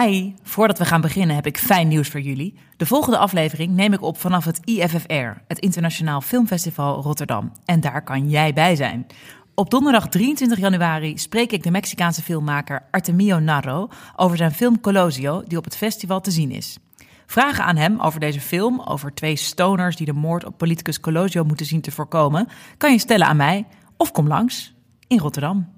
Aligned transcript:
Hi, 0.00 0.34
voordat 0.42 0.78
we 0.78 0.84
gaan 0.84 1.00
beginnen 1.00 1.36
heb 1.36 1.46
ik 1.46 1.58
fijn 1.58 1.88
nieuws 1.88 2.08
voor 2.08 2.20
jullie. 2.20 2.54
De 2.76 2.86
volgende 2.86 3.18
aflevering 3.18 3.74
neem 3.74 3.92
ik 3.92 4.02
op 4.02 4.18
vanaf 4.18 4.44
het 4.44 4.60
IFFR, 4.64 5.40
het 5.46 5.58
Internationaal 5.58 6.20
Filmfestival 6.20 7.02
Rotterdam. 7.02 7.52
En 7.64 7.80
daar 7.80 8.04
kan 8.04 8.28
jij 8.28 8.52
bij 8.52 8.76
zijn. 8.76 9.06
Op 9.54 9.70
donderdag 9.70 10.08
23 10.08 10.58
januari 10.58 11.18
spreek 11.18 11.52
ik 11.52 11.62
de 11.62 11.70
Mexicaanse 11.70 12.22
filmmaker 12.22 12.82
Artemio 12.90 13.38
Narro 13.38 13.88
over 14.16 14.36
zijn 14.36 14.52
film 14.52 14.80
Colosio, 14.80 15.42
die 15.46 15.58
op 15.58 15.64
het 15.64 15.76
festival 15.76 16.20
te 16.20 16.30
zien 16.30 16.50
is. 16.50 16.78
Vragen 17.26 17.64
aan 17.64 17.76
hem 17.76 18.00
over 18.00 18.20
deze 18.20 18.40
film, 18.40 18.80
over 18.80 19.14
twee 19.14 19.36
stoners 19.36 19.96
die 19.96 20.06
de 20.06 20.12
moord 20.12 20.44
op 20.44 20.58
politicus 20.58 21.00
Colosio 21.00 21.44
moeten 21.44 21.66
zien 21.66 21.80
te 21.80 21.90
voorkomen, 21.90 22.48
kan 22.76 22.92
je 22.92 22.98
stellen 22.98 23.26
aan 23.26 23.36
mij 23.36 23.66
of 23.96 24.12
kom 24.12 24.28
langs 24.28 24.74
in 25.06 25.18
Rotterdam. 25.18 25.68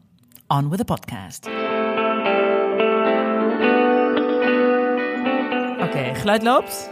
On 0.46 0.68
with 0.68 0.78
the 0.78 0.84
podcast. 0.84 1.63
Oké, 5.94 6.14
geluid 6.14 6.42
loopt? 6.42 6.90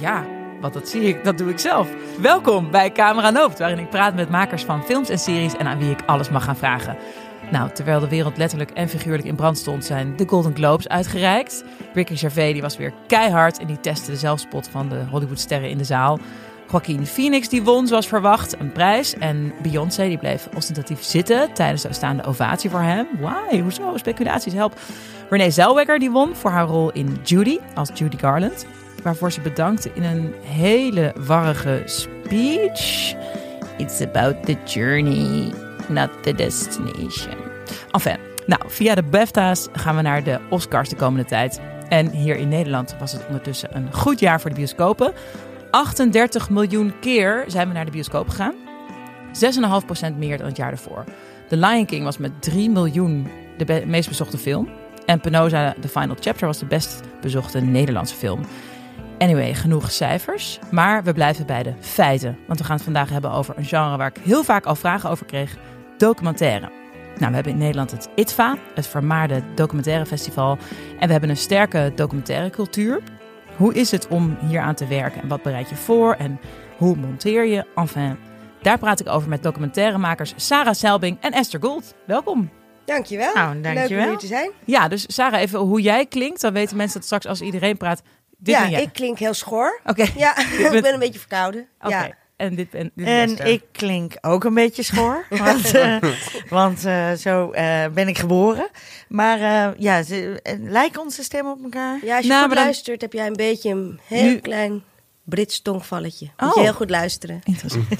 Ja, 0.00 0.26
want 0.60 0.74
dat 0.74 0.88
zie 0.88 1.02
ik, 1.02 1.24
dat 1.24 1.38
doe 1.38 1.50
ik 1.50 1.58
zelf. 1.58 1.88
Welkom 2.20 2.70
bij 2.70 2.92
Camera 2.92 3.32
Loopt, 3.32 3.58
waarin 3.58 3.78
ik 3.78 3.90
praat 3.90 4.14
met 4.14 4.30
makers 4.30 4.64
van 4.64 4.84
films 4.84 5.08
en 5.08 5.18
series 5.18 5.56
en 5.56 5.66
aan 5.66 5.78
wie 5.78 5.90
ik 5.90 6.02
alles 6.06 6.30
mag 6.30 6.44
gaan 6.44 6.56
vragen. 6.56 6.96
Nou, 7.50 7.70
terwijl 7.70 8.00
de 8.00 8.08
wereld 8.08 8.36
letterlijk 8.36 8.70
en 8.70 8.88
figuurlijk 8.88 9.28
in 9.28 9.34
brand 9.34 9.58
stond, 9.58 9.84
zijn 9.84 10.16
de 10.16 10.28
Golden 10.28 10.54
Globes 10.54 10.88
uitgereikt. 10.88 11.64
Ricky 11.94 12.16
Gervais 12.16 12.52
die 12.52 12.62
was 12.62 12.76
weer 12.76 12.92
keihard 13.06 13.58
en 13.58 13.66
die 13.66 13.80
testte 13.80 14.10
de 14.10 14.16
zelfspot 14.16 14.68
van 14.68 14.88
de 14.88 15.04
Hollywoodsterren 15.10 15.70
in 15.70 15.78
de 15.78 15.84
zaal. 15.84 16.18
Joaquin 16.74 17.06
Phoenix 17.06 17.48
die 17.48 17.62
won 17.62 17.86
zoals 17.86 18.06
verwacht 18.06 18.60
een 18.60 18.72
prijs. 18.72 19.14
En 19.14 19.52
Beyoncé 19.62 20.08
die 20.08 20.18
bleef 20.18 20.48
ostentatief 20.54 21.02
zitten 21.02 21.52
tijdens 21.52 21.82
de 21.82 21.92
staande 21.92 22.24
ovatie 22.24 22.70
voor 22.70 22.80
hem. 22.80 23.06
Why? 23.20 23.60
Hoezo? 23.60 23.96
Speculaties 23.96 24.52
help. 24.52 24.80
Renee 25.30 25.50
Zellweger 25.50 25.98
die 25.98 26.10
won 26.10 26.34
voor 26.34 26.50
haar 26.50 26.66
rol 26.66 26.92
in 26.92 27.18
Judy 27.22 27.58
als 27.74 27.90
Judy 27.94 28.16
Garland. 28.16 28.66
Waarvoor 29.02 29.32
ze 29.32 29.40
bedankte 29.40 29.90
in 29.94 30.02
een 30.02 30.34
hele 30.42 31.14
warrige 31.26 31.82
speech. 31.84 33.14
It's 33.76 34.00
about 34.00 34.44
the 34.44 34.56
journey, 34.64 35.52
not 35.88 36.10
the 36.22 36.34
destination. 36.34 37.36
Enfin, 37.90 38.16
nou, 38.46 38.62
via 38.66 38.94
de 38.94 39.02
BAFTA's 39.02 39.68
gaan 39.72 39.96
we 39.96 40.02
naar 40.02 40.22
de 40.22 40.40
Oscars 40.50 40.88
de 40.88 40.96
komende 40.96 41.24
tijd. 41.24 41.60
En 41.88 42.10
hier 42.10 42.36
in 42.36 42.48
Nederland 42.48 42.96
was 42.98 43.12
het 43.12 43.26
ondertussen 43.26 43.76
een 43.76 43.92
goed 43.92 44.20
jaar 44.20 44.40
voor 44.40 44.50
de 44.50 44.56
bioscopen. 44.56 45.12
38 45.74 46.50
miljoen 46.50 46.92
keer 47.00 47.44
zijn 47.46 47.68
we 47.68 47.74
naar 47.74 47.84
de 47.84 47.90
bioscoop 47.90 48.28
gegaan. 48.28 48.54
6,5% 50.12 50.16
meer 50.16 50.38
dan 50.38 50.46
het 50.46 50.56
jaar 50.56 50.70
ervoor. 50.70 51.04
The 51.48 51.56
Lion 51.56 51.86
King 51.86 52.04
was 52.04 52.18
met 52.18 52.42
3 52.42 52.70
miljoen 52.70 53.28
de 53.56 53.82
meest 53.86 54.08
bezochte 54.08 54.38
film. 54.38 54.68
En 55.06 55.20
Penosa, 55.20 55.74
The 55.80 55.88
Final 55.88 56.16
Chapter, 56.20 56.46
was 56.46 56.58
de 56.58 56.66
best 56.66 57.00
bezochte 57.20 57.60
Nederlandse 57.60 58.14
film. 58.14 58.40
Anyway, 59.18 59.54
genoeg 59.54 59.90
cijfers. 59.90 60.58
Maar 60.70 61.04
we 61.04 61.12
blijven 61.12 61.46
bij 61.46 61.62
de 61.62 61.72
feiten. 61.80 62.38
Want 62.46 62.58
we 62.58 62.64
gaan 62.64 62.76
het 62.76 62.84
vandaag 62.84 63.08
hebben 63.08 63.30
over 63.30 63.58
een 63.58 63.64
genre 63.64 63.96
waar 63.96 64.12
ik 64.16 64.22
heel 64.22 64.44
vaak 64.44 64.66
al 64.66 64.76
vragen 64.76 65.10
over 65.10 65.26
kreeg: 65.26 65.56
documentaire. 65.96 66.70
Nou, 67.18 67.28
we 67.28 67.34
hebben 67.34 67.52
in 67.52 67.58
Nederland 67.58 67.90
het 67.90 68.08
ITVA, 68.14 68.56
het 68.74 68.86
vermaarde 68.86 69.42
documentaire 69.54 70.06
festival. 70.06 70.58
En 70.98 71.06
we 71.06 71.12
hebben 71.12 71.30
een 71.30 71.36
sterke 71.36 71.92
documentaire 71.94 72.50
cultuur. 72.50 73.02
Hoe 73.56 73.74
is 73.74 73.90
het 73.90 74.08
om 74.08 74.36
hier 74.48 74.60
aan 74.60 74.74
te 74.74 74.86
werken 74.86 75.22
en 75.22 75.28
wat 75.28 75.42
bereid 75.42 75.68
je 75.68 75.76
voor 75.76 76.14
en 76.14 76.40
hoe 76.76 76.96
monteer 76.96 77.44
je? 77.44 77.66
Enfin, 77.74 78.18
daar 78.62 78.78
praat 78.78 79.00
ik 79.00 79.08
over 79.08 79.28
met 79.28 79.42
documentairemakers 79.42 80.32
Sarah 80.36 80.74
Selbing 80.74 81.16
en 81.20 81.32
Esther 81.32 81.60
Gold. 81.60 81.94
Welkom. 82.06 82.50
Dankjewel. 82.84 83.34
Nou, 83.34 83.54
Leuk 83.54 83.74
dankjewel. 83.74 84.04
om 84.04 84.10
hier 84.10 84.18
te 84.18 84.26
zijn. 84.26 84.50
Ja, 84.64 84.88
dus 84.88 85.04
Sarah, 85.06 85.40
even 85.40 85.58
hoe 85.58 85.80
jij 85.80 86.06
klinkt. 86.06 86.40
Dan 86.40 86.52
weten 86.52 86.76
mensen 86.76 86.96
dat 86.96 87.04
straks 87.04 87.26
als 87.26 87.40
iedereen 87.40 87.76
praat. 87.76 88.02
Dit 88.38 88.54
ja, 88.54 88.60
ben 88.60 88.70
jij. 88.70 88.82
ik 88.82 88.92
klink 88.92 89.18
heel 89.18 89.34
schor. 89.34 89.80
Oké. 89.84 90.06
Ja, 90.16 90.38
ik 90.72 90.82
ben 90.82 90.92
een 90.92 90.98
beetje 90.98 91.18
verkouden. 91.18 91.68
Oké. 91.80 91.88
Ja. 91.96 92.14
En 92.36 92.54
dit 92.54 92.70
ben 92.70 92.90
dit 92.94 93.06
is 93.06 93.12
En 93.38 93.46
ik 93.52 93.62
klink 93.72 94.12
ook 94.20 94.44
een 94.44 94.54
beetje 94.54 94.82
schor, 94.82 95.26
want, 95.44 95.74
eh, 95.74 95.96
want 96.48 96.84
eh, 96.84 97.12
zo 97.12 97.50
eh, 97.50 97.84
ben 97.94 98.08
ik 98.08 98.18
geboren. 98.18 98.68
Maar 99.08 99.40
eh, 99.40 99.78
ja, 99.78 100.02
ze, 100.02 100.40
lijken 100.60 101.00
onze 101.00 101.22
stemmen 101.22 101.52
op 101.52 101.62
elkaar? 101.62 101.98
ja, 102.04 102.14
als 102.16 102.24
je 102.24 102.30
Nou, 102.30 102.44
goed 102.46 102.54
dan- 102.54 102.64
luistert, 102.64 103.00
heb 103.00 103.12
jij 103.12 103.26
een 103.26 103.32
beetje 103.32 103.70
een 103.70 104.00
heel 104.06 104.22
Nu- 104.24 104.38
klein 104.38 104.82
Brits 105.24 105.62
tongvalletje. 105.62 106.30
Moet 106.36 106.48
Oh. 106.50 106.54
je 106.56 106.60
heel 106.62 106.72
goed 106.74 106.90
luisteren. 106.90 107.40
Interessant. 107.44 107.86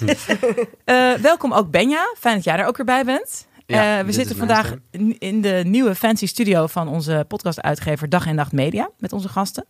Eh, 0.84 1.12
welkom 1.12 1.53
ook 1.53 1.71
Benja. 1.71 2.15
Fijn 2.19 2.34
dat 2.34 2.44
jij 2.44 2.56
er 2.59 2.67
ook 2.67 2.77
weer 2.77 2.87
bij 2.87 3.05
bent. 3.05 3.47
Ja, 3.67 3.99
Eh, 3.99 4.05
we 4.05 4.12
zitten 4.12 4.37
vandaag 4.37 4.75
in- 4.91 5.17
in 5.19 5.41
de 5.41 5.62
nieuwe 5.67 5.94
fancy 5.94 6.27
studio 6.27 6.67
van 6.67 6.89
onze 6.89 7.25
podcastuitgever 7.28 8.09
Dag 8.09 8.27
en 8.27 8.34
Nacht 8.34 8.53
Media 8.53 8.91
met 8.99 9.12
onze 9.12 9.28
gasten. 9.28 9.67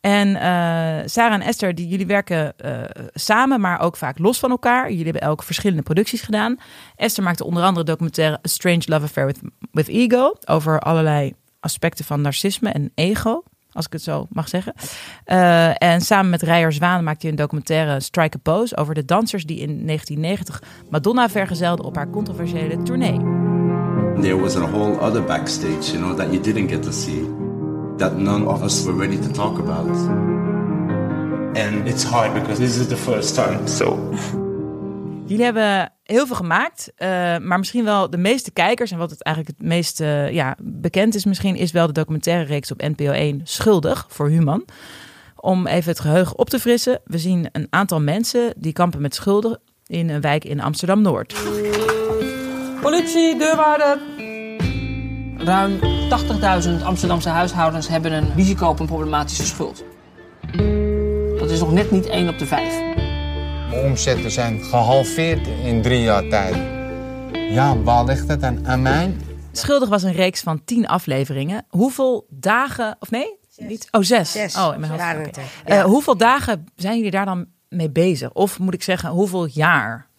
En 0.00 0.36
eh, 0.36 1.06
Sarah 1.06 1.34
en 1.34 1.40
Esther, 1.40 1.74
die, 1.74 1.88
jullie 1.88 2.06
werken 2.06 2.58
eh, 2.58 2.74
samen, 3.14 3.60
maar 3.60 3.80
ook 3.80 3.96
vaak 3.96 4.18
los 4.18 4.38
van 4.38 4.50
elkaar. 4.50 4.88
Jullie 4.88 5.04
hebben 5.04 5.22
elk 5.22 5.42
verschillende 5.42 5.82
producties 5.82 6.22
gedaan. 6.22 6.56
Esther 6.96 7.24
maakte 7.24 7.44
onder 7.44 7.62
andere 7.62 7.84
documentaire 7.84 8.34
A 8.34 8.48
Strange 8.48 8.82
Love 8.84 9.04
Affair 9.04 9.26
with, 9.26 9.40
with 9.72 9.88
Ego. 9.88 10.34
Over 10.44 10.80
allerlei 10.80 11.34
aspecten 11.60 12.04
van 12.04 12.20
narcisme 12.20 12.70
en 12.70 12.92
ego, 12.94 13.42
als 13.72 13.86
ik 13.86 13.92
het 13.92 14.02
zo 14.02 14.26
mag 14.30 14.48
zeggen. 14.48 14.74
Eh, 15.24 15.82
en 15.82 16.00
samen 16.00 16.30
met 16.30 16.42
Rijer 16.42 16.72
Zwaan 16.72 17.04
maakte 17.04 17.20
hij 17.20 17.30
een 17.30 17.36
documentaire 17.36 18.00
Strike 18.00 18.36
a 18.36 18.40
Pose... 18.42 18.76
over 18.76 18.94
de 18.94 19.04
dansers 19.04 19.44
die 19.44 19.58
in 19.58 19.86
1990 19.86 20.62
Madonna 20.90 21.28
vergezelden 21.28 21.84
op 21.84 21.96
haar 21.96 22.10
controversiële 22.10 22.82
tournee. 22.82 23.18
There 24.20 24.40
was 24.40 24.56
a 24.56 24.66
whole 24.66 24.98
other 24.98 25.24
backstage, 25.24 25.92
you 25.92 25.98
know, 25.98 26.16
that 26.16 26.32
you 26.32 26.40
didn't 26.40 26.70
get 26.70 26.82
to 26.82 26.90
see, 26.90 27.28
that 28.00 28.16
none 28.16 28.46
of 28.46 28.62
us 28.62 28.84
were 28.84 28.98
ready 28.98 29.16
to 29.16 29.30
talk 29.32 29.58
about. 29.58 29.86
and 31.54 31.88
it's 31.88 32.04
hard 32.04 32.32
because 32.34 32.58
this 32.58 32.76
is 32.76 32.86
the 32.86 32.96
first 32.96 33.34
time. 33.34 33.66
So 33.66 34.10
Jullie 35.26 35.44
hebben 35.44 35.92
heel 36.02 36.26
veel 36.26 36.36
gemaakt, 36.36 36.92
eh, 36.96 37.08
maar 37.38 37.58
misschien 37.58 37.84
wel 37.84 38.10
de 38.10 38.16
meeste 38.16 38.50
kijkers... 38.50 38.90
en 38.90 38.98
wat 38.98 39.10
het 39.10 39.22
eigenlijk 39.22 39.56
het 39.58 39.66
meest 39.66 40.00
eh, 40.00 40.30
ja, 40.30 40.56
bekend 40.62 41.14
is 41.14 41.24
misschien... 41.24 41.56
is 41.56 41.72
wel 41.72 41.86
de 41.86 41.92
documentaire 41.92 42.44
reeks 42.44 42.70
op 42.70 42.80
NPO 42.80 43.10
1 43.10 43.40
Schuldig 43.44 44.06
voor 44.08 44.28
Human. 44.28 44.64
Om 45.36 45.66
even 45.66 45.90
het 45.90 46.00
geheugen 46.00 46.38
op 46.38 46.50
te 46.50 46.58
frissen. 46.58 47.00
We 47.04 47.18
zien 47.18 47.48
een 47.52 47.66
aantal 47.70 48.00
mensen 48.00 48.54
die 48.56 48.72
kampen 48.72 49.00
met 49.00 49.14
schulden... 49.14 49.60
in 49.86 50.10
een 50.10 50.20
wijk 50.20 50.44
in 50.44 50.60
Amsterdam-Noord. 50.60 51.34
Politie, 52.80 53.38
deurwaarder. 53.38 53.98
Ruim 55.36 55.78
80.000 56.10 56.82
Amsterdamse 56.84 57.28
huishoudens 57.28 57.88
hebben 57.88 58.12
een 58.12 58.34
risico 58.34 58.68
op 58.68 58.80
een 58.80 58.86
problematische 58.86 59.46
schuld. 59.46 59.84
Dat 61.38 61.50
is 61.50 61.60
nog 61.60 61.72
net 61.72 61.90
niet 61.90 62.06
1 62.06 62.28
op 62.28 62.38
de 62.38 62.46
5. 62.46 62.78
Mijn 63.70 63.84
omzetten 63.84 64.30
zijn 64.30 64.64
gehalveerd 64.64 65.46
in 65.64 65.82
drie 65.82 66.00
jaar 66.00 66.28
tijd. 66.28 66.56
Ja, 67.32 67.76
waar 67.82 68.04
ligt 68.04 68.28
het 68.28 68.42
aan? 68.42 68.66
Aan 68.66 68.82
mij? 68.82 69.16
Schuldig 69.52 69.88
was 69.88 70.02
een 70.02 70.12
reeks 70.12 70.40
van 70.40 70.64
tien 70.64 70.86
afleveringen. 70.86 71.64
Hoeveel 71.68 72.26
dagen, 72.28 72.96
of 73.00 73.10
nee? 73.10 73.38
Niet? 73.56 73.88
Oh, 73.90 74.02
zes. 74.02 74.32
Zes. 74.32 74.56
Oh, 74.56 74.74
in 74.74 74.80
mijn 74.80 74.92
hoofd. 74.92 75.36
Er. 75.36 75.44
Eh, 75.64 75.84
hoeveel 75.84 76.16
dagen 76.16 76.66
zijn 76.76 76.96
jullie 76.96 77.10
daar 77.10 77.24
dan 77.24 77.46
mee 77.68 77.90
bezig? 77.90 78.32
Of 78.32 78.58
moet 78.58 78.74
ik 78.74 78.82
zeggen, 78.82 79.10
hoeveel 79.10 79.46
jaar? 79.46 80.09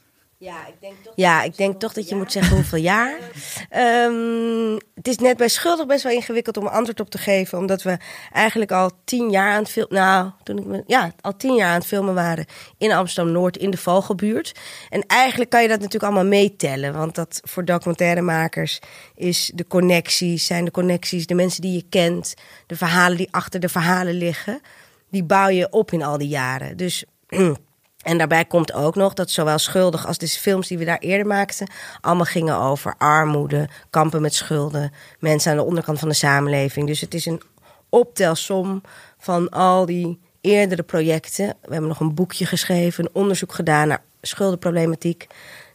Ja, 1.15 1.43
ik 1.43 1.57
denk 1.57 1.79
toch 1.79 1.93
dat 1.93 2.09
je 2.09 2.15
moet 2.15 2.31
zeggen 2.31 2.55
hoeveel 2.55 2.79
jaar. 2.79 3.19
Ehm, 3.69 4.77
het 4.95 5.07
is 5.07 5.17
net 5.17 5.37
bij 5.37 5.47
Schuldig 5.47 5.85
best 5.85 6.03
wel 6.03 6.11
ingewikkeld 6.11 6.57
om 6.57 6.65
een 6.65 6.71
antwoord 6.71 6.99
op 6.99 7.09
te 7.09 7.17
geven. 7.17 7.57
Omdat 7.57 7.81
we 7.81 7.97
eigenlijk 8.31 8.71
al 8.71 8.91
tien 9.03 9.29
jaar 9.29 9.51
aan 9.51 9.61
het 9.61 9.69
filmen... 9.69 9.93
Nou, 9.93 10.31
toen 10.43 10.57
ik 10.57 10.65
me, 10.65 10.83
ja, 10.87 11.11
al 11.21 11.37
tien 11.37 11.55
jaar 11.55 11.69
aan 11.69 11.79
het 11.79 11.85
filmen 11.85 12.13
waren 12.13 12.45
in 12.77 12.91
Amsterdam-Noord, 12.91 13.57
in 13.57 13.69
de 13.69 13.77
Vogelbuurt. 13.77 14.59
En 14.89 15.03
eigenlijk 15.07 15.49
kan 15.49 15.61
je 15.61 15.67
dat 15.67 15.77
natuurlijk 15.77 16.03
allemaal 16.03 16.29
meetellen. 16.29 16.93
Want 16.93 17.15
dat 17.15 17.41
voor 17.43 17.65
documentairemakers 17.65 18.79
is 19.15 19.51
de 19.55 19.67
connecties, 19.67 20.45
zijn 20.45 20.65
de 20.65 20.71
connecties, 20.71 21.27
de 21.27 21.35
mensen 21.35 21.61
die 21.61 21.73
je 21.73 21.85
kent. 21.89 22.33
De 22.67 22.75
verhalen 22.75 23.17
die 23.17 23.31
achter 23.31 23.59
de 23.59 23.69
verhalen 23.69 24.13
liggen. 24.13 24.61
Die 25.09 25.23
bouw 25.23 25.49
je 25.49 25.69
op 25.69 25.91
in 25.91 26.03
al 26.03 26.17
die 26.17 26.27
jaren. 26.27 26.77
Dus... 26.77 27.03
En 28.03 28.17
daarbij 28.17 28.45
komt 28.45 28.73
ook 28.73 28.95
nog 28.95 29.13
dat 29.13 29.29
zowel 29.29 29.57
schuldig 29.57 30.07
als 30.07 30.17
de 30.17 30.27
films 30.27 30.67
die 30.67 30.77
we 30.77 30.85
daar 30.85 30.99
eerder 30.99 31.27
maakten, 31.27 31.67
allemaal 32.01 32.25
gingen 32.25 32.57
over 32.57 32.95
armoede, 32.97 33.69
kampen 33.89 34.21
met 34.21 34.33
schulden, 34.33 34.93
mensen 35.19 35.51
aan 35.51 35.57
de 35.57 35.63
onderkant 35.63 35.99
van 35.99 36.07
de 36.07 36.13
samenleving. 36.13 36.87
Dus 36.87 37.01
het 37.01 37.13
is 37.13 37.25
een 37.25 37.41
optelsom 37.89 38.81
van 39.17 39.49
al 39.49 39.85
die 39.85 40.19
eerdere 40.41 40.83
projecten. 40.83 41.47
We 41.47 41.71
hebben 41.71 41.87
nog 41.87 41.99
een 41.99 42.15
boekje 42.15 42.45
geschreven, 42.45 43.03
een 43.03 43.09
onderzoek 43.13 43.53
gedaan 43.53 43.87
naar 43.87 44.03
schuldenproblematiek. 44.21 45.27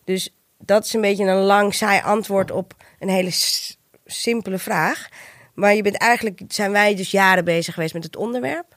Dus 0.05 0.35
dat 0.59 0.85
is 0.85 0.93
een 0.93 1.01
beetje 1.01 1.25
een 1.25 1.43
lang, 1.43 1.75
saai 1.75 2.01
antwoord 2.03 2.51
op 2.51 2.75
een 2.99 3.09
hele 3.09 3.31
simpele 4.07 4.59
vraag. 4.59 5.09
Maar 5.55 5.75
je 5.75 5.83
bent 5.83 5.97
eigenlijk, 5.97 6.41
zijn 6.49 6.73
wij 6.73 6.95
dus 6.95 7.11
jaren 7.11 7.45
bezig 7.45 7.75
geweest 7.75 7.95
met 7.95 8.05
het 8.05 8.17
onderwerp. 8.17 8.77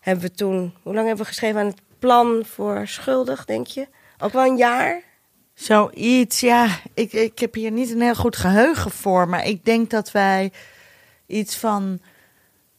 Hebben 0.00 0.24
we 0.24 0.30
toen, 0.30 0.74
hoe 0.82 0.94
lang 0.94 1.06
hebben 1.06 1.24
we 1.24 1.30
geschreven 1.30 1.60
aan 1.60 1.66
het 1.66 1.80
plan 2.04 2.44
voor 2.44 2.86
schuldig, 2.86 3.44
denk 3.44 3.66
je? 3.66 3.88
Ook 4.18 4.32
wel 4.32 4.44
een 4.44 4.56
jaar? 4.56 5.02
Zoiets, 5.54 6.40
ja. 6.40 6.68
Ik, 6.94 7.12
ik 7.12 7.38
heb 7.38 7.54
hier 7.54 7.70
niet 7.70 7.90
een 7.90 8.00
heel 8.00 8.14
goed 8.14 8.36
geheugen 8.36 8.90
voor. 8.90 9.28
Maar 9.28 9.46
ik 9.46 9.64
denk 9.64 9.90
dat 9.90 10.10
wij 10.10 10.52
iets 11.26 11.56
van 11.56 12.00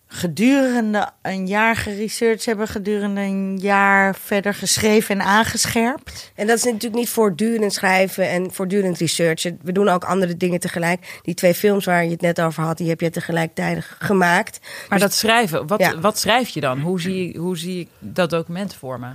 gedurende 0.07 1.10
een 1.22 1.48
jaar 1.48 1.75
geresearched 1.75 2.46
hebben, 2.46 2.68
gedurende 2.68 3.22
een 3.22 3.57
jaar 3.57 4.16
verder 4.16 4.54
geschreven 4.54 5.19
en 5.19 5.25
aangescherpt. 5.25 6.31
En 6.36 6.48
dat 6.48 6.57
is 6.57 6.63
natuurlijk 6.63 6.94
niet 6.96 7.10
voortdurend 7.10 7.74
schrijven 7.74 8.30
en 8.30 8.54
voortdurend 8.54 8.98
researchen. 8.98 9.60
We 9.63 9.72
doen 9.72 9.90
ook 9.90 10.04
andere 10.04 10.38
dingen 10.38 10.60
tegelijk. 10.60 11.19
Die 11.22 11.34
twee 11.34 11.54
films 11.54 11.86
waar 11.86 12.04
je 12.04 12.10
het 12.12 12.22
net 12.22 12.42
over 12.42 12.63
had, 12.63 12.78
die 12.78 12.90
heb 12.90 13.02
je 13.02 13.10
tegelijkertijd 13.10 13.86
gemaakt. 14.00 14.60
Maar 14.90 15.00
dat 15.00 15.13
schrijven, 15.13 15.68
wat, 15.68 15.80
Ja. 15.80 16.00
wat 16.00 16.19
schrijf 16.19 16.50
je 16.50 16.60
dan? 16.62 16.80
Hoe 16.80 17.02
zie, 17.02 17.38
hoe 17.38 17.57
zie 17.57 17.80
ik 17.80 17.90
dat 18.00 18.30
document 18.30 18.75
voor 18.75 19.00
me? 19.00 19.12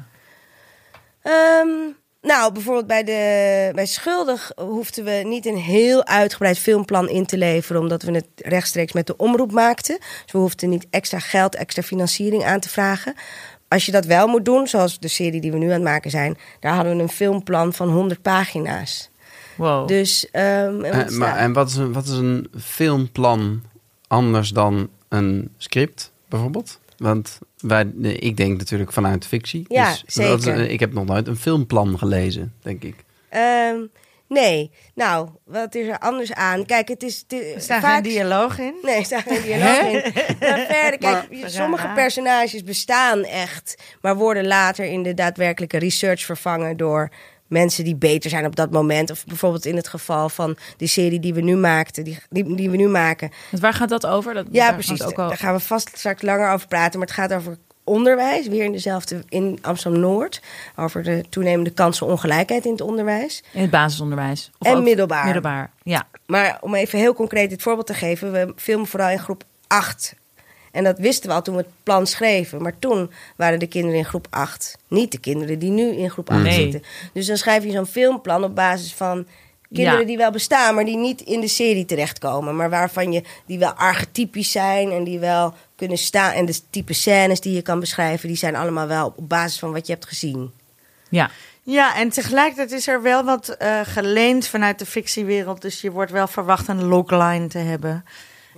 Ehm, 1.22 1.68
nou, 2.22 2.52
bijvoorbeeld 2.52 2.86
bij, 2.86 3.04
de, 3.04 3.70
bij 3.74 3.86
Schuldig 3.86 4.52
hoefden 4.56 5.04
we 5.04 5.22
niet 5.24 5.46
een 5.46 5.56
heel 5.56 6.04
uitgebreid 6.06 6.58
filmplan 6.58 7.08
in 7.08 7.26
te 7.26 7.38
leveren, 7.38 7.80
omdat 7.80 8.02
we 8.02 8.12
het 8.12 8.26
rechtstreeks 8.36 8.92
met 8.92 9.06
de 9.06 9.16
omroep 9.16 9.52
maakten. 9.52 9.98
Dus 9.98 10.32
we 10.32 10.38
hoefden 10.38 10.68
niet 10.68 10.86
extra 10.90 11.18
geld, 11.18 11.54
extra 11.54 11.82
financiering 11.82 12.44
aan 12.44 12.60
te 12.60 12.68
vragen. 12.68 13.14
Als 13.68 13.86
je 13.86 13.92
dat 13.92 14.04
wel 14.04 14.26
moet 14.26 14.44
doen, 14.44 14.66
zoals 14.66 14.98
de 14.98 15.08
serie 15.08 15.40
die 15.40 15.52
we 15.52 15.58
nu 15.58 15.66
aan 15.66 15.72
het 15.72 15.82
maken 15.82 16.10
zijn, 16.10 16.38
daar 16.60 16.74
hadden 16.74 16.96
we 16.96 17.02
een 17.02 17.08
filmplan 17.08 17.72
van 17.72 17.88
100 17.88 18.22
pagina's. 18.22 19.10
Wow. 19.56 19.88
Dus, 19.88 20.30
ehm, 20.30 20.84
en 20.84 20.96
wat 20.96 21.10
maar, 21.10 21.36
en 21.36 21.52
wat 21.52 21.68
is, 21.68 21.76
een, 21.76 21.92
wat 21.92 22.04
is 22.04 22.16
een 22.16 22.50
filmplan 22.60 23.62
anders 24.06 24.50
dan 24.50 24.88
een 25.08 25.50
script, 25.56 26.12
bijvoorbeeld? 26.28 26.80
Want 27.00 27.38
wij, 27.60 27.84
ik 28.02 28.36
denk 28.36 28.58
natuurlijk 28.58 28.92
vanuit 28.92 29.26
fictie. 29.26 29.64
Ja, 29.68 29.88
dus 29.90 30.02
is- 30.06 30.14
zeker. 30.14 30.70
ik 30.70 30.80
heb 30.80 30.92
nog 30.92 31.04
nooit 31.04 31.26
een 31.26 31.36
filmplan 31.36 31.98
gelezen, 31.98 32.54
denk 32.62 32.82
ik. 32.82 32.94
Ehm, 33.28 33.76
nee, 34.28 34.70
nou, 34.94 35.28
wat 35.44 35.74
is 35.74 35.86
er 35.86 35.98
anders 35.98 36.32
aan? 36.32 36.66
Kijk, 36.66 36.88
het 36.88 37.02
is. 37.02 37.18
Het 37.28 37.32
is 37.40 37.54
Er 37.54 37.60
staat 37.60 37.80
vaak- 37.80 37.92
geen 37.92 38.02
dialoog 38.12 38.58
in. 38.58 38.74
Nee, 38.82 38.94
er 38.98 39.04
staat 39.04 39.22
geen 39.26 39.42
dialoog 39.42 39.80
in. 39.80 40.12
Maar 40.40 40.66
verder, 40.68 40.98
kijk, 40.98 41.40
Maar- 41.40 41.50
sommige 41.50 41.88
personages 41.94 42.62
bestaan 42.64 43.24
echt, 43.24 43.82
maar 44.00 44.16
worden 44.16 44.46
later 44.46 44.84
in 44.84 45.02
de 45.02 45.14
daadwerkelijke 45.14 45.78
research 45.78 46.20
vervangen 46.24 46.76
door 46.76 47.10
mensen 47.50 47.84
die 47.84 47.96
beter 47.96 48.30
zijn 48.30 48.46
op 48.46 48.56
dat 48.56 48.70
moment. 48.70 49.10
Of 49.10 49.24
bijvoorbeeld 49.24 49.66
in 49.66 49.76
het 49.76 49.88
geval 49.88 50.28
van 50.28 50.56
de 50.76 50.86
serie 50.86 51.20
die 51.20 51.34
we 51.34 51.40
nu 51.40 51.56
maakten, 51.56 52.04
die, 52.04 52.18
die, 52.30 52.54
die 52.54 52.70
we 52.70 52.76
nu 52.76 52.88
maken. 52.88 53.30
Want 53.50 53.62
waar 53.62 53.74
gaat 53.74 53.88
dat 53.88 54.06
over? 54.06 54.34
Dat, 54.34 54.46
Ja, 54.50 54.72
precies. 54.72 55.02
Ook 55.02 55.18
al... 55.18 55.28
Daar 55.28 55.36
gaan 55.36 55.54
we 55.54 55.60
vast 55.60 55.90
straks 55.94 56.22
langer 56.22 56.52
over 56.52 56.68
praten. 56.68 56.98
Maar 56.98 57.08
het 57.08 57.16
gaat 57.16 57.32
over 57.32 57.58
onderwijs, 57.84 58.48
weer 58.48 58.64
in 58.64 58.72
dezelfde 58.72 59.22
in 59.28 59.58
Amsterdam 59.62 60.00
Noord. 60.00 60.42
Over 60.76 61.02
de 61.02 61.24
toenemende 61.28 61.70
kansenongelijkheid 61.70 62.64
in 62.64 62.72
het 62.72 62.80
onderwijs. 62.80 63.42
In 63.52 63.60
het 63.60 63.70
basisonderwijs. 63.70 64.50
Of 64.58 64.66
En 64.66 64.82
middelbaar. 64.82 65.24
Middelbaar, 65.24 65.70
ja. 65.82 66.08
Maar 66.26 66.58
om 66.60 66.74
even 66.74 66.98
heel 66.98 67.14
concreet 67.14 67.50
dit 67.50 67.62
voorbeeld 67.62 67.86
te 67.86 67.94
geven, 67.94 68.32
we 68.32 68.52
filmen 68.56 68.86
vooral 68.86 69.10
in 69.10 69.18
groep 69.18 69.44
8. 69.66 70.14
En 70.70 70.84
dat 70.84 70.98
wisten 70.98 71.28
we 71.28 71.34
al 71.34 71.42
toen 71.42 71.54
we 71.56 71.60
het 71.60 71.70
plan 71.82 72.06
schreven. 72.06 72.62
Maar 72.62 72.78
toen 72.78 73.10
waren 73.36 73.58
de 73.58 73.66
kinderen 73.66 73.98
in 73.98 74.04
groep 74.04 74.26
8. 74.30 74.76
Niet 74.88 75.12
de 75.12 75.18
kinderen 75.18 75.58
die 75.58 75.70
nu 75.70 75.90
in 75.96 76.10
groep 76.10 76.30
8 76.30 76.42
Nee. 76.42 76.52
zitten. 76.52 76.82
Dus 77.12 77.26
dan 77.26 77.36
schrijf 77.36 77.64
je 77.64 77.70
zo'n 77.70 77.86
filmplan 77.86 78.44
op 78.44 78.54
basis 78.54 78.92
van 78.94 79.26
kinderen 79.72 80.00
Ja. 80.00 80.06
die 80.06 80.16
wel 80.16 80.30
bestaan, 80.30 80.74
maar 80.74 80.84
die 80.84 80.96
niet 80.96 81.20
in 81.20 81.40
de 81.40 81.48
serie 81.48 81.84
terechtkomen. 81.84 82.56
Maar 82.56 82.70
waarvan 82.70 83.12
je 83.12 83.22
die 83.46 83.58
wel 83.58 83.72
archetypisch 83.72 84.50
zijn 84.50 84.90
en 84.90 85.04
die 85.04 85.18
wel 85.18 85.54
kunnen 85.76 85.98
staan. 85.98 86.32
En 86.32 86.46
de 86.46 86.60
type 86.70 86.92
scènes 86.92 87.40
die 87.40 87.54
je 87.54 87.62
kan 87.62 87.80
beschrijven, 87.80 88.28
die 88.28 88.36
zijn 88.36 88.56
allemaal 88.56 88.86
wel 88.86 89.12
op 89.16 89.28
basis 89.28 89.58
van 89.58 89.72
wat 89.72 89.86
je 89.86 89.92
hebt 89.92 90.06
gezien. 90.06 90.52
Ja, 91.08 91.30
Ja, 91.62 91.96
en 91.96 92.08
tegelijkertijd 92.10 92.72
is 92.72 92.88
er 92.88 93.02
wel 93.02 93.24
wat 93.24 93.48
eh, 93.48 93.80
geleend 93.84 94.46
vanuit 94.46 94.78
de 94.78 94.86
fictiewereld. 94.86 95.62
Dus 95.62 95.80
je 95.80 95.90
wordt 95.90 96.10
wel 96.10 96.26
verwacht 96.26 96.68
een 96.68 96.84
logline 96.84 97.46
te 97.46 97.58
hebben. 97.58 98.04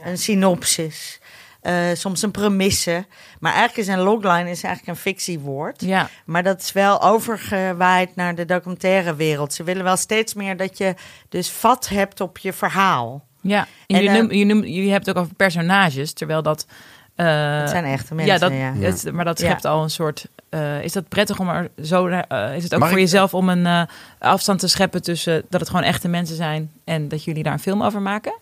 Een 0.04 0.18
synopsis. 0.18 1.20
Eh, 1.62 1.74
soms 1.94 2.22
een 2.22 2.30
premisse. 2.30 3.04
Maar 3.40 3.52
eigenlijk 3.52 3.88
is 3.88 3.94
een 3.94 4.00
logline 4.00 4.50
is 4.50 4.62
eigenlijk 4.62 4.86
een 4.86 4.96
fictiewoord. 5.02 5.80
ja. 5.82 6.08
Maar 6.24 6.42
dat 6.42 6.60
is 6.60 6.72
wel 6.72 7.02
overgewaaid 7.02 8.16
naar 8.16 8.34
de 8.34 8.44
documentaire 8.44 9.14
wereld. 9.14 9.52
Ze 9.54 9.62
willen 9.64 9.84
wel 9.84 9.96
steeds 9.96 10.34
meer 10.34 10.56
dat 10.56 10.78
je 10.78 10.94
dus 11.28 11.50
vat 11.50 11.88
hebt 11.88 12.20
op 12.20 12.38
je 12.38 12.52
verhaal. 12.52 13.24
ja. 13.40 13.66
En 13.86 13.96
eh, 14.06 14.12
noem, 14.12 14.22
jullie, 14.30 14.44
noem- 14.44 14.64
jullie 14.64 14.90
hebben 14.90 15.08
het 15.08 15.16
ook 15.16 15.22
over 15.22 15.34
personages, 15.36 16.12
terwijl 16.12 16.42
dat... 16.42 16.66
eh, 17.14 17.58
Het 17.60 17.70
zijn 17.70 17.84
echte 17.84 18.14
ja, 18.14 18.14
mensen, 18.14 18.40
dat, 18.40 18.52
ja. 18.58 18.72
Het, 18.86 19.12
maar 19.12 19.24
dat 19.24 19.40
Ja. 19.40 19.46
schept 19.46 19.64
al 19.64 19.82
een 19.82 19.90
soort... 19.90 20.26
eh, 20.48 20.82
is 20.84 20.92
dat 20.92 21.08
prettig 21.08 21.38
om 21.40 21.48
er 21.48 21.70
zo... 21.82 22.06
is 22.06 22.62
het 22.62 22.74
ook 22.74 22.80
Mag 22.80 22.88
voor 22.88 22.98
ik- 22.98 23.04
jezelf 23.04 23.34
om 23.34 23.48
een 23.48 23.66
eh, 23.66 23.82
afstand 24.18 24.58
te 24.58 24.68
scheppen 24.68 25.02
tussen 25.02 25.42
dat 25.48 25.60
het 25.60 25.68
gewoon 25.70 25.84
echte 25.84 26.08
mensen 26.08 26.36
zijn 26.36 26.70
en 26.84 27.08
dat 27.08 27.24
jullie 27.24 27.42
daar 27.42 27.52
een 27.52 27.58
film 27.58 27.82
over 27.82 28.00
maken? 28.02 28.34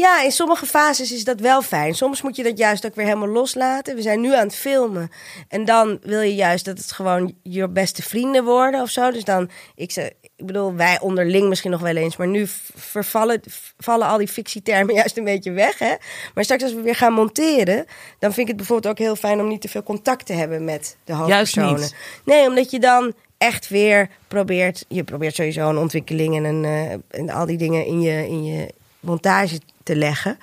Ja, 0.00 0.22
in 0.22 0.32
sommige 0.32 0.66
fases 0.66 1.12
is 1.12 1.24
dat 1.24 1.40
wel 1.40 1.62
fijn. 1.62 1.94
Soms 1.94 2.22
moet 2.22 2.36
je 2.36 2.42
dat 2.42 2.58
juist 2.58 2.86
ook 2.86 2.94
weer 2.94 3.04
helemaal 3.04 3.28
loslaten. 3.28 3.94
We 3.94 4.02
zijn 4.02 4.20
nu 4.20 4.34
aan 4.34 4.46
het 4.46 4.54
filmen. 4.54 5.10
En 5.48 5.64
dan 5.64 5.98
wil 6.02 6.20
je 6.20 6.34
juist 6.34 6.64
dat 6.64 6.78
het 6.78 6.92
gewoon 6.92 7.34
je 7.42 7.68
beste 7.68 8.02
vrienden 8.02 8.44
worden 8.44 8.80
of 8.80 8.90
zo. 8.90 9.10
Dus 9.10 9.24
dan, 9.24 9.50
ik, 9.74 9.96
ik 10.36 10.46
bedoel, 10.46 10.74
wij 10.74 11.00
onderling 11.00 11.48
misschien 11.48 11.70
nog 11.70 11.80
wel 11.80 11.96
eens. 11.96 12.16
Maar 12.16 12.26
nu 12.26 12.46
vervallen 12.74 13.40
vallen 13.78 14.06
al 14.06 14.18
die 14.18 14.28
fictietermen 14.28 14.94
juist 15.02 15.16
een 15.16 15.24
beetje 15.24 15.50
weg. 15.50 15.78
Hè? 15.78 15.94
Maar 16.34 16.44
straks 16.44 16.62
als 16.62 16.74
we 16.74 16.80
weer 16.80 16.96
gaan 16.96 17.12
monteren, 17.12 17.86
dan 18.18 18.32
vind 18.32 18.38
ik 18.38 18.46
het 18.46 18.56
bijvoorbeeld 18.56 18.92
ook 18.92 18.98
heel 18.98 19.16
fijn 19.16 19.40
om 19.40 19.48
niet 19.48 19.60
te 19.60 19.68
veel 19.68 19.82
contact 19.82 20.26
te 20.26 20.32
hebben 20.32 20.64
met 20.64 20.96
de 21.04 21.12
Juist 21.12 21.30
hoofdpersonen. 21.30 21.80
niet. 21.80 21.94
Nee, 22.24 22.48
omdat 22.48 22.70
je 22.70 22.78
dan 22.78 23.14
echt 23.38 23.68
weer 23.68 24.08
probeert. 24.28 24.84
Je 24.88 25.04
probeert 25.04 25.34
sowieso 25.34 25.68
een 25.68 25.78
ontwikkeling 25.78 26.36
en, 26.36 26.44
een, 26.44 26.64
eh, 26.64 27.20
en 27.20 27.30
al 27.30 27.46
die 27.46 27.58
dingen 27.58 27.86
in 27.86 28.00
je, 28.00 28.28
in 28.28 28.44
je 28.44 28.78
montage 29.00 29.60
te 29.82 29.96
leggen. 29.96 30.38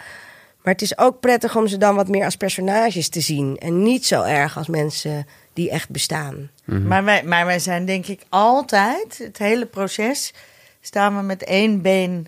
Maar 0.63 0.73
het 0.73 0.81
is 0.81 0.97
ook 0.97 1.19
prettig 1.19 1.55
om 1.55 1.67
ze 1.67 1.77
dan 1.77 1.95
wat 1.95 2.07
meer 2.07 2.25
als 2.25 2.35
personages 2.35 3.09
te 3.09 3.21
zien. 3.21 3.57
En 3.57 3.83
niet 3.83 4.05
zo 4.05 4.23
erg 4.23 4.57
als 4.57 4.67
mensen 4.67 5.27
die 5.53 5.69
echt 5.69 5.89
bestaan. 5.89 6.49
Maar, 6.65 7.03
wij, 7.03 7.23
maar 7.23 7.45
wij 7.45 7.59
zijn 7.59 7.85
denk 7.85 8.05
ik 8.05 8.21
altijd, 8.29 9.17
het 9.17 9.37
hele 9.37 9.65
proces, 9.65 10.33
staan 10.81 11.17
we 11.17 11.21
met 11.23 11.43
één 11.43 11.81
been 11.81 12.27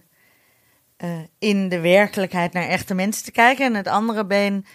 eh, 0.98 1.10
in 1.40 1.70
de 1.70 1.80
werkelijkheid 1.80 2.54
naar 2.54 2.68
echte 2.68 2.94
mensen 2.94 3.24
te 3.24 3.32
kijken. 3.32 3.66
En 3.66 3.76
het 3.76 3.88
andere 3.88 4.26
been, 4.26 4.66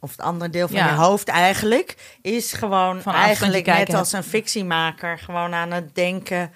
of 0.00 0.10
het 0.10 0.20
andere 0.20 0.50
deel 0.50 0.68
van 0.68 0.76
Ja. 0.76 0.88
je 0.88 0.96
hoofd 0.96 1.28
eigenlijk, 1.28 2.16
is 2.22 2.52
gewoon 2.52 3.04
eigenlijk 3.04 3.66
net 3.66 3.94
als 3.94 4.12
een 4.12 4.24
fictiemaker 4.24 5.18
gewoon 5.18 5.54
aan 5.54 5.72
het 5.72 5.94
denken 5.94 6.50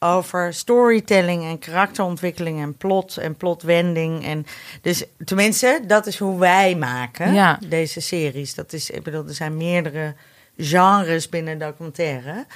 over 0.00 0.54
storytelling 0.54 1.44
en 1.44 1.58
karakterontwikkeling 1.58 2.60
en 2.60 2.76
plot 2.76 3.16
en 3.16 3.36
plotwending. 3.36 4.24
En 4.24 4.46
dus 4.82 5.04
tenminste, 5.24 5.80
dat 5.86 6.06
is 6.06 6.18
hoe 6.18 6.38
wij 6.38 6.74
maken 6.76 7.32
Ja. 7.32 7.58
deze 7.66 8.00
series. 8.00 8.54
Dat 8.54 8.72
is, 8.72 8.90
ik 8.90 9.02
bedoel, 9.02 9.26
er 9.26 9.34
zijn 9.34 9.56
meerdere 9.56 10.14
genres 10.56 11.28
binnen 11.28 11.58
documentaire. 11.58 12.46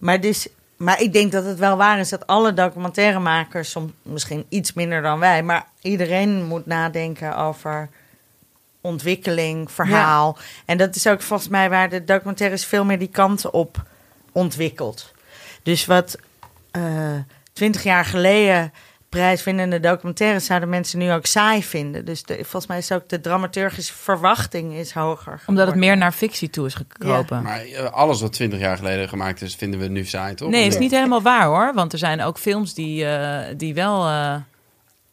Maar, 0.00 0.20
dus, 0.20 0.48
maar 0.76 1.00
ik 1.00 1.12
denk 1.12 1.32
dat 1.32 1.44
het 1.44 1.58
wel 1.58 1.76
waar 1.76 1.98
is 1.98 2.08
dat 2.08 2.26
alle 2.26 2.52
documentairemakers, 2.52 3.70
soms 3.70 3.92
misschien 4.02 4.44
iets 4.48 4.72
minder 4.72 5.02
dan 5.02 5.18
wij, 5.18 5.42
maar 5.42 5.66
iedereen 5.80 6.44
moet 6.44 6.66
nadenken 6.66 7.36
over 7.36 7.88
ontwikkeling, 8.80 9.70
verhaal. 9.70 10.38
En 10.64 10.76
dat 10.78 10.96
is 10.96 11.06
ook 11.06 11.22
volgens 11.22 11.48
mij 11.48 11.70
waar 11.70 11.88
de 11.88 12.04
documentaires 12.04 12.64
veel 12.64 12.84
meer 12.84 12.98
die 12.98 13.08
kant 13.08 13.50
op 13.50 13.82
ontwikkelt. 14.32 15.12
Dus 15.62 15.86
wat 15.86 16.18
twintig 17.52 17.82
jaar 17.82 18.04
geleden 18.04 18.72
prijswinnende 19.08 19.80
documentaires 19.80 20.44
zouden 20.44 20.68
mensen 20.68 20.98
nu 20.98 21.12
ook 21.12 21.26
saai 21.26 21.62
vinden. 21.64 22.04
Dus 22.04 22.22
de, 22.22 22.34
volgens 22.34 22.66
mij 22.66 22.78
is 22.78 22.92
ook 22.92 23.08
de 23.08 23.20
dramaturgische 23.20 23.92
verwachting 23.94 24.72
is 24.74 24.92
hoger. 24.92 25.40
Omdat 25.46 25.66
het 25.66 25.76
meer 25.76 25.96
naar 25.96 26.12
fictie 26.12 26.50
toe 26.50 26.66
is 26.66 26.74
gekropen. 26.74 27.42
Maar 27.42 27.60
eh, 27.60 27.84
alles 27.92 28.20
wat 28.20 28.32
20 28.32 28.58
jaar 28.58 28.76
geleden 28.76 29.08
gemaakt 29.08 29.42
is, 29.42 29.54
vinden 29.54 29.80
we 29.80 29.86
nu 29.88 30.04
saai, 30.04 30.34
toch? 30.34 30.50
Nee, 30.50 30.66
is 30.66 30.78
niet 30.78 30.90
helemaal 30.90 31.22
waar 31.22 31.44
hoor. 31.46 31.72
Want 31.74 31.92
er 31.92 31.98
zijn 31.98 32.22
ook 32.22 32.38
films 32.38 32.74
die, 32.74 33.04
eh, 33.06 33.54
die 33.56 33.74
wel. 33.74 34.06
eh, 34.06 34.34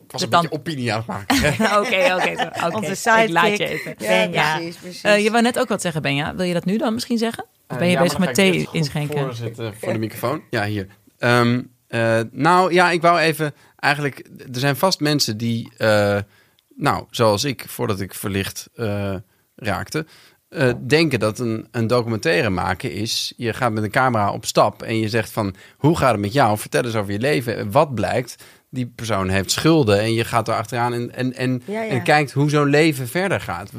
Ik 0.06 0.12
was 0.12 0.22
een 0.22 0.30
de 0.30 0.38
beetje 0.40 0.52
opinie 0.58 0.94
aan 0.94 0.98
het 0.98 1.08
maken. 1.08 1.38
Oké, 1.80 2.14
oké. 2.16 2.32
oké. 2.32 2.76
Onze 2.78 3.22
Ik 3.24 3.30
laat 3.30 3.46
je 3.48 3.56
sidekick. 3.56 3.68
even. 3.68 3.96
Benja. 3.98 4.56
precies, 4.56 4.76
precies. 4.76 5.02
Eh, 5.02 5.24
je 5.24 5.32
wou 5.32 5.44
net 5.44 5.60
ook 5.60 5.68
wat 5.68 5.82
zeggen, 5.82 6.02
Benja. 6.02 6.36
Wil 6.36 6.46
je 6.46 6.54
dat 6.54 6.66
nu 6.66 6.78
dan 6.78 6.94
misschien 6.94 7.18
zeggen? 7.18 7.44
Of 7.68 7.78
ben 7.78 7.78
je 7.78 7.84
Eh, 7.86 7.92
ja, 7.92 8.02
bezig 8.02 8.18
maar 8.18 8.28
met 8.28 8.36
dan 8.36 8.46
thee 8.52 8.68
inschenken? 8.72 9.20
Voorzitten 9.20 9.74
voor 9.80 9.94
de 9.94 10.00
microfoon. 10.00 10.42
Ja, 10.50 10.64
hier. 10.66 10.88
Ehm, 11.22 11.62
eh, 11.88 12.20
nou 12.32 12.74
ja, 12.74 12.92
ik 12.92 13.02
wou 13.02 13.20
even. 13.20 13.54
Eigenlijk, 13.76 14.20
er 14.54 14.60
zijn 14.60 14.76
vast 14.76 15.00
mensen 15.00 15.38
die, 15.38 15.72
eh, 15.78 16.18
nou, 16.76 17.06
zoals 17.10 17.44
ik, 17.44 17.66
voordat 17.68 18.00
ik 18.00 18.14
verlicht 18.14 18.70
eh, 18.76 19.16
raakte, 19.56 20.06
denken 20.88 21.20
dat 21.20 21.40
een, 21.40 21.68
een 21.72 21.88
documentaire 21.88 22.50
maken 22.50 22.92
is. 22.92 23.34
Je 23.38 23.54
gaat 23.54 23.72
met 23.72 23.84
een 23.84 23.92
camera 23.92 24.32
op 24.32 24.46
stap 24.46 24.82
en 24.84 24.98
je 25.00 25.10
zegt 25.10 25.32
van, 25.32 25.56
hoe 25.78 25.98
gaat 25.98 26.12
het 26.12 26.20
met 26.20 26.34
jou? 26.34 26.58
Vertel 26.58 26.84
eens 26.86 26.96
over 26.96 27.12
je 27.12 27.20
leven. 27.20 27.72
Wat 27.72 27.96
blijkt? 27.96 28.36
Die 28.70 28.86
persoon 28.96 29.30
heeft 29.30 29.52
schulden 29.52 30.00
en 30.00 30.14
je 30.14 30.24
gaat 30.24 30.48
er 30.48 30.54
achteraan 30.54 30.94
en, 30.94 31.16
en, 31.16 31.34
en, 31.34 31.62
Ja, 31.66 31.82
ja. 31.82 31.90
en 31.90 32.04
kijkt 32.04 32.32
hoe 32.32 32.50
zo'n 32.50 32.70
leven 32.70 33.08
verder 33.08 33.42
gaat. 33.42 33.72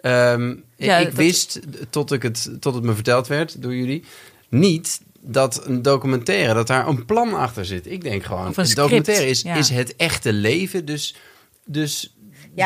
Ehm, 0.00 0.54
Ja, 0.76 0.96
ik 0.96 1.04
dat- 1.04 1.14
wist, 1.14 1.60
tot, 1.90 2.12
ik 2.12 2.22
het, 2.22 2.50
tot 2.60 2.74
het 2.74 2.84
me 2.84 2.94
verteld 2.94 3.26
werd 3.26 3.62
door 3.62 3.74
jullie, 3.74 4.04
niet 4.48 5.00
dat 5.20 5.66
een 5.66 5.82
documentaire, 5.82 6.54
dat 6.54 6.66
daar 6.66 6.86
een 6.86 7.04
plan 7.04 7.34
achter 7.34 7.64
zit. 7.64 7.86
Ik 7.90 8.02
denk 8.02 8.24
gewoon, 8.24 8.48
Of 8.48 8.56
een 8.56 8.64
een 8.64 8.74
documentaire 8.74 9.26
is, 9.26 9.42
ja. 9.42 9.54
is 9.54 9.68
het 9.70 9.96
echte 9.96 10.32
leven. 10.32 10.84
Dus, 10.84 11.14
dus 11.64 12.16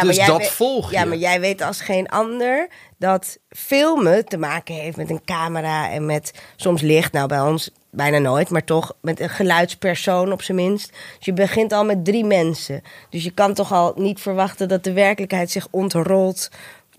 dus 0.01 0.17
jij 0.17 0.27
dat 0.27 0.39
weet- 0.39 0.49
volg 0.49 0.91
je. 0.91 0.97
Ja, 0.97 1.05
maar 1.05 1.17
jij 1.17 1.41
weet 1.41 1.61
als 1.63 1.81
geen 1.81 2.09
ander 2.09 2.69
dat 2.99 3.39
filmen 3.49 4.25
te 4.25 4.37
maken 4.37 4.75
heeft 4.75 4.97
met 4.97 5.11
een 5.11 5.25
camera 5.25 5.91
en 5.91 6.07
met 6.07 6.33
soms 6.57 6.81
licht. 6.81 7.13
Nou, 7.13 7.29
bij 7.29 7.41
ons 7.41 7.71
bijna 7.91 8.19
nooit, 8.19 8.51
maar 8.51 8.65
toch 8.65 8.93
met 9.01 9.21
een 9.21 9.29
geluidspersoon 9.29 10.33
op 10.33 10.43
zijn 10.43 10.57
minst. 10.57 10.89
Dus 11.17 11.27
je 11.27 11.33
begint 11.33 11.73
al 11.73 11.85
met 11.85 12.05
drie 12.05 12.25
mensen. 12.25 12.83
Dus 13.11 13.25
je 13.25 13.31
kan 13.31 13.55
toch 13.55 13.73
al 13.73 13.93
niet 13.97 14.21
verwachten 14.21 14.69
dat 14.69 14.85
de 14.85 14.93
werkelijkheid 14.93 15.51
zich 15.51 15.69
ontrolt. 15.71 16.49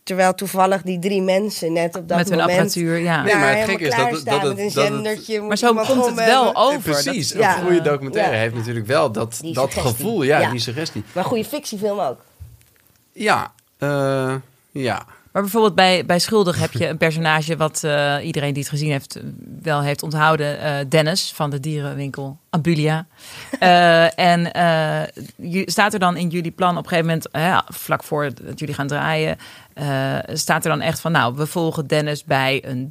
Terwijl 0.04 0.34
toevallig 0.34 0.82
die 0.82 1.00
drie 1.00 1.22
mensen 1.22 1.74
net 1.74 1.96
op 1.96 2.08
dat 2.08 2.18
Met 2.18 2.30
hun 2.30 2.38
moment... 2.38 2.58
apparatuur, 2.58 2.98
ja. 2.98 3.24
Nee, 3.24 3.36
maar 3.36 3.48
het 3.48 3.58
daar 3.58 3.68
gekke 3.68 3.84
is 3.88 3.94
helemaal 3.94 4.14
dat 4.14 4.26
dat 4.26 4.42
het- 4.42 4.44
met 4.44 4.58
een 4.58 4.64
dat 4.74 4.84
het- 4.84 4.94
zendertje. 4.94 5.42
Maar 5.42 5.58
zo 5.58 5.74
komt 5.74 6.06
het 6.06 6.14
wel 6.16 6.44
hebben. 6.46 6.56
Over. 6.56 6.80
Precies, 6.80 7.32
Dat- 7.32 7.44
een 7.44 7.62
goede 7.64 7.82
documentaire 7.82 8.34
Ja. 8.34 8.40
heeft 8.40 8.56
natuurlijk 8.56 8.88
wel 8.88 9.12
dat, 9.12 9.40
dat 9.54 9.74
gevoel. 9.74 10.24
Ja, 10.24 10.40
Ja. 10.40 10.50
die 10.52 10.60
suggestie. 10.60 11.04
Maar 11.14 11.24
goede 11.24 11.46
fictiefilm 11.46 12.00
ook. 12.00 12.20
Ja, 13.12 13.52
eh, 13.78 14.36
ja. 14.72 15.06
Maar 15.34 15.42
bijvoorbeeld 15.42 15.76
bij, 15.76 16.06
bij 16.06 16.20
Schuldig 16.20 16.60
heb 16.60 16.72
je 16.72 16.88
een 16.88 16.98
personage 16.98 17.58
wat 17.58 17.84
eh, 17.84 18.16
iedereen 18.22 18.54
die 18.54 18.64
het 18.64 18.72
gezien 18.72 18.92
heeft 18.92 19.16
eh, 19.16 19.24
wel 19.62 19.82
heeft 19.82 20.04
onthouden. 20.04 20.60
eh, 20.60 20.86
Dennis 20.90 21.32
van 21.36 21.50
de 21.50 21.60
dierenwinkel 21.60 22.38
Abulia. 22.50 23.06
Eh, 23.60 24.20
en 24.20 24.52
staat 25.66 25.94
er 25.94 26.00
dan 26.00 26.18
in 26.18 26.30
jullie 26.30 26.52
plan 26.52 26.78
op 26.78 26.84
een 26.84 26.90
gegeven 26.90 27.22
moment, 27.32 27.68
vlak 27.76 28.04
voor 28.04 28.30
dat 28.44 28.60
jullie 28.60 28.76
gaan 28.76 28.88
draaien, 28.88 29.38
staat 30.34 30.64
er 30.64 30.70
dan 30.70 30.82
echt 30.82 31.00
van 31.00 31.12
nou, 31.12 31.36
we 31.36 31.48
volgen 31.48 31.88
Dennis 31.88 32.24
bij 32.24 32.64
een 32.66 32.88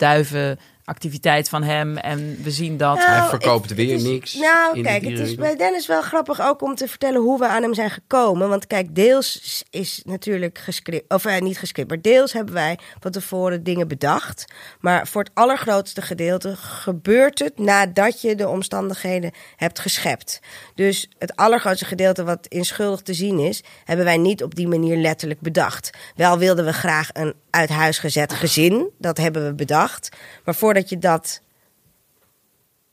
duivenactiviteit 0.84 1.48
van 1.48 1.62
hem 1.62 1.96
en 1.96 2.38
we 2.42 2.50
zien 2.50 2.76
dat. 2.76 2.96
Nou, 2.96 3.10
Hij 3.10 3.28
verkoopt 3.28 3.68
het- 3.68 3.78
weer 3.78 3.90
het 3.92 4.00
is- 4.02 4.08
niks 4.08 4.34
Nou, 4.34 4.82
kijk, 4.82 5.04
het 5.04 5.18
is 5.18 5.34
bij 5.34 5.56
Dennis 5.56 5.86
wel 5.86 6.02
grappig 6.02 6.40
ook 6.40 6.62
om 6.62 6.74
te 6.74 6.88
vertellen 6.88 7.20
hoe 7.20 7.38
we 7.38 7.46
aan 7.46 7.62
hem 7.62 7.74
zijn 7.74 7.90
gekomen. 7.90 8.48
Want 8.48 8.66
kijk, 8.66 8.94
deels 8.94 9.62
is 9.70 10.02
natuurlijk 10.04 10.58
gescript, 10.58 11.12
of 11.12 11.24
eh, 11.24 11.40
niet 11.40 11.58
gescript, 11.58 11.88
maar 11.88 12.00
deels 12.00 12.32
hebben 12.32 12.54
wij 12.54 12.78
van 13.00 13.10
tevoren 13.10 13.62
dingen 13.62 13.88
bedacht. 13.88 14.44
Maar 14.80 15.06
voor 15.06 15.22
het 15.22 15.30
allergrootste 15.34 16.02
gedeelte 16.02 16.56
gebeurt 16.56 17.38
het 17.38 17.58
nadat 17.58 18.20
je 18.20 18.34
de 18.34 18.48
omstandigheden 18.48 19.30
hebt 19.56 19.78
geschept. 19.78 20.40
Dus 20.74 21.08
het 21.18 21.36
allergrootste 21.36 21.84
gedeelte 21.84 22.24
wat 22.24 22.46
in 22.48 22.64
schuldig 22.64 23.00
te 23.00 23.14
zien 23.14 23.38
is, 23.38 23.62
hebben 23.84 24.04
wij 24.04 24.16
niet 24.16 24.42
op 24.42 24.54
die 24.54 24.68
manier 24.68 24.96
letterlijk 24.96 25.40
bedacht. 25.40 25.90
Wel 26.16 26.38
wilden 26.38 26.64
we 26.64 26.72
graag 26.72 27.08
een 27.12 27.34
uit 27.50 27.68
huis 27.68 27.98
gezet 27.98 28.32
gezin, 28.32 28.88
dat 28.98 29.16
hebben 29.18 29.44
we 29.46 29.54
bedacht. 29.54 30.08
Maar 30.44 30.54
voordat 30.72 30.90
je 30.90 30.98
dat 30.98 31.40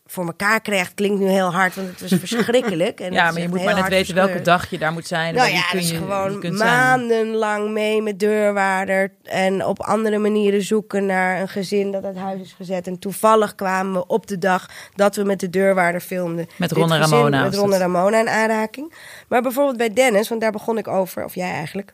voor 0.05 0.25
elkaar 0.25 0.61
krijgt, 0.61 0.93
klinkt 0.93 1.19
nu 1.19 1.27
heel 1.27 1.53
hard, 1.53 1.75
want 1.75 1.87
het 1.87 2.01
was 2.01 2.19
verschrikkelijk. 2.29 2.99
En 2.99 3.11
ja, 3.11 3.23
het 3.25 3.33
maar 3.33 3.41
je 3.41 3.49
moet 3.49 3.63
maar 3.63 3.75
net 3.75 3.87
weten 3.87 4.15
welke 4.15 4.41
dag 4.41 4.69
je 4.69 4.77
daar 4.77 4.91
moet 4.91 5.07
zijn. 5.07 5.35
Nou 5.35 5.49
ja, 5.49 5.61
kun 5.61 5.71
dat 5.71 5.81
is 5.81 5.89
je, 5.91 5.97
gewoon 5.97 6.41
zijn. 6.41 6.55
maandenlang 6.55 7.71
mee 7.71 8.01
met 8.01 8.19
deurwaarder 8.19 9.11
en 9.23 9.65
op 9.65 9.79
andere 9.79 10.17
manieren 10.17 10.61
zoeken 10.61 11.05
naar 11.05 11.41
een 11.41 11.47
gezin 11.49 11.91
dat 11.91 12.03
uit 12.03 12.17
huis 12.17 12.41
is 12.41 12.53
gezet. 12.53 12.87
En 12.87 12.99
toevallig 12.99 13.55
kwamen 13.55 13.93
we 13.93 14.07
op 14.07 14.27
de 14.27 14.37
dag 14.37 14.69
dat 14.95 15.15
we 15.15 15.23
met 15.23 15.39
de 15.39 15.49
deurwaarder 15.49 16.01
filmden. 16.01 16.47
Met 16.55 16.71
Ron 16.71 16.91
en 16.91 16.99
Ramona 16.99 17.43
Met 17.43 17.55
Ron 17.55 17.65
en 17.65 17.71
het. 17.71 17.81
Ramona 17.81 18.19
in 18.19 18.29
aanraking. 18.29 18.93
Maar 19.27 19.41
bijvoorbeeld 19.41 19.77
bij 19.77 19.93
Dennis, 19.93 20.29
want 20.29 20.41
daar 20.41 20.51
begon 20.51 20.77
ik 20.77 20.87
over, 20.87 21.23
of 21.23 21.35
jij 21.35 21.51
eigenlijk. 21.51 21.93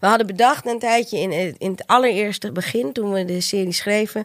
We 0.00 0.06
hadden 0.06 0.26
bedacht 0.26 0.66
een 0.66 0.78
tijdje 0.78 1.18
in, 1.18 1.32
het- 1.32 1.54
in 1.58 1.70
het 1.70 1.86
allereerste 1.86 2.52
begin, 2.52 2.92
toen 2.92 3.12
we 3.12 3.24
de 3.24 3.40
serie 3.40 3.72
schreven, 3.72 4.24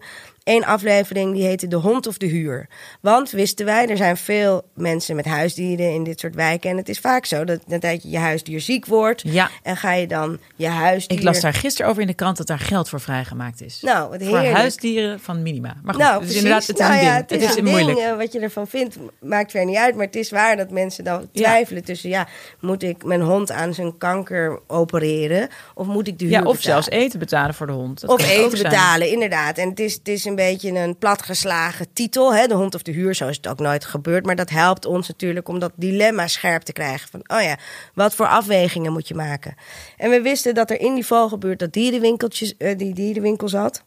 één 0.49 0.65
aflevering 0.65 1.33
die 1.33 1.43
heette 1.45 1.67
De 1.67 1.75
Hond 1.75 2.07
of 2.07 2.17
de 2.17 2.25
Huur. 2.25 2.67
Want 3.01 3.31
wisten 3.31 3.65
wij, 3.65 3.87
er 3.87 3.97
zijn 3.97 4.17
veel 4.17 4.63
mensen 4.75 5.15
met 5.15 5.25
huisdieren 5.25 5.93
in 5.93 6.03
dit 6.03 6.19
soort 6.19 6.35
wijken. 6.35 6.69
En 6.69 6.77
het 6.77 6.89
is 6.89 6.99
vaak 6.99 7.25
zo 7.25 7.43
dat 7.43 7.59
een 7.67 7.79
tijdje 7.79 8.09
je 8.09 8.17
huisdier 8.17 8.61
ziek 8.61 8.85
wordt. 8.85 9.21
Ja. 9.25 9.49
En 9.63 9.77
ga 9.77 9.93
je 9.93 10.07
dan 10.07 10.39
je 10.55 10.67
huisdier... 10.67 11.17
Ik 11.17 11.23
las 11.23 11.39
daar 11.41 11.53
gisteren 11.53 11.89
over 11.89 12.01
in 12.01 12.07
de 12.07 12.13
krant 12.13 12.37
dat 12.37 12.47
daar 12.47 12.59
geld 12.59 12.89
voor 12.89 12.99
vrijgemaakt 13.01 13.61
is. 13.61 13.79
Nou, 13.81 14.09
wat 14.09 14.23
voor 14.23 14.37
huisdieren 14.37 15.19
van 15.19 15.41
minima. 15.41 15.75
Maar 15.83 15.93
goed, 15.93 16.03
nou, 16.03 16.13
dus 16.19 16.33
precies. 16.33 16.43
inderdaad, 16.43 16.67
het 16.67 16.79
is 16.79 16.85
Nou 16.87 16.99
een 16.99 17.05
ja, 17.05 17.13
ding. 17.15 17.41
het 17.41 17.49
is, 17.49 17.55
een 17.57 17.85
ding. 17.85 17.99
eh, 17.99 18.15
wat 18.17 18.33
je 18.33 18.39
ervan 18.39 18.67
vindt, 18.67 18.97
maakt 19.21 19.51
verder 19.51 19.69
niet 19.69 19.77
uit. 19.77 19.95
Maar 19.95 20.05
het 20.05 20.15
is 20.15 20.29
waar 20.29 20.57
dat 20.57 20.69
mensen 20.71 21.03
dan 21.03 21.29
twijfelen 21.33 21.83
tussen... 21.83 22.09
ja, 22.09 22.27
moet 22.59 22.83
ik 22.83 23.03
mijn 23.03 23.21
hond 23.21 23.51
aan 23.51 23.73
zijn 23.73 23.97
kanker 23.97 24.59
opereren... 24.67 25.49
of 25.75 25.87
moet 25.87 26.07
ik 26.07 26.19
de 26.19 26.25
huur 26.25 26.33
Ja, 26.33 26.39
of 26.43 26.55
betalen? 26.55 26.83
zelfs 26.83 26.89
eten 26.89 27.19
betalen 27.19 27.53
voor 27.55 27.67
de 27.67 27.73
hond. 27.73 28.01
Dat 28.01 28.09
of 28.09 28.21
het 28.21 28.29
eten 28.29 28.63
betalen, 28.63 29.11
inderdaad. 29.11 29.57
En 29.57 29.69
het 29.69 29.79
is, 29.79 29.93
het 29.93 30.07
is 30.07 30.25
een 30.25 30.35
beetje 30.45 30.71
een 30.71 30.97
platgeslagen 30.97 31.87
titel. 31.93 32.33
Hè? 32.33 32.47
De 32.47 32.53
hond 32.53 32.75
of 32.75 32.81
de 32.81 32.91
huur, 32.91 33.15
zo 33.15 33.27
is 33.27 33.35
het 33.37 33.47
ook 33.47 33.59
nooit 33.59 33.85
gebeurd. 33.85 34.25
Maar 34.25 34.35
dat 34.35 34.49
helpt 34.49 34.85
ons 34.85 35.07
natuurlijk 35.07 35.47
om 35.47 35.59
dat 35.59 35.71
dilemma 35.75 36.27
scherp 36.27 36.61
te 36.61 36.73
krijgen. 36.73 37.09
Van, 37.09 37.21
oh 37.37 37.41
ja, 37.41 37.57
wat 37.93 38.15
voor 38.15 38.27
afwegingen 38.27 38.91
moet 38.91 39.07
je 39.07 39.15
maken? 39.15 39.55
En 39.97 40.09
we 40.09 40.21
wisten 40.21 40.53
dat 40.55 40.69
er 40.69 40.79
in 40.79 40.93
die 40.93 41.05
vogelbuurt 41.05 41.59
dat 41.59 41.73
dierenwinkeltjes, 41.73 42.57
eh, 42.57 42.77
die 42.77 42.93
dierenwinkel 42.93 43.49
zat. 43.49 43.83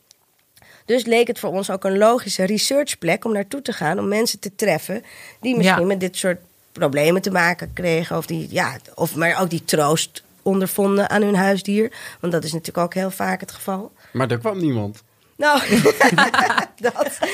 Dus 0.84 1.04
leek 1.04 1.26
het 1.26 1.38
voor 1.38 1.50
ons 1.50 1.70
ook 1.70 1.84
een 1.84 1.98
logische 1.98 2.44
researchplek 2.44 3.24
om 3.24 3.32
naartoe 3.32 3.62
te 3.62 3.72
gaan. 3.72 3.98
Om 3.98 4.08
mensen 4.08 4.38
te 4.40 4.54
treffen 4.54 5.02
die 5.40 5.56
misschien 5.56 5.80
Ja. 5.80 5.86
met 5.86 6.00
dit 6.00 6.16
soort 6.16 6.38
problemen 6.72 7.22
te 7.22 7.30
maken 7.30 7.72
kregen. 7.72 8.16
Of, 8.16 8.26
die, 8.26 8.46
ja, 8.50 8.76
of 8.94 9.14
maar 9.14 9.40
ook 9.40 9.50
die 9.50 9.64
troost 9.64 10.22
ondervonden 10.42 11.10
aan 11.10 11.22
hun 11.22 11.34
huisdier. 11.36 11.92
Want 12.20 12.32
dat 12.32 12.44
is 12.44 12.52
natuurlijk 12.52 12.84
ook 12.86 12.94
heel 12.94 13.10
vaak 13.10 13.40
het 13.40 13.52
geval. 13.52 13.92
Maar 14.12 14.30
er 14.30 14.38
kwam 14.38 14.58
niemand. 14.58 15.02
Nou, 15.36 15.60
dat. 16.76 17.18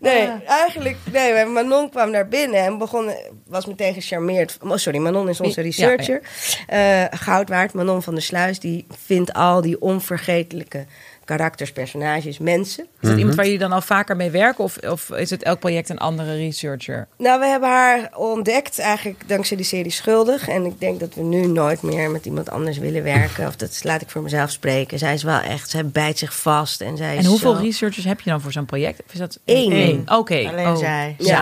nee, 0.00 0.28
eigenlijk. 0.46 0.96
Nee, 1.12 1.44
Manon 1.44 1.90
kwam 1.90 2.10
naar 2.10 2.28
binnen 2.28 2.60
en 2.60 2.78
begon, 2.78 3.12
was 3.46 3.66
meteen 3.66 3.94
gecharmeerd. 3.94 4.58
Oh, 4.62 4.76
sorry, 4.76 4.98
Manon 4.98 5.28
is 5.28 5.40
onze 5.40 5.60
Ja, 5.60 5.66
researcher. 5.66 6.20
Eh, 6.66 7.04
goud 7.10 7.48
waard. 7.48 7.72
Manon 7.72 8.02
van 8.02 8.14
der 8.14 8.22
Sluis, 8.22 8.60
die 8.60 8.86
vindt 9.04 9.32
al 9.32 9.60
die 9.60 9.80
onvergetelijke 9.80 10.86
karakters, 11.28 11.72
personages, 11.72 12.38
mensen. 12.38 12.86
Is 13.00 13.08
dat 13.08 13.18
iemand 13.18 13.34
waar 13.36 13.44
jullie 13.44 13.60
dan 13.60 13.72
al 13.72 13.80
vaker 13.80 14.16
mee 14.16 14.30
werken? 14.30 14.64
Of, 14.64 14.76
of 14.76 15.10
is 15.10 15.30
het 15.30 15.42
elk 15.42 15.58
project 15.58 15.88
een 15.88 15.98
andere 15.98 16.36
researcher? 16.36 17.06
Nou, 17.18 17.40
we 17.40 17.46
hebben 17.46 17.68
haar 17.68 18.10
ontdekt 18.16 18.78
eigenlijk 18.78 19.28
dankzij 19.28 19.56
die 19.56 19.66
serie 19.66 19.90
Schuldig. 19.90 20.48
En 20.48 20.64
ik 20.64 20.80
denk 20.80 21.00
dat 21.00 21.14
we 21.14 21.22
nu 21.22 21.46
nooit 21.46 21.82
meer 21.82 22.10
met 22.10 22.24
iemand 22.26 22.50
anders 22.50 22.78
willen 22.78 23.02
werken. 23.02 23.46
Of 23.46 23.56
dat 23.56 23.80
laat 23.84 24.02
ik 24.02 24.10
voor 24.10 24.22
mezelf 24.22 24.50
spreken. 24.50 24.98
Zij 24.98 25.14
is 25.14 25.22
wel 25.22 25.40
echt, 25.40 25.70
zij 25.70 25.86
bijt 25.86 26.18
zich 26.18 26.36
vast. 26.36 26.80
En, 26.80 26.96
zij 26.96 27.12
En 27.12 27.18
is 27.18 27.26
hoeveel 27.26 27.54
zo- 27.54 27.60
researchers 27.62 28.04
heb 28.04 28.20
je 28.20 28.30
dan 28.30 28.40
voor 28.40 28.52
zo'n 28.52 28.66
project? 28.66 29.02
Of 29.06 29.12
is 29.12 29.18
dat 29.18 29.38
Eén. 29.44 29.72
Eén. 29.72 30.02
Oké. 30.12 30.48
Alleen 30.48 30.66
oh. 30.66 30.76
zij. 30.76 31.14
Ja. 31.18 31.40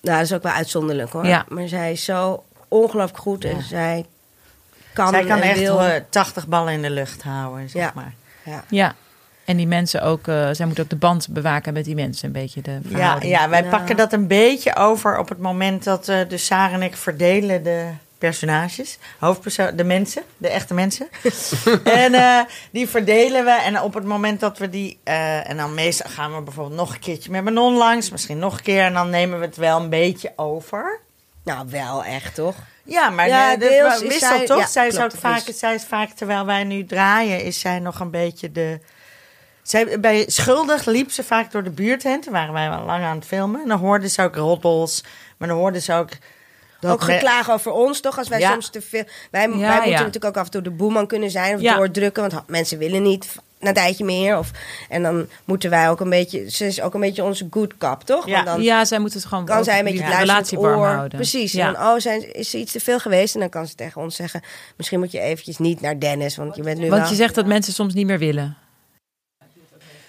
Nou, 0.00 0.16
dat 0.18 0.20
is 0.20 0.32
ook 0.32 0.42
wel 0.42 0.52
uitzonderlijk 0.52 1.10
hoor. 1.12 1.26
Ja. 1.26 1.44
Maar 1.48 1.68
zij 1.68 1.92
is 1.92 2.04
zo 2.04 2.44
ongelooflijk 2.68 3.18
goed 3.18 3.44
en 3.44 3.62
zij 3.62 4.04
kan, 4.92 5.08
Zij 5.08 5.24
kan 5.24 5.40
en 5.40 5.48
echt 5.48 5.58
wil. 5.58 5.80
eh, 5.80 6.00
80 6.08 6.46
ballen 6.46 6.72
in 6.72 6.82
de 6.82 6.90
lucht 6.90 7.22
houden, 7.22 7.68
zeg 7.68 7.82
Ja. 7.82 7.92
maar. 7.94 8.14
Ja. 8.44 8.64
Ja. 8.68 8.94
En 9.46 9.56
die 9.56 9.66
mensen 9.66 10.02
ook, 10.02 10.28
eh, 10.28 10.48
zij 10.52 10.66
moeten 10.66 10.84
ook 10.84 10.90
de 10.90 10.96
band 10.96 11.28
bewaken 11.30 11.72
met 11.72 11.84
die 11.84 11.94
mensen, 11.94 12.26
een 12.26 12.32
beetje 12.32 12.62
de 12.62 12.70
Ja, 12.82 12.88
verhouding. 12.90 13.32
ja, 13.32 13.48
wij 13.48 13.64
pakken 13.64 13.96
dat 13.96 14.12
een 14.12 14.26
beetje 14.26 14.76
over 14.76 15.18
op 15.18 15.28
het 15.28 15.38
moment 15.38 15.84
dat 15.84 16.08
eh 16.08 16.18
dus 16.28 16.46
Sarah 16.46 16.72
en 16.74 16.82
ik 16.82 16.96
verdelen 16.96 17.62
de 17.62 17.88
personages, 18.18 18.98
hoofdpersoon, 19.18 19.76
de 19.76 19.84
mensen, 19.84 20.22
de 20.36 20.48
echte 20.48 20.74
mensen. 20.74 21.08
en 21.84 22.14
eh, 22.14 22.40
die 22.70 22.88
verdelen 22.88 23.44
we 23.44 23.50
en 23.50 23.80
op 23.80 23.94
het 23.94 24.04
moment 24.04 24.40
dat 24.40 24.58
we 24.58 24.70
die, 24.70 24.98
eh, 25.04 25.50
en 25.50 25.56
dan 25.56 25.74
meestal 25.74 26.10
gaan 26.10 26.34
we 26.34 26.40
bijvoorbeeld 26.42 26.76
nog 26.76 26.92
een 26.94 27.00
keertje 27.00 27.30
met 27.30 27.44
Manon 27.44 27.76
langs, 27.76 28.10
misschien 28.10 28.38
nog 28.38 28.56
een 28.56 28.62
keer 28.62 28.82
en 28.82 28.92
dan 28.92 29.10
nemen 29.10 29.38
we 29.38 29.44
het 29.44 29.56
wel 29.56 29.80
een 29.80 29.88
beetje 29.90 30.32
over. 30.36 31.00
Nou, 31.44 31.66
wel 31.70 32.04
echt 32.04 32.34
toch? 32.34 32.56
Ja, 32.84 33.10
maar 33.10 33.28
Ja, 33.28 33.52
de, 33.52 33.58
de, 33.58 33.68
deels 33.68 33.94
is 33.94 34.08
wissel 34.08 34.36
zij- 34.36 34.46
toch? 34.46 34.58
ja, 34.58 34.66
zij, 34.66 34.86
is 34.86 34.94
klopt, 34.96 35.14
ook 35.14 35.20
vaak, 35.20 35.42
zij 35.54 35.74
is 35.74 35.84
vaak, 35.84 36.10
terwijl 36.10 36.46
wij 36.46 36.64
nu 36.64 36.84
draaien, 36.86 37.42
is 37.42 37.60
zij 37.60 37.78
nog 37.78 38.00
een 38.00 38.10
beetje 38.10 38.52
de... 38.52 38.80
Zij, 39.66 40.00
bij 40.00 40.24
Schuldig 40.28 40.84
liep 40.84 41.10
ze 41.10 41.22
vaak 41.24 41.52
door 41.52 41.62
de 41.62 41.70
buurt 41.70 42.02
heen. 42.02 42.20
Toen 42.20 42.32
waren 42.32 42.52
wij 42.52 42.68
wel 42.70 42.84
lang 42.84 43.04
aan 43.04 43.16
het 43.16 43.26
filmen. 43.26 43.62
En 43.62 43.68
dan 43.68 43.78
hoorden 43.78 44.10
ze 44.10 44.22
ook 44.22 44.34
roddels. 44.36 45.04
Maar 45.36 45.48
dan 45.48 45.56
hoorden 45.56 45.82
ze 45.82 45.92
ook... 45.92 46.08
dat 46.80 46.92
ook 46.92 47.02
geklaag 47.02 47.50
over 47.50 47.72
ons 47.72 48.00
toch? 48.00 48.18
Als 48.18 48.28
wij 48.28 48.38
Ja. 48.38 48.50
soms 48.52 48.68
te 48.70 48.80
veel. 48.80 49.04
Wij, 49.30 49.48
wij 49.48 49.58
Ja, 49.58 49.66
moeten 49.72 49.90
ja. 49.90 49.96
natuurlijk 49.98 50.24
ook 50.24 50.36
af 50.36 50.44
en 50.44 50.50
toe 50.50 50.62
de 50.62 50.70
boeman 50.70 51.06
kunnen 51.06 51.30
zijn 51.30 51.54
of 51.54 51.60
Ja. 51.60 51.76
doordrukken. 51.76 52.28
Want 52.30 52.42
mensen 52.48 52.78
willen 52.78 53.02
niet 53.02 53.26
een 53.60 53.74
tijdje 53.74 54.04
meer. 54.04 54.38
Of, 54.38 54.50
en 54.88 55.02
dan 55.02 55.26
moeten 55.44 55.70
wij 55.70 55.90
ook 55.90 56.00
een 56.00 56.10
beetje. 56.10 56.50
Ze 56.50 56.66
is 56.66 56.80
ook 56.80 56.94
een 56.94 57.00
beetje 57.00 57.24
onze 57.24 57.46
good 57.50 57.76
cop, 57.76 58.02
toch? 58.04 58.26
Ja. 58.26 58.32
Want 58.34 58.46
dan 58.46 58.62
Ja, 58.62 58.84
zij 58.84 58.98
moeten 58.98 59.18
het 59.18 59.28
gewoon 59.28 59.44
kan 59.44 59.64
zij 59.64 59.82
met 59.82 59.92
die 59.92 60.02
je 60.02 60.16
relatie 60.16 60.58
warm 60.58 60.78
oor. 60.78 60.86
houden. 60.86 61.18
Precies. 61.18 61.52
Ja. 61.52 61.66
En 61.66 61.72
dan, 61.72 61.82
oh, 61.82 61.98
zijn, 61.98 62.34
is 62.34 62.50
ze 62.50 62.58
iets 62.58 62.72
te 62.72 62.80
veel 62.80 62.98
geweest? 62.98 63.34
En 63.34 63.40
dan 63.40 63.48
kan 63.48 63.66
ze 63.66 63.74
tegen 63.74 64.00
ons 64.02 64.16
zeggen: 64.16 64.42
Misschien 64.76 64.98
moet 64.98 65.12
je 65.12 65.20
eventjes 65.20 65.58
niet 65.58 65.80
naar 65.80 65.98
Dennis. 65.98 66.36
Want 66.36 66.56
je 66.56 66.62
bent 66.62 66.78
nu 66.78 66.88
Want 66.88 67.00
wel. 67.02 67.10
je 67.10 67.16
zegt 67.16 67.34
dat 67.34 67.46
mensen 67.46 67.72
soms 67.72 67.94
niet 67.94 68.06
meer 68.06 68.18
willen. 68.18 68.56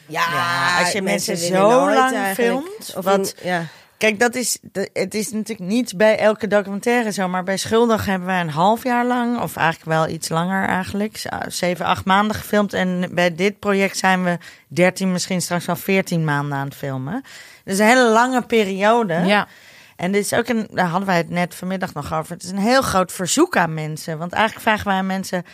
Ja, 0.07 0.25
Ja, 0.31 0.79
als 0.79 0.91
je 0.91 1.01
mensen 1.01 1.37
zo 1.37 1.67
lang 1.93 2.15
eigenlijk. 2.15 2.35
filmt, 2.35 2.93
Of 2.97 3.03
wat- 3.05 3.33
een- 3.41 3.49
ja. 3.49 3.63
Kijk, 3.97 4.19
dat 4.19 4.35
is, 4.35 4.57
het 4.93 5.13
is 5.13 5.31
natuurlijk 5.31 5.69
niet 5.69 5.97
bij 5.97 6.17
elke 6.19 6.47
documentaire 6.47 7.11
zo. 7.11 7.27
Maar 7.27 7.43
bij 7.43 7.57
Schuldig 7.57 8.05
hebben 8.05 8.27
wij 8.27 8.39
een 8.41 8.49
half 8.49 8.83
jaar 8.83 9.05
lang, 9.05 9.41
of 9.41 9.55
eigenlijk 9.55 9.89
wel 9.89 10.07
iets 10.07 10.29
langer 10.29 10.67
eigenlijk, 10.67 11.17
z- 11.17 11.25
zeven, 11.47 11.85
acht 11.85 12.05
maanden 12.05 12.35
gefilmd. 12.35 12.73
En 12.73 13.09
bij 13.11 13.35
dit 13.35 13.59
project 13.59 13.97
zijn 13.97 14.23
we 14.23 14.37
13, 14.67 15.11
misschien 15.11 15.41
straks 15.41 15.65
wel 15.65 15.75
14 15.75 16.25
maanden 16.25 16.57
aan 16.57 16.65
het 16.65 16.75
filmen. 16.75 17.23
Dus 17.63 17.79
een 17.79 17.85
hele 17.85 18.09
lange 18.09 18.41
periode. 18.41 19.13
Ja. 19.13 19.47
En 19.95 20.11
dit 20.11 20.23
is 20.25 20.33
ook 20.33 20.47
een, 20.47 20.67
daar 20.71 20.87
hadden 20.87 21.07
wij 21.07 21.17
het 21.17 21.29
net 21.29 21.55
vanmiddag 21.55 21.93
nog 21.93 22.13
over. 22.13 22.33
Het 22.33 22.43
is 22.43 22.49
een 22.49 22.57
heel 22.57 22.81
groot 22.81 23.11
verzoek 23.11 23.57
aan 23.57 23.73
mensen. 23.73 24.17
Want 24.17 24.33
eigenlijk 24.33 24.63
vragen 24.67 24.87
wij 24.87 24.95
aan 24.97 25.05
mensen: 25.05 25.45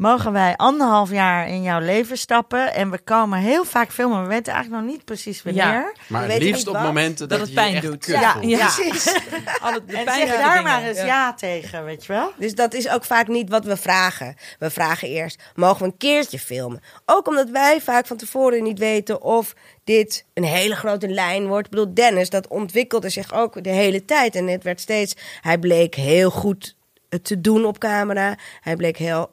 mogen 0.00 0.32
wij 0.32 0.56
anderhalf 0.56 1.10
jaar 1.10 1.48
in 1.48 1.62
jouw 1.62 1.80
leven 1.80 2.18
stappen? 2.18 2.74
En 2.74 2.90
we 2.90 2.98
komen 2.98 3.38
heel 3.38 3.64
vaak 3.64 3.90
filmen. 3.92 4.22
We 4.22 4.28
weten 4.28 4.52
eigenlijk 4.52 4.82
nog 4.82 4.92
niet 4.92 5.04
precies 5.04 5.42
wanneer. 5.42 5.62
Ja. 5.62 5.92
Maar 6.06 6.26
We 6.26 6.32
het 6.32 6.38
weten 6.38 6.46
liefst 6.46 6.66
op 6.66 6.74
wat. 6.74 6.82
momenten 6.82 7.28
Dat 7.28 7.38
dat, 7.38 7.46
het 7.46 7.56
pijn 7.56 7.74
echt 7.74 7.82
doet. 7.82 8.06
Ja. 8.06 8.36
Precies. 8.40 9.14
Alle 9.62 9.84
de 9.84 9.96
En 9.96 10.04
zeg 10.14 10.28
daar 10.28 10.48
dingen. 10.48 10.62
maar 10.62 10.82
eens 10.82 10.98
Ja. 10.98 11.04
ja. 11.04 11.34
tegen, 11.34 11.84
weet 11.84 12.06
je 12.06 12.12
wel? 12.12 12.32
Dus 12.36 12.54
dat 12.54 12.74
is 12.74 12.88
ook 12.88 13.04
vaak 13.04 13.28
niet 13.28 13.48
wat 13.50 13.64
we 13.64 13.76
vragen. 13.76 14.36
We 14.58 14.70
vragen 14.70 15.08
eerst, 15.08 15.42
mogen 15.54 15.78
we 15.78 15.84
een 15.84 15.96
keertje 15.96 16.38
filmen? 16.38 16.80
Ook 17.06 17.28
omdat 17.28 17.50
wij 17.50 17.80
vaak 17.80 18.06
van 18.06 18.16
tevoren 18.16 18.62
niet 18.62 18.78
weten 18.78 19.22
of 19.22 19.54
dit 19.84 20.24
een 20.34 20.44
hele 20.44 20.74
grote 20.74 21.08
lijn 21.08 21.46
wordt. 21.46 21.64
Ik 21.64 21.70
bedoel, 21.70 21.94
Dennis, 21.94 22.30
dat 22.30 22.48
ontwikkelde 22.48 23.08
zich 23.08 23.32
ook 23.32 23.64
de 23.64 23.70
hele 23.70 24.04
tijd. 24.04 24.34
En 24.34 24.46
het 24.46 24.62
werd 24.62 24.80
steeds, 24.80 25.14
hij 25.40 25.58
bleek 25.58 25.94
heel 25.94 26.30
goed 26.30 26.76
te 27.22 27.40
doen 27.40 27.64
op 27.64 27.78
camera. 27.78 28.36
Hij 28.60 28.76
bleek 28.76 28.96
heel 28.96 29.30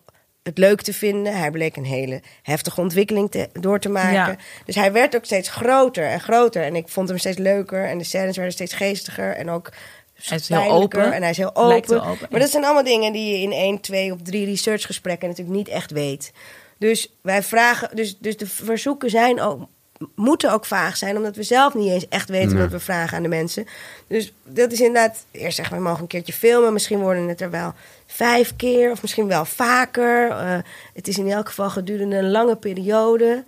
het 0.47 0.57
leuk 0.57 0.81
te 0.81 0.93
vinden. 0.93 1.37
Hij 1.37 1.51
bleek 1.51 1.75
een 1.75 1.85
hele 1.85 2.21
heftige 2.41 2.81
ontwikkeling 2.81 3.31
te, 3.31 3.49
door 3.53 3.79
te 3.79 3.89
maken. 3.89 4.11
Ja. 4.11 4.35
Dus 4.65 4.75
hij 4.75 4.91
werd 4.91 5.15
ook 5.15 5.25
steeds 5.25 5.49
groter 5.49 6.05
en 6.05 6.19
groter. 6.19 6.63
En 6.63 6.75
ik 6.75 6.87
vond 6.87 7.09
hem 7.09 7.17
steeds 7.17 7.37
leuker. 7.37 7.85
En 7.85 7.97
de 7.97 8.03
scènes 8.03 8.35
werden 8.35 8.53
steeds 8.53 8.73
geestiger. 8.73 9.35
En 9.35 9.49
ook 9.49 9.71
Hij 10.13 10.37
is 10.37 10.49
heel 10.49 10.71
open. 10.71 11.13
En 11.13 11.21
hij 11.21 11.31
is 11.31 11.37
heel 11.37 11.55
open. 11.55 12.17
Maar 12.29 12.39
dat 12.39 12.49
zijn 12.49 12.63
allemaal 12.63 12.83
dingen 12.83 13.13
die 13.13 13.31
je 13.31 13.41
in 13.41 13.51
één, 13.51 13.81
twee 13.81 14.13
of 14.13 14.21
drie 14.23 14.45
researchgesprekken 14.45 15.27
natuurlijk 15.27 15.57
niet 15.57 15.67
echt 15.67 15.91
weet. 15.91 16.31
Dus 16.77 17.13
wij 17.21 17.43
vragen, 17.43 17.95
dus, 17.95 18.17
dus 18.17 18.37
de 18.37 18.47
verzoeken 18.47 19.09
zijn 19.09 19.41
ook, 19.41 19.67
moeten 20.15 20.51
ook 20.51 20.65
vaag 20.65 20.97
zijn, 20.97 21.17
omdat 21.17 21.35
we 21.35 21.43
zelf 21.43 21.73
niet 21.73 21.89
eens 21.91 22.07
echt 22.07 22.29
weten 22.29 22.53
Nee. 22.53 22.61
wat 22.61 22.71
we 22.71 22.79
vragen 22.79 23.17
aan 23.17 23.23
de 23.23 23.29
mensen. 23.29 23.65
Dus 24.07 24.33
dat 24.43 24.71
is 24.71 24.79
inderdaad, 24.81 25.25
eerst 25.31 25.55
zeggen 25.55 25.75
we, 25.75 25.81
we 25.81 25.87
mogen 25.87 26.01
een 26.01 26.07
keertje 26.07 26.33
filmen. 26.33 26.73
Misschien 26.73 26.99
worden 26.99 27.27
het 27.27 27.41
er 27.41 27.49
wel 27.49 27.73
vijf 28.05 28.55
keer 28.55 28.91
of 28.91 29.01
misschien 29.01 29.27
wel 29.27 29.45
vaker. 29.45 30.29
Eh, 30.29 30.57
het 30.93 31.07
is 31.07 31.17
in 31.17 31.31
elk 31.31 31.47
geval 31.47 31.69
gedurende 31.69 32.15
een 32.17 32.31
lange 32.31 32.55
periode. 32.55 33.43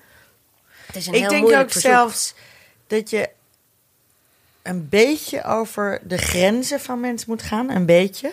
Het 0.85 0.95
is 0.95 1.07
een 1.07 1.13
Ik 1.13 1.19
heel 1.19 1.29
denk 1.29 1.41
moeilijk 1.41 1.63
ook 1.65 1.71
verzoek. 1.71 1.91
zelfs 1.91 2.33
dat 2.87 3.09
je 3.09 3.29
een 4.63 4.89
beetje 4.89 5.43
over 5.43 5.99
de 6.03 6.17
grenzen 6.17 6.79
van 6.79 6.99
mensen 6.99 7.29
moet 7.29 7.41
gaan. 7.41 7.69
Een 7.69 7.85
beetje. 7.85 8.31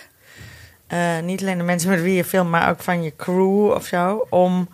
Eh, 0.87 1.19
niet 1.21 1.41
alleen 1.41 1.59
de 1.59 1.65
mensen 1.65 1.91
met 1.91 2.01
wie 2.01 2.15
je 2.15 2.25
filmt, 2.25 2.51
maar 2.51 2.71
ook 2.71 2.81
van 2.81 3.03
je 3.03 3.13
crew 3.17 3.71
of 3.71 3.87
zo. 3.87 4.27
Om 4.31 4.69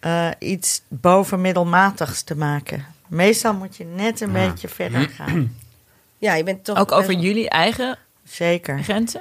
eh, 0.00 0.28
iets 0.38 0.82
bovenmiddelmatigs 0.88 2.22
te 2.22 2.36
maken. 2.36 2.86
Meestal 3.06 3.54
moet 3.54 3.76
je 3.76 3.84
net 3.84 4.20
een 4.20 4.32
beetje 4.32 4.68
verder 4.68 5.08
gaan. 5.08 5.56
Ja, 6.18 6.34
je 6.34 6.42
bent 6.42 6.64
toch 6.64 6.78
Ook 6.78 6.92
over 6.92 7.06
best 7.12 7.20
jullie 7.24 7.48
eigen 7.48 7.98
Zeker. 8.24 8.82
grenzen? 8.82 9.20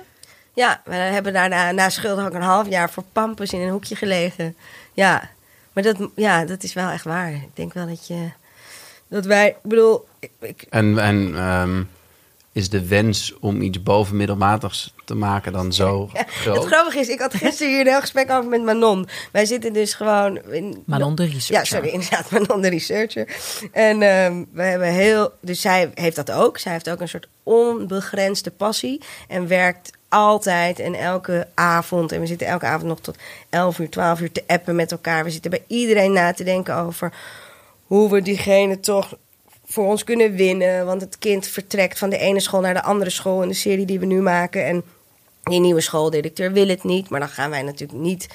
Ja, 0.54 0.82
we 0.86 0.96
hebben 0.96 1.34
daar 1.34 1.50
na, 1.50 1.72
na 1.72 1.90
schuld 1.90 2.20
ook 2.20 2.34
een 2.34 2.42
half 2.42 2.70
jaar 2.70 2.90
voor 2.90 3.04
pampus 3.12 3.54
in 3.54 3.60
een 3.62 3.70
hoekje 3.70 3.96
gelegen. 3.96 4.56
Ja, 4.94 5.30
maar 5.74 5.84
dat, 5.84 6.10
ja, 6.16 6.46
dat 6.46 6.64
is 6.64 6.74
wel 6.74 6.90
echt 6.90 7.04
waar. 7.04 7.32
Ik 7.32 7.50
denk 7.54 7.74
wel 7.74 7.88
dat 7.88 8.08
je... 8.08 8.30
Dat 9.08 9.26
wij, 9.26 9.48
ik 9.48 9.56
bedoel... 9.62 10.08
Ik, 10.20 10.32
ik- 10.40 10.66
En, 10.70 10.98
en 11.00 11.36
ehm, 11.36 11.84
is 12.56 12.70
de 12.70 12.88
wens 12.88 13.34
om 13.40 13.62
iets 13.62 13.84
bovenmiddelmatigs 13.84 14.94
te 15.06 15.16
maken 15.16 15.52
dan 15.52 15.74
zo 15.74 16.10
het 16.14 16.30
groot? 16.30 16.66
grappige 16.66 17.00
is, 17.00 17.08
ik 17.08 17.20
had 17.20 17.34
gisteren 17.34 17.72
hier 17.72 17.82
een 17.82 17.88
heel 17.88 18.00
gesprek 18.00 18.32
over 18.32 18.50
met 18.50 18.64
Manon. 18.64 19.08
Wij 19.32 19.46
zitten 19.46 19.74
dus 19.74 19.94
gewoon... 19.94 20.52
In, 20.52 20.84
Manon 20.86 21.16
de 21.16 21.24
Ja, 21.24 21.30
researcher. 21.34 21.66
sorry, 21.66 21.88
inderdaad, 21.90 22.32
Manon 22.48 22.62
de 22.62 22.70
researcher. 22.70 23.28
En 23.72 24.02
ehm, 24.02 24.44
we 24.52 24.62
hebben 24.62 24.88
heel... 24.88 25.32
Dus 25.42 25.62
zij 25.62 25.92
heeft 25.94 26.16
dat 26.16 26.32
ook. 26.32 26.58
Zij 26.58 26.72
heeft 26.72 26.90
ook 26.90 27.00
een 27.00 27.10
soort 27.10 27.28
onbegrensde 27.44 28.52
passie. 28.52 29.02
En 29.28 29.48
werkt 29.48 29.92
altijd 30.10 30.80
en 30.80 30.94
elke 30.94 31.48
avond... 31.54 32.12
En 32.12 32.20
we 32.20 32.26
zitten 32.26 32.48
elke 32.48 32.66
avond 32.66 32.88
nog 32.88 33.00
tot 33.00 33.18
11 33.50 33.80
uur, 33.80 33.90
12 33.90 34.22
uur 34.22 34.32
te 34.32 34.44
appen 34.48 34.76
met 34.76 34.92
elkaar. 34.92 35.24
We 35.24 35.30
zitten 35.30 35.52
bij 35.52 35.64
iedereen 35.68 36.14
na 36.14 36.34
te 36.34 36.44
denken 36.44 36.76
over... 36.76 37.14
hoe 37.86 38.12
we 38.12 38.22
diegene 38.22 38.80
toch 38.80 39.16
voor 39.66 39.88
ons 39.88 40.04
kunnen 40.04 40.36
winnen. 40.36 40.86
Want 40.86 41.02
het 41.02 41.18
kind 41.18 41.48
vertrekt 41.48 41.98
van 41.98 42.10
de 42.10 42.18
ene 42.18 42.40
school 42.40 42.62
naar 42.62 42.74
de 42.74 42.84
andere 42.84 43.10
school... 43.10 43.42
in 43.42 43.48
de 43.48 43.54
serie 43.54 43.86
die 43.86 44.00
we 44.00 44.06
nu 44.06 44.22
maken. 44.22 44.66
En 44.66 44.84
die 45.44 45.60
nieuwe 45.60 45.82
schooldirecteur 45.82 46.52
wil 46.52 46.68
het 46.68 46.84
niet. 46.84 47.10
Maar 47.10 47.20
dan 47.20 47.30
gaan 47.30 47.50
wij 47.50 47.62
natuurlijk 47.62 48.00
niet 48.00 48.28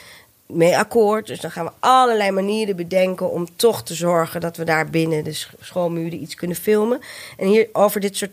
mee 0.47 0.79
akkoord. 0.79 1.27
Dus 1.27 1.41
dan 1.41 1.51
gaan 1.51 1.65
we 1.65 1.73
allerlei 1.79 2.31
manieren 2.31 2.77
bedenken 2.77 3.31
om 3.31 3.57
toch 3.57 3.83
te 3.83 3.95
zorgen 3.95 4.41
dat 4.41 4.57
we 4.57 4.65
daar 4.65 4.91
binnen 4.91 5.25
de 5.25 5.33
sch- 5.33 5.53
schoolmuren 5.61 6.23
iets 6.23 6.35
kunnen 6.35 6.57
filmen. 6.57 7.01
En 7.37 7.49
hier 7.49 7.69
over 7.73 8.01
dit 8.01 8.17
soort. 8.17 8.31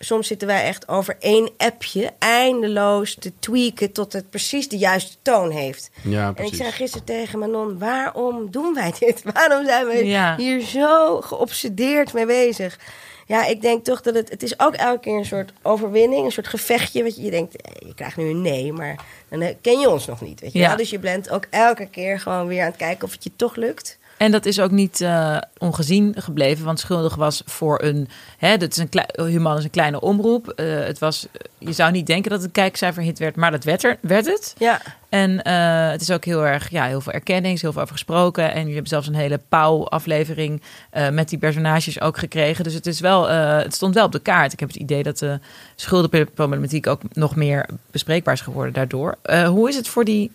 Soms 0.00 0.26
zitten 0.26 0.48
wij 0.48 0.64
echt 0.64 0.88
over 0.88 1.16
één 1.20 1.50
appje 1.56 2.10
eindeloos 2.18 3.14
te 3.14 3.32
tweaken 3.38 3.92
tot 3.92 4.12
het 4.12 4.30
precies 4.30 4.68
de 4.68 4.76
juiste 4.78 5.16
toon 5.22 5.50
heeft. 5.50 5.90
Ja, 6.02 6.22
En 6.24 6.28
ik 6.28 6.34
precies. 6.34 6.56
zei 6.56 6.70
gisteren 6.72 7.06
tegen 7.06 7.38
Manon, 7.38 7.78
waarom 7.78 8.50
doen 8.50 8.74
wij 8.74 8.92
dit? 8.98 9.22
Waarom 9.34 9.66
zijn 9.66 9.86
we 9.86 10.04
Ja. 10.06 10.36
hier 10.36 10.60
zo 10.60 11.20
geobsedeerd 11.20 12.12
mee 12.12 12.26
bezig? 12.26 12.78
Ja, 13.26 13.46
ik 13.46 13.60
denk 13.62 13.84
toch 13.84 14.00
dat 14.00 14.14
het... 14.14 14.28
Het 14.30 14.42
is 14.42 14.58
ook 14.60 14.74
elke 14.74 15.00
keer 15.00 15.16
een 15.18 15.24
soort 15.24 15.52
overwinning, 15.62 16.24
een 16.24 16.32
soort 16.32 16.48
gevechtje. 16.48 17.02
Weet 17.02 17.16
je, 17.16 17.22
je 17.22 17.30
denkt, 17.30 17.56
eh, 17.62 17.88
je 17.88 17.94
krijgt 17.94 18.16
nu 18.16 18.28
een 18.30 18.42
nee, 18.42 18.72
maar 18.72 19.04
dan 19.28 19.40
eh, 19.40 19.54
ken 19.60 19.80
je 19.80 19.88
ons 19.90 20.06
nog 20.06 20.20
niet. 20.20 20.40
Weet 20.40 20.52
je 20.52 20.58
Ja. 20.58 20.66
wel? 20.68 20.76
Dus 20.76 20.90
je 20.90 20.98
bent 20.98 21.30
ook 21.30 21.46
elke 21.50 21.86
keer 21.86 22.20
gewoon 22.20 22.46
weer 22.46 22.60
aan 22.60 22.66
het 22.68 22.76
kijken 22.76 23.04
of 23.04 23.12
het 23.12 23.24
je 23.24 23.30
toch 23.36 23.56
lukt. 23.56 23.98
En 24.18 24.30
dat 24.30 24.46
is 24.46 24.60
ook 24.60 24.70
niet 24.70 25.00
eh, 25.00 25.36
ongezien 25.58 26.14
gebleven, 26.16 26.64
want 26.64 26.80
Schuldig 26.80 27.14
was 27.14 27.42
voor 27.44 27.82
een... 27.82 28.08
Hè, 28.38 28.56
dat 28.56 28.70
is 28.70 28.76
een 28.76 28.88
klei, 28.88 29.06
Human 29.14 29.56
is 29.56 29.64
een 29.64 29.70
kleine 29.70 30.00
omroep. 30.00 30.48
Eh, 30.48 30.66
het 30.66 30.98
was, 30.98 31.26
je 31.58 31.72
zou 31.72 31.92
niet 31.92 32.06
denken 32.06 32.30
dat 32.30 32.38
het 32.38 32.46
een 32.46 32.62
kijkcijferhit 32.62 33.18
werd, 33.18 33.36
maar 33.36 33.50
dat 33.50 33.64
werd, 33.64 33.84
er, 33.84 33.98
werd 34.00 34.26
het. 34.26 34.54
Ja, 34.58 34.80
En 35.08 35.42
eh, 35.42 35.90
het 35.90 36.00
is 36.00 36.10
ook 36.10 36.24
heel 36.24 36.46
erg, 36.46 36.70
ja, 36.70 36.86
heel 36.86 37.00
veel 37.00 37.12
erkenning, 37.12 37.46
er 37.46 37.52
is 37.52 37.62
heel 37.62 37.72
veel 37.72 37.82
over 37.82 37.94
gesproken. 37.94 38.50
En 38.50 38.58
jullie 38.58 38.72
hebben 38.72 38.90
zelfs 38.90 39.06
een 39.06 39.14
hele 39.14 39.40
Pauw-aflevering 39.48 40.62
eh, 40.90 41.08
met 41.08 41.28
die 41.28 41.38
personages 41.38 42.00
ook 42.00 42.18
gekregen. 42.18 42.64
Dus 42.64 42.74
het, 42.74 42.86
is 42.86 43.00
wel, 43.00 43.28
eh, 43.28 43.56
het 43.56 43.74
stond 43.74 43.94
wel 43.94 44.04
op 44.04 44.12
de 44.12 44.18
kaart. 44.18 44.52
Ik 44.52 44.60
heb 44.60 44.68
het 44.68 44.78
idee 44.78 45.02
dat 45.02 45.18
de 45.18 45.38
schuldenproblematiek 45.74 46.86
ook 46.86 47.00
nog 47.12 47.36
meer 47.36 47.68
bespreekbaar 47.90 48.34
is 48.34 48.40
geworden 48.40 48.72
daardoor. 48.72 49.18
Eh, 49.22 49.48
hoe 49.48 49.68
is 49.68 49.76
het 49.76 49.88
voor 49.88 50.04
die 50.04 50.32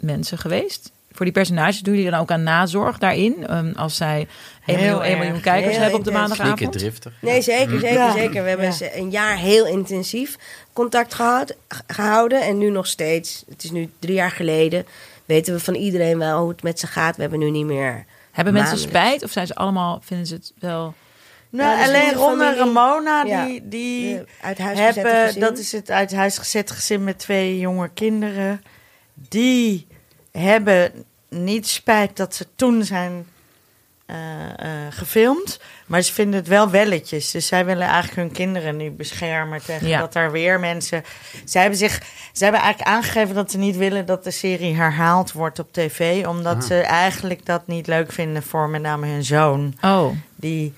mensen 0.00 0.38
geweest? 0.38 0.92
Voor 1.16 1.24
die 1.24 1.34
personages 1.34 1.80
doen 1.80 1.94
jullie 1.94 2.10
dan 2.10 2.20
ook 2.20 2.30
aan 2.30 2.42
nazorg 2.42 2.98
daarin? 2.98 3.46
Ehm, 3.46 3.72
als 3.76 3.96
zij 3.96 4.18
1 4.18 4.26
Heel 4.64 4.76
miljoen, 4.78 5.02
1 5.02 5.10
erg. 5.10 5.18
miljoen 5.18 5.40
kijkers 5.40 5.72
Heel 5.72 5.80
hebben 5.82 5.98
op 5.98 6.04
de 6.04 6.10
maandagavond? 6.12 6.72
driftig. 6.72 7.12
nee, 7.20 7.42
zeker, 7.42 7.80
zeker, 7.80 7.92
Ja. 7.92 8.12
zeker. 8.12 8.42
We 8.42 8.48
hebben 8.48 8.66
Ja. 8.66 8.72
ze 8.72 8.96
een 8.98 9.10
jaar 9.10 9.36
heel 9.36 9.66
intensief 9.66 10.36
contact 10.72 11.14
gehad, 11.14 11.54
gehouden. 11.86 12.40
En 12.42 12.58
nu 12.58 12.70
nog 12.70 12.86
steeds, 12.86 13.44
het 13.48 13.64
is 13.64 13.70
nu 13.70 13.90
drie 13.98 14.14
jaar 14.14 14.30
geleden, 14.30 14.86
weten 15.24 15.54
we 15.54 15.60
van 15.60 15.74
iedereen 15.74 16.18
wel 16.18 16.40
hoe 16.40 16.48
het 16.48 16.62
met 16.62 16.80
ze 16.80 16.86
gaat. 16.86 17.16
We 17.16 17.22
hebben 17.22 17.38
nu 17.40 17.50
niet 17.50 17.66
meer... 17.66 18.04
Hebben 18.32 18.52
mensen 18.54 18.78
spijt 18.78 19.22
of 19.24 19.30
zijn 19.30 19.46
ze 19.46 19.54
allemaal, 19.54 20.00
vinden 20.04 20.26
ze 20.26 20.34
het 20.34 20.52
wel... 20.58 20.94
Nou, 21.50 21.78
Ja, 21.78 21.84
alleen 21.86 22.08
de 22.08 22.14
Ron 22.14 22.42
en 22.42 22.56
Ramona, 22.56 23.22
Ja, 23.24 23.44
die, 23.46 23.68
die 23.68 24.14
de 24.16 24.24
uit 24.42 24.58
huis 24.58 24.78
hebben, 24.78 25.26
gezin. 25.26 25.40
dat 25.40 25.58
is 25.58 25.72
het 25.72 25.90
uit 25.90 26.14
huis 26.14 26.38
gezet 26.38 26.70
gezin 26.70 27.04
met 27.04 27.18
twee 27.18 27.58
jonge 27.58 27.88
kinderen. 27.94 28.62
Die 29.28 29.86
hebben 30.38 31.04
niet 31.28 31.68
spijt 31.68 32.16
dat 32.16 32.34
ze 32.34 32.46
toen 32.56 32.84
zijn 32.84 33.26
eh, 34.06 34.16
eh, 34.58 34.92
gefilmd. 34.92 35.60
Maar 35.86 36.02
ze 36.02 36.12
vinden 36.12 36.34
het 36.40 36.48
wel 36.48 36.70
welletjes. 36.70 37.30
Dus 37.30 37.46
zij 37.46 37.64
willen 37.64 37.86
eigenlijk 37.86 38.16
hun 38.16 38.32
kinderen 38.32 38.76
nu 38.76 38.90
beschermen 38.90 39.62
tegen 39.64 39.88
Ja. 39.88 39.98
dat 40.00 40.14
er 40.14 40.30
weer 40.32 40.60
mensen. 40.60 41.04
Zij 41.44 41.60
hebben 41.60 41.78
zich. 41.78 42.02
Ze 42.32 42.42
hebben 42.42 42.60
eigenlijk 42.62 42.90
aangegeven 42.96 43.34
dat 43.34 43.50
ze 43.50 43.58
niet 43.58 43.76
willen 43.76 44.06
dat 44.06 44.24
de 44.24 44.30
serie 44.30 44.74
herhaald 44.74 45.32
wordt 45.32 45.58
op 45.58 45.72
tv. 45.72 46.26
Omdat 46.26 46.64
ze 46.64 46.80
eigenlijk 46.80 47.46
dat 47.46 47.66
niet 47.66 47.86
leuk 47.86 48.12
vinden 48.12 48.42
voor 48.42 48.68
met 48.68 48.82
name 48.82 49.06
hun 49.06 49.24
zoon. 49.24 49.74
Oh, 49.82 50.10
Die 50.36 50.74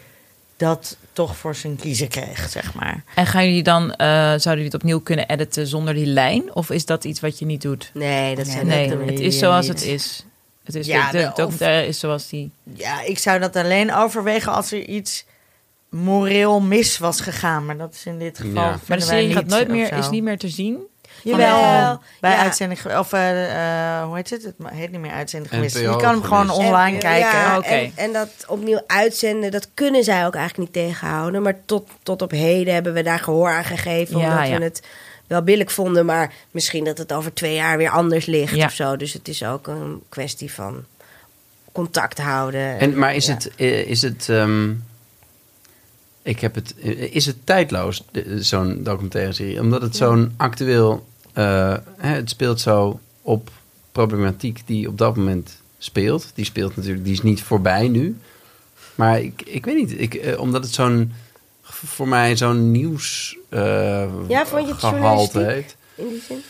dat 0.56 0.96
toch 1.18 1.36
voor 1.36 1.54
zijn 1.54 1.76
kiezen 1.76 2.08
kreeg, 2.08 2.48
zeg 2.48 2.74
maar. 2.74 3.02
En 3.14 3.26
gaan 3.26 3.44
jullie 3.44 3.62
dan, 3.62 3.92
eh, 3.92 4.06
zouden 4.08 4.42
jullie 4.44 4.64
het 4.64 4.74
opnieuw 4.74 5.00
kunnen 5.00 5.28
editen 5.28 5.66
zonder 5.66 5.94
die 5.94 6.06
lijn? 6.06 6.54
Of 6.54 6.70
is 6.70 6.84
dat 6.84 7.04
iets 7.04 7.20
wat 7.20 7.38
je 7.38 7.44
niet 7.44 7.62
doet? 7.62 7.90
Nee, 7.94 8.34
dat 8.34 8.46
zijn 8.46 8.66
Nee, 8.66 8.88
het 8.90 9.20
is 9.20 9.38
zoals 9.38 9.68
het 9.68 9.82
is. 9.82 10.24
Het 10.64 10.74
is 10.74 10.86
Ja, 10.86 11.10
de, 11.10 11.48
de, 11.58 11.86
is 11.86 11.98
zoals 11.98 12.28
die. 12.28 12.50
Ja, 12.74 13.02
ik 13.02 13.18
zou 13.18 13.38
dat 13.38 13.56
alleen 13.56 13.94
overwegen 13.94 14.52
als 14.52 14.72
er 14.72 14.84
iets 14.84 15.24
moreel 15.88 16.60
mis 16.60 16.98
was 16.98 17.20
gegaan. 17.20 17.66
Maar 17.66 17.76
dat 17.76 17.94
is 17.94 18.06
in 18.06 18.18
dit 18.18 18.38
geval. 18.38 18.62
Ja. 18.62 18.78
Maar 18.86 18.98
de 18.98 19.04
serie 19.04 19.32
gaat 19.32 19.46
nooit 19.46 19.68
meer, 19.68 19.92
is 19.92 20.10
niet 20.10 20.22
meer 20.22 20.38
te 20.38 20.48
zien. 20.48 20.78
Jawel, 21.22 22.00
bij 22.20 22.30
ja. 22.30 22.38
uitzending 22.38 22.96
of 22.98 23.12
eh, 23.12 23.98
eh, 23.98 24.04
hoe 24.04 24.16
heet 24.16 24.30
het? 24.30 24.42
Het 24.42 24.54
heet 24.66 24.90
niet 24.90 25.00
meer 25.00 25.10
uitzending 25.10 25.54
gemist. 25.54 25.76
NPO 25.76 25.90
Je 25.90 25.96
kan 25.96 26.12
hem 26.12 26.22
gewoon 26.22 26.50
online 26.50 26.94
En- 26.96 27.02
kijken. 27.02 27.38
Ja, 27.38 27.62
en, 27.62 27.92
en 27.94 28.12
dat 28.12 28.28
opnieuw 28.46 28.80
uitzenden, 28.86 29.50
dat 29.50 29.68
kunnen 29.74 30.04
zij 30.04 30.26
ook 30.26 30.34
eigenlijk 30.34 30.74
niet 30.74 30.84
tegenhouden. 30.84 31.42
Maar 31.42 31.56
tot, 31.64 31.88
tot 32.02 32.22
op 32.22 32.30
heden 32.30 32.74
hebben 32.74 32.94
we 32.94 33.02
daar 33.02 33.18
gehoor 33.20 33.50
aan 33.50 33.64
gegeven. 33.64 34.18
Ja, 34.18 34.30
omdat 34.30 34.48
ja. 34.48 34.58
we 34.58 34.64
het 34.64 34.82
wel 35.26 35.42
billig 35.42 35.72
vonden. 35.72 36.06
Maar 36.06 36.32
misschien 36.50 36.84
dat 36.84 36.98
het 36.98 37.12
over 37.12 37.34
twee 37.34 37.54
jaar 37.54 37.76
weer 37.76 37.90
anders 37.90 38.26
ligt 38.26 38.54
Ja. 38.54 38.66
of 38.66 38.72
zo. 38.72 38.96
Dus 38.96 39.12
het 39.12 39.28
is 39.28 39.42
ook 39.44 39.66
een 39.66 40.02
kwestie 40.08 40.52
van 40.52 40.84
contact 41.72 42.18
houden. 42.18 42.78
En, 42.78 42.98
maar 42.98 43.14
is 43.14 43.26
ja. 43.26 43.32
het, 43.34 43.50
eh, 43.56 43.86
is 43.86 44.02
het 44.02 44.28
ehm, 44.28 44.70
ik 46.22 46.40
heb 46.40 46.54
het, 46.54 46.74
is 47.12 47.26
het 47.26 47.36
tijdloos, 47.44 48.04
zo'n 48.38 48.82
documentaire 48.82 49.32
serie? 49.32 49.60
Omdat 49.60 49.82
het 49.82 49.96
zo'n 49.96 50.34
actueel, 50.36 51.07
eh, 51.38 51.74
het 51.96 52.30
speelt 52.30 52.60
zo 52.60 53.00
op 53.22 53.50
problematiek 53.92 54.62
die 54.66 54.88
op 54.88 54.98
dat 54.98 55.16
moment 55.16 55.62
speelt. 55.78 56.30
Die 56.34 56.44
speelt 56.44 56.76
natuurlijk, 56.76 57.04
die 57.04 57.12
is 57.12 57.22
niet 57.22 57.42
voorbij 57.42 57.88
nu. 57.88 58.16
Maar 58.94 59.20
ik, 59.20 59.42
ik 59.42 59.64
weet 59.64 59.76
niet, 59.76 60.00
ik, 60.00 60.14
eh, 60.14 60.40
omdat 60.40 60.64
het 60.64 60.74
zo'n, 60.74 61.12
voor 61.62 62.08
mij 62.08 62.36
zo'n 62.36 62.70
nieuws 62.70 63.36
eh, 63.48 64.08
Ja, 64.28 64.46
vond 64.46 64.66
je 64.66 64.72
het 64.72 64.78
gehalte 64.78 65.40
heeft. 65.40 65.76
In 65.94 66.08
die 66.08 66.22
zin? 66.28 66.42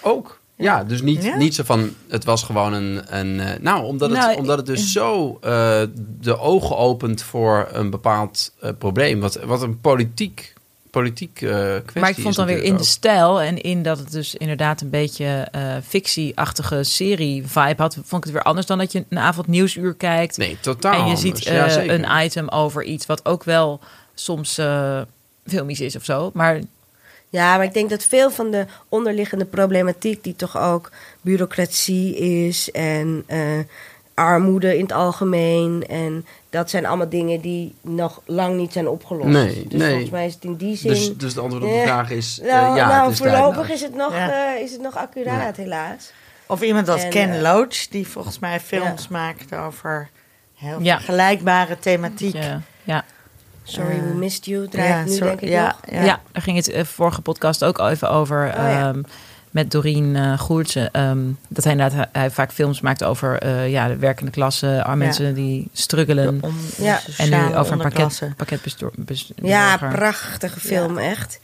Ook. 0.00 0.40
Ja, 0.56 0.84
dus 0.84 1.02
niet, 1.02 1.24
Ja? 1.24 1.36
niet 1.36 1.54
zo 1.54 1.62
van, 1.64 1.94
het 2.08 2.24
was 2.24 2.42
gewoon 2.42 2.72
een... 2.72 3.16
een 3.18 3.62
nou, 3.62 3.84
omdat 3.84 4.10
het, 4.10 4.18
Nou, 4.18 4.36
omdat 4.36 4.56
het 4.56 4.66
dus 4.66 4.92
zo 4.92 5.38
de 6.20 6.38
ogen 6.38 6.76
opent 6.76 7.22
voor 7.22 7.68
een 7.72 7.90
bepaald 7.90 8.52
probleem. 8.78 9.20
Wat, 9.20 9.34
wat 9.34 9.62
een 9.62 9.80
politiek, 9.80 10.54
politiek 10.90 11.42
eh 11.42 11.50
kwestie 11.50 12.00
Maar 12.00 12.10
ik 12.10 12.18
vond 12.18 12.36
dan 12.36 12.46
weer 12.46 12.62
in 12.62 12.76
de 12.76 12.84
stijl 12.84 13.40
en 13.40 13.60
in 13.60 13.82
dat 13.82 13.98
het 13.98 14.10
dus 14.12 14.34
inderdaad 14.34 14.80
een 14.80 14.90
beetje 14.90 15.48
eh 15.50 15.76
fictieachtige 15.86 16.84
serie-vibe 16.84 17.82
had, 17.82 17.94
vond 17.94 18.12
ik 18.12 18.24
het 18.24 18.32
weer 18.32 18.42
anders 18.42 18.66
dan 18.66 18.78
dat 18.78 18.92
je 18.92 19.04
een 19.08 19.18
avond 19.18 19.46
nieuwsuur 19.46 19.94
kijkt. 19.94 20.36
Nee, 20.36 20.58
totaal 20.60 20.92
en 20.92 20.98
je 20.98 21.04
anders. 21.04 21.20
ziet 21.20 21.44
Ja, 21.44 21.66
eh, 21.66 21.86
een 21.86 22.24
item 22.24 22.48
over 22.48 22.84
iets 22.84 23.06
wat 23.06 23.24
ook 23.24 23.44
wel 23.44 23.80
soms 24.14 24.58
eh 24.58 25.00
filmisch 25.46 25.80
is 25.80 25.96
of 25.96 26.04
zo. 26.04 26.30
Maar 26.34 26.60
Ja, 27.30 27.56
maar 27.56 27.64
ik 27.64 27.74
denk 27.74 27.90
dat 27.90 28.04
veel 28.04 28.30
van 28.30 28.50
de 28.50 28.66
onderliggende 28.88 29.44
problematiek, 29.44 30.24
die 30.24 30.36
toch 30.36 30.58
ook 30.58 30.90
bureaucratie 31.20 32.16
is 32.16 32.70
en 32.70 33.24
eh, 33.26 33.58
armoede 34.18 34.76
in 34.76 34.82
het 34.82 34.92
algemeen. 34.92 35.84
En 35.88 36.26
dat 36.50 36.70
zijn 36.70 36.86
allemaal 36.86 37.08
dingen 37.08 37.40
die 37.40 37.74
nog 37.80 38.20
lang 38.24 38.56
niet 38.56 38.72
zijn 38.72 38.88
opgelost. 38.88 39.28
Nee, 39.28 39.64
dus 39.68 39.80
nee. 39.80 39.88
volgens 39.90 40.10
mij 40.10 40.26
is 40.26 40.34
het 40.34 40.44
in 40.44 40.56
die 40.56 40.76
zin. 40.76 40.90
Dus, 40.90 41.16
dus 41.16 41.34
de 41.34 41.40
antwoord 41.40 41.62
op 41.64 41.68
de 41.70 41.74
Eh, 41.76 41.82
vraag 41.82 42.10
is, 42.10 42.38
nou, 42.42 42.76
ja, 42.76 42.88
nou 42.88 43.02
het 43.02 43.12
is 43.12 43.18
voorlopig 43.18 43.70
is 43.70 43.80
het 43.80 43.94
nog, 43.94 44.12
Ja. 44.12 44.54
eh, 44.54 44.62
is 44.62 44.72
het 44.72 44.80
nog 44.80 44.96
accuraat, 44.96 45.56
helaas. 45.56 46.12
Of 46.46 46.62
iemand 46.62 46.88
als 46.88 47.02
En, 47.02 47.10
Ken 47.10 47.40
Loach, 47.40 47.88
die 47.88 48.08
volgens 48.08 48.38
mij 48.38 48.60
films 48.60 49.08
maakt 49.08 49.54
over 49.54 50.08
heel 50.54 50.78
Ja. 50.80 50.96
vergelijkbare 50.96 51.78
thematiek. 51.78 52.34
ja, 52.34 52.60
ja. 52.84 53.04
Sorry, 53.62 54.00
we 54.02 54.14
missed 54.14 54.44
you. 54.44 54.68
Draait 54.68 55.06
nu 55.06 55.12
zo- 55.12 55.24
denk 55.24 55.40
ik 55.40 55.48
ja, 55.48 55.66
nog. 55.66 55.80
ja. 55.90 56.02
Ja. 56.04 56.20
daar 56.32 56.42
ging 56.42 56.64
het 56.66 56.88
vorige 56.88 57.20
podcast 57.20 57.64
ook 57.64 57.78
al 57.78 57.90
even 57.90 58.10
over. 58.10 58.46
Oh, 58.48 58.54
ja. 58.54 58.88
ehm, 58.88 59.02
met 59.50 59.70
Doreen 59.70 60.38
Goertse. 60.38 60.88
ehm, 60.92 61.18
dat 61.48 61.64
hij 61.64 61.72
inderdaad 61.72 61.96
hij, 61.96 62.08
hij 62.22 62.30
vaak 62.30 62.52
films 62.52 62.80
maakt 62.80 63.04
over 63.04 63.38
eh, 63.38 63.70
ja, 63.70 63.88
de 63.88 63.96
werkende 63.96 64.30
klasse. 64.30 64.82
arme 64.84 65.04
mensen 65.04 65.34
die 65.34 65.68
struggelen. 65.72 66.40
Ja. 66.76 67.00
En 67.16 67.30
nu 67.30 67.56
over 67.56 67.72
een 67.72 67.78
pakket, 67.78 68.22
pakketbestuur. 68.36 68.90
bes- 68.96 69.32
Ja, 69.42 69.76
prachtige 69.76 70.60
film, 70.60 70.98
echt. 70.98 71.40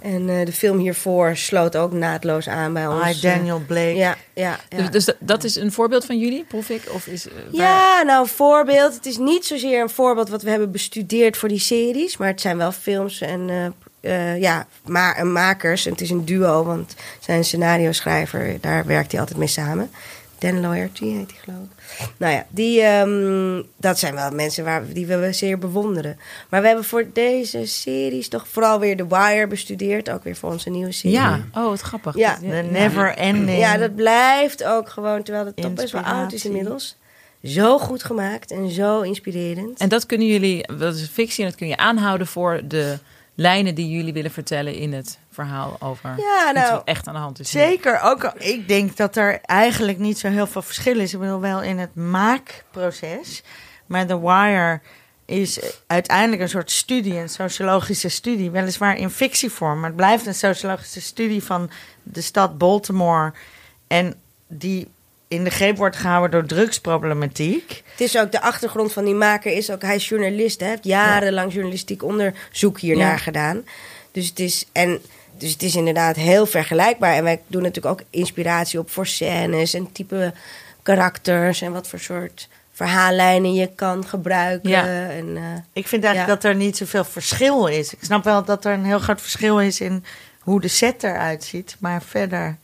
En 0.00 0.28
eh, 0.28 0.44
de 0.46 0.52
film 0.52 0.78
hiervoor 0.78 1.36
sloot 1.36 1.76
ook 1.76 1.92
naadloos 1.92 2.48
aan 2.48 2.72
bij 2.72 2.86
ons. 2.86 3.02
Ah, 3.02 3.20
Daniel 3.22 3.62
Blake. 3.66 3.94
Ja, 3.94 4.16
ja, 4.34 4.58
ja. 4.68 4.76
Dus, 4.76 4.90
dus 4.90 5.04
dat, 5.04 5.16
dat 5.20 5.44
is 5.44 5.56
een 5.56 5.72
voorbeeld 5.72 6.04
van 6.04 6.18
jullie, 6.18 6.44
proef 6.44 6.68
ik? 6.68 6.82
Of 6.92 7.06
is, 7.06 7.24
waar- 7.24 7.62
Ja, 7.68 8.02
nou, 8.02 8.20
een 8.22 8.28
voorbeeld. 8.28 8.94
Het 8.94 9.06
is 9.06 9.18
niet 9.18 9.44
zozeer 9.46 9.82
een 9.82 9.90
voorbeeld 9.90 10.28
wat 10.28 10.42
we 10.42 10.50
hebben 10.50 10.70
bestudeerd 10.70 11.36
voor 11.36 11.48
die 11.48 11.58
series. 11.58 12.16
Maar 12.16 12.28
het 12.28 12.40
zijn 12.40 12.56
wel 12.56 12.72
films 12.72 13.20
en 13.20 13.50
eh, 13.50 13.66
eh, 14.06 14.40
ja, 14.40 14.66
ma 14.84 15.24
makers. 15.24 15.86
En 15.86 15.92
het 15.92 16.00
is 16.00 16.10
een 16.10 16.24
duo, 16.24 16.64
want 16.64 16.94
zijn 17.20 17.44
scenario 17.44 17.92
schrijver, 17.92 18.56
daar 18.60 18.86
werkt 18.86 19.10
hij 19.10 19.20
altijd 19.20 19.38
mee 19.38 19.48
samen. 19.48 19.90
Dan 20.38 20.60
Lawyerty 20.60 21.04
heet 21.04 21.30
hij 21.30 21.40
geloof 21.44 21.62
ik. 21.62 22.08
Nou 22.16 22.32
ja, 22.32 22.46
die, 22.50 22.80
ehm, 22.82 23.62
dat 23.76 23.98
zijn 23.98 24.14
wel 24.14 24.30
mensen 24.30 24.64
waar, 24.64 24.92
die 24.92 25.06
we 25.06 25.32
zeer 25.32 25.58
bewonderen. 25.58 26.18
Maar 26.48 26.60
we 26.60 26.66
hebben 26.66 26.84
voor 26.84 27.06
deze 27.12 27.66
series 27.66 28.28
toch 28.28 28.48
vooral 28.48 28.80
weer 28.80 28.96
The 28.96 29.06
Wire 29.08 29.46
bestudeerd. 29.46 30.10
Ook 30.10 30.24
weer 30.24 30.36
voor 30.36 30.50
onze 30.50 30.70
nieuwe 30.70 30.92
serie. 30.92 31.16
Ja, 31.16 31.40
oh, 31.54 31.64
wat 31.64 31.80
grappig. 31.80 32.16
Ja. 32.16 32.38
The 32.38 32.46
never 32.70 33.14
ending. 33.16 33.58
Ja, 33.58 33.76
dat 33.76 33.94
blijft 33.94 34.64
ook 34.64 34.88
gewoon, 34.88 35.22
terwijl 35.22 35.46
het 35.46 35.56
toch 35.56 35.74
best 35.74 35.92
wel 35.92 36.02
oud 36.02 36.32
is 36.32 36.44
inmiddels. 36.44 36.96
Zo 37.42 37.78
goed 37.78 38.04
gemaakt 38.04 38.50
en 38.50 38.70
zo 38.70 39.00
inspirerend. 39.00 39.78
En 39.78 39.88
dat 39.88 40.06
kunnen 40.06 40.26
jullie, 40.26 40.72
dat 40.78 40.94
is 40.94 41.08
fictie 41.08 41.44
en 41.44 41.50
dat 41.50 41.58
kun 41.58 41.68
je 41.68 41.76
aanhouden 41.76 42.26
voor 42.26 42.60
de 42.64 42.98
lijnen 43.38 43.74
die 43.74 43.88
jullie 43.90 44.12
willen 44.12 44.30
vertellen 44.30 44.74
in 44.74 44.92
het 44.92 45.18
verhaal 45.30 45.76
over 45.80 46.14
Ja, 46.16 46.50
nou, 46.54 46.72
wat 46.72 46.84
echt 46.84 47.06
aan 47.06 47.14
de 47.14 47.20
hand 47.20 47.40
is. 47.40 47.50
Zeker, 47.50 48.00
ook 48.00 48.24
al- 48.24 48.32
ik 48.38 48.68
denk 48.68 48.96
dat 48.96 49.16
er 49.16 49.40
eigenlijk 49.40 49.98
niet 49.98 50.18
zo 50.18 50.28
heel 50.28 50.46
veel 50.46 50.62
verschil 50.62 50.98
is. 51.00 51.12
Ik 51.14 51.20
bedoel 51.20 51.40
wel 51.40 51.62
in 51.62 51.78
het 51.78 51.94
maakproces. 51.94 53.42
Maar 53.86 54.06
The 54.06 54.20
Wire 54.20 54.80
is 55.24 55.60
uiteindelijk 55.86 56.42
een 56.42 56.48
soort 56.48 56.70
studie, 56.70 57.14
een 57.18 57.28
sociologische 57.28 58.08
studie. 58.08 58.50
Weliswaar 58.50 58.96
in 58.96 59.10
fictievorm, 59.10 59.76
maar 59.80 59.88
het 59.88 59.96
blijft 59.96 60.26
een 60.26 60.34
sociologische 60.34 61.00
studie 61.00 61.42
van 61.42 61.70
de 62.02 62.20
stad 62.20 62.58
Baltimore. 62.58 63.32
En 63.86 64.14
die 64.48 64.88
in 65.28 65.44
de 65.44 65.50
greep 65.50 65.76
wordt 65.76 65.96
gehouden 65.96 66.30
door 66.30 66.48
drugsproblematiek. 66.58 67.82
Het 67.90 68.00
is 68.00 68.18
ook 68.18 68.32
de 68.32 68.40
achtergrond 68.40 68.92
van 68.92 69.04
die 69.04 69.14
maker 69.14 69.52
is 69.52 69.70
ook 69.70 69.82
hij 69.82 69.94
is 69.94 70.08
journalist, 70.08 70.60
hè, 70.60 70.66
heeft 70.66 70.84
jarenlang 70.84 71.52
journalistiek 71.52 72.02
onderzoek 72.02 72.80
hiernaar 72.80 73.10
Ja. 73.10 73.16
gedaan. 73.16 73.64
Dus 74.12 74.28
het 74.28 74.38
is 74.40 74.66
en 74.72 74.98
dus 75.38 75.52
het 75.52 75.62
is 75.62 75.74
inderdaad 75.76 76.16
heel 76.16 76.46
vergelijkbaar 76.46 77.14
en 77.14 77.24
wij 77.24 77.40
doen 77.46 77.62
natuurlijk 77.62 78.00
ook 78.00 78.06
inspiratie 78.10 78.78
op 78.78 78.90
voor 78.90 79.06
scènes 79.06 79.74
en 79.74 79.92
type 79.92 80.32
karakters 80.82 81.60
en 81.62 81.72
wat 81.72 81.88
voor 81.88 81.98
soort 81.98 82.48
verhaallijnen 82.72 83.54
je 83.54 83.70
kan 83.74 84.06
gebruiken 84.06 84.70
Ja. 84.70 84.84
en 85.08 85.36
eh, 85.36 85.42
Ik 85.72 85.88
vind 85.88 86.04
eigenlijk 86.04 86.34
Ja. 86.34 86.34
dat 86.42 86.44
er 86.44 86.54
niet 86.58 86.76
zoveel 86.76 87.04
verschil 87.04 87.66
is. 87.66 87.92
Ik 87.92 87.98
snap 88.02 88.24
wel 88.24 88.44
dat 88.44 88.64
er 88.64 88.72
een 88.72 88.84
heel 88.84 88.98
groot 88.98 89.20
verschil 89.20 89.60
is 89.60 89.80
in 89.80 90.04
hoe 90.40 90.60
de 90.60 90.68
set 90.68 91.02
eruit 91.02 91.44
ziet. 91.44 91.76
Maar 91.78 92.02
verder. 92.02 92.56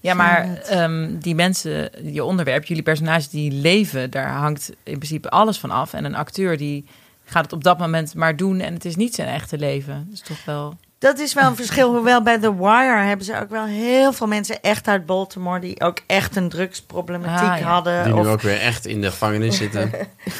Ja, 0.00 0.14
maar 0.14 0.54
ehm, 0.62 1.18
die 1.18 1.34
mensen, 1.34 1.90
je 2.12 2.24
onderwerp, 2.24 2.64
jullie 2.64 2.82
personages 2.82 3.28
die 3.28 3.52
leven, 3.52 4.10
daar 4.10 4.28
hangt 4.30 4.70
in 4.82 4.98
principe 4.98 5.30
alles 5.30 5.58
van 5.58 5.70
af. 5.70 5.92
En 5.92 6.04
een 6.04 6.14
acteur 6.14 6.56
die 6.56 6.84
gaat 7.24 7.42
het 7.44 7.52
op 7.52 7.64
dat 7.64 7.78
moment 7.78 8.14
maar 8.14 8.36
doen 8.36 8.60
en 8.60 8.74
het 8.74 8.84
is 8.84 8.96
niet 8.96 9.14
zijn 9.14 9.28
echte 9.28 9.58
leven. 9.58 9.94
Dat 10.10 10.14
is 10.14 10.20
toch 10.20 10.44
wel... 10.44 10.74
Dat 10.98 11.18
is 11.18 11.34
wel 11.34 11.46
een 11.46 11.56
verschil. 11.56 11.94
Hoewel 11.94 12.22
bij 12.22 12.38
The 12.38 12.56
Wire 12.56 12.96
hebben 13.02 13.26
ze 13.26 13.40
ook 13.40 13.50
wel 13.50 13.64
heel 13.64 14.12
veel 14.12 14.26
mensen 14.26 14.62
echt 14.62 14.88
uit 14.88 15.06
Baltimore. 15.06 15.60
die 15.60 15.80
ook 15.80 15.98
echt 16.06 16.36
een 16.36 16.48
drugsproblematiek 16.48 17.48
Ah, 17.48 17.58
ja. 17.58 17.64
hadden. 17.66 18.04
Die 18.04 18.12
nu 18.14 18.20
of, 18.20 18.26
ook 18.26 18.40
weer 18.40 18.60
echt 18.60 18.86
in 18.86 19.00
de 19.00 19.10
gevangenis 19.10 19.56
zitten. 19.62 19.90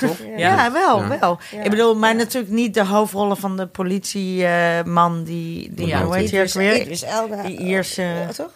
Toch? 0.01 0.17
ja, 0.37 0.73
wel, 0.73 1.01
Ja. 1.03 1.19
wel. 1.21 1.39
Ja. 1.53 1.63
Ik 1.63 1.71
bedoel, 1.71 1.97
maar 1.97 2.15
natuurlijk 2.17 2.53
niet 2.53 2.75
de 2.75 2.85
hoofdrollen 2.85 3.37
van 3.37 3.57
de 3.57 3.67
politieman. 3.67 5.25
die, 5.25 5.75
die 5.75 5.87
Ja, 5.87 6.03
hoe 6.05 6.17
heet 6.17 6.31
hij 6.31 6.41
ook 6.41 6.47
Idris- 6.47 6.55
weer? 6.55 6.81
Idris 6.81 7.03
Elba. 7.03 7.43
Die 7.43 7.59
Ierse- 7.61 8.03
Ja, 8.03 8.33
toch? 8.33 8.51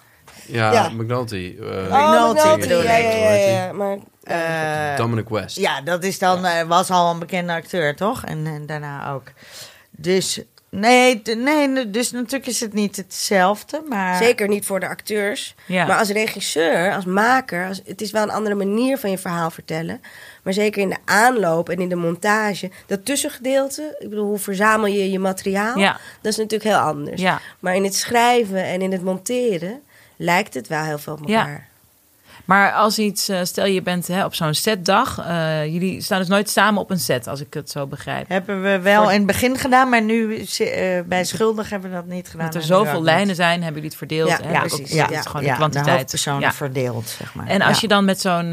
Ja, 0.52 0.72
Ja. 0.72 0.88
McNulty. 0.88 1.56
eh, 1.60 1.66
Oh, 1.66 2.30
McNulty 2.30 2.46
ja, 2.46 2.54
ik. 2.54 2.64
ja, 2.64 2.96
ja, 2.96 3.34
ja, 3.34 3.64
ja, 3.64 3.72
maar 3.72 3.98
Eh, 4.22 4.96
Dominic 4.96 5.28
West. 5.28 5.56
Ja, 5.56 5.80
dat 5.80 6.04
is 6.04 6.18
dan, 6.18 6.44
eh, 6.44 6.62
was 6.66 6.90
al 6.90 7.10
een 7.10 7.18
bekende 7.18 7.52
acteur, 7.52 7.96
toch? 7.96 8.24
En, 8.24 8.46
en 8.46 8.66
daarna 8.66 9.12
ook. 9.12 9.22
Dus, 9.90 10.40
nee, 10.70 11.22
nee, 11.36 11.90
dus 11.90 12.10
natuurlijk 12.10 12.46
is 12.46 12.60
het 12.60 12.72
niet 12.72 12.96
hetzelfde, 12.96 13.82
maar... 13.88 14.16
Zeker 14.16 14.48
niet 14.48 14.66
voor 14.66 14.80
de 14.80 14.88
acteurs. 14.88 15.54
Ja. 15.66 15.86
Maar 15.86 15.98
als 15.98 16.08
regisseur, 16.08 16.94
als 16.94 17.04
maker, 17.04 17.66
als, 17.66 17.80
het 17.84 18.00
is 18.00 18.10
wel 18.10 18.22
een 18.22 18.30
andere 18.30 18.54
manier 18.54 18.98
van 18.98 19.10
je 19.10 19.18
verhaal 19.18 19.50
vertellen. 19.50 20.00
Maar 20.42 20.52
zeker 20.52 20.82
in 20.82 20.88
de 20.88 20.96
aanloop 21.04 21.68
en 21.68 21.78
in 21.80 21.88
de 21.88 21.94
montage, 21.96 22.70
dat 22.86 23.04
tussengedeelte, 23.04 23.96
ik 23.98 24.08
bedoel, 24.08 24.26
hoe 24.26 24.38
verzamel 24.38 24.86
je 24.86 25.10
je 25.10 25.18
materiaal? 25.18 25.78
Ja. 25.78 25.92
Dat 26.20 26.32
is 26.32 26.36
natuurlijk 26.38 26.70
heel 26.70 26.80
anders. 26.80 27.20
Ja. 27.20 27.40
Maar 27.60 27.74
in 27.74 27.84
het 27.84 27.94
schrijven 27.94 28.64
en 28.64 28.82
in 28.82 28.92
het 28.92 29.02
monteren 29.02 29.80
lijkt 30.20 30.54
het 30.54 30.68
wel 30.68 30.83
heel 30.83 30.98
veel 30.98 31.12
op 31.12 31.28
Ja. 31.28 31.38
elkaar. 31.40 31.68
Maar 32.44 32.72
als 32.72 32.98
iets, 32.98 33.28
eh, 33.28 33.38
stel 33.42 33.66
je 33.66 33.83
bent 33.83 34.06
hè, 34.06 34.24
op 34.24 34.35
zo'n 34.35 34.54
setdag, 34.54 35.18
eh, 35.18 35.64
jullie 35.64 36.00
staan 36.00 36.18
dus 36.18 36.28
nooit 36.28 36.50
samen 36.50 36.80
op 36.80 36.90
een 36.90 36.98
set, 36.98 37.26
als 37.26 37.40
ik 37.40 37.54
het 37.54 37.70
zo 37.70 37.87
begrijp. 37.87 38.28
Hebben 38.28 38.62
we 38.62 38.78
wel 38.78 39.02
Voor- 39.02 39.11
in 39.12 39.16
het 39.18 39.26
begin 39.26 39.56
gedaan, 39.59 39.88
maar 39.88 40.02
nu 40.02 40.37
eh, 40.37 41.00
bij 41.06 41.24
Schuldig 41.24 41.70
hebben 41.70 41.90
we 41.90 41.96
dat 41.96 42.06
niet 42.06 42.28
gedaan. 42.28 42.46
Dat 42.46 42.54
er 42.54 42.62
zoveel 42.62 43.02
lijnen 43.02 43.26
niet. 43.26 43.37
zijn, 43.37 43.62
hebben 43.62 43.72
jullie 43.83 43.88
het 43.88 43.96
verdeeld. 43.98 44.28
Ja, 44.28 44.38
hè? 44.42 44.50
ja, 44.52 44.62
Ook- 44.62 44.68
precies. 44.68 44.92
Ja, 44.92 45.06
ja, 45.11 45.22
gewoon 45.22 45.42
ja, 45.42 45.50
de 45.50 45.56
kwantiteit. 45.56 46.22
Ja. 46.24 46.52
verdeeld, 46.52 47.09
zeg 47.09 47.35
maar. 47.35 47.46
En 47.46 47.61
als 47.62 47.74
Ja. 47.74 47.78
je 47.80 47.88
dan 47.88 48.04
met 48.04 48.20
zo'n 48.20 48.52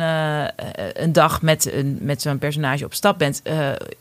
een 0.94 1.12
dag 1.14 1.42
met, 1.42 1.74
een, 1.74 1.98
met 2.02 2.22
zo'n 2.22 2.38
personage 2.38 2.86
op 2.86 2.94
stap 2.94 3.18
bent, 3.18 3.42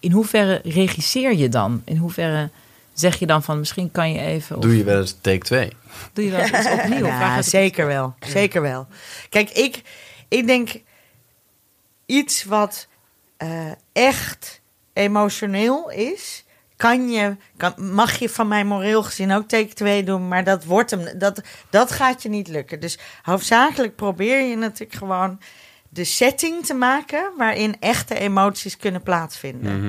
in 0.00 0.12
hoeverre 0.12 0.60
regisseer 0.64 1.34
je 1.34 1.48
dan? 1.48 1.82
In 1.84 1.96
hoeverre 1.96 2.48
zeg 2.98 3.18
je 3.18 3.26
dan 3.26 3.42
van 3.42 3.58
misschien 3.58 3.90
kan 3.90 4.12
je 4.12 4.20
even. 4.20 4.56
Of 4.56 4.62
Doe 4.62 4.76
je 4.76 4.84
wel 4.84 5.00
eens 5.00 5.16
take 5.20 5.38
2? 5.44 5.72
doe 6.12 6.24
je 6.24 6.30
wel 6.30 6.40
eens 6.40 6.50
iets 6.50 6.70
opnieuw? 6.70 7.06
Ja, 7.16 7.42
zeker 7.42 7.86
wel. 7.86 8.14
Zeker 8.26 8.62
wel. 8.62 8.86
Kijk, 9.28 9.50
ik, 9.50 9.82
ik 10.28 10.46
denk 10.46 10.68
iets 12.06 12.44
wat 12.44 12.86
eh, 13.36 13.48
echt 13.92 14.60
emotioneel 14.92 15.90
is. 15.90 16.44
Kan 16.76 17.08
je, 17.10 17.36
kan, 17.56 17.74
mag 17.76 18.18
je 18.18 18.28
van 18.28 18.48
mij 18.48 18.64
moreel 18.64 19.02
gezien 19.02 19.32
ook 19.32 19.48
take 19.48 19.74
2 19.74 20.02
doen, 20.04 20.28
maar 20.28 20.44
dat 20.44 20.64
wordt 20.64 20.90
hem. 20.90 21.18
Dat, 21.18 21.40
dat 21.70 21.90
gaat 21.92 22.22
je 22.22 22.28
niet 22.28 22.48
lukken. 22.48 22.80
Dus 22.80 22.98
hoofdzakelijk 23.22 23.96
probeer 23.96 24.40
je 24.40 24.56
natuurlijk 24.56 24.98
gewoon 24.98 25.40
de 25.88 26.04
setting 26.04 26.66
te 26.66 26.74
maken 26.74 27.30
waarin 27.36 27.76
echte 27.80 28.18
emoties 28.18 28.76
kunnen 28.76 29.02
plaatsvinden. 29.02 29.80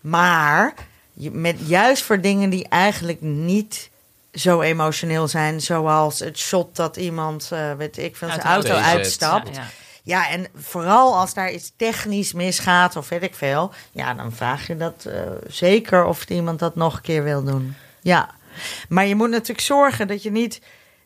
Maar 0.00 0.74
je- 0.76 0.82
met, 1.14 1.56
juist 1.66 2.02
voor 2.02 2.20
dingen 2.20 2.50
die 2.50 2.68
eigenlijk 2.68 3.20
niet 3.20 3.90
zo 4.32 4.60
emotioneel 4.60 5.28
zijn, 5.28 5.60
zoals 5.60 6.18
het 6.18 6.38
shot 6.38 6.76
dat 6.76 6.96
iemand, 6.96 7.48
eh, 7.52 7.72
weet 7.72 7.98
ik 7.98 8.16
veel, 8.16 8.28
Uit 8.28 8.42
zijn 8.42 8.54
auto 8.54 8.74
uitstapt. 8.74 9.48
Ja, 9.48 9.54
ja. 9.54 9.66
Ja, 10.06 10.28
en 10.28 10.46
vooral 10.54 11.16
als 11.16 11.34
daar 11.34 11.52
iets 11.52 11.72
technisch 11.76 12.32
misgaat 12.32 12.96
of 12.96 13.08
weet 13.08 13.22
ik 13.22 13.34
veel, 13.34 13.72
ja, 13.92 14.14
dan 14.14 14.32
vraag 14.32 14.66
je 14.66 14.76
dat 14.76 15.04
eh, 15.04 15.20
zeker 15.46 16.04
of 16.04 16.28
iemand 16.28 16.58
dat 16.58 16.76
nog 16.76 16.94
een 16.96 17.02
keer 17.02 17.24
wil 17.24 17.44
doen. 17.44 17.74
Ja, 18.00 18.30
maar 18.88 19.06
je 19.06 19.14
moet 19.14 19.30
natuurlijk 19.30 19.60
zorgen 19.60 20.08
dat 20.08 20.22
je 20.22 20.30
niet 20.30 20.60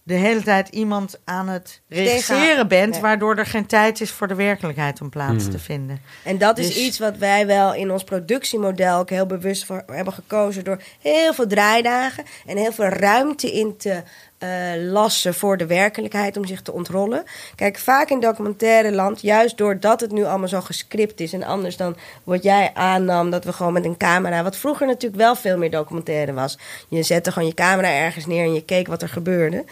de 0.09 0.15
hele 0.15 0.43
tijd 0.43 0.69
iemand 0.69 1.21
aan 1.25 1.49
het 1.49 1.81
regisseren 1.89 2.69
bent, 2.69 2.99
waardoor 3.01 3.37
er 3.37 3.47
geen 3.47 3.67
tijd 3.67 4.01
is 4.01 4.11
voor 4.11 4.29
de 4.29 4.35
werkelijkheid 4.35 5.01
om 5.01 5.11
plaats 5.11 5.51
te 5.51 5.59
vinden. 5.59 6.01
En 6.25 6.39
dat 6.39 6.59
is 6.59 6.67
Dus- 6.67 6.77
iets 6.77 6.99
wat 6.99 7.17
wij 7.17 7.47
wel 7.47 7.75
in 7.75 7.91
ons 7.91 8.05
productiemodel 8.05 8.99
ook 8.99 9.11
heel 9.11 9.27
bewust 9.27 9.65
voor 9.65 9.83
hebben 9.87 10.13
gekozen 10.13 10.65
door 10.65 10.83
heel 11.01 11.35
veel 11.35 11.47
draaidagen 11.47 12.25
en 12.47 12.57
heel 12.57 12.73
veel 12.73 12.89
ruimte 12.89 13.53
in 13.53 13.77
te 13.77 14.03
eh, 14.39 14.49
lassen 14.77 15.35
voor 15.35 15.57
de 15.57 15.67
werkelijkheid 15.67 16.37
om 16.37 16.47
zich 16.47 16.63
te 16.63 16.73
ontrollen. 16.73 17.25
Kijk, 17.55 17.79
vaak 17.79 18.11
in 18.11 18.21
documentaire 18.21 18.93
land, 18.93 19.21
juist 19.21 19.57
doordat 19.57 20.01
het 20.01 20.13
nu 20.13 20.25
allemaal 20.25 20.49
zo 20.49 20.61
gescript 20.61 21.21
is 21.21 21.33
en 21.33 21.43
anders 21.43 21.77
dan 21.77 21.97
wat 22.25 22.43
jij 22.43 22.71
aannam, 22.75 23.31
dat 23.31 23.45
we 23.45 23.53
gewoon 23.53 23.73
met 23.73 23.85
een 23.85 23.97
camera, 23.97 24.43
wat 24.43 24.57
vroeger 24.57 24.87
natuurlijk 24.87 25.23
wel 25.23 25.37
veel 25.37 25.59
meer 25.59 25.71
documentaire 25.71 26.33
was. 26.33 26.59
Je 26.89 27.03
zette 27.03 27.33
gewoon 27.33 27.49
je 27.49 27.55
camera 27.55 27.93
ergens 27.93 28.27
neer 28.27 28.45
en 28.45 28.55
je 28.55 28.65
keek 28.65 28.87
wat 28.87 29.03
er 29.03 29.09
gebeurde. 29.09 29.65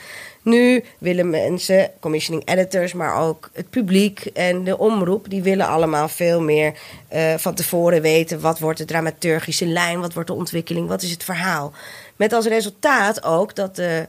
Nu 0.42 0.84
willen 0.98 1.30
mensen, 1.30 1.90
commissioning 2.00 2.48
editors, 2.48 2.92
maar 2.92 3.16
ook 3.16 3.50
het 3.52 3.70
publiek 3.70 4.24
en 4.24 4.64
de 4.64 4.78
omroep, 4.78 5.30
die 5.30 5.42
willen 5.42 5.66
allemaal 5.66 6.08
veel 6.08 6.40
meer 6.40 6.78
eh, 7.08 7.34
van 7.34 7.54
tevoren 7.54 8.02
weten. 8.02 8.40
Wat 8.40 8.58
wordt 8.58 8.78
de 8.78 8.84
dramaturgische 8.84 9.66
lijn? 9.66 10.00
Wat 10.00 10.12
wordt 10.12 10.28
de 10.28 10.34
ontwikkeling? 10.34 10.88
Wat 10.88 11.02
is 11.02 11.10
het 11.10 11.24
verhaal? 11.24 11.72
Met 12.16 12.32
als 12.32 12.46
resultaat 12.46 13.24
ook 13.24 13.54
dat 13.54 13.76
de 13.76 14.06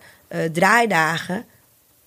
draaidagen 0.52 1.46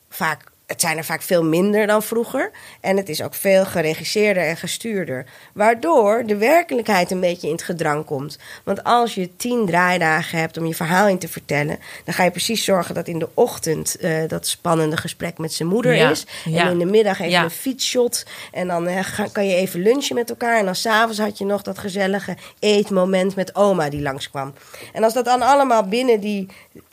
vaak. 0.09 0.50
Het 0.71 0.81
zijn 0.81 0.97
er 0.97 1.05
vaak 1.05 1.23
veel 1.23 1.45
minder 1.45 1.87
dan 1.87 2.03
vroeger. 2.03 2.51
En 2.81 2.97
het 2.97 3.09
is 3.09 3.23
ook 3.23 3.35
veel 3.35 3.65
geregisseerder 3.65 4.43
en 4.47 4.57
gestuurder. 4.57 5.27
Waardoor 5.55 6.23
de 6.27 6.37
werkelijkheid 6.37 7.11
een 7.11 7.21
beetje 7.21 7.47
in 7.47 7.53
het 7.53 7.63
gedrang 7.63 8.05
komt. 8.05 8.39
Want 8.65 8.85
als 8.85 9.15
je 9.15 9.37
tien 9.37 9.67
draaidagen 9.67 10.39
hebt 10.39 10.57
om 10.59 10.67
je 10.67 10.75
verhaal 10.75 11.09
in 11.09 11.19
te 11.19 11.29
vertellen. 11.29 11.79
dan 12.05 12.15
ga 12.15 12.25
je 12.25 12.31
precies 12.31 12.65
zorgen 12.65 12.95
dat 12.95 13.09
in 13.09 13.19
de 13.19 13.29
ochtend 13.35 13.97
eh, 13.97 14.13
dat 14.29 14.47
spannende 14.47 14.97
gesprek 14.97 15.39
met 15.39 15.53
zijn 15.53 15.69
moeder 15.69 15.95
Ja, 15.95 16.11
is. 16.11 16.27
ja. 16.45 16.65
En 16.65 16.71
in 16.71 16.79
de 16.79 16.85
middag 16.85 17.19
even 17.21 17.31
Ja. 17.31 17.43
een 17.45 17.51
fietsshot. 17.51 18.25
En 18.53 18.69
dan 18.69 18.87
eh, 18.87 19.05
ga- 19.05 19.29
kan 19.33 19.47
je 19.47 19.55
even 19.55 19.81
lunchen 19.83 20.15
met 20.15 20.31
elkaar. 20.31 20.59
En 20.59 20.65
dan 20.65 20.75
s'avonds 20.75 21.19
had 21.19 21.39
je 21.39 21.45
nog 21.45 21.63
dat 21.63 21.79
gezellige 21.79 22.37
eetmoment 22.59 23.37
met 23.37 23.55
oma 23.55 23.89
die 23.91 24.03
langskwam. 24.03 24.55
En 24.93 25.05
als 25.05 25.13
dat 25.15 25.25
dan 25.25 25.43
allemaal 25.43 25.85
binnen 25.89 26.21
die, 26.21 26.47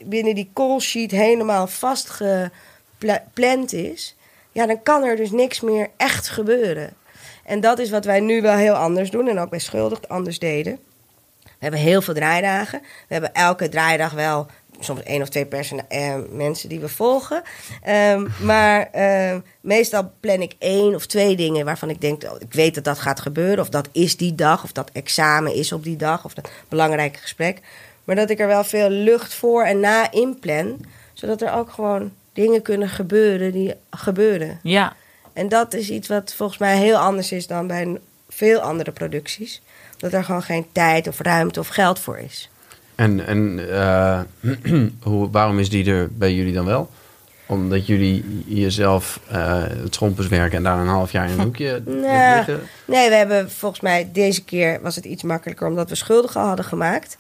binnen 0.04 0.36
die 0.36 0.50
call 0.54 0.80
sheet 0.80 1.12
helemaal 1.12 1.68
vastgepland 3.00 3.74
is. 3.74 4.16
Ja, 4.52 4.66
dan 4.66 4.84
kan 4.84 5.04
er 5.04 5.16
dus 5.16 5.32
niks 5.32 5.62
meer 5.62 5.90
echt 5.98 6.30
gebeuren. 6.30 6.94
En 7.44 7.60
dat 7.60 7.80
is 7.80 7.90
wat 7.90 8.06
wij 8.06 8.20
nu 8.20 8.42
wel 8.42 8.56
heel 8.56 8.74
anders 8.74 9.10
doen. 9.10 9.28
En 9.28 9.40
ook 9.40 9.50
bij 9.50 9.60
Schuldig 9.60 10.08
anders 10.08 10.40
deden. 10.40 10.80
We 11.44 11.64
hebben 11.64 11.80
heel 11.80 12.02
veel 12.02 12.14
draaidagen. 12.14 12.80
We 12.82 13.14
hebben 13.14 13.34
elke 13.34 13.70
draaidag 13.70 14.12
wel 14.12 14.48
soms 14.80 15.04
één 15.04 15.22
of 15.22 15.30
twee 15.30 15.48
eh, 15.48 16.16
mensen 16.30 16.70
die 16.70 16.80
we 16.80 16.90
volgen. 16.90 17.42
Ehm, 17.84 18.28
maar 18.42 18.90
ehm, 18.92 19.40
meestal 19.62 20.12
plan 20.20 20.42
ik 20.42 20.56
één 20.60 20.96
of 20.96 21.06
twee 21.06 21.36
dingen 21.36 21.66
waarvan 21.66 21.90
ik 21.90 22.02
denk... 22.02 22.24
Oh, 22.24 22.36
ik 22.40 22.54
weet 22.54 22.76
dat 22.76 22.84
dat 22.84 23.00
gaat 23.00 23.20
gebeuren. 23.20 23.60
Of 23.60 23.70
dat 23.70 23.90
is 23.92 24.18
die 24.18 24.36
dag. 24.36 24.64
Of 24.64 24.72
dat 24.72 24.90
examen 24.94 25.54
is 25.54 25.72
op 25.72 25.84
die 25.84 25.98
dag. 25.98 26.26
Of 26.26 26.34
dat 26.34 26.50
belangrijke 26.70 27.20
gesprek. 27.20 27.60
Maar 28.04 28.16
dat 28.16 28.30
ik 28.30 28.40
er 28.40 28.48
wel 28.48 28.64
veel 28.64 28.90
lucht 28.90 29.34
voor 29.34 29.64
en 29.64 29.80
na 29.80 30.12
inplan. 30.12 30.86
Zodat 31.14 31.42
er 31.42 31.54
ook 31.54 31.70
gewoon 31.70 32.12
dingen 32.38 32.62
kunnen 32.62 32.90
gebeuren 32.90 33.52
die 33.52 33.74
gebeuren. 33.90 34.60
Ja, 34.64 34.96
En 35.34 35.50
dat 35.50 35.74
is 35.74 35.90
iets 35.90 36.08
wat 36.08 36.34
volgens 36.34 36.60
mij 36.60 36.78
heel 36.78 36.98
anders 36.98 37.32
is 37.32 37.48
dan 37.48 37.68
bij 37.68 37.98
veel 38.30 38.60
andere 38.60 38.92
producties. 38.92 39.62
Dat 39.98 40.14
er 40.14 40.24
gewoon 40.24 40.44
geen 40.44 40.66
tijd 40.72 41.08
of 41.08 41.20
ruimte 41.20 41.60
of 41.60 41.68
geld 41.68 42.00
voor 42.00 42.18
is. 42.18 42.50
En, 42.96 43.26
en 43.26 43.70
eh, 43.72 44.20
hoe, 45.02 45.30
waarom 45.32 45.60
is 45.60 45.70
die 45.70 45.92
er 45.92 46.10
bij 46.12 46.34
jullie 46.34 46.54
dan 46.54 46.66
wel? 46.66 46.90
Omdat 47.46 47.88
jullie 47.88 48.44
jezelf 48.48 49.20
eh, 49.28 49.64
het 49.64 49.94
schompenswerk 49.94 50.54
en 50.54 50.64
daar 50.64 50.80
een 50.80 50.88
half 50.88 51.12
jaar 51.12 51.26
in 51.26 51.32
een 51.32 51.46
hoekje 51.48 51.82
Nou, 51.86 52.36
liggen? 52.36 52.62
Nee, 52.86 53.10
we 53.10 53.16
hebben 53.16 53.52
volgens 53.52 53.82
mij 53.82 54.10
deze 54.14 54.44
keer 54.44 54.82
was 54.82 54.96
het 54.96 55.06
iets 55.06 55.24
makkelijker 55.24 55.68
omdat 55.68 55.90
we 55.90 55.96
schuldig 55.96 56.36
al 56.36 56.48
hadden 56.48 56.66
gemaakt. 56.66 57.18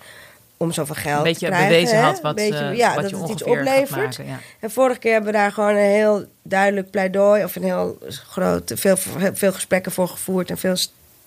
Om 0.58 0.72
zoveel 0.72 0.96
geld 0.96 1.18
een 1.18 1.24
beetje 1.24 1.46
te 1.46 1.52
krijgen. 1.52 1.70
bewezen 1.70 2.02
had 2.02 2.22
wat, 2.22 2.36
Beetje, 2.36 2.58
eh, 2.58 2.78
ja, 2.78 2.94
wat 2.94 3.02
dat 3.02 3.10
je 3.10 3.18
het 3.18 3.30
iets 3.30 3.44
oplevert. 3.44 4.18
maken, 4.18 4.26
ja. 4.26 4.40
En 4.60 4.72
vorige 4.72 5.00
keer 5.00 5.12
hebben 5.12 5.32
we 5.32 5.38
daar 5.38 5.52
gewoon 5.52 5.76
een 5.76 5.92
heel 5.92 6.26
duidelijk 6.44 6.92
pleidooi 6.92 7.44
of 7.44 7.56
een 7.56 7.64
heel 7.64 7.98
groot, 8.10 8.72
veel, 8.76 8.96
veel 9.34 9.52
gesprekken 9.52 9.92
voor 9.92 10.08
gevoerd 10.08 10.50
en 10.50 10.58
veel 10.58 10.76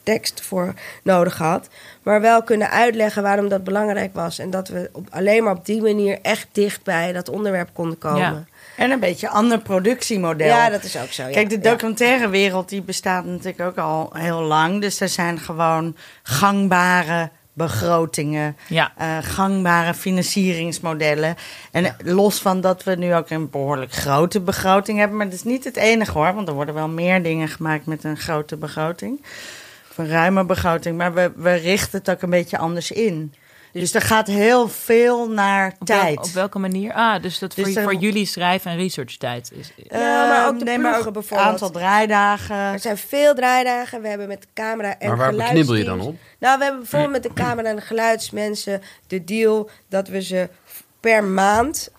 tekst 0.02 0.40
voor 0.40 0.74
nodig 1.02 1.36
gehad. 1.36 1.68
Maar 2.02 2.20
wel 2.20 2.42
kunnen 2.42 2.70
uitleggen 2.70 3.22
waarom 3.22 3.48
dat 3.48 3.64
belangrijk 3.64 4.14
was. 4.14 4.38
En 4.38 4.50
dat 4.50 4.68
we 4.68 4.90
op, 4.92 5.06
alleen 5.10 5.44
maar 5.44 5.56
op 5.56 5.66
die 5.66 5.82
manier 5.82 6.18
echt 6.22 6.48
dicht 6.52 6.82
bij 6.82 7.12
dat 7.12 7.28
onderwerp 7.28 7.68
konden 7.72 7.98
komen. 7.98 8.20
Ja. 8.20 8.44
En 8.76 8.90
een 8.90 9.00
beetje 9.00 9.28
ander 9.28 9.58
productiemodel. 9.58 10.46
Ja, 10.46 10.68
dat 10.70 10.84
is 10.84 10.96
ook 10.96 11.12
zo. 11.12 11.22
ja. 11.22 11.30
Kijk, 11.30 11.50
de 11.50 11.58
documentaire 11.58 12.28
wereld 12.28 12.68
die 12.68 12.82
bestaat 12.82 13.24
natuurlijk 13.24 13.60
ook 13.60 13.78
al 13.78 14.10
heel 14.12 14.40
lang. 14.40 14.80
Dus 14.80 15.00
er 15.00 15.08
zijn 15.08 15.38
gewoon 15.38 15.96
gangbare 16.22 17.30
begrotingen, 17.64 18.56
Ja. 18.68 18.92
eh, 18.96 19.16
gangbare 19.22 19.94
financieringsmodellen. 19.94 21.36
En 21.70 21.96
los 22.04 22.38
van 22.40 22.60
dat 22.60 22.84
we 22.84 22.94
nu 22.94 23.14
ook 23.14 23.30
een 23.30 23.50
behoorlijk 23.50 23.92
grote 23.92 24.40
begroting 24.40 24.98
hebben. 24.98 25.16
Maar 25.16 25.26
dat 25.26 25.34
is 25.34 25.42
niet 25.44 25.64
het 25.64 25.76
enige 25.76 26.12
hoor, 26.12 26.34
want 26.34 26.48
er 26.48 26.54
worden 26.54 26.74
wel 26.74 26.88
meer 26.88 27.22
dingen 27.22 27.48
gemaakt 27.48 27.86
met 27.86 28.04
een 28.04 28.16
grote 28.16 28.56
begroting. 28.56 29.20
Of 29.90 29.98
een 29.98 30.08
ruime 30.08 30.44
begroting. 30.44 30.96
Maar 30.96 31.14
we, 31.14 31.32
we 31.36 31.52
richten 31.54 31.98
het 31.98 32.10
ook 32.10 32.22
een 32.22 32.30
beetje 32.30 32.58
anders 32.58 32.90
in. 32.90 33.34
Dus 33.72 33.94
er 33.94 34.00
gaat 34.00 34.26
heel 34.26 34.68
veel 34.68 35.28
naar 35.30 35.74
Op, 35.78 35.88
wel- 35.88 35.98
tijd. 36.00 36.18
op 36.18 36.26
welke 36.30 36.58
manier? 36.58 36.92
Ah, 36.92 37.22
dus 37.22 37.38
dat 37.38 37.54
Dus 37.54 37.66
voor, 37.66 37.76
er- 37.76 37.82
voor 37.82 37.94
jullie 37.94 38.26
schrijf- 38.26 38.64
en 38.64 38.76
researchtijd 38.76 39.50
is. 39.54 39.72
Ja, 39.76 40.26
maar 40.28 40.48
ook 40.48 40.58
de 40.58 40.64
nee, 40.64 40.78
maar 40.78 40.98
ook 41.06 41.12
bijvoorbeeld. 41.12 41.48
aantal 41.50 41.70
draaidagen. 41.70 42.56
Er 42.56 42.78
zijn 42.78 42.96
veel 42.96 43.34
draaidagen. 43.34 44.02
We 44.02 44.08
hebben 44.08 44.28
met 44.28 44.42
de 44.42 44.48
camera 44.54 44.98
en 44.98 45.08
Maar 45.08 45.16
waar 45.16 45.34
beknibbel 45.34 45.74
je 45.74 45.84
dan 45.84 46.00
op? 46.00 46.14
Nou, 46.38 46.58
we 46.58 46.62
hebben 46.64 46.80
bijvoorbeeld 46.80 47.12
met 47.12 47.22
de 47.22 47.32
camera 47.32 47.68
en 47.68 47.76
de 47.76 47.82
geluidsmensen 47.82 48.82
de 49.06 49.24
deal 49.24 49.70
dat 49.88 50.08
we 50.08 50.22
ze 50.22 50.48
per 51.00 51.24
maand, 51.24 51.90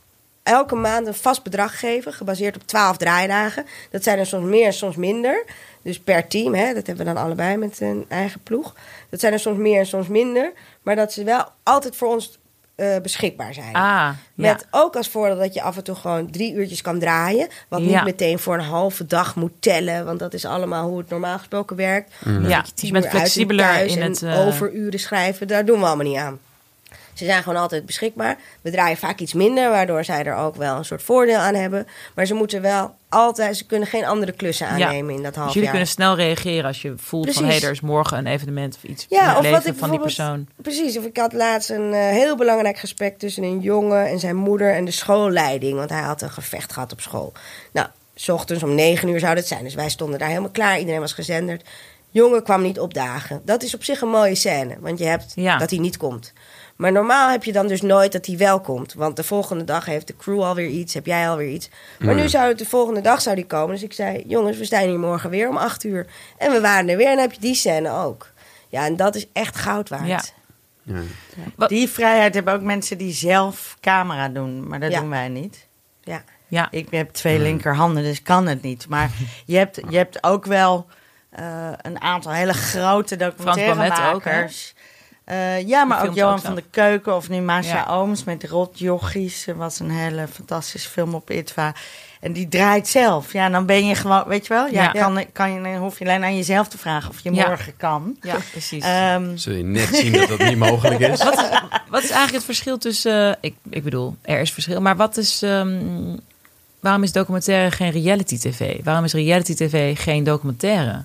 elke 0.44 0.76
maand 0.76 1.08
een 1.08 1.14
vast 1.14 1.44
bedrag 1.44 1.80
geven, 1.80 2.14
gebaseerd 2.14 2.56
op 2.56 2.68
12 2.68 2.98
draaidagen. 2.98 3.66
Dat 3.92 4.04
zijn 4.04 4.20
er 4.20 4.26
soms 4.26 4.46
meer 4.50 4.66
en 4.66 4.74
soms 4.74 4.96
minder. 4.96 5.44
Dus 5.84 6.00
per 6.00 6.28
team, 6.28 6.54
hè, 6.54 6.74
dat 6.74 6.88
hebben 6.88 7.06
we 7.06 7.14
dan 7.14 7.24
allebei 7.24 7.58
met 7.58 7.80
een 7.82 8.06
eigen 8.08 8.40
ploeg. 8.44 8.76
Dat 9.10 9.20
zijn 9.20 9.34
er 9.34 9.40
soms 9.40 9.58
meer 9.58 9.80
en 9.80 9.86
soms 9.86 10.08
minder. 10.08 10.52
Maar 10.82 10.96
dat 10.96 11.14
ze 11.14 11.24
wel 11.24 11.46
altijd 11.64 11.96
voor 11.96 12.08
ons 12.08 12.40
eh, 12.76 12.98
beschikbaar 13.02 13.54
zijn. 13.54 13.74
Ah, 13.76 13.82
ja. 13.82 14.16
Met 14.36 14.68
ook 14.72 14.96
als 14.96 15.10
voordeel 15.10 15.38
dat 15.40 15.54
je 15.54 15.62
af 15.62 15.78
en 15.78 15.84
toe 15.84 15.96
gewoon 15.96 16.32
drie 16.32 16.54
uurtjes 16.54 16.82
kan 16.82 17.00
draaien. 17.00 17.48
Wat 17.68 17.80
Ja. 17.82 17.86
niet 17.86 18.04
meteen 18.04 18.40
voor 18.40 18.54
een 18.54 18.60
halve 18.64 19.06
dag 19.06 19.36
moet 19.36 19.52
tellen. 19.60 20.06
Want 20.06 20.20
dat 20.20 20.34
is 20.34 20.46
allemaal 20.46 20.88
hoe 20.90 20.98
het 20.98 21.10
normaal 21.10 21.38
gesproken 21.38 21.76
werkt. 21.76 22.14
Dan 22.24 22.48
Ja, 22.50 22.58
je 22.58 22.72
dus 22.74 22.82
je 22.82 22.92
bent 22.92 23.06
uur 23.06 23.12
uit 23.12 23.14
en 23.14 23.20
flexibeler 23.20 23.66
thuis 23.66 23.96
in 23.96 24.02
en 24.02 24.10
het, 24.12 24.22
eh, 24.22 24.48
overuren 24.48 25.00
schrijven. 25.00 25.48
Daar 25.48 25.66
doen 25.66 25.80
we 25.80 25.86
allemaal 25.86 26.06
niet 26.06 26.18
aan. 26.18 26.40
Ze 27.22 27.28
zijn 27.28 27.44
gewoon 27.44 27.62
altijd 27.62 27.86
beschikbaar. 27.86 28.38
We 28.62 28.72
draaien 28.72 28.98
vaak 28.98 29.20
iets 29.20 29.34
minder, 29.34 29.70
waardoor 29.70 30.04
zij 30.04 30.24
er 30.26 30.36
ook 30.36 30.56
wel 30.56 30.78
een 30.78 30.86
soort 30.86 31.04
voordeel 31.04 31.38
aan 31.38 31.54
hebben. 31.56 31.88
Maar 32.16 32.26
ze 32.26 32.34
moeten 32.34 32.62
wel 32.62 32.96
altijd, 33.10 33.58
ze 33.58 33.66
kunnen 33.66 33.88
geen 33.88 34.06
andere 34.06 34.32
klussen 34.32 34.78
Ja. 34.78 34.86
aannemen 34.86 35.16
in 35.16 35.24
dat 35.24 35.36
half 35.36 35.46
Dus 35.46 35.54
jullie 35.54 35.70
jaar. 35.70 35.78
kunnen 35.78 35.88
snel 35.94 36.16
reageren 36.16 36.66
als 36.66 36.82
je 36.82 36.94
voelt 36.98 37.32
van... 37.34 37.42
hé, 37.44 37.48
Precies. 37.48 37.66
er 37.66 37.72
is 37.72 37.82
morgen 37.82 38.18
een 38.18 38.28
evenement 38.28 38.76
of 38.76 38.84
iets 38.84 39.06
Ja, 39.10 39.38
of 39.38 39.50
wat 39.50 39.66
ik 39.66 39.74
van 39.78 39.90
die 39.90 40.00
persoon. 40.00 40.48
Precies, 40.62 40.98
of 40.98 41.06
ik 41.06 41.18
had 41.18 41.34
laatst 41.34 41.70
een 41.70 41.94
eh, 41.94 42.00
heel 42.10 42.36
belangrijk 42.38 42.78
gesprek 42.78 43.18
tussen 43.20 43.44
een 43.44 43.60
jongen 43.60 44.08
en 44.08 44.20
zijn 44.20 44.36
moeder 44.36 44.74
en 44.76 44.86
de 44.86 44.92
schoolleiding. 44.92 45.78
Want 45.78 45.90
hij 45.90 46.02
had 46.02 46.22
een 46.22 46.32
gevecht 46.32 46.74
gehad 46.74 46.92
op 46.92 47.02
school. 47.02 47.32
Nou, 47.72 47.88
s 48.16 48.30
ochtends 48.30 48.64
om 48.64 48.76
negen 48.76 49.08
uur 49.08 49.20
zou 49.20 49.36
dat 49.36 49.48
zijn. 49.48 49.64
Dus 49.64 49.74
wij 49.76 49.90
stonden 49.90 50.20
daar 50.20 50.28
helemaal 50.30 50.50
klaar. 50.50 50.80
Iedereen 50.80 51.00
was 51.00 51.14
gezenderd. 51.14 51.64
Jongen 52.14 52.44
kwam 52.44 52.62
niet 52.62 52.80
opdagen. 52.80 53.42
Dat 53.46 53.64
is 53.64 53.76
op 53.76 53.84
zich 53.84 54.02
een 54.02 54.10
mooie 54.10 54.36
scène. 54.36 54.76
Want 54.80 55.00
je 55.00 55.06
hebt 55.06 55.32
Ja. 55.36 55.58
dat 55.58 55.70
hij 55.70 55.80
niet 55.80 55.98
komt. 55.98 56.34
Maar 56.82 56.92
normaal 56.92 57.30
heb 57.30 57.44
je 57.44 57.52
dan 57.52 57.68
dus 57.68 57.82
nooit 57.82 58.12
dat 58.12 58.26
hij 58.26 58.38
wel 58.38 58.62
komt. 58.62 58.94
Want 58.94 59.16
de 59.16 59.24
volgende 59.24 59.64
dag 59.64 59.86
heeft 59.86 60.08
de 60.08 60.16
crew 60.16 60.42
alweer 60.44 60.68
iets. 60.68 60.94
Heb 60.94 61.06
jij 61.06 61.30
alweer 61.30 61.50
iets. 61.50 61.70
Maar 62.00 62.16
nu 62.16 62.30
zou 62.30 62.48
het 62.48 62.58
de 62.58 62.66
volgende 62.66 63.02
dag 63.02 63.22
zou 63.22 63.36
die 63.36 63.46
komen. 63.46 63.70
Dus 63.74 63.84
ik 63.84 63.94
zei, 63.94 64.24
jongens, 64.28 64.58
we 64.58 64.66
staan 64.66 64.88
hier 64.88 65.00
morgen 65.00 65.30
weer 65.30 65.50
om 65.50 65.58
acht 65.58 65.84
uur. 65.84 66.06
En 66.38 66.52
we 66.52 66.62
waren 66.62 66.90
er 66.90 66.98
weer. 66.98 67.06
En 67.08 67.14
dan 67.14 67.22
heb 67.22 67.34
je 67.34 67.40
die 67.42 67.56
scène 67.56 67.92
ook. 67.92 68.28
Ja, 68.68 68.86
en 68.86 68.96
dat 68.96 69.16
is 69.16 69.26
echt 69.34 69.58
goud 69.58 69.90
waard. 69.90 70.34
Ja. 70.86 71.68
Die 71.68 71.90
vrijheid 71.90 72.34
hebben 72.34 72.54
ook 72.54 72.62
mensen 72.62 72.98
die 72.98 73.14
zelf 73.14 73.78
camera 73.80 74.30
doen, 74.30 74.68
maar 74.68 74.80
dat 74.80 74.92
Ja. 74.92 75.00
doen 75.00 75.10
wij 75.10 75.30
niet. 75.30 75.68
ja. 76.04 76.24
Ja, 76.48 76.68
Ik 76.72 76.88
heb 76.92 77.10
twee 77.10 77.40
linkerhanden, 77.40 78.04
dus 78.04 78.22
kan 78.22 78.48
het 78.48 78.62
niet. 78.62 78.88
Maar 78.90 79.10
je 79.46 79.58
hebt, 79.58 79.80
je 79.90 79.98
hebt 79.98 80.24
ook 80.24 80.46
wel 80.46 80.86
eh, 81.30 81.70
een 81.82 82.02
aantal 82.02 82.32
hele 82.32 82.54
grote 82.54 83.16
ook, 84.14 84.24
Eh, 85.32 85.68
ja, 85.68 85.84
maar 85.84 86.08
ook 86.08 86.16
Johan 86.16 86.34
ook 86.34 86.40
van 86.40 86.56
de 86.56 86.64
Keuken 86.70 87.16
of 87.16 87.30
nu 87.30 87.40
Masha 87.42 87.76
Ja. 87.76 87.88
Ooms 87.96 88.24
met 88.24 88.44
Rotjochies. 88.44 89.46
Dat 89.46 89.56
was 89.56 89.80
een 89.80 89.90
hele 89.92 90.28
fantastische 90.34 90.90
film 90.90 91.14
op 91.14 91.32
ITVA. 91.32 91.74
En 92.20 92.34
die 92.34 92.48
draait 92.48 92.88
zelf. 92.88 93.34
Ja, 93.34 93.50
dan 93.50 93.66
ben 93.66 93.88
je 93.88 93.96
gewoon, 93.96 94.24
weet 94.28 94.48
je 94.48 94.54
wel? 94.54 94.66
Ja, 94.68 94.84
Ja. 94.84 94.92
Kan, 94.92 95.26
kan 95.34 95.54
je, 95.54 95.62
dan 95.62 95.76
hoef 95.76 96.00
je 96.00 96.06
alleen 96.06 96.24
aan 96.24 96.36
jezelf 96.36 96.68
te 96.68 96.78
vragen 96.78 97.10
of 97.10 97.20
je 97.20 97.34
Ja. 97.34 97.48
morgen 97.48 97.74
kan. 97.78 98.18
Ja, 98.22 98.36
precies. 98.52 98.84
Ehm, 98.84 99.36
Zul 99.38 99.54
je 99.54 99.64
net 99.64 99.88
zien 99.96 100.12
dat 100.12 100.28
dat 100.28 100.40
niet 100.40 100.58
mogelijk 100.70 101.00
is. 101.00 101.24
Wat 101.24 101.34
is, 101.34 101.50
wat 101.90 102.04
is 102.04 102.10
eigenlijk 102.10 102.34
het 102.34 102.44
verschil 102.44 102.78
tussen... 102.78 103.30
eh, 103.32 103.36
ik, 103.42 103.56
ik 103.70 103.84
bedoel, 103.84 104.16
er 104.22 104.40
is 104.40 104.52
verschil. 104.52 104.82
Maar 104.82 104.96
wat 104.96 105.18
is... 105.18 105.42
ehm, 105.42 105.80
waarom 106.80 107.04
is 107.04 107.12
documentaire 107.12 107.72
geen 107.72 107.92
reality 107.92 108.38
tv? 108.38 108.84
Waarom 108.84 109.04
is 109.04 109.14
reality 109.14 109.54
tv 109.56 110.00
geen 110.04 110.24
documentaire? 110.24 111.04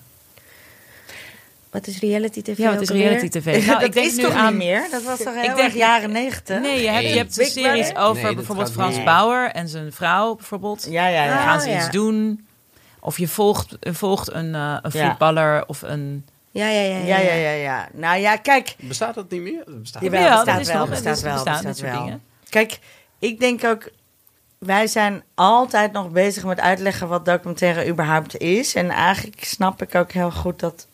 Wat 1.77 1.87
is 1.87 2.01
reality 2.01 2.43
tv? 2.43 2.57
Ja, 2.59 2.73
wat 2.73 2.81
is 2.81 2.89
reality 2.91 3.29
tv? 3.29 3.45
Nou, 3.67 3.79
dat 3.79 3.83
ik 3.83 3.93
denk 3.93 4.07
is 4.07 4.17
nu 4.17 4.23
toch 4.23 4.33
aan... 4.33 4.47
niet 4.57 4.57
meer? 4.65 4.87
Dat 4.91 5.03
was 5.03 5.19
toch 5.19 5.35
heel 5.35 5.43
denk- 5.43 5.59
erg 5.59 5.75
jaren 5.75 6.11
negentig? 6.13 6.61
Nee, 6.61 6.83
je 6.83 6.89
hebt, 6.89 7.03
je 7.03 7.09
Nee. 7.09 7.19
hebt 7.19 7.37
Big 7.37 7.47
series 7.49 7.87
Brother? 7.93 8.09
over 8.09 8.23
Nee, 8.23 8.35
bijvoorbeeld 8.35 8.73
Frans 8.73 8.97
niet. 8.97 9.05
Bauer 9.05 9.51
en 9.51 9.69
zijn 9.69 9.93
vrouw 9.93 10.35
bijvoorbeeld. 10.35 10.87
Ja, 10.91 11.07
ja, 11.09 11.25
ja. 11.25 11.37
Ah, 11.37 11.43
gaan 11.43 11.61
ze 11.61 11.71
ja. 11.71 11.77
iets 11.77 11.91
doen? 11.91 12.47
Of 13.01 13.19
je 13.19 13.29
volgt, 13.29 13.77
volgt 13.81 14.33
een, 14.33 14.55
eh, 14.55 14.77
een 14.83 14.91
Ja. 14.93 15.09
voetballer 15.09 15.67
of 15.67 15.83
een... 15.83 16.27
Ja, 16.51 16.69
ja, 16.69 16.81
ja. 16.81 16.97
Ja, 16.99 17.19
ja, 17.19 17.35
ja, 17.35 17.51
ja. 17.51 17.89
Nou 17.93 18.19
ja, 18.19 18.37
kijk. 18.37 18.77
Bestaat 18.81 19.15
dat 19.15 19.31
niet 19.31 19.41
meer? 19.43 19.63
Dat 19.67 19.81
bestaat 19.81 20.03
Jawel, 20.03 20.21
Ja, 20.21 20.29
bestaat 20.35 20.47
dat 20.47 20.61
is 20.67 20.67
wel, 20.73 20.79
nog- 20.79 20.89
bestaat 20.89 21.21
wel, 21.21 21.33
bestaat 21.35 21.63
soort 21.63 21.81
wel. 21.81 22.03
dingen. 22.05 22.23
Kijk, 22.49 22.79
ik 23.19 23.41
denk 23.41 23.65
ook... 23.65 23.89
Wij 24.59 24.87
zijn 24.87 25.23
altijd 25.35 25.93
nog 25.93 26.11
bezig 26.11 26.45
met 26.45 26.61
uitleggen 26.61 27.09
wat 27.09 27.25
documentaire 27.25 27.89
überhaupt 27.89 28.37
is. 28.39 28.75
En 28.75 28.91
eigenlijk 28.91 29.45
snap 29.45 29.83
ik 29.83 29.95
ook 29.95 30.13
heel 30.13 30.31
goed 30.31 30.61
dat 30.61 30.87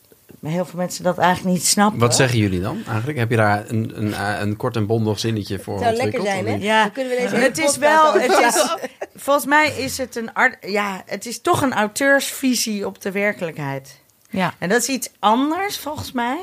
heel 0.51 0.65
veel 0.65 0.79
mensen 0.79 1.05
dat 1.05 1.19
eigenlijk 1.19 1.57
niet 1.57 1.67
snappen. 1.67 2.01
Wat 2.01 2.15
zeggen 2.15 2.39
jullie 2.39 2.61
dan 2.61 2.83
eigenlijk? 2.87 3.19
Heb 3.19 3.31
je 3.31 3.37
daar 3.37 3.65
een, 3.69 3.93
een, 3.95 4.41
een 4.43 4.57
kort 4.57 4.77
en 4.77 4.87
bondig 4.87 5.19
zinnetje 5.19 5.59
voor 5.59 5.75
Het 5.75 5.83
zou 5.85 5.97
lekker 5.97 6.23
zijn, 6.23 6.47
hè? 6.47 6.55
Ja, 6.55 6.83
Dan 6.83 6.93
kunnen 6.93 7.13
we 7.13 7.19
deze 7.23 7.35
het 7.37 7.59
is 7.59 7.65
podcast 7.65 7.79
wel. 7.79 8.13
Het 8.13 8.55
is, 8.55 8.77
volgens 9.15 9.47
mij 9.47 9.71
is 9.77 9.99
het 9.99 10.17
een 10.17 10.33
art, 10.33 10.57
ja, 10.61 11.03
het 11.07 11.27
is 11.27 11.41
toch 11.41 11.63
een 11.63 11.73
auteursvisie 11.73 12.87
op 12.87 13.01
de 13.01 13.11
werkelijkheid. 13.11 14.01
Ja, 14.31 14.55
En 14.59 14.69
dat 14.69 14.81
is 14.81 14.89
iets 14.89 15.11
anders 15.19 15.79
volgens 15.79 16.13
mij 16.13 16.39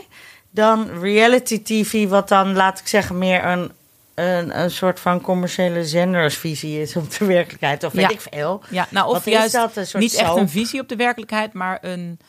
dan 0.52 0.90
reality 1.02 1.62
TV, 1.64 2.08
wat 2.08 2.28
dan 2.30 2.54
laat 2.54 2.80
ik 2.80 2.88
zeggen 2.88 3.18
meer 3.18 3.46
een 3.46 3.72
een, 4.14 4.60
een 4.62 4.72
soort 4.72 5.00
van 5.00 5.22
commerciële 5.22 5.86
zendersvisie 5.86 6.82
is 6.82 6.96
op 6.96 7.18
de 7.18 7.26
werkelijkheid. 7.26 7.84
Of 7.84 7.92
weet 7.94 8.02
Ja. 8.02 8.10
ik 8.10 8.22
veel. 8.22 8.62
ja 8.70 8.88
nou 8.90 9.08
of 9.08 9.14
Wat 9.14 9.28
is 9.28 9.34
juist 9.34 9.54
dat, 9.54 9.76
een 9.76 9.88
soort 9.88 10.04
niet 10.04 10.14
echt 10.16 10.36
een 10.36 10.50
visie 10.50 10.80
op 10.80 10.90
de 10.90 10.96
werkelijkheid, 10.96 11.54
maar 11.54 11.78
een... 11.82 12.20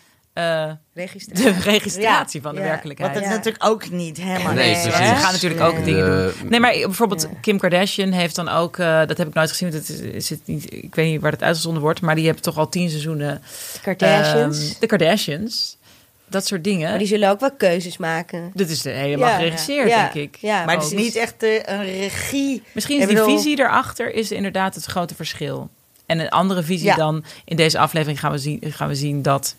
eh, 0.40 0.70
Registratie. 0.94 1.44
de 1.44 1.60
registratie 1.60 2.40
Ja, 2.40 2.46
van 2.46 2.54
de 2.54 2.60
ja. 2.60 2.66
werkelijkheid. 2.66 3.14
Wat 3.14 3.22
Ja. 3.22 3.28
natuurlijk 3.28 3.64
ook 3.64 3.90
niet 3.90 4.16
helemaal 4.16 4.52
Nee, 4.52 4.70
is. 4.70 4.82
Ze 4.82 4.90
gaan 4.90 5.32
natuurlijk 5.32 5.60
ook 5.60 5.84
dingen 5.84 6.04
doen. 6.38 6.48
Nee, 6.48 6.60
maar 6.60 6.72
bijvoorbeeld 6.72 7.28
Kim 7.40 7.58
Kardashian 7.58 8.12
heeft 8.12 8.34
dan 8.34 8.48
ook, 8.48 8.78
eh, 8.78 9.06
dat 9.06 9.18
heb 9.18 9.28
ik 9.28 9.34
nooit 9.34 9.50
gezien, 9.50 9.70
want 9.70 9.88
het 9.88 9.98
is, 9.98 10.04
is 10.04 10.30
het 10.30 10.40
niet, 10.44 10.72
ik 10.74 10.94
weet 10.94 11.10
niet 11.12 11.20
waar 11.20 11.32
het 11.32 11.42
uitgezonden 11.42 11.82
wordt, 11.82 12.00
maar 12.00 12.14
die 12.14 12.24
hebben 12.24 12.42
toch 12.42 12.58
al 12.58 12.68
tien 12.68 12.88
seizoenen. 12.90 13.42
Kardashians. 13.82 14.68
ehm, 14.70 14.80
de 14.80 14.86
Kardashians. 14.86 15.78
Dat 16.26 16.46
soort 16.46 16.64
dingen. 16.64 16.88
maar 16.90 16.98
die 16.98 17.06
zullen 17.08 17.30
ook 17.30 17.40
wel 17.40 17.52
keuzes 17.52 17.96
maken. 17.96 18.50
Dit 18.54 18.70
is 18.70 18.82
de- 18.82 18.90
helemaal 18.90 19.28
Ja. 19.28 19.36
geregisseerd, 19.36 19.88
Ja. 19.88 19.96
denk 20.12 20.14
ik. 20.28 20.36
Ja. 20.40 20.64
Maar 20.64 20.74
het 20.74 20.84
is 20.84 20.92
niet 20.92 21.16
echt 21.16 21.42
eh, 21.42 21.50
een 21.64 21.84
regie. 21.84 22.62
Misschien 22.72 22.96
is 22.96 23.02
Ik 23.02 23.08
die 23.08 23.18
bedoel- 23.18 23.36
visie 23.36 23.58
erachter 23.58 24.14
is 24.14 24.30
inderdaad 24.32 24.74
het 24.74 24.84
grote 24.84 25.14
verschil. 25.14 25.68
En 26.06 26.18
een 26.18 26.28
andere 26.28 26.62
visie 26.62 26.86
Ja. 26.86 26.94
dan 26.96 27.24
in 27.44 27.56
deze 27.56 27.78
aflevering 27.78 28.20
gaan 28.20 28.30
we 28.32 28.38
zien, 28.38 28.60
gaan 28.66 28.88
we 28.88 28.94
zien 28.94 29.22
dat, 29.22 29.54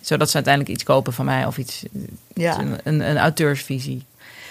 zodat 0.00 0.28
ze 0.28 0.34
uiteindelijk 0.34 0.74
iets 0.74 0.84
kopen 0.84 1.12
van 1.12 1.24
mij 1.24 1.46
of 1.46 1.58
iets, 1.58 1.84
Ja. 2.34 2.58
een, 2.58 2.78
een, 2.84 3.00
een 3.10 3.18
auteursvisie. 3.18 4.04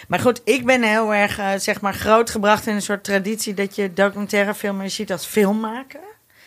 Maar 0.07 0.19
goed, 0.19 0.41
ik 0.43 0.65
ben 0.65 0.83
heel 0.83 1.13
erg, 1.13 1.37
eh, 1.39 1.49
zeg 1.57 1.81
maar, 1.81 1.93
grootgebracht 1.93 2.67
in 2.67 2.75
een 2.75 2.81
soort 2.81 3.03
traditie 3.03 3.53
dat 3.53 3.75
je 3.75 3.93
documentaire 3.93 4.53
filmen 4.53 4.91
ziet 4.91 5.11
als 5.11 5.25
film 5.25 5.59
maken. 5.59 5.99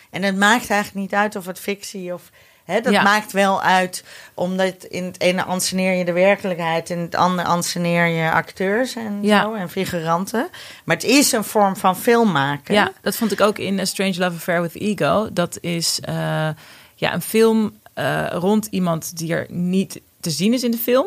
En 0.09 0.23
het 0.23 0.37
maakt 0.37 0.69
eigenlijk 0.69 0.93
niet 1.01 1.13
uit 1.13 1.35
of 1.35 1.45
het 1.45 1.59
fictie 1.59 2.13
of. 2.13 2.21
Hè, 2.65 2.81
dat 2.81 2.93
Ja. 2.93 3.01
maakt 3.03 3.31
wel 3.31 3.61
uit, 3.61 4.03
omdat 4.33 4.83
in 4.83 5.03
het 5.03 5.19
ene 5.21 5.43
anseneer 5.43 5.93
je 5.93 6.05
de 6.05 6.11
werkelijkheid, 6.11 6.89
in 6.89 6.99
het 6.99 7.15
andere 7.15 7.47
anseneer 7.47 8.05
je 8.05 8.31
acteurs 8.31 8.95
en 8.95 9.19
Ja. 9.21 9.41
zo 9.41 9.53
en 9.53 9.69
figuranten. 9.69 10.47
Maar 10.83 10.95
het 10.95 11.05
is 11.05 11.31
een 11.31 11.43
vorm 11.43 11.75
van 11.75 11.97
film 11.97 12.31
maken. 12.31 12.73
Ja, 12.73 12.91
dat 13.01 13.15
vond 13.15 13.31
ik 13.31 13.41
ook 13.41 13.57
in 13.57 13.79
A 13.79 13.85
Strange 13.85 14.17
Love 14.17 14.35
Affair 14.35 14.61
with 14.61 14.75
Ego. 14.75 15.29
Dat 15.33 15.57
is 15.61 15.99
eh, 16.01 16.49
ja, 16.95 17.13
een 17.13 17.21
film 17.21 17.73
eh, 17.93 18.27
rond 18.31 18.67
iemand 18.71 19.17
die 19.17 19.33
er 19.33 19.45
niet 19.49 20.01
te 20.23 20.29
zien 20.29 20.53
is 20.53 20.63
in 20.63 20.71
de 20.71 20.77
film. 20.77 21.05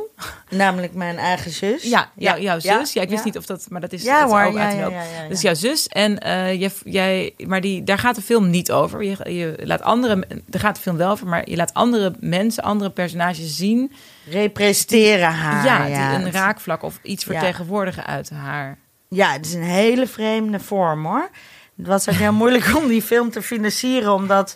Namelijk 0.51 0.95
mijn 0.95 1.19
eigen 1.19 1.51
zus. 1.51 1.83
Ja, 1.83 2.11
jou- 2.15 2.41
jouw 2.41 2.59
zus. 2.59 2.93
Ja, 2.93 3.03
ik 3.03 3.09
wist 3.09 3.21
ja. 3.21 3.25
niet 3.25 3.37
of 3.37 3.47
dat, 3.47 3.67
maar 3.69 3.81
dat 3.81 3.93
is 3.93 4.03
Ja 4.03 4.27
hoor, 4.27 4.43
ook 4.43 4.55
ja, 4.55 4.71
ja. 4.71 5.29
Dus 5.29 5.41
jouw 5.41 5.55
zus 5.55 5.89
en 5.89 6.19
eh, 6.19 6.61
jij, 6.61 6.73
jij, 6.85 7.35
maar 7.47 7.61
die, 7.61 7.85
daar 7.85 7.99
gaat 7.99 8.15
de 8.15 8.23
film 8.23 8.51
niet 8.51 8.73
over. 8.73 9.05
Je, 9.05 9.35
je 9.35 9.57
laat 9.63 9.83
andere, 9.83 10.27
daar 10.47 10.61
gaat 10.61 10.75
de 10.75 10.81
film 10.81 10.97
wel 10.97 11.11
over, 11.11 11.27
maar 11.27 11.51
je 11.51 11.57
laat 11.57 11.75
andere 11.75 12.15
mensen, 12.19 12.63
andere 12.63 12.91
personages 12.91 13.57
zien. 13.57 13.93
Representeren 14.31 15.33
haar. 15.33 15.65
ja, 15.65 16.17
die 16.17 16.27
een 16.27 16.33
raakvlak 16.33 16.83
of 16.83 16.99
iets 17.03 17.25
vertegenwoordigen 17.25 18.07
uit 18.07 18.31
haar. 18.31 18.79
Ja, 19.09 19.33
het 19.33 19.47
is 19.47 19.55
een 19.55 19.63
hele 19.63 20.07
vreemde 20.07 20.61
vorm 20.61 21.07
hoor. 21.07 21.31
Het 21.77 21.87
was 21.87 22.09
ook 22.09 22.15
heel 22.15 22.33
moeilijk 22.33 22.77
om 22.77 22.89
die 22.89 23.03
film 23.03 23.31
te 23.31 23.43
financieren, 23.43 24.13
omdat 24.13 24.55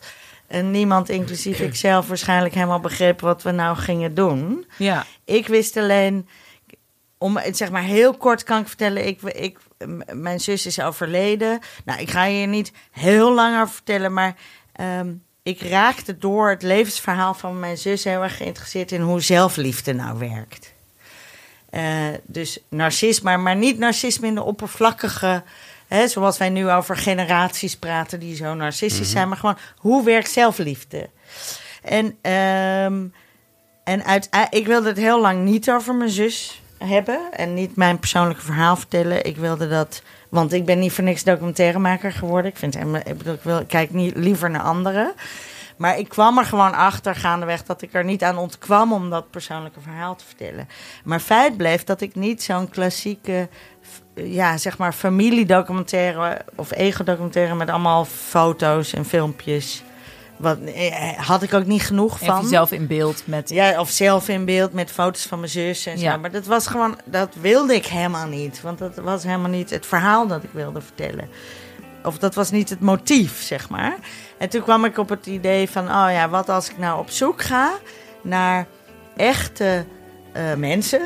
eh, 0.51 0.63
niemand, 0.63 1.09
inclusief 1.09 1.61
ikzelf, 1.61 2.07
waarschijnlijk 2.09 2.55
helemaal 2.55 2.81
begreep 2.81 3.21
wat 3.21 3.43
we 3.43 3.51
nou 3.51 3.77
gingen 3.77 4.15
doen. 4.15 4.67
Ja, 4.77 5.07
Ik 5.25 5.47
wist 5.47 5.77
alleen, 5.77 6.29
om 7.19 7.37
het 7.37 7.57
zeg 7.57 7.71
maar 7.71 7.83
heel 7.83 8.17
kort 8.17 8.43
kan 8.43 8.61
ik 8.61 8.67
vertellen, 8.67 9.07
ik, 9.07 9.23
ik, 9.23 9.59
mijn 10.13 10.41
zus 10.41 10.67
is 10.67 10.81
overleden. 10.81 11.59
Nou, 11.85 12.01
ik 12.01 12.11
ga 12.11 12.25
je 12.25 12.47
niet 12.47 12.73
heel 12.91 13.35
lang 13.35 13.61
over 13.61 13.75
vertellen, 13.75 14.13
maar 14.13 14.37
ehm, 14.73 15.13
ik 15.43 15.61
raakte 15.61 16.19
door 16.19 16.51
het 16.51 16.63
levensverhaal 16.63 17.35
van 17.35 17.61
mijn 17.61 17.79
zus 17.79 18.05
heel 18.05 18.23
erg 18.23 18.37
geïnteresseerd 18.37 18.93
in 18.93 19.01
hoe 19.01 19.21
zelfliefde 19.21 19.93
nou 19.93 20.19
werkt. 20.19 20.73
Eh, 21.71 22.07
dus 22.27 22.59
narcisme, 22.69 23.37
maar 23.37 23.57
niet 23.57 23.79
narcisme 23.79 24.27
in 24.27 24.35
de 24.35 24.43
oppervlakkige. 24.43 25.43
Hè, 25.91 26.09
zoals 26.09 26.39
wij 26.39 26.49
nu 26.49 26.71
over 26.71 26.97
generaties 26.97 27.77
praten 27.77 28.21
die 28.21 28.37
zo 28.37 28.55
narcistisch 28.55 29.11
zijn, 29.11 29.29
maar 29.29 29.37
gewoon 29.37 29.59
hoe 29.77 30.05
werkt 30.05 30.31
zelfliefde? 30.31 31.11
En, 31.83 32.17
ehm, 32.21 33.07
en 33.85 34.05
uit, 34.05 34.29
ik 34.51 34.67
wilde 34.67 34.89
het 34.89 34.97
heel 34.97 35.21
lang 35.21 35.45
niet 35.45 35.71
over 35.71 35.95
mijn 35.95 36.11
zus 36.11 36.63
hebben 36.79 37.21
en 37.33 37.55
niet 37.55 37.77
mijn 37.77 37.99
persoonlijke 37.99 38.43
verhaal 38.43 38.77
vertellen. 38.77 39.25
Ik 39.25 39.37
wilde 39.37 39.69
dat, 39.69 40.03
want 40.29 40.53
ik 40.53 40.65
ben 40.65 40.79
niet 40.79 40.93
voor 40.93 41.05
niks 41.05 41.25
documentairemaker 41.25 42.13
geworden. 42.13 42.51
Ik, 42.51 42.57
vind, 42.57 42.77
ik, 42.77 43.19
bedoel, 43.19 43.35
ik 43.35 43.43
wil, 43.43 43.59
ik 43.59 43.69
kijk 43.69 43.91
niet 43.91 44.17
liever 44.17 44.51
naar 44.51 44.63
anderen. 44.63 45.15
Maar 45.81 45.99
ik 45.99 46.09
kwam 46.09 46.39
er 46.39 46.45
gewoon 46.45 46.75
achter 46.75 47.15
gaandeweg 47.15 47.63
dat 47.63 47.83
ik 47.83 47.95
er 47.95 48.05
niet 48.05 48.23
aan 48.23 48.39
ontkwam 48.39 48.93
om 48.93 49.11
dat 49.11 49.31
persoonlijke 49.31 49.81
verhaal 49.81 50.17
te 50.17 50.25
vertellen. 50.25 50.69
Maar 51.05 51.21
feit 51.21 51.57
bleef 51.57 51.85
dat 51.85 52.01
ik 52.01 52.15
niet 52.15 52.43
zo'n 52.43 52.69
klassieke, 52.69 53.49
ja, 54.15 54.57
zeg 54.57 54.79
maar 54.79 54.93
familiedocumentaire 54.93 56.45
of 56.55 56.73
ego-documentaire 56.73 57.55
met 57.55 57.71
allemaal 57.71 58.05
foto's 58.05 58.93
en 58.93 59.05
filmpjes. 59.05 59.83
Wat 60.37 60.59
eh, 60.61 61.19
had 61.19 61.43
ik 61.43 61.55
ook 61.55 61.67
niet 61.67 61.83
genoeg 61.83 62.15
even 62.15 62.27
van. 62.27 62.43
jezelf 62.43 62.73
in 62.73 62.87
beeld 62.87 63.23
met... 63.27 63.49
Ja, 63.49 63.81
of 63.81 63.91
zelf 63.91 64.29
in 64.29 64.45
beeld 64.45 64.73
met 64.73 64.91
foto's 64.91 65.27
van 65.27 65.39
mijn 65.39 65.51
zus 65.51 65.87
en 65.87 65.99
zo. 65.99 66.05
Ja. 66.05 66.17
Maar 66.17 66.31
dat 66.31 66.47
was 66.47 66.67
gewoon, 66.67 66.99
dat 67.05 67.35
wilde 67.41 67.75
ik 67.75 67.87
helemaal 67.87 68.27
niet. 68.27 68.61
Want 68.61 68.79
dat 68.79 68.95
was 68.97 69.23
helemaal 69.23 69.51
niet 69.51 69.71
het 69.71 69.87
verhaal 69.87 70.27
dat 70.27 70.43
ik 70.43 70.51
wilde 70.53 70.81
vertellen. 70.81 71.29
Of 72.05 72.19
dat 72.19 72.35
was 72.35 72.51
niet 72.51 72.69
het 72.71 72.81
motief, 72.81 73.43
zeg 73.43 73.69
maar. 73.69 73.97
En 74.39 74.49
toen 74.49 74.63
kwam 74.63 74.85
ik 74.85 74.99
op 74.99 75.09
het 75.09 75.27
idee 75.27 75.71
van, 75.71 75.85
oh 75.85 76.09
ja, 76.11 76.29
wat 76.29 76.49
als 76.49 76.71
ik 76.71 76.79
nou 76.79 76.99
op 76.99 77.11
zoek 77.11 77.43
ga 77.43 77.73
naar 78.23 78.67
echte 79.17 79.85
eh, 80.33 80.55
mensen, 80.55 81.03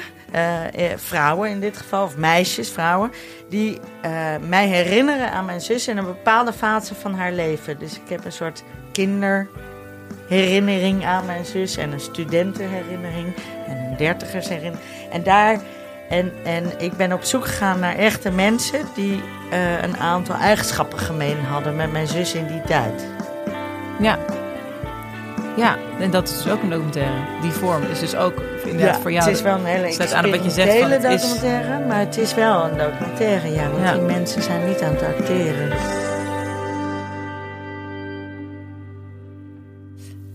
vrouwen 0.97 1.51
in 1.51 1.61
dit 1.61 1.77
geval, 1.77 2.05
of 2.05 2.17
meisjes, 2.17 2.71
vrouwen, 2.71 3.13
die 3.49 3.81
eh, 4.03 4.11
mij 4.49 4.67
herinneren 4.67 5.31
aan 5.31 5.45
mijn 5.45 5.61
zus 5.61 5.89
in 5.89 5.97
een 5.97 6.05
bepaalde 6.05 6.53
fase 6.53 6.95
van 6.95 7.15
haar 7.15 7.33
leven. 7.33 7.79
Dus 7.79 7.95
ik 7.95 8.09
heb 8.09 8.25
een 8.25 8.33
soort 8.33 8.63
kinderherinnering 8.93 11.05
aan 11.05 11.27
mijn 11.27 11.45
zus 11.45 11.77
en 11.77 11.93
een 11.93 12.01
studentenherinnering 12.01 13.35
en 13.67 13.77
een 13.77 13.97
dertigersherinnering. 13.97 14.81
En 15.11 15.23
daar. 15.23 15.61
En, 16.09 16.33
en 16.45 16.73
ik 16.79 16.97
ben 16.97 17.13
op 17.13 17.23
zoek 17.23 17.47
gegaan 17.47 17.79
naar 17.79 17.97
echte 17.97 18.31
mensen 18.31 18.81
die 18.95 19.23
eh, 19.51 19.83
een 19.83 19.97
aantal 19.97 20.37
eigenschappen 20.37 20.99
gemeen 20.99 21.45
hadden 21.45 21.77
met 21.77 21.93
mijn 21.93 22.07
zus 22.07 22.35
in 22.35 22.47
die 22.47 22.63
tijd. 22.63 23.07
Ja. 24.01 24.19
Ja, 25.57 25.77
en 25.99 26.11
dat 26.11 26.29
is 26.29 26.49
ook 26.49 26.63
een 26.63 26.71
documentaire. 26.71 27.41
Die 27.41 27.51
vorm 27.51 27.83
is 27.83 28.01
dus 28.01 28.17
ook 28.17 28.43
inderdaad 28.67 29.01
voor 29.01 29.13
jou. 29.13 29.25
Het 29.29 29.37
is 29.37 29.43
wel 29.43 29.59
een 29.59 29.65
hele 29.65 29.93
sluit 29.93 30.13
aan 30.13 30.31
wat 30.31 30.45
je 30.45 30.51
zegt 30.51 30.91
het 30.91 31.05
is- 31.05 31.21
documentaire, 31.23 31.87
maar 31.87 31.99
het 31.99 32.17
is 32.19 32.35
wel 32.35 32.65
een 32.65 32.79
documentaire, 32.79 33.49
ja. 33.49 33.69
Want 33.71 33.83
Ja. 33.83 33.93
die 33.93 34.03
mensen 34.03 34.43
zijn 34.43 34.69
niet 34.69 34.81
aan 34.83 34.93
het 34.95 35.03
acteren. 35.03 35.73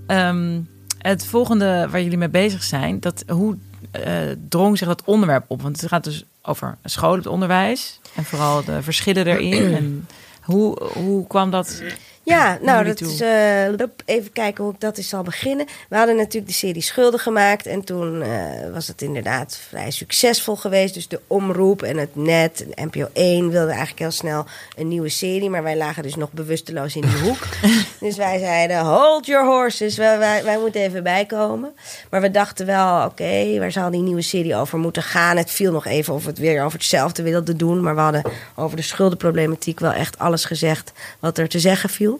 Ehm, 0.07 0.59
het 0.97 1.25
volgende 1.25 1.87
waar 1.89 2.01
jullie 2.01 2.17
mee 2.17 2.29
bezig 2.29 2.63
zijn, 2.63 2.99
dat 2.99 3.23
hoe 3.27 3.57
eh, 3.91 4.13
drong 4.49 4.77
zich 4.77 4.87
dat 4.87 5.03
onderwerp 5.05 5.43
op? 5.47 5.61
Want 5.61 5.81
het 5.81 5.89
gaat 5.89 6.03
dus 6.03 6.25
over 6.41 6.77
school, 6.83 7.15
het 7.15 7.27
onderwijs 7.27 7.99
en 8.15 8.23
vooral 8.23 8.63
de 8.63 8.81
verschillen 8.81 9.27
erin. 9.27 9.75
En 9.75 10.07
hoe, 10.41 10.83
hoe 10.93 11.27
kwam 11.27 11.51
dat? 11.51 11.81
Ja, 12.29 12.57
nou, 12.61 12.85
dat 12.85 13.01
is, 13.01 13.21
eh, 13.21 13.63
even 14.05 14.31
kijken 14.33 14.63
hoe 14.63 14.73
ik 14.73 14.79
dat 14.79 14.97
eens 14.97 15.09
zal 15.09 15.23
beginnen. 15.23 15.65
We 15.89 15.95
hadden 15.95 16.15
natuurlijk 16.15 16.47
de 16.47 16.53
serie 16.53 16.81
Schulden 16.81 17.19
gemaakt. 17.19 17.65
En 17.65 17.83
toen 17.83 18.21
eh, 18.21 18.29
was 18.73 18.87
het 18.87 19.01
inderdaad 19.01 19.59
vrij 19.67 19.91
succesvol 19.91 20.55
geweest. 20.55 20.93
Dus 20.93 21.07
de 21.07 21.19
omroep 21.27 21.81
en 21.81 21.97
het 21.97 22.15
net, 22.15 22.65
en 22.75 22.87
NPO 22.87 23.07
1 23.13 23.49
wilden 23.49 23.69
eigenlijk 23.69 23.99
heel 23.99 24.11
snel 24.11 24.45
een 24.77 24.87
nieuwe 24.87 25.09
serie. 25.09 25.49
Maar 25.49 25.63
wij 25.63 25.77
lagen 25.77 26.03
dus 26.03 26.15
nog 26.15 26.31
bewusteloos 26.31 26.95
in 26.95 27.01
die 27.01 27.19
hoek. 27.19 27.47
dus 27.99 28.17
wij 28.17 28.39
zeiden, 28.39 28.79
hold 28.79 29.25
your 29.25 29.45
horses. 29.45 29.97
Wij, 29.97 30.17
wij, 30.17 30.43
wij 30.43 30.57
moeten 30.59 30.81
even 30.81 31.03
bijkomen. 31.03 31.73
Maar 32.09 32.21
we 32.21 32.31
dachten 32.31 32.65
wel, 32.65 33.05
oké, 33.05 33.59
waar 33.59 33.71
zal 33.71 33.91
die 33.91 34.01
nieuwe 34.01 34.21
serie 34.21 34.55
over 34.55 34.77
moeten 34.77 35.03
gaan? 35.03 35.37
Het 35.37 35.51
viel 35.51 35.71
nog 35.71 35.85
even 35.85 36.13
of 36.13 36.23
we 36.23 36.29
het 36.29 36.39
weer 36.39 36.63
over 36.63 36.77
hetzelfde 36.77 37.23
wilden 37.23 37.57
doen. 37.57 37.81
Maar 37.81 37.95
we 37.95 38.01
hadden 38.01 38.23
over 38.55 38.77
de 38.77 38.83
schuldenproblematiek 38.83 39.79
wel 39.79 39.93
echt 39.93 40.19
alles 40.19 40.45
gezegd 40.45 40.91
wat 41.19 41.37
er 41.37 41.47
te 41.49 41.59
zeggen 41.59 41.89
viel 41.89 42.18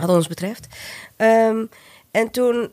wat 0.00 0.16
ons 0.16 0.28
betreft. 0.28 0.66
Ehm, 1.16 1.64
en 2.10 2.30
toen, 2.30 2.70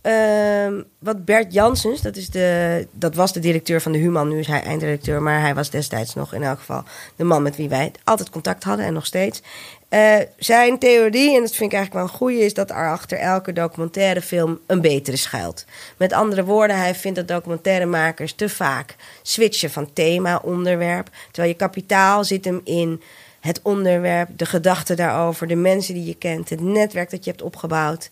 ehm, 0.00 0.82
wat 0.98 1.24
Bert 1.24 1.52
Janssens, 1.52 2.02
dat, 2.02 2.16
is 2.16 2.30
de, 2.30 2.86
dat 2.92 3.14
was 3.14 3.32
de 3.32 3.40
directeur 3.40 3.80
van 3.80 3.92
de 3.92 3.98
Human, 3.98 4.28
nu 4.28 4.38
is 4.38 4.46
hij 4.46 4.62
eindredacteur, 4.62 5.22
maar 5.22 5.40
hij 5.40 5.54
was 5.54 5.70
destijds 5.70 6.14
nog 6.14 6.34
in 6.34 6.42
elk 6.42 6.58
geval 6.58 6.82
de 7.16 7.24
man 7.24 7.42
met 7.42 7.56
wie 7.56 7.68
wij 7.68 7.92
altijd 8.04 8.30
contact 8.30 8.64
hadden 8.64 8.86
en 8.86 8.92
nog 8.92 9.06
steeds. 9.06 9.42
Eh, 9.90 10.16
zijn 10.38 10.78
theorie, 10.78 11.34
en 11.36 11.40
dat 11.40 11.54
vind 11.54 11.72
ik 11.72 11.78
eigenlijk 11.78 11.92
wel 11.92 12.02
een 12.02 12.18
goede, 12.18 12.44
is 12.44 12.54
dat 12.54 12.70
er 12.70 12.90
achter 12.90 13.18
elke 13.18 13.52
documentairefilm 13.52 14.60
een 14.66 14.80
betere 14.80 15.16
schuilt. 15.16 15.64
Met 15.96 16.12
andere 16.12 16.44
woorden, 16.44 16.76
hij 16.76 16.94
vindt 16.94 17.16
dat 17.18 17.28
documentairemakers 17.28 18.32
te 18.32 18.48
vaak 18.48 18.96
switchen 19.22 19.70
van 19.70 19.92
thema, 19.92 20.40
onderwerp. 20.42 21.08
Terwijl 21.30 21.52
je 21.52 21.58
kapitaal 21.58 22.24
zit 22.24 22.44
hem 22.44 22.60
in 22.64 23.02
het 23.40 23.60
onderwerp, 23.62 24.28
de 24.36 24.46
gedachten 24.46 24.96
daarover, 24.96 25.46
de 25.46 25.54
mensen 25.56 25.94
die 25.94 26.04
je 26.04 26.14
kent, 26.14 26.48
het 26.50 26.60
netwerk 26.60 27.10
dat 27.10 27.24
je 27.24 27.30
hebt 27.30 27.42
opgebouwd. 27.42 28.10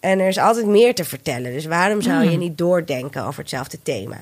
En 0.00 0.18
er 0.18 0.28
is 0.28 0.38
altijd 0.38 0.66
meer 0.66 0.94
te 0.94 1.04
vertellen. 1.04 1.52
Dus 1.52 1.64
waarom 1.66 2.02
zou 2.02 2.30
je 2.30 2.36
niet 2.36 2.58
doordenken 2.58 3.24
over 3.24 3.40
hetzelfde 3.40 3.78
thema? 3.82 4.16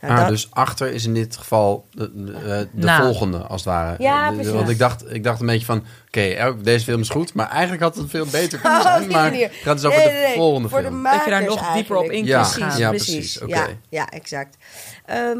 Nou, 0.00 0.14
Ah, 0.14 0.20
dat- 0.20 0.28
dus 0.28 0.48
achter 0.50 0.92
is 0.92 1.04
in 1.06 1.14
dit 1.14 1.36
geval 1.36 1.86
de, 1.90 2.10
de, 2.24 2.32
eh, 2.32 2.40
de 2.72 2.86
Na. 2.86 3.02
volgende, 3.02 3.38
als 3.38 3.64
het 3.64 3.72
ware. 3.72 4.02
Ja, 4.02 4.28
Eh, 4.28 4.34
precies. 4.34 4.52
Want 4.52 4.68
ik 4.68 4.78
dacht, 4.78 5.14
ik 5.14 5.24
dacht 5.24 5.40
een 5.40 5.46
beetje 5.46 5.66
van... 5.66 5.84
Oké, 6.16 6.54
deze 6.62 6.84
film 6.84 7.00
is 7.00 7.08
goed, 7.08 7.34
maar 7.34 7.48
eigenlijk 7.50 7.82
had 7.82 7.96
het 7.96 8.10
veel 8.10 8.26
beter 8.26 8.58
kunnen 8.58 8.78
Oh, 8.80 8.96
zijn. 8.96 9.10
maar 9.10 9.32
het 9.32 9.50
gaat 9.62 9.76
dus 9.80 9.84
over 9.84 9.98
Nee, 9.98 10.08
de 10.08 10.12
nee, 10.26 10.34
volgende 10.34 10.68
voor 10.68 10.80
film. 10.82 11.02
De 11.02 11.08
Dat 11.10 11.24
je 11.24 11.30
daar 11.30 11.44
nog 11.44 11.72
dieper 11.74 11.96
op 11.96 12.10
in 12.10 12.24
kunt 12.24 12.34
precies, 12.36 12.56
gaan. 12.62 12.78
Ja, 12.78 12.88
precies. 12.88 13.38
Ja, 13.46 13.66
ja, 13.88 14.08
exact. 14.10 14.56
Ehm, 15.06 15.38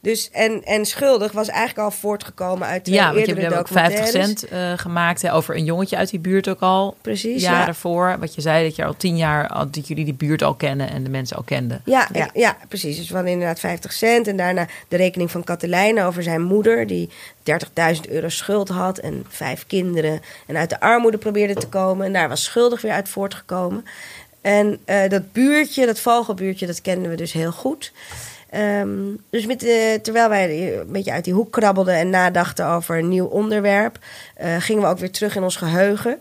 dus, 0.00 0.30
en, 0.32 0.64
en 0.64 0.84
Schuldig 0.86 1.32
was 1.32 1.48
eigenlijk 1.48 1.78
al 1.78 1.90
voortgekomen 1.90 2.68
uit 2.68 2.84
twee 2.84 2.96
Ja, 2.96 3.14
want 3.14 3.26
je 3.26 3.34
hebt 3.34 3.54
ook 3.56 3.68
50 3.68 3.98
documentaires. 3.98 4.40
cent 4.40 4.48
eh, 4.48 4.72
gemaakt 4.76 5.22
hè, 5.22 5.34
over 5.34 5.56
een 5.56 5.64
jongetje 5.64 5.96
uit 5.96 6.10
die 6.10 6.20
buurt 6.20 6.48
ook 6.48 6.60
al. 6.60 6.96
Precies, 7.00 7.42
jaren 7.42 7.58
ja. 7.58 7.64
daarvoor. 7.64 8.16
Wat 8.20 8.34
je 8.34 8.40
zei, 8.40 8.64
dat 8.66 8.76
je 8.76 8.84
al 8.84 8.96
tien 8.96 9.16
jaar, 9.16 9.48
al, 9.48 9.70
dat 9.70 9.88
jullie 9.88 10.04
die 10.04 10.14
buurt 10.14 10.42
al 10.42 10.54
kennen 10.54 10.90
en 10.90 11.02
de 11.04 11.10
mensen 11.10 11.36
al 11.36 11.42
kenden. 11.42 11.82
Ja, 11.84 12.08
Ja. 12.12 12.18
ja. 12.20 12.30
ja, 12.34 12.56
precies. 12.68 12.96
Dus 12.96 13.10
hadden 13.10 13.30
inderdaad 13.32 13.60
50 13.60 13.92
cent. 13.92 14.26
En 14.28 14.36
daarna 14.36 14.66
de 14.88 14.96
rekening 14.96 15.30
van 15.30 15.44
Katelijne 15.44 16.04
over 16.04 16.22
zijn 16.22 16.42
moeder... 16.42 16.86
die 16.86 17.10
30.000 17.44 18.10
euro 18.10 18.28
schuld 18.28 18.68
had 18.68 18.98
en 18.98 19.24
vijf 19.28 19.66
kinderen... 19.66 20.20
en 20.46 20.56
uit 20.56 20.70
de 20.70 20.80
armoede 20.80 21.18
probeerde 21.18 21.54
te 21.54 21.68
komen. 21.68 22.06
En 22.06 22.12
daar 22.12 22.28
was 22.28 22.44
schuldig 22.44 22.80
weer 22.80 22.92
uit 22.92 23.08
voortgekomen. 23.08 23.84
En 24.40 24.80
eh, 24.84 25.08
dat 25.08 25.32
buurtje, 25.32 25.86
dat 25.86 26.00
vogelbuurtje, 26.00 26.66
dat 26.66 26.80
kenden 26.80 27.10
we 27.10 27.16
dus 27.16 27.32
heel 27.32 27.52
goed. 27.52 27.92
Ehm, 28.50 28.90
dus 29.30 29.46
met, 29.46 29.62
eh, 29.62 29.94
terwijl 29.94 30.28
wij 30.28 30.78
een 30.78 30.92
beetje 30.92 31.12
uit 31.12 31.24
die 31.24 31.34
hoek 31.34 31.52
krabbelden... 31.52 31.94
en 31.94 32.10
nadachten 32.10 32.66
over 32.66 32.98
een 32.98 33.08
nieuw 33.08 33.26
onderwerp... 33.26 33.98
eh, 34.34 34.56
gingen 34.58 34.82
we 34.82 34.88
ook 34.88 34.98
weer 34.98 35.10
terug 35.10 35.36
in 35.36 35.42
ons 35.42 35.56
geheugen... 35.56 36.18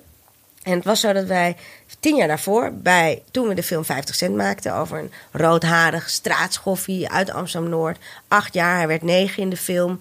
En 0.64 0.74
het 0.74 0.86
was 0.86 1.00
zo 1.00 1.14
dat 1.14 1.26
wij 1.26 1.56
tien 2.00 2.16
jaar 2.16 2.28
daarvoor, 2.28 2.72
bij, 2.74 3.24
toen 3.32 3.48
we 3.48 3.54
de 3.54 3.64
film 3.64 3.86
50 3.86 4.16
Cent 4.16 4.36
maakten... 4.36 4.76
over 4.76 5.00
een 5.00 5.12
roodharig 5.32 6.10
straatschoffie 6.10 7.10
uit 7.10 7.32
Amsterdam-Noord. 7.32 7.98
Acht 8.28 8.54
jaar, 8.54 8.78
hij 8.78 8.88
werd 8.88 9.02
negen 9.02 9.44
in 9.44 9.50
de 9.50 9.58
film. 9.58 10.00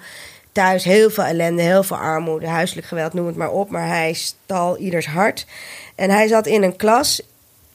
Thuis 0.52 0.84
heel 0.84 1.10
veel 1.10 1.24
ellende, 1.24 1.62
heel 1.62 1.82
veel 1.82 1.96
armoede, 1.96 2.46
huiselijk 2.46 2.86
geweld, 2.86 3.12
noem 3.12 3.26
het 3.26 3.36
maar 3.36 3.50
op. 3.50 3.70
Maar 3.70 3.86
hij 3.86 4.12
stal 4.12 4.76
ieders 4.76 5.06
hart. 5.06 5.46
En 5.94 6.10
hij 6.10 6.28
zat 6.28 6.46
in 6.46 6.62
een 6.62 6.76
klas 6.76 7.22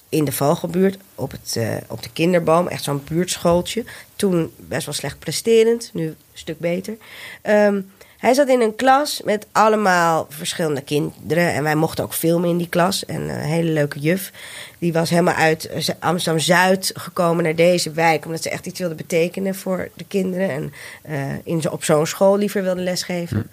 in 0.10 0.26
de 0.26 0.32
Vogelbuurt 0.32 0.98
op, 1.16 1.32
het, 1.32 1.56
eh, 1.56 1.76
op 1.88 2.04
de 2.04 2.10
kinderboom. 2.14 2.68
Echt 2.68 2.84
zo'n 2.84 3.04
buurtschooltje. 3.08 3.84
Toen 4.16 4.54
best 4.58 4.86
wel 4.86 4.96
slecht 4.96 5.20
presterend, 5.20 5.90
nu 5.94 6.06
een 6.06 6.16
stuk 6.34 6.60
beter. 6.60 6.98
Ehm, 7.42 7.82
hij 8.26 8.34
zat 8.34 8.48
in 8.48 8.62
een 8.62 8.76
klas 8.76 9.22
met 9.24 9.48
allemaal 9.52 10.26
verschillende 10.30 10.82
kinderen. 10.82 11.54
En 11.54 11.64
wij 11.64 11.76
mochten 11.76 12.04
ook 12.04 12.14
filmen 12.14 12.50
in 12.50 12.58
die 12.58 12.70
klas. 12.70 13.06
En 13.06 13.22
een 13.22 13.40
hele 13.40 13.70
leuke 13.72 14.00
juf. 14.00 14.32
Die 14.80 14.94
was 14.94 15.10
helemaal 15.10 15.34
uit 15.34 15.66
eh, 15.68 15.88
Amsterdam-Zuid 16.00 16.92
gekomen 16.96 17.44
naar 17.44 17.56
deze 17.56 17.92
wijk. 17.92 18.26
Omdat 18.26 18.42
ze 18.44 18.50
echt 18.50 18.66
iets 18.66 18.80
wilde 18.80 18.96
betekenen 18.96 19.56
voor 19.56 19.90
de 19.94 20.04
kinderen. 20.08 20.50
En 20.50 20.74
eh, 21.02 21.22
in, 21.44 21.70
op 21.72 21.84
zo'n 21.84 22.06
school 22.08 22.38
liever 22.38 22.64
wilde 22.64 22.82
lesgeven. 22.82 23.52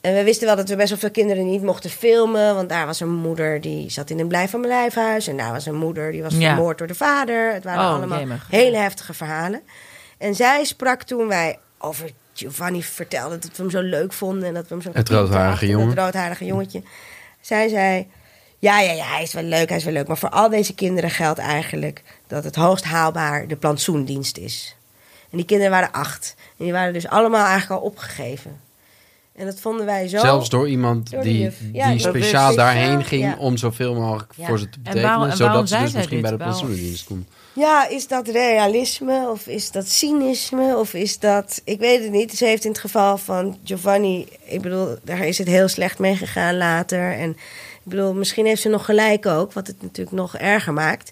En 0.00 0.14
we 0.14 0.24
wisten 0.24 0.46
wel 0.46 0.56
dat 0.56 0.68
we 0.68 0.76
best 0.76 0.88
wel 0.88 0.98
veel 0.98 1.10
kinderen 1.10 1.50
niet 1.50 1.62
mochten 1.62 1.90
filmen. 1.90 2.54
Want 2.54 2.68
daar 2.68 2.86
was 2.86 3.00
een 3.00 3.14
moeder 3.14 3.60
die 3.60 3.90
zat 3.90 4.10
in 4.10 4.18
een 4.18 4.28
blijf 4.28 4.50
van 4.50 4.60
mijn 4.60 4.72
lijfhuis. 4.72 5.26
En 5.26 5.36
daar 5.36 5.52
was 5.52 5.66
een 5.66 5.74
moeder 5.74 6.12
die 6.12 6.22
was 6.22 6.34
Ja. 6.36 6.54
vermoord 6.54 6.78
door 6.78 6.86
de 6.86 6.94
vader. 6.94 7.52
Het 7.52 7.64
waren 7.64 7.84
Oh, 7.84 7.94
allemaal 7.94 8.18
jemig. 8.18 8.46
hele 8.50 8.76
heftige 8.76 9.14
verhalen. 9.14 9.60
En 10.18 10.34
zij 10.34 10.64
sprak 10.64 11.02
toen 11.02 11.26
wij 11.28 11.58
over 11.78 12.10
Giovanni 12.34 12.82
vertelden 12.82 13.40
dat 13.40 13.50
we 13.56 13.62
hem 13.62 13.70
zo 13.70 13.80
leuk 13.80 14.12
vonden. 14.12 14.48
En 14.48 14.54
dat 14.54 14.68
we 14.68 14.74
hem 14.74 14.82
zo 14.82 14.90
Het 14.92 15.08
roodharige 15.08 15.66
jongen. 15.66 15.88
Het 15.88 15.98
roodharige 15.98 16.44
jongetje. 16.44 16.82
Zij 17.40 17.68
zei, 17.68 18.06
ja, 18.58 18.80
ja, 18.80 18.92
ja, 18.92 19.04
hij 19.04 19.22
is 19.22 19.32
wel 19.32 19.42
leuk, 19.42 19.68
hij 19.68 19.78
is 19.78 19.84
wel 19.84 19.92
leuk. 19.92 20.06
Maar 20.06 20.18
voor 20.18 20.28
al 20.30 20.48
deze 20.48 20.74
kinderen 20.74 21.10
geldt 21.10 21.38
eigenlijk 21.38 22.02
dat 22.26 22.44
het 22.44 22.54
hoogst 22.56 22.84
haalbaar 22.84 23.46
de 23.46 23.56
plantsoendienst 23.56 24.36
is. 24.36 24.76
En 25.30 25.36
die 25.36 25.46
kinderen 25.46 25.72
waren 25.72 25.92
acht. 25.92 26.34
En 26.58 26.64
die 26.64 26.72
waren 26.72 26.92
dus 26.92 27.08
allemaal 27.08 27.46
eigenlijk 27.46 27.80
al 27.80 27.86
opgegeven. 27.86 28.60
En 29.36 29.46
dat 29.46 29.60
vonden 29.60 29.86
wij 29.86 30.08
zo... 30.08 30.18
Zelfs 30.18 30.48
door 30.48 30.68
iemand 30.68 31.10
Door 31.10 31.22
die. 31.22 31.50
Ja, 31.72 31.90
die 31.90 31.98
speciaal 31.98 32.54
daarheen 32.54 33.04
ging 33.04 33.22
ja. 33.22 33.36
om 33.38 33.56
zoveel 33.56 33.94
mogelijk 33.94 34.32
Ja. 34.36 34.46
voor 34.46 34.58
ze 34.58 34.64
te 34.68 34.70
En 34.76 34.82
betekenen. 34.82 35.08
waarom- 35.08 35.30
en 35.30 35.38
waarom 35.38 35.66
zodat 35.66 35.68
ze 35.78 35.84
dus 35.84 35.92
misschien 35.94 36.20
bij 36.20 36.30
de 36.30 36.36
pensioendienst 36.36 37.04
komt. 37.04 37.28
Ja, 37.54 37.88
is 37.88 38.08
dat 38.08 38.28
realisme 38.28 39.28
of 39.30 39.46
is 39.46 39.70
dat 39.70 39.88
cynisme 39.88 40.76
of 40.76 40.94
is 40.94 41.18
dat... 41.18 41.60
Ik 41.64 41.78
weet 41.78 42.02
het 42.02 42.10
niet. 42.10 42.32
Ze 42.36 42.44
heeft 42.44 42.64
in 42.64 42.70
het 42.70 42.80
geval 42.80 43.18
van 43.18 43.58
Giovanni... 43.64 44.28
Ik 44.44 44.60
bedoel, 44.60 44.96
daar 45.02 45.26
is 45.26 45.38
het 45.38 45.48
heel 45.48 45.68
slecht 45.68 45.98
mee 45.98 46.16
gegaan 46.16 46.56
later. 46.56 47.12
En 47.12 47.30
ik 47.30 47.36
bedoel, 47.90 48.14
misschien 48.14 48.46
heeft 48.46 48.62
ze 48.62 48.68
nog 48.68 48.84
gelijk 48.84 49.26
ook... 49.26 49.52
wat 49.52 49.66
het 49.66 49.82
natuurlijk 49.82 50.16
nog 50.16 50.36
erger 50.36 50.72
maakt. 50.72 51.10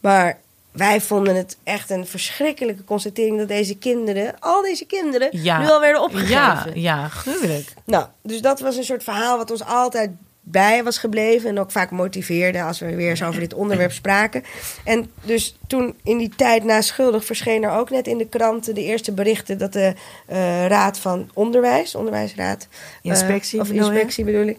Maar 0.00 0.38
wij 0.72 1.00
vonden 1.00 1.36
het 1.36 1.56
echt 1.62 1.90
een 1.90 2.06
verschrikkelijke 2.06 2.84
constatering... 2.84 3.38
dat 3.38 3.48
deze 3.48 3.76
kinderen, 3.78 4.34
al 4.40 4.62
deze 4.62 4.84
kinderen, 4.86 5.28
Ja. 5.42 5.58
nu 5.60 5.68
al 5.68 5.80
werden 5.80 6.02
opgegeven. 6.02 6.32
Ja, 6.34 6.66
ja, 6.74 7.08
gruwelijk. 7.08 7.72
Nou, 7.84 8.06
dus 8.22 8.40
dat 8.40 8.60
was 8.60 8.76
een 8.76 8.84
soort 8.84 9.04
verhaal 9.04 9.36
wat 9.36 9.50
ons 9.50 9.64
altijd 9.64 10.10
bij 10.44 10.84
was 10.84 10.98
gebleven. 10.98 11.48
En 11.48 11.58
ook 11.58 11.70
vaak 11.70 11.90
motiveerde 11.90 12.62
als 12.62 12.78
we 12.78 12.94
weer 12.94 13.10
eens 13.10 13.22
over 13.22 13.40
dit 13.40 13.54
onderwerp 13.54 13.92
spraken. 13.92 14.44
En 14.84 15.10
dus 15.22 15.56
toen 15.66 15.94
in 16.02 16.18
die 16.18 16.32
tijd 16.36 16.64
na 16.64 16.80
Schuldig 16.80 17.24
verscheen 17.24 17.62
er 17.62 17.70
ook 17.70 17.90
net 17.90 18.06
in 18.06 18.18
de 18.18 18.28
kranten 18.28 18.74
de 18.74 18.82
eerste 18.82 19.12
berichten 19.12 19.58
dat 19.58 19.72
de 19.72 19.94
eh, 20.26 20.66
Raad 20.66 20.98
van 20.98 21.30
Onderwijs, 21.32 21.94
Onderwijsraad. 21.94 22.68
eh, 23.02 23.10
Inspectie 23.10 23.60
of 23.60 23.70
inspectie 23.70 24.24
bedoel 24.24 24.46
ik. 24.46 24.58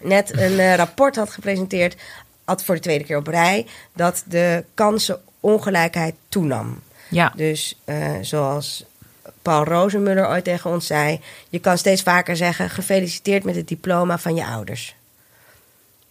Net 0.00 0.32
een 0.32 0.58
eh, 0.58 0.74
rapport 0.74 1.16
had 1.16 1.30
gepresenteerd, 1.30 1.96
had 2.44 2.64
voor 2.64 2.74
de 2.74 2.80
tweede 2.80 3.04
keer 3.04 3.16
op 3.16 3.26
rij, 3.26 3.66
dat 3.92 4.24
de 4.28 4.64
kansenongelijkheid 4.74 6.14
toenam. 6.28 6.80
Ja. 7.08 7.32
Dus 7.36 7.80
zoals 8.20 8.84
Paul 9.42 9.64
Rozenmuller 9.64 10.28
ooit 10.28 10.44
tegen 10.44 10.70
ons 10.70 10.86
zei... 10.86 11.20
je 11.48 11.58
kan 11.58 11.78
steeds 11.78 12.02
vaker 12.02 12.36
zeggen... 12.36 12.70
gefeliciteerd 12.70 13.44
met 13.44 13.54
het 13.54 13.68
diploma 13.68 14.18
van 14.18 14.34
je 14.34 14.44
ouders. 14.44 14.96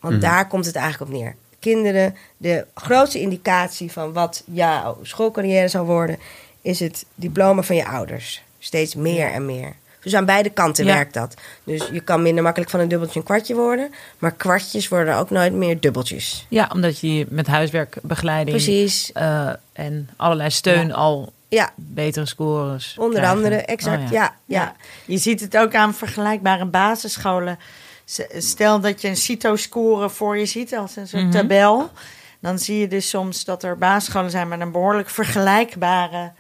Want 0.10 0.22
daar 0.22 0.48
komt 0.48 0.66
het 0.66 0.76
eigenlijk 0.76 1.12
op 1.12 1.18
neer. 1.18 1.36
Kinderen, 1.60 2.16
de 2.38 2.66
grootste 2.76 3.20
indicatie 3.20 3.92
van 3.92 4.14
wat 4.14 4.44
jouw 4.46 4.98
schoolcarrière 5.02 5.68
zal 5.68 5.86
worden... 5.86 6.18
is 6.62 6.80
het 6.80 7.06
diploma 7.16 7.62
van 7.62 7.76
je 7.76 7.88
ouders. 7.88 8.44
Steeds 8.60 8.96
meer 8.96 9.32
en 9.32 9.46
meer. 9.46 9.74
Dus 10.02 10.16
aan 10.16 10.26
beide 10.26 10.50
kanten 10.50 10.86
Ja. 10.86 10.94
werkt 10.94 11.14
dat. 11.14 11.34
Dus 11.64 11.88
je 11.92 12.00
kan 12.00 12.22
minder 12.22 12.44
makkelijk 12.44 12.72
van 12.72 12.80
een 12.80 12.88
dubbeltje 12.88 13.20
een 13.20 13.26
kwartje 13.26 13.56
worden... 13.56 13.92
maar 14.20 14.32
kwartjes 14.32 14.88
worden 14.88 15.16
ook 15.18 15.30
nooit 15.30 15.54
meer 15.54 15.80
dubbeltjes. 15.80 16.46
ja, 16.50 16.70
omdat 16.74 17.00
je 17.00 17.26
met 17.30 17.48
huiswerkbegeleiding 17.48 18.56
Precies. 18.58 19.12
eh, 19.12 19.50
en 19.74 20.10
allerlei 20.16 20.50
steun 20.50 20.94
al 20.94 21.34
Ja, 21.48 21.72
betere 21.76 22.26
scores 22.26 22.96
onder 22.98 23.20
krijgen. 23.20 23.38
andere, 23.38 23.56
exact. 23.56 24.04
Oh, 24.04 24.12
ja. 24.12 24.22
Ja, 24.22 24.36
Ja. 24.46 24.76
Je 25.06 25.18
ziet 25.18 25.40
het 25.40 25.58
ook 25.58 25.76
aan 25.76 25.94
vergelijkbare 25.94 26.66
basisscholen. 26.66 27.60
Stel 28.38 28.80
dat 28.80 29.02
je 29.02 29.08
een 29.08 29.16
CITO-score 29.18 30.10
voor 30.10 30.38
je 30.38 30.46
ziet 30.46 30.76
als 30.78 30.96
een 30.96 31.08
soort 31.08 31.24
Mhm. 31.24 31.32
tabel. 31.32 31.90
Dan 32.40 32.60
zie 32.60 32.80
je 32.80 32.88
dus 32.88 33.10
soms 33.10 33.46
dat 33.46 33.64
er 33.64 33.78
basisscholen 33.78 34.32
zijn 34.32 34.48
met 34.48 34.60
een 34.60 34.72
behoorlijk 34.72 35.10
vergelijkbare 35.10 36.32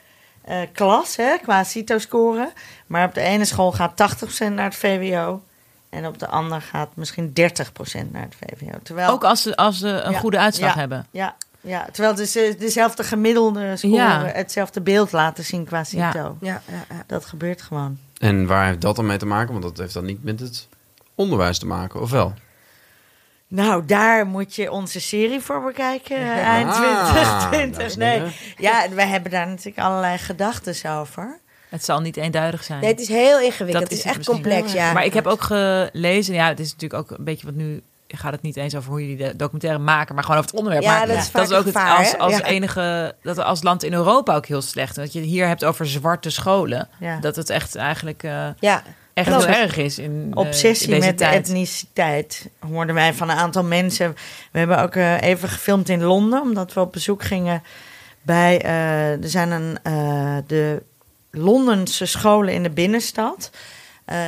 eh, 0.41 0.57
klas 0.73 1.15
hè, 1.15 1.37
qua 1.41 1.63
CITO-score. 1.63 2.51
Maar 2.87 3.07
op 3.07 3.13
de 3.13 3.21
ene 3.21 3.45
school 3.45 3.71
gaat 3.71 3.95
80% 3.95 4.55
naar 4.55 4.65
het 4.65 4.75
VWO. 4.75 5.41
En 5.89 6.07
op 6.07 6.19
de 6.19 6.27
andere 6.27 6.61
gaat 6.61 6.89
misschien 6.95 7.33
30% 7.33 8.11
naar 8.11 8.21
het 8.21 8.35
VWO. 8.39 8.77
Terwijl, 8.83 9.09
Ook 9.09 9.23
als 9.23 9.41
ze, 9.41 9.55
als 9.55 9.77
ze 9.79 9.87
een 9.87 10.11
Ja, 10.11 10.19
goede 10.19 10.37
uitslag 10.37 10.73
ja, 10.73 10.79
hebben. 10.79 11.07
Ja, 11.11 11.35
ja, 11.61 11.87
terwijl 11.91 12.19
is, 12.19 12.35
eh, 12.35 12.59
dezelfde 12.59 13.03
gemiddelde 13.03 13.77
score, 13.77 13.93
Ja. 13.93 14.25
hetzelfde 14.25 14.81
beeld 14.81 15.11
laten 15.11 15.43
zien 15.43 15.65
qua 15.65 15.83
CITO. 15.83 16.01
Ja. 16.01 16.35
Ja, 16.41 16.61
ja, 16.71 16.85
ja. 16.89 17.03
Dat 17.07 17.25
gebeurt 17.25 17.61
gewoon. 17.61 17.97
En 18.17 18.45
waar 18.47 18.65
heeft 18.65 18.81
dat 18.81 18.95
dan 18.95 19.05
mee 19.05 19.17
te 19.17 19.25
maken? 19.25 19.51
Want 19.51 19.63
dat 19.63 19.77
heeft 19.77 19.93
dan 19.93 20.05
niet 20.05 20.23
met 20.23 20.39
het 20.39 20.67
onderwijs 21.15 21.59
te 21.59 21.65
maken, 21.65 22.01
of 22.01 22.11
wel? 22.11 22.33
Nou, 23.47 23.85
daar 23.85 24.25
moet 24.25 24.55
je 24.55 24.71
onze 24.71 25.01
serie 25.01 25.39
voor 25.41 25.63
bekijken, 25.63 26.17
eh, 26.17 26.37
eind 26.47 26.69
Ah, 26.69 27.09
2020. 27.09 27.77
dames 27.77 27.93
en 27.93 27.99
Nee, 27.99 28.35
ja, 28.57 28.89
we 28.89 29.01
hebben 29.03 29.31
daar 29.31 29.47
natuurlijk 29.47 29.79
allerlei 29.79 30.17
gedachten 30.17 30.91
over. 30.91 31.39
Het 31.69 31.85
zal 31.85 31.99
niet 32.01 32.17
eenduidig 32.17 32.63
zijn. 32.63 32.79
Nee, 32.79 32.89
het 32.91 32.99
is 32.99 33.07
heel 33.07 33.39
ingewikkeld. 33.39 33.71
Dat 33.71 33.81
het 33.81 33.91
is 33.91 33.97
is 33.97 34.03
echt 34.17 34.25
complex, 34.25 34.71
ja. 34.73 34.93
Maar 34.93 35.05
ik 35.05 35.13
heb 35.13 35.25
ook 35.25 35.41
gelezen, 35.41 36.33
ja, 36.33 36.47
het 36.47 36.59
is 36.59 36.71
natuurlijk 36.73 37.01
ook 37.11 37.17
een 37.17 37.23
beetje 37.25 37.45
wat 37.45 37.55
nu 37.55 37.81
gaat 38.07 38.31
het 38.31 38.41
niet 38.41 38.57
eens 38.57 38.75
over 38.75 38.89
hoe 38.89 39.01
jullie 39.01 39.17
de 39.27 39.35
documentaire 39.35 39.79
maken, 39.79 40.15
maar 40.15 40.23
gewoon 40.23 40.39
over 40.39 40.49
het 40.51 40.59
onderwerp. 40.59 40.85
Ja, 40.85 40.97
maar 40.97 41.07
dat 41.07 41.17
is 41.17 41.29
vaak 41.29 41.43
is 41.43 41.51
ook 41.51 41.65
het 41.65 41.75
als, 41.75 42.17
als 42.17 42.37
Ja. 42.37 42.43
enige 42.43 43.15
dat 43.21 43.37
als 43.37 43.63
land 43.63 43.83
in 43.83 43.93
Europa 43.93 44.35
ook 44.35 44.45
heel 44.45 44.61
slecht. 44.61 44.95
Dat 44.95 45.13
je 45.13 45.19
het 45.19 45.27
hier 45.27 45.47
hebt 45.47 45.63
over 45.65 45.87
zwarte 45.87 46.29
scholen, 46.29 46.89
Ja. 46.99 47.19
dat 47.19 47.35
het 47.35 47.49
echt 47.49 47.75
eigenlijk 47.75 48.23
eh, 48.23 48.47
Ja, 48.59 48.83
echt 49.15 49.27
heel 49.27 49.47
erg 49.47 49.77
is 49.77 49.99
in 49.99 50.27
eh, 50.31 50.37
Obsessie 50.37 50.93
in 50.93 50.99
met 50.99 51.17
tijd. 51.17 51.33
etniciteit 51.33 52.49
hoorden 52.59 52.95
wij 52.95 53.13
van 53.13 53.29
een 53.29 53.37
aantal 53.37 53.63
mensen. 53.63 54.15
We 54.51 54.59
hebben 54.59 54.81
ook 54.81 54.95
eh, 54.95 55.21
even 55.21 55.49
gefilmd 55.49 55.89
in 55.89 56.03
Londen, 56.03 56.41
omdat 56.41 56.73
we 56.73 56.79
op 56.79 56.91
bezoek 56.91 57.23
gingen 57.23 57.63
bij. 58.21 58.61
eh, 58.61 59.23
er 59.23 59.29
zijn 59.29 59.51
een, 59.51 59.77
de 60.47 60.81
Londense 61.31 62.05
scholen 62.05 62.53
in 62.53 62.63
de 62.63 62.69
binnenstad. 62.69 63.49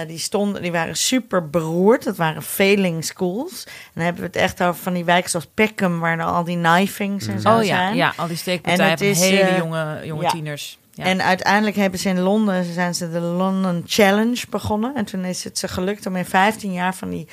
Die, 0.07 0.17
stonden, 0.17 0.61
die 0.61 0.71
waren 0.71 0.95
super 0.95 1.49
beroerd. 1.49 2.03
Dat 2.03 2.15
waren 2.17 2.41
failing 2.41 3.05
schools. 3.05 3.63
En 3.65 3.71
dan 3.93 4.03
hebben 4.03 4.21
we 4.21 4.27
het 4.27 4.35
echt 4.35 4.63
over 4.63 4.81
van 4.83 4.93
die 4.93 5.05
wijken 5.05 5.29
zoals 5.29 5.47
Peckham, 5.53 5.99
waar 5.99 6.23
al 6.23 6.43
die 6.43 6.57
knifings 6.61 7.27
en 7.27 7.39
zo 7.39 7.57
Oh 7.57 7.63
ja, 7.63 7.77
zijn. 7.77 7.95
ja, 7.95 8.13
al 8.17 8.23
die 8.27 8.33
En 8.33 8.37
steekpartijen 8.37 8.97
van 8.97 9.23
hele 9.23 9.57
jonge, 9.57 10.01
jonge 10.03 10.23
ja. 10.23 10.29
tieners. 10.29 10.77
Ja. 10.97 11.03
En 11.03 11.21
uiteindelijk 11.23 11.75
hebben 11.75 11.99
ze 11.99 12.09
in 12.09 12.19
Londen 12.19 12.73
zijn 12.73 12.95
ze 12.95 13.11
de 13.11 13.19
London 13.19 13.83
Challenge 13.85 14.43
begonnen. 14.49 14.95
En 14.95 15.05
toen 15.05 15.25
is 15.25 15.43
het 15.43 15.57
ze 15.57 15.67
gelukt 15.67 16.05
om 16.05 16.15
in 16.15 16.25
15 16.25 16.73
jaar 16.73 16.95
van 16.95 17.09
die 17.09 17.27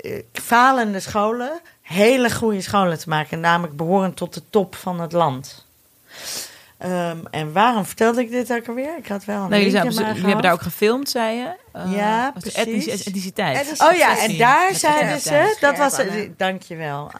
eh, 0.00 0.22
falende 0.32 1.00
scholen 1.00 1.60
hele 1.82 2.30
goede 2.30 2.60
scholen 2.60 2.98
te 2.98 3.08
maken. 3.08 3.40
Namelijk 3.40 3.76
behorend 3.76 4.16
tot 4.16 4.34
de 4.34 4.42
top 4.50 4.74
van 4.74 5.00
het 5.00 5.12
land. 5.12 5.66
Ehm, 6.78 7.16
en 7.30 7.52
waarom 7.52 7.84
vertelde 7.84 8.20
ik 8.20 8.30
dit 8.30 8.52
ook 8.52 8.68
alweer? 8.68 8.96
Ik 8.98 9.06
had 9.06 9.24
wel 9.24 9.42
een 9.42 9.50
Nee, 9.50 9.70
jullie, 9.70 10.04
hebben 10.04 10.42
daar 10.42 10.52
ook 10.52 10.62
gefilmd, 10.62 11.08
zei 11.08 11.36
je? 11.36 11.52
Eh, 11.72 11.92
Ja, 11.94 12.30
precies. 12.30 12.54
etnici- 12.54 12.90
etniciteit. 12.90 13.56
Etniciteit. 13.58 13.92
Oh 13.92 13.98
ja, 13.98 14.18
en 14.18 14.36
daar 14.38 14.74
zeiden 14.74 15.20
ze, 15.20 15.56
dat 15.60 15.78
was, 15.78 15.98
Anne. 15.98 16.32
dankjewel. 16.36 17.10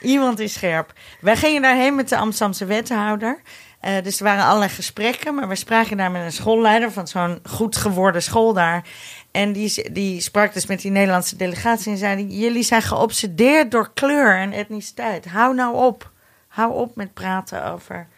Iemand 0.00 0.38
is 0.38 0.52
scherp. 0.52 0.92
Wij 1.20 1.36
gingen 1.36 1.62
daarheen 1.62 1.94
met 1.94 2.08
de 2.08 2.16
Amsterdamse 2.16 2.64
wethouder. 2.64 3.40
Eh, 3.80 4.02
dus 4.02 4.18
er 4.18 4.24
waren 4.24 4.44
allerlei 4.44 4.70
gesprekken, 4.70 5.34
maar 5.34 5.48
we 5.48 5.54
spraken 5.54 5.96
daar 5.96 6.10
met 6.10 6.22
een 6.22 6.32
schoolleider 6.32 6.92
van 6.92 7.08
zo'n 7.08 7.40
goed 7.48 7.76
geworden 7.76 8.22
school 8.22 8.52
daar. 8.52 8.84
En 9.30 9.52
die, 9.52 9.92
die 9.92 10.20
sprak 10.20 10.52
dus 10.52 10.66
met 10.66 10.80
die 10.80 10.90
Nederlandse 10.90 11.36
delegatie 11.36 11.92
en 11.92 11.98
zei: 11.98 12.26
Jullie 12.26 12.62
zijn 12.62 12.82
geobsedeerd 12.82 13.70
door 13.70 13.90
kleur 13.94 14.38
en 14.38 14.52
etniciteit. 14.52 15.26
Hou 15.26 15.54
nou 15.54 15.76
op. 15.76 16.10
Hou 16.48 16.74
op 16.74 16.96
met 16.96 17.14
praten 17.14 17.64
over 17.64 18.08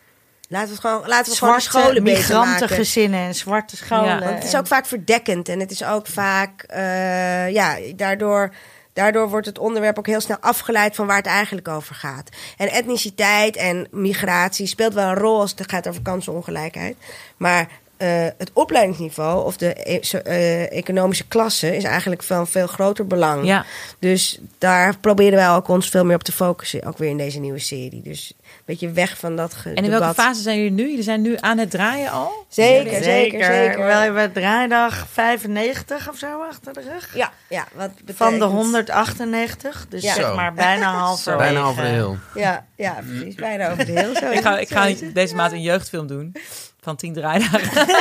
laten 0.53 0.75
we 0.75 0.81
gewoon, 0.81 1.03
laten 1.07 1.33
we 1.33 1.39
gewoon 1.39 1.61
zwarte 1.61 1.79
scholen 1.79 2.05
beter 2.05 2.35
maken. 2.35 2.51
migrantengezinnen 2.51 3.21
en 3.21 3.35
zwarte 3.35 3.77
scholen. 3.77 4.05
Ja, 4.07 4.19
Want 4.19 4.35
het 4.35 4.45
is 4.45 4.57
ook 4.57 4.67
vaak 4.67 4.87
verdekkend 4.87 5.49
en 5.49 5.61
het 5.61 5.71
is 5.71 5.85
ook 5.85 6.07
vaak, 6.07 6.63
eh, 6.63 7.51
ja, 7.51 7.77
daardoor, 7.97 8.55
daardoor 8.93 9.29
wordt 9.29 9.47
het 9.47 9.59
onderwerp 9.59 9.99
ook 9.99 10.07
heel 10.07 10.21
snel 10.21 10.37
afgeleid 10.41 10.95
van 10.95 11.07
waar 11.07 11.17
het 11.17 11.27
eigenlijk 11.27 11.69
over 11.69 11.95
gaat. 11.95 12.29
En 12.57 12.71
etniciteit 12.71 13.57
en 13.57 13.87
migratie 13.91 14.67
speelt 14.67 14.95
wel 14.95 15.09
een 15.09 15.15
rol 15.15 15.41
als 15.41 15.55
het 15.57 15.71
gaat 15.71 15.89
over 15.89 16.03
kansenongelijkheid. 16.03 16.97
Maar 17.37 17.69
eh, 18.03 18.27
het 18.39 18.51
opleidingsniveau 18.53 19.45
of 19.45 19.57
de 19.57 19.75
e- 19.93 20.19
eh, 20.19 20.73
economische 20.73 21.27
klasse 21.29 21.77
is 21.77 21.85
eigenlijk 21.85 22.23
van 22.23 22.47
veel 22.47 22.67
groter 22.67 23.07
belang. 23.07 23.45
Ja. 23.47 23.65
Dus 23.99 24.41
daar 24.59 24.97
proberen 24.99 25.39
wij 25.39 25.51
ook 25.51 25.69
ons 25.69 25.89
veel 25.89 26.05
meer 26.05 26.17
op 26.17 26.23
te 26.23 26.33
focussen, 26.33 26.85
ook 26.85 26.99
weer 26.99 27.11
in 27.11 27.17
deze 27.17 27.41
nieuwe 27.41 27.59
serie. 27.59 28.03
Dus 28.03 28.33
beetje 28.65 28.91
weg 28.91 29.19
van 29.19 29.37
dat 29.37 29.55
ge- 29.55 29.69
En 29.69 29.85
in 29.85 29.91
welke 29.91 30.07
debat. 30.07 30.25
fase 30.25 30.43
zijn 30.43 30.57
jullie 30.57 30.71
nu? 30.73 30.89
Jullie 30.89 31.03
zijn 31.03 31.23
nu 31.23 31.37
aan 31.41 31.59
het 31.59 31.71
draaien 31.71 32.11
al? 32.11 32.45
Zeker, 32.49 33.03
zeker, 33.03 33.45
zeker. 33.45 33.85
We 33.87 33.93
hebben 33.93 34.33
draaidag 34.33 35.07
95 35.13 36.09
of 36.09 36.17
zo 36.19 36.43
achter 36.43 36.73
de 36.73 36.81
rug. 36.93 37.15
Ja, 37.15 37.33
ja, 37.49 37.67
wat 37.75 37.91
Van 37.91 37.97
de 38.07 38.13
betekent- 38.39 38.43
198, 38.53 39.87
dus 39.89 40.03
Ja. 40.03 40.15
zeg 40.15 40.35
maar 40.35 40.53
bijna 40.55 40.93
half. 40.95 41.25
Bijna 41.25 41.61
over 41.63 41.83
de 41.83 41.89
heel. 41.89 42.17
Ja, 42.35 42.67
ja, 42.77 42.99
precies. 43.07 43.35
Bijna 43.35 43.71
over 43.71 43.87
de 43.87 43.93
heel. 43.93 44.15
Zo 44.17 44.31
Ik 44.31 44.41
ga, 44.41 44.59
ik 44.59 44.69
ga 44.69 44.89
deze 45.15 45.35
maand 45.35 45.53
een 45.53 45.63
jeugdfilm 45.63 46.07
doen. 46.07 46.37
Van 46.83 46.97
tien 46.97 47.13
draaidagen. 47.13 47.87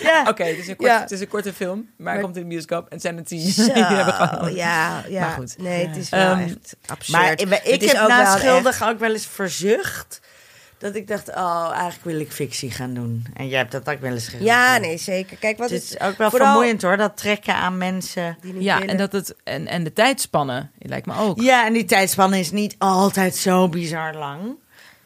Ja. 0.00 0.24
Oké, 0.28 0.44
het, 0.44 0.58
is 0.58 0.68
een 0.68 0.76
kort- 0.76 0.90
Ja. 0.90 1.00
het 1.00 1.10
is 1.10 1.20
een 1.20 1.28
korte 1.28 1.52
film. 1.52 1.88
Maar 1.96 2.12
hij 2.12 2.22
komt 2.22 2.36
in 2.36 2.42
de 2.42 2.48
bioscoop. 2.48 2.82
En 2.84 2.88
het 2.90 3.00
zijn 3.02 3.16
er 3.16 3.24
tien. 3.24 3.40
Zo, 3.50 3.62
ja, 3.74 5.04
ja. 5.08 5.20
Maar 5.20 5.30
goed. 5.30 5.54
Nee, 5.58 5.86
het 5.86 5.96
is 5.96 6.08
wel 6.08 6.20
Ehm, 6.20 6.38
echt 6.42 6.76
absurd. 6.86 7.18
Maar 7.18 7.32
ik, 7.32 7.40
ik 7.40 7.80
Het 7.80 7.92
heb 7.92 8.02
ook 8.02 8.08
na 8.08 8.36
schuldig 8.38 8.82
ook 8.88 8.98
wel 8.98 9.12
eens 9.12 9.26
verzucht. 9.26 10.20
Dat 10.78 10.94
ik 10.94 11.08
dacht, 11.08 11.28
oh, 11.28 11.68
eigenlijk 11.72 12.04
wil 12.04 12.20
ik 12.20 12.32
fictie 12.32 12.70
gaan 12.70 12.94
doen. 12.94 13.26
En 13.34 13.48
jij 13.48 13.58
hebt 13.58 13.72
dat 13.72 13.88
ook 13.88 14.00
wel 14.00 14.12
eens 14.12 14.28
gedaan. 14.28 14.44
Ja, 14.44 14.78
nee, 14.78 14.96
zeker. 14.98 15.36
Kijk, 15.36 15.58
wat 15.58 15.70
Het 15.70 15.82
is 15.82 16.00
ook 16.00 16.16
wel 16.18 16.30
vermoeiend 16.30 16.82
hoor, 16.82 16.96
dat 16.96 17.16
trekken 17.16 17.54
aan 17.54 17.78
mensen. 17.78 18.36
die 18.40 18.52
niet 18.52 18.62
Ja, 18.62 18.74
willen. 18.78 18.90
en, 18.92 18.96
dat 18.96 19.12
het, 19.12 19.34
en, 19.44 19.66
en 19.66 19.84
de 19.84 19.92
tijdspannen, 19.92 20.70
lijkt 20.78 21.06
me 21.06 21.14
ook. 21.18 21.40
Ja, 21.40 21.66
en 21.66 21.72
die 21.72 21.84
tijdspanne 21.84 22.38
is 22.38 22.50
niet 22.50 22.74
altijd 22.78 23.36
zo 23.36 23.68
bizar 23.68 24.14
lang. 24.14 24.56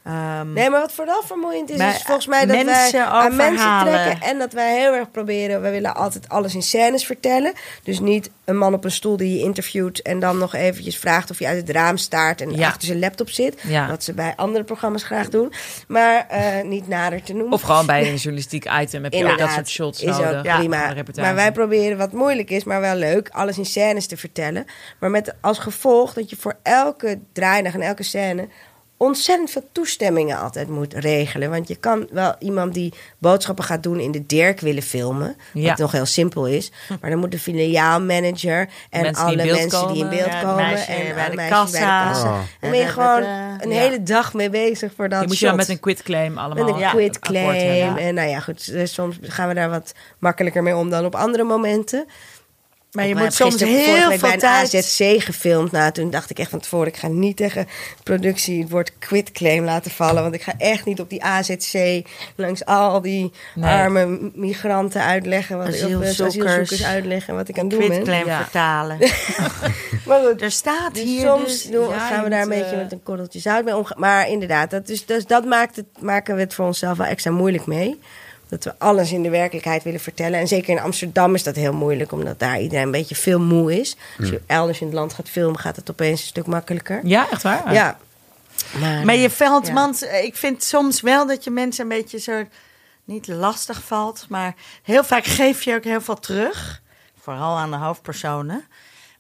Ehm, 0.05 0.53
Nee, 0.53 0.71
maar 0.71 0.81
wat 0.81 0.93
vooral 0.93 1.23
vermoeiend 1.23 1.71
is, 1.71 1.81
is 1.81 2.03
volgens 2.03 2.27
mij 2.27 2.47
dat 2.47 2.57
mensen 2.65 2.93
wij 2.93 3.03
aan 3.09 3.37
mensen 3.37 3.81
trekken. 3.81 4.21
En 4.29 4.39
dat 4.39 4.53
wij 4.53 4.79
heel 4.79 4.93
erg 4.95 5.11
proberen, 5.11 5.61
wij 5.61 5.71
willen 5.71 5.95
altijd 5.95 6.29
alles 6.29 6.55
in 6.55 6.63
scènes 6.63 7.07
vertellen. 7.07 7.53
Dus 7.83 8.01
niet 8.01 8.31
een 8.45 8.57
man 8.59 8.75
op 8.75 8.85
een 8.85 8.91
stoel 8.91 9.17
die 9.17 9.39
je 9.39 9.45
interviewt 9.45 10.03
en 10.03 10.19
dan 10.21 10.39
nog 10.39 10.55
eventjes 10.55 10.99
vraagt 10.99 11.31
of 11.31 11.39
je 11.39 11.47
uit 11.47 11.57
het 11.67 11.71
raam 11.71 11.97
staart 11.97 12.41
en 12.41 12.51
Ja. 12.55 12.67
achter 12.67 12.87
zijn 12.87 12.99
laptop 12.99 13.31
zit. 13.31 13.61
Ja. 13.67 13.89
Wat 13.89 14.05
ze 14.05 14.13
bij 14.13 14.33
andere 14.37 14.65
programma's 14.65 15.03
graag 15.03 15.29
doen. 15.29 15.53
Maar 15.89 16.27
eh, 16.29 16.65
niet 16.65 16.89
nader 16.89 17.23
te 17.23 17.33
noemen. 17.33 17.53
Of 17.53 17.63
gewoon 17.63 17.87
bij 17.87 18.01
een 18.09 18.15
journalistiek 18.15 18.71
item 18.81 19.03
heb 19.03 19.13
je 19.13 19.31
ook 19.31 19.39
dat 19.39 19.51
soort 19.51 19.69
shots 19.69 20.03
is 20.03 20.17
nodig. 20.17 20.37
ook 20.37 20.57
prima. 20.59 20.95
Maar 21.15 21.35
wij 21.35 21.53
proberen 21.53 21.99
wat 21.99 22.13
moeilijk 22.13 22.51
is, 22.51 22.65
maar 22.65 22.81
wel 22.81 22.95
leuk, 22.97 23.29
alles 23.33 23.59
in 23.59 23.65
scènes 23.67 24.07
te 24.07 24.17
vertellen. 24.17 24.65
Maar 24.99 25.11
met 25.11 25.35
als 25.41 25.59
gevolg 25.59 26.13
dat 26.13 26.31
je 26.31 26.37
voor 26.37 26.55
elke 26.63 27.19
draaidag 27.33 27.75
en 27.75 27.81
elke 27.81 28.03
scène 28.03 28.49
ontzettend 29.03 29.51
veel 29.51 29.69
toestemmingen 29.73 30.39
altijd 30.39 30.69
moet 30.69 30.95
regelen. 30.95 31.51
Want 31.51 31.69
je 31.69 31.77
kan 31.77 32.07
wel 32.11 32.35
iemand 32.39 32.75
die 32.75 32.93
boodschappen 33.19 33.65
gaat 33.65 33.83
doen 33.83 34.01
in 34.01 34.11
de 34.13 34.27
Dirk 34.27 34.61
willen 34.61 34.83
filmen. 34.83 35.37
Ja. 35.53 35.69
Wat 35.69 35.79
nog 35.79 35.93
heel 35.93 36.07
simpel 36.07 36.47
is. 36.47 36.73
Maar 37.01 37.11
dan 37.11 37.19
moet 37.19 37.31
de 37.31 37.39
filiaalmanager 37.39 38.69
en 38.91 39.03
Mensen 39.03 39.25
alle 39.25 39.37
mensen 39.37 39.55
die 39.55 39.97
in 39.97 40.03
komen. 40.03 40.09
beeld 40.09 40.27
Ja, 40.33 40.41
komen. 40.41 40.57
meisje 40.57 40.93
en 40.93 41.15
bij 41.15 41.31
de 41.31 41.37
meisjes 41.37 41.59
kassa. 41.59 41.79
bij 41.79 42.05
de 42.07 42.13
kassa. 42.13 42.29
Oh. 42.29 42.39
Dan 42.61 42.71
ben 42.71 42.79
je 42.81 42.87
gewoon 42.87 43.23
eh, 43.23 43.29
een 43.59 43.71
ja. 43.71 43.79
hele 43.79 44.03
dag 44.03 44.35
mee 44.35 44.51
bezig 44.51 44.93
voor 44.97 45.09
dat 45.09 45.21
je 45.21 45.27
moet 45.27 45.39
je 45.39 45.47
dan 45.47 45.57
met 45.57 45.69
een 45.69 45.81
quitclaim 45.81 46.39
allemaal 46.39 46.65
Met 46.65 46.75
een 46.75 46.81
Ja. 46.81 46.91
quit 46.91 47.17
akkoord 47.21 47.37
hebben. 47.37 47.65
claim. 47.65 47.97
En 47.97 48.15
nou 48.15 48.29
ja, 48.29 48.41
goed, 48.41 48.73
dus 48.73 48.93
soms 48.95 49.17
gaan 49.23 49.49
we 49.49 49.55
daar 49.55 49.71
wat 49.71 49.93
makkelijker 50.19 50.63
mee 50.63 50.77
om 50.77 50.91
dan 50.91 51.05
op 51.05 51.15
andere 51.15 51.45
momenten. 51.45 52.07
Maar 52.93 53.07
je 53.07 53.15
moet 53.15 53.19
ik 53.23 53.39
heb 53.39 53.51
soms 53.51 53.61
heel 53.61 54.09
veel 54.09 54.19
bij 54.19 54.33
een 54.33 54.39
tijd... 54.39 54.75
AZC 54.75 55.23
gefilmd. 55.23 55.73
Nou, 55.73 55.93
toen 55.93 56.11
dacht 56.11 56.31
ik 56.31 56.39
echt 56.39 56.51
van 56.51 56.61
tevoren, 56.61 56.87
ik 56.87 56.97
ga 56.97 57.09
niet 57.09 57.37
tegen 57.37 57.67
productie 58.03 58.61
het 58.63 58.71
woord 58.71 58.93
quit 58.99 59.33
claim 59.33 59.65
laten 59.65 59.91
vallen. 59.91 60.23
Want 60.23 60.35
ik 60.35 60.43
ga 60.43 60.55
echt 60.59 60.85
niet 60.85 61.01
op 61.01 61.11
die 61.11 61.23
AZC 61.25 62.03
langs 62.37 62.65
al 62.65 63.01
die 63.01 63.33
Nee. 63.55 63.71
arme 63.71 64.31
migranten 64.35 65.03
uitleggen. 65.03 65.59
Wat 65.59 65.69
ik 65.69 65.75
op, 65.75 65.81
eh, 65.81 65.85
Asielzoekers. 65.87 66.21
asielzoekers 66.21 66.85
uitleggen 66.85 67.35
wat 67.35 67.49
ik 67.49 67.59
aan 67.59 67.67
het 67.67 67.71
doen 67.71 67.81
ben. 67.81 67.91
quitclaim 67.91 68.27
Ja. 68.27 68.43
vertalen. 68.43 68.99
Maar 70.07 70.21
goed, 70.21 70.43
er 70.43 70.51
staat 70.51 70.95
dus 70.95 71.03
hier 71.03 71.21
soms 71.21 71.45
dus... 71.45 71.69
ja, 71.89 72.09
gaan 72.09 72.25
we 72.25 72.31
daar 72.31 72.43
een 72.43 72.49
beetje 72.49 72.65
eh, 72.65 72.77
met 72.77 72.93
een 72.93 73.03
korreltje 73.03 73.39
zout 73.41 73.65
mee 73.65 73.77
omgaan. 73.77 74.01
Maar 74.01 74.29
inderdaad, 74.29 74.71
dat, 74.71 74.89
is, 74.89 75.07
dus 75.07 75.27
dat 75.27 75.45
maakt 75.45 75.77
het, 75.77 75.87
maken 76.01 76.35
we 76.35 76.41
het 76.41 76.55
voor 76.55 76.67
onszelf 76.67 76.97
wel 76.99 77.07
extra 77.07 77.31
moeilijk 77.31 77.67
mee. 77.67 77.99
Dat 78.53 78.65
we 78.65 78.75
alles 78.79 79.13
in 79.13 79.23
de 79.23 79.31
werkelijkheid 79.31 79.83
willen 79.83 80.01
vertellen. 80.01 80.41
En 80.41 80.49
zeker 80.49 80.77
in 80.77 80.83
Amsterdam 80.83 81.35
is 81.35 81.43
dat 81.43 81.57
heel 81.57 81.73
moeilijk, 81.73 82.13
omdat 82.13 82.39
daar 82.39 82.61
iedereen 82.61 82.85
een 82.85 82.91
beetje 82.91 83.15
veel 83.15 83.41
moe 83.41 83.81
is. 83.81 83.97
Als 84.19 84.29
je 84.29 84.41
elders 84.47 84.81
in 84.81 84.87
het 84.87 84.95
land 84.95 85.13
gaat 85.13 85.29
filmen, 85.29 85.59
gaat 85.59 85.77
het 85.77 85.91
opeens 85.91 86.21
een 86.21 86.27
stuk 86.27 86.47
makkelijker. 86.47 87.01
Ja, 87.05 87.31
echt 87.31 87.43
waar? 87.43 87.73
Ja. 87.73 87.99
Maar, 88.81 89.05
Maar 89.05 89.15
je 89.15 89.31
valt, 89.31 89.71
want 89.71 90.03
ik 90.23 90.37
vind 90.37 90.63
soms 90.63 91.01
wel 91.01 91.27
dat 91.27 91.45
je 91.45 91.51
mensen 91.51 91.83
een 91.83 91.89
beetje 91.89 92.19
zo 92.19 92.45
niet 93.05 93.29
lastig 93.29 93.83
valt, 93.83 94.27
maar 94.29 94.55
heel 94.83 95.05
vaak 95.05 95.25
geef 95.25 95.63
je 95.63 95.75
ook 95.75 95.85
heel 95.85 96.01
veel 96.01 96.21
terug, 96.21 96.83
vooral 97.21 97.57
aan 97.57 97.71
de 97.71 97.77
hoofdpersonen. 97.77 98.65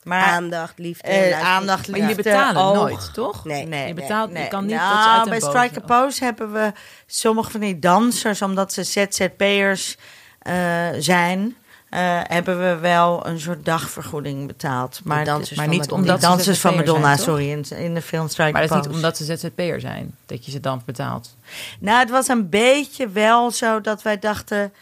Maar 0.03 0.23
aandacht, 0.23 0.79
liefde. 0.79 1.09
eh, 1.09 1.41
aandacht, 1.41 1.89
Maar 1.89 1.99
liefde, 2.01 2.15
jullie 2.15 2.31
betalen 2.33 2.63
oog. 2.63 2.75
nooit, 2.75 3.15
toch? 3.15 3.45
Nee. 3.45 3.67
Nee, 3.67 3.79
Je 3.79 3.85
nee, 3.85 3.95
betaalt- 3.95 4.29
je 4.31 4.35
nee. 4.39 4.49
kan 4.49 4.67
niet 4.67 4.75
Nou, 4.77 4.97
dat 4.97 5.19
uit 5.19 5.29
bij 5.29 5.51
Strike 5.51 5.83
a 5.83 5.85
Pose 6.05 6.25
hebben 6.25 6.53
we 6.53 6.73
sommige 7.07 7.51
van 7.51 7.61
die 7.61 7.79
dansers, 7.79 8.43
omdat 8.43 8.73
ze 8.73 8.83
ZZP'ers 8.85 9.97
eh 10.39 10.89
zijn, 10.99 11.57
eh, 11.91 12.21
hebben 12.23 12.59
we 12.59 12.77
wel 12.77 13.27
een 13.27 13.41
soort 13.41 13.65
dagvergoeding 13.65 14.47
betaald. 14.47 15.01
Maar, 15.05 15.25
dansers 15.25 15.51
maar 15.59 15.65
van 15.67 15.75
niet 15.75 15.81
Madonna. 15.83 16.03
omdat 16.03 16.21
die 16.21 16.29
dansers 16.29 16.61
van 16.61 16.75
Madonna, 16.75 17.07
zijn, 17.07 17.19
sorry, 17.19 17.51
in, 17.51 17.65
in 17.79 17.95
de 17.95 18.03
film 18.03 18.29
Strike 18.29 18.53
Maar 18.53 18.69
dat 18.69 18.79
is 18.81 18.87
niet 18.87 18.95
omdat 18.97 19.17
ze 19.17 19.25
ZZP'er 19.25 19.81
zijn, 19.81 20.17
dat 20.27 20.45
je 20.45 20.51
ze 20.51 20.61
dan 20.61 20.83
betaalt. 20.87 21.37
Nou, 21.81 21.99
het 21.99 22.11
was 22.11 22.29
een 22.29 22.49
beetje 22.49 23.09
wel 23.09 23.51
zo 23.51 23.81
dat 23.81 24.03
wij 24.03 24.19
dachten. 24.19 24.73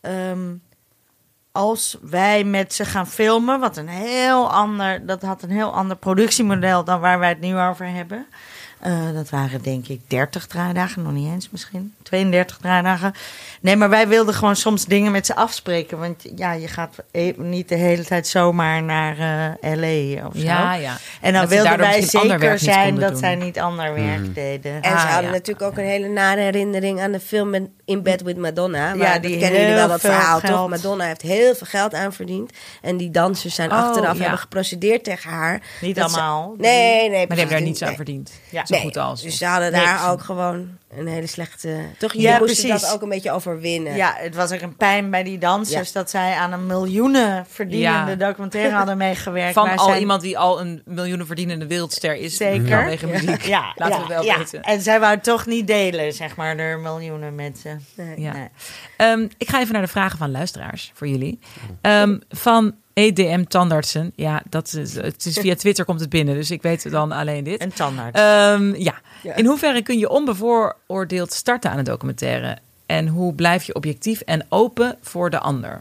ehm, 0.00 0.52
als 1.56 1.96
wij 2.00 2.44
met 2.44 2.74
ze 2.74 2.84
gaan 2.84 3.06
filmen, 3.06 3.60
wat 3.60 3.76
een 3.76 3.88
heel 3.88 4.50
ander, 4.52 5.06
dat 5.06 5.22
had 5.22 5.42
een 5.42 5.50
heel 5.50 5.72
ander 5.72 5.96
productiemodel 5.96 6.84
dan 6.84 7.00
waar 7.00 7.18
wij 7.18 7.28
het 7.28 7.40
nu 7.40 7.58
over 7.58 7.86
hebben. 7.86 8.26
Eh, 8.84 9.12
dat 9.14 9.30
waren 9.30 9.62
denk 9.62 9.86
ik 9.88 10.00
30 10.06 10.46
draaidagen, 10.46 11.02
nog 11.02 11.12
niet 11.12 11.32
eens 11.32 11.48
misschien. 11.50 11.94
32 12.02 12.56
draaidagen. 12.56 13.12
Nee, 13.60 13.76
maar 13.76 13.88
wij 13.90 14.08
wilden 14.08 14.34
gewoon 14.34 14.56
soms 14.56 14.84
dingen 14.84 15.12
met 15.12 15.26
ze 15.26 15.34
afspreken. 15.34 15.98
Want 15.98 16.22
ja, 16.36 16.52
je 16.52 16.68
gaat 16.68 16.94
e- 17.10 17.32
niet 17.36 17.68
de 17.68 17.74
hele 17.74 18.04
tijd 18.04 18.26
zomaar 18.26 18.82
naar 18.82 19.18
eh 19.62 19.72
LA 19.76 20.26
of 20.26 20.32
zo. 20.34 20.42
Ja, 20.42 20.74
ja. 20.74 20.96
En 21.20 21.32
dan 21.32 21.40
Dat 21.40 21.50
wilden 21.50 21.78
wij 21.78 22.02
zeker 22.02 22.58
zijn 22.58 22.94
dat 22.98 23.08
doen. 23.10 23.18
zij 23.18 23.34
niet 23.34 23.58
ander 23.60 23.94
werk 23.94 24.34
deden. 24.34 24.72
En 24.82 24.90
ze 24.90 24.96
Ah, 24.96 25.04
hadden 25.12 25.24
ja. 25.30 25.36
natuurlijk 25.36 25.66
ook 25.66 25.78
een 25.78 25.84
hele 25.84 26.08
nare 26.08 26.40
herinnering 26.40 27.00
aan 27.00 27.12
de 27.12 27.20
film 27.20 27.68
In 27.84 28.02
Bed 28.02 28.22
with 28.22 28.36
Madonna. 28.36 28.88
Waar, 28.88 28.96
Ja, 29.06 29.12
dat 29.12 29.22
die 29.22 29.38
kennen 29.38 29.60
jullie 29.60 29.74
wel, 29.74 29.88
dat 29.88 30.00
verhaal 30.00 30.40
toch? 30.40 30.68
Madonna 30.68 31.04
heeft 31.04 31.22
heel 31.22 31.54
veel 31.54 31.66
geld 31.66 31.94
aan 31.94 32.12
verdiend. 32.12 32.50
En 32.82 32.96
die 32.96 33.10
dansers 33.10 33.54
zijn 33.54 33.70
Oh, 33.72 33.76
achteraf 33.88 34.14
ja. 34.16 34.20
hebben 34.20 34.38
geprocedeerd 34.38 35.04
tegen 35.04 35.30
haar. 35.30 35.60
Niet 35.80 35.96
ze- 35.96 36.02
allemaal. 36.02 36.54
Nee, 36.58 37.00
nee. 37.00 37.08
Maar 37.10 37.18
die 37.18 37.36
hebben 37.38 37.48
daar 37.56 37.62
niets 37.66 37.82
aan 37.82 37.94
verdiend. 37.94 38.32
Ja. 38.50 38.64
Zo 38.74 38.80
Nee, 38.80 38.84
goed 38.92 38.96
als. 38.96 39.22
Dus 39.22 39.38
ze 39.38 39.46
hadden 39.46 39.72
Niks. 39.72 39.84
daar 39.84 40.10
ook 40.10 40.22
gewoon 40.22 40.68
een 40.98 41.06
hele 41.06 41.26
slechte... 41.26 41.80
Toch, 41.98 42.12
je 42.12 42.20
Ja, 42.20 42.38
moest 42.38 42.60
precies. 42.60 42.80
dat 42.80 42.92
ook 42.92 43.02
een 43.02 43.08
beetje 43.08 43.30
overwinnen. 43.30 43.96
Ja, 43.96 44.14
het 44.16 44.34
was 44.34 44.52
ook 44.52 44.60
een 44.60 44.76
pijn 44.76 45.10
bij 45.10 45.22
die 45.22 45.38
dansers 45.38 45.92
dat 45.92 46.10
zij 46.10 46.34
aan 46.34 46.52
een 46.52 46.66
miljoenen 46.66 47.46
verdienende 47.48 48.10
Ja. 48.10 48.16
documentaire 48.16 48.74
hadden 48.74 48.96
meegewerkt. 48.96 49.52
Van 49.62 49.76
al 49.76 49.96
iemand 49.96 50.22
die 50.22 50.38
al 50.38 50.60
een 50.60 50.82
miljoenen 50.84 51.26
verdienende 51.26 51.66
wereldster 51.66 52.16
is. 52.16 52.36
Zeker. 52.36 52.68
Vanwege 52.68 53.06
muziek. 53.06 53.42
Ja, 53.42 53.72
Laten 53.74 53.96
ja, 53.96 54.02
we 54.02 54.08
wel 54.08 54.22
ja. 54.24 54.38
weten. 54.38 54.62
En 54.62 54.80
zij 54.80 55.00
wou 55.00 55.18
toch 55.20 55.46
niet 55.46 55.66
delen, 55.66 56.12
zeg 56.12 56.36
maar, 56.36 56.56
de 56.56 56.78
miljoenen 56.82 57.34
met 57.34 57.58
ze. 57.58 57.76
Nee. 57.96 58.20
Ja. 58.20 58.32
Nee. 58.32 58.48
Ehm, 58.96 59.26
ik 59.38 59.48
ga 59.48 59.60
even 59.60 59.72
naar 59.72 59.82
de 59.82 59.88
vragen 59.88 60.18
van 60.18 60.30
luisteraars 60.30 60.90
voor 60.94 61.08
jullie. 61.08 61.38
Ehm, 61.80 62.18
van 62.28 62.74
EDM 62.94 63.44
Tandartsen. 63.44 64.12
Ja, 64.16 64.42
dat 64.48 64.72
is, 64.74 64.94
het 64.94 65.24
is 65.26 65.38
via 65.38 65.54
Twitter 65.54 65.84
komt 65.84 66.00
het 66.00 66.08
binnen, 66.08 66.34
dus 66.34 66.50
ik 66.50 66.62
weet 66.62 66.90
dan 66.90 67.12
alleen 67.12 67.44
dit. 67.44 67.62
Een 67.62 67.72
tandarts. 67.72 68.20
Ehm, 68.20 68.74
ja. 68.74 68.94
Ja. 69.22 69.34
In 69.34 69.46
hoeverre 69.46 69.82
kun 69.82 69.98
je 69.98 70.08
onbevooroordeeld 70.86 71.32
starten 71.32 71.70
aan 71.70 71.78
een 71.78 71.84
documentaire? 71.84 72.58
En 72.86 73.08
hoe 73.08 73.34
blijf 73.34 73.62
je 73.64 73.74
objectief 73.74 74.20
en 74.20 74.46
open 74.48 74.96
voor 75.02 75.30
de 75.30 75.38
ander? 75.38 75.80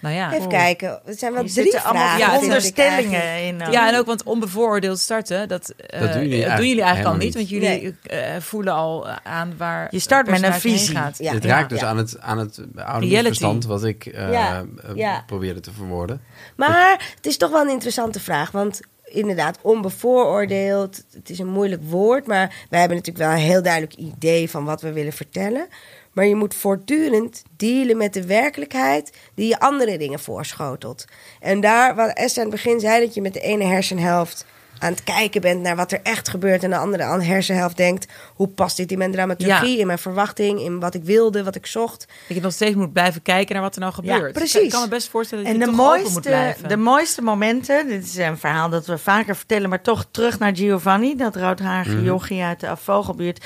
Nou 0.00 0.14
ja. 0.16 0.32
Even 0.32 0.48
kijken. 0.48 1.00
Het 1.04 1.18
zijn 1.18 1.32
wel 1.32 1.40
drie 1.42 1.52
zitten 1.54 1.82
allemaal 1.82 2.02
vragen. 2.02 2.18
Ja, 2.26 2.32
het 2.32 2.42
onderstellingen 2.42 3.42
in. 3.46 3.60
uh, 3.60 3.72
Ja, 3.72 3.88
en 3.88 3.98
ook 3.98 4.06
want 4.06 4.22
onbevooroordeeld 4.22 4.98
starten, 4.98 5.48
dat, 5.48 5.68
eh, 5.70 6.00
Dat 6.00 6.12
doen 6.12 6.22
jullie 6.22 6.40
dat 6.40 6.48
eigenlijk 6.48 6.80
eigenlijk 6.80 7.06
al 7.16 7.24
niet. 7.26 7.34
Want 7.34 7.48
jullie 7.48 7.68
Nee. 7.68 7.96
eh, 8.02 8.40
voelen 8.40 8.72
al 8.72 9.08
aan 9.08 9.56
waar 9.56 9.88
Je 9.90 9.98
start 9.98 10.26
het 10.30 10.40
met 10.40 10.52
een 10.52 10.60
visie. 10.60 10.96
gaat. 10.96 11.18
Ja. 11.18 11.32
Dit 11.32 11.44
raakt 11.44 11.68
dus 11.70 11.80
ja. 11.80 11.86
aan 11.86 11.96
het, 11.96 12.20
aan 12.20 12.38
het 12.38 12.60
oude 12.76 13.06
misverstand 13.06 13.64
wat 13.64 13.84
ik 13.84 14.06
eh, 14.06 14.32
Ja, 14.32 14.64
eh, 14.82 14.94
ja. 14.94 15.22
probeerde 15.26 15.60
te 15.60 15.72
verwoorden. 15.72 16.20
Maar 16.56 17.12
het 17.16 17.26
is 17.26 17.36
toch 17.36 17.50
wel 17.50 17.60
een 17.62 17.70
interessante 17.70 18.20
vraag. 18.20 18.50
Want 18.50 18.80
inderdaad, 19.14 19.58
onbevooroordeeld. 19.62 21.04
Het 21.12 21.30
is 21.30 21.38
een 21.38 21.48
moeilijk 21.48 21.82
woord. 21.82 22.26
Maar 22.26 22.66
wij 22.70 22.78
hebben 22.78 22.96
natuurlijk 22.96 23.26
wel 23.26 23.34
een 23.34 23.42
heel 23.42 23.62
duidelijk 23.62 23.94
idee 23.94 24.50
van 24.50 24.64
wat 24.64 24.80
we 24.80 24.92
willen 24.92 25.12
vertellen. 25.12 25.66
Maar 26.12 26.26
je 26.26 26.34
moet 26.34 26.54
voortdurend 26.54 27.42
dealen 27.56 27.96
met 27.96 28.12
de 28.12 28.26
werkelijkheid 28.26 29.12
die 29.34 29.48
je 29.48 29.60
andere 29.60 29.98
dingen 29.98 30.20
voorschotelt. 30.20 31.04
En 31.40 31.60
daar, 31.60 31.94
wat 31.94 32.16
Esther 32.16 32.44
aan 32.44 32.50
het 32.50 32.62
begin 32.62 32.80
zei, 32.80 33.04
dat 33.04 33.14
je 33.14 33.20
met 33.20 33.32
de 33.32 33.40
ene 33.40 33.64
hersenhelft 33.64 34.44
aan 34.84 34.92
het 34.92 35.04
kijken 35.04 35.40
bent 35.40 35.60
naar 35.62 35.76
wat 35.76 35.92
er 35.92 36.00
echt 36.02 36.28
gebeurt. 36.28 36.62
En 36.62 36.70
de 36.70 36.76
andere 36.76 37.02
aan 37.02 37.18
de 37.18 37.24
hersenhelft 37.24 37.76
denkt, 37.76 38.06
hoe 38.34 38.48
past 38.48 38.76
dit 38.76 38.92
in 38.92 38.98
mijn 38.98 39.12
dramaturgie, 39.12 39.74
Ja. 39.74 39.80
in 39.80 39.86
mijn 39.86 39.98
verwachting, 39.98 40.60
in 40.60 40.80
wat 40.80 40.94
ik 40.94 41.04
wilde, 41.04 41.44
wat 41.44 41.54
ik 41.54 41.66
zocht. 41.66 42.06
Dat 42.28 42.36
je 42.36 42.42
nog 42.42 42.52
steeds 42.52 42.74
moet 42.74 42.92
blijven 42.92 43.22
kijken 43.22 43.54
naar 43.54 43.62
wat 43.64 43.74
er 43.74 43.80
nou 43.80 43.92
gebeurt. 43.92 44.32
precies. 44.32 44.60
Ik 44.62 44.70
kan 44.70 44.82
me 44.82 44.88
best 44.88 45.08
voorstellen 45.08 45.44
dat 45.44 45.52
En 45.52 45.58
je 45.60 45.64
de 45.66 45.70
toch 45.72 45.80
open 45.80 45.94
moet 46.00 46.02
mooiste, 46.12 46.28
blijven. 46.28 46.68
de 46.68 46.76
mooiste 46.76 47.22
momenten, 47.22 47.86
dit 47.88 48.04
is 48.04 48.16
een 48.16 48.38
verhaal 48.38 48.68
dat 48.68 48.86
we 48.86 48.98
vaker 48.98 49.36
vertellen, 49.36 49.68
maar 49.68 49.82
toch 49.82 50.06
terug 50.10 50.38
naar 50.38 50.56
Giovanni, 50.56 51.16
dat 51.16 51.36
roodharige 51.36 52.02
jochie 52.02 52.42
uit 52.42 52.60
de 52.60 52.76
Vogelbuurt. 52.76 53.44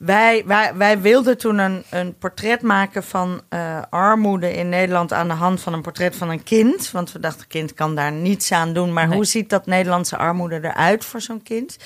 Wij, 0.00 0.42
wij, 0.46 0.74
wij 0.76 1.00
wilden 1.00 1.38
toen 1.38 1.58
een, 1.58 1.82
een 1.90 2.14
portret 2.18 2.62
maken 2.62 3.02
van 3.02 3.40
eh, 3.48 3.82
armoede 3.90 4.52
in 4.54 4.68
Nederland 4.68 5.12
aan 5.12 5.28
de 5.28 5.34
hand 5.34 5.60
van 5.60 5.72
een 5.72 5.82
portret 5.82 6.16
van 6.16 6.28
een 6.30 6.42
kind. 6.42 6.90
Want 6.90 7.12
we 7.12 7.20
dachten, 7.20 7.46
kind 7.46 7.74
kan 7.74 7.94
daar 7.94 8.12
niets 8.12 8.52
aan 8.52 8.72
doen. 8.72 8.92
Maar 8.92 9.06
Nee. 9.08 9.16
hoe 9.16 9.24
ziet 9.24 9.50
dat 9.50 9.66
Nederlandse 9.66 10.16
armoede 10.16 10.60
eruit 10.62 11.04
voor 11.04 11.20
zo'n 11.20 11.42
kind? 11.42 11.76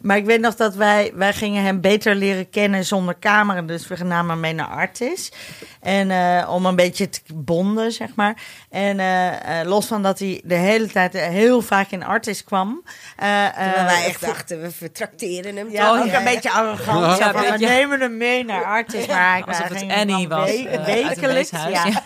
Maar 0.00 0.16
ik 0.16 0.24
weet 0.24 0.40
nog 0.40 0.54
dat 0.56 0.74
wij, 0.74 1.12
wij 1.14 1.32
gingen 1.32 1.64
hem 1.64 1.80
beter 1.80 2.14
leren 2.14 2.50
kennen 2.50 2.84
zonder 2.84 3.18
camera. 3.18 3.62
Dus 3.62 3.86
we 3.88 4.04
namen 4.04 4.30
hem 4.30 4.40
mee 4.40 4.52
naar 4.52 4.66
Artis. 4.66 5.32
En 5.80 6.10
eh, 6.10 6.50
om 6.52 6.66
een 6.66 6.76
beetje 6.76 7.08
te 7.08 7.20
bonden, 7.34 7.92
zeg 7.92 8.08
maar. 8.14 8.34
En 8.70 9.00
eh, 9.00 9.60
eh, 9.60 9.66
los 9.68 9.86
van 9.86 10.02
dat 10.02 10.18
hij 10.18 10.40
de 10.44 10.54
hele 10.54 10.86
tijd 10.86 11.12
heel 11.12 11.62
vaak 11.62 11.90
in 11.90 12.04
Artis 12.04 12.44
kwam. 12.44 12.82
eh, 13.16 13.46
eh, 13.46 13.52
Terwijl 13.54 13.84
wij 13.84 14.04
echt 14.04 14.20
dachten, 14.20 14.62
we 14.62 14.70
vertrakteren 14.70 15.56
hem. 15.56 15.70
ja, 15.70 15.94
toch? 15.94 16.06
ook 16.06 16.12
een 16.12 16.24
beetje 16.24 16.50
arrogant. 16.50 17.18
Ja, 17.18 17.32
van, 17.32 17.42
we 17.42 17.56
nemen 17.58 18.00
hem 18.00 18.16
mee 18.16 18.44
naar 18.44 18.64
Artis. 18.64 19.06
Maar 19.06 19.44
Alsof 19.46 19.68
wij 19.68 19.82
het 19.86 19.92
Annie 19.92 20.28
was, 20.28 20.50
wekelijks. 20.86 21.50
Ja. 21.50 21.84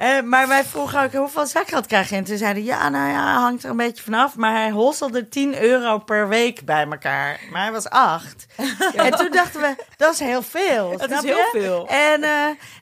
Eh, 0.00 0.20
maar 0.22 0.48
wij 0.48 0.64
vroegen 0.64 1.02
ook 1.02 1.12
hoeveel 1.12 1.46
zakgeld 1.46 1.86
krijg 1.86 2.08
je? 2.08 2.16
En 2.16 2.24
toen 2.24 2.36
zeiden 2.36 2.64
ja, 2.64 2.88
nou 2.88 3.10
ja, 3.10 3.34
hangt 3.40 3.64
er 3.64 3.70
een 3.70 3.76
beetje 3.76 4.02
vanaf. 4.02 4.36
Maar 4.36 4.52
hij 4.52 4.70
hosselde 4.70 5.28
10 5.28 5.62
euro 5.62 5.98
per 5.98 6.28
week 6.28 6.64
bij 6.64 6.86
elkaar. 6.90 7.40
Maar 7.50 7.62
hij 7.62 7.72
was 7.72 7.88
acht. 7.88 8.46
En 8.96 9.10
toen 9.10 9.30
dachten 9.30 9.60
we, 9.60 9.74
dat 9.96 10.12
is 10.12 10.18
heel 10.18 10.42
veel. 10.42 10.96
Dat 10.96 11.10
is 11.10 11.20
heel 11.22 11.36
je? 11.36 11.48
veel. 11.52 11.88
En, 11.88 12.22
eh, 12.22 12.30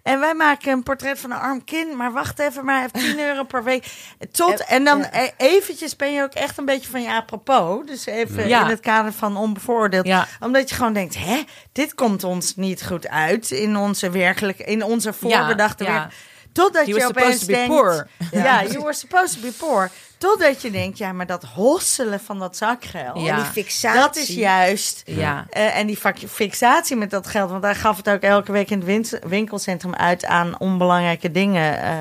en 0.02 0.20
wij 0.20 0.34
maken 0.34 0.72
een 0.72 0.82
portret 0.82 1.18
van 1.20 1.30
een 1.30 1.38
arm 1.38 1.64
kind. 1.64 1.94
Maar 1.94 2.12
wacht 2.12 2.38
even, 2.38 2.64
maar 2.64 2.74
hij 2.80 2.88
heeft 2.92 3.06
10 3.06 3.20
euro 3.26 3.44
per 3.44 3.64
week. 3.64 3.86
Tot, 4.32 4.64
en 4.64 4.84
dan 4.84 4.98
ja. 4.98 5.10
eh, 5.10 5.28
eventjes 5.36 5.96
ben 5.96 6.12
je 6.12 6.22
ook 6.22 6.34
echt 6.34 6.58
een 6.58 6.64
beetje 6.64 6.90
van 6.90 7.02
je 7.02 7.10
apropos. 7.12 7.86
Dus 7.86 8.06
even 8.06 8.48
Ja. 8.48 8.62
in 8.62 8.70
het 8.70 8.80
kader 8.80 9.12
van 9.12 9.36
onbevooroordeeld. 9.36 10.06
Ja. 10.06 10.26
Omdat 10.40 10.68
je 10.68 10.74
gewoon 10.74 10.92
denkt, 10.92 11.16
hè, 11.18 11.42
dit 11.72 11.94
komt 11.94 12.24
ons 12.24 12.56
niet 12.56 12.86
goed 12.86 13.08
uit 13.08 13.50
in 13.50 13.76
onze 13.76 14.10
werkelijke, 14.10 14.64
in 14.64 14.82
onze 14.82 15.12
voorbedachte 15.12 15.84
ja. 15.84 16.08
Totdat 16.52 16.86
He 16.86 16.92
je 16.92 16.94
was 16.98 17.04
opeens 17.08 17.38
supposed 17.38 17.40
to 17.40 17.46
be 17.46 17.52
denkt... 17.52 17.74
poor. 17.74 18.08
Ja, 18.40 18.62
you 18.62 18.78
were 18.78 18.92
supposed 18.92 19.34
to 19.34 19.40
be 19.48 19.52
poor. 19.58 19.90
Totdat 20.18 20.62
je 20.62 20.70
denkt, 20.70 20.98
ja, 20.98 21.12
maar 21.12 21.26
dat 21.26 21.44
hosselen 21.44 22.20
van 22.20 22.38
dat 22.38 22.56
zakgeld... 22.56 23.20
Ja. 23.20 23.36
En 23.36 23.42
die 23.42 23.52
fixatie. 23.52 24.00
Dat 24.00 24.16
is 24.16 24.28
juist... 24.28 25.02
Ja. 25.04 25.46
eh, 25.50 25.76
en 25.76 25.86
die 25.86 25.98
fixatie 26.28 26.96
met 26.96 27.10
dat 27.10 27.26
geld, 27.26 27.50
want 27.50 27.62
hij 27.62 27.74
gaf 27.74 27.96
het 27.96 28.08
ook 28.08 28.20
elke 28.22 28.52
week 28.52 28.70
in 28.70 28.78
het 28.78 28.86
win- 28.86 29.20
winkelcentrum 29.30 29.94
uit 29.94 30.24
aan 30.24 30.58
onbelangrijke 30.58 31.30
dingen. 31.30 31.82
eh. 31.82 31.96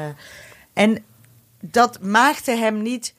en 0.74 1.04
dat 1.62 2.02
maakte 2.02 2.52
hem 2.52 2.82
niet 2.82 3.14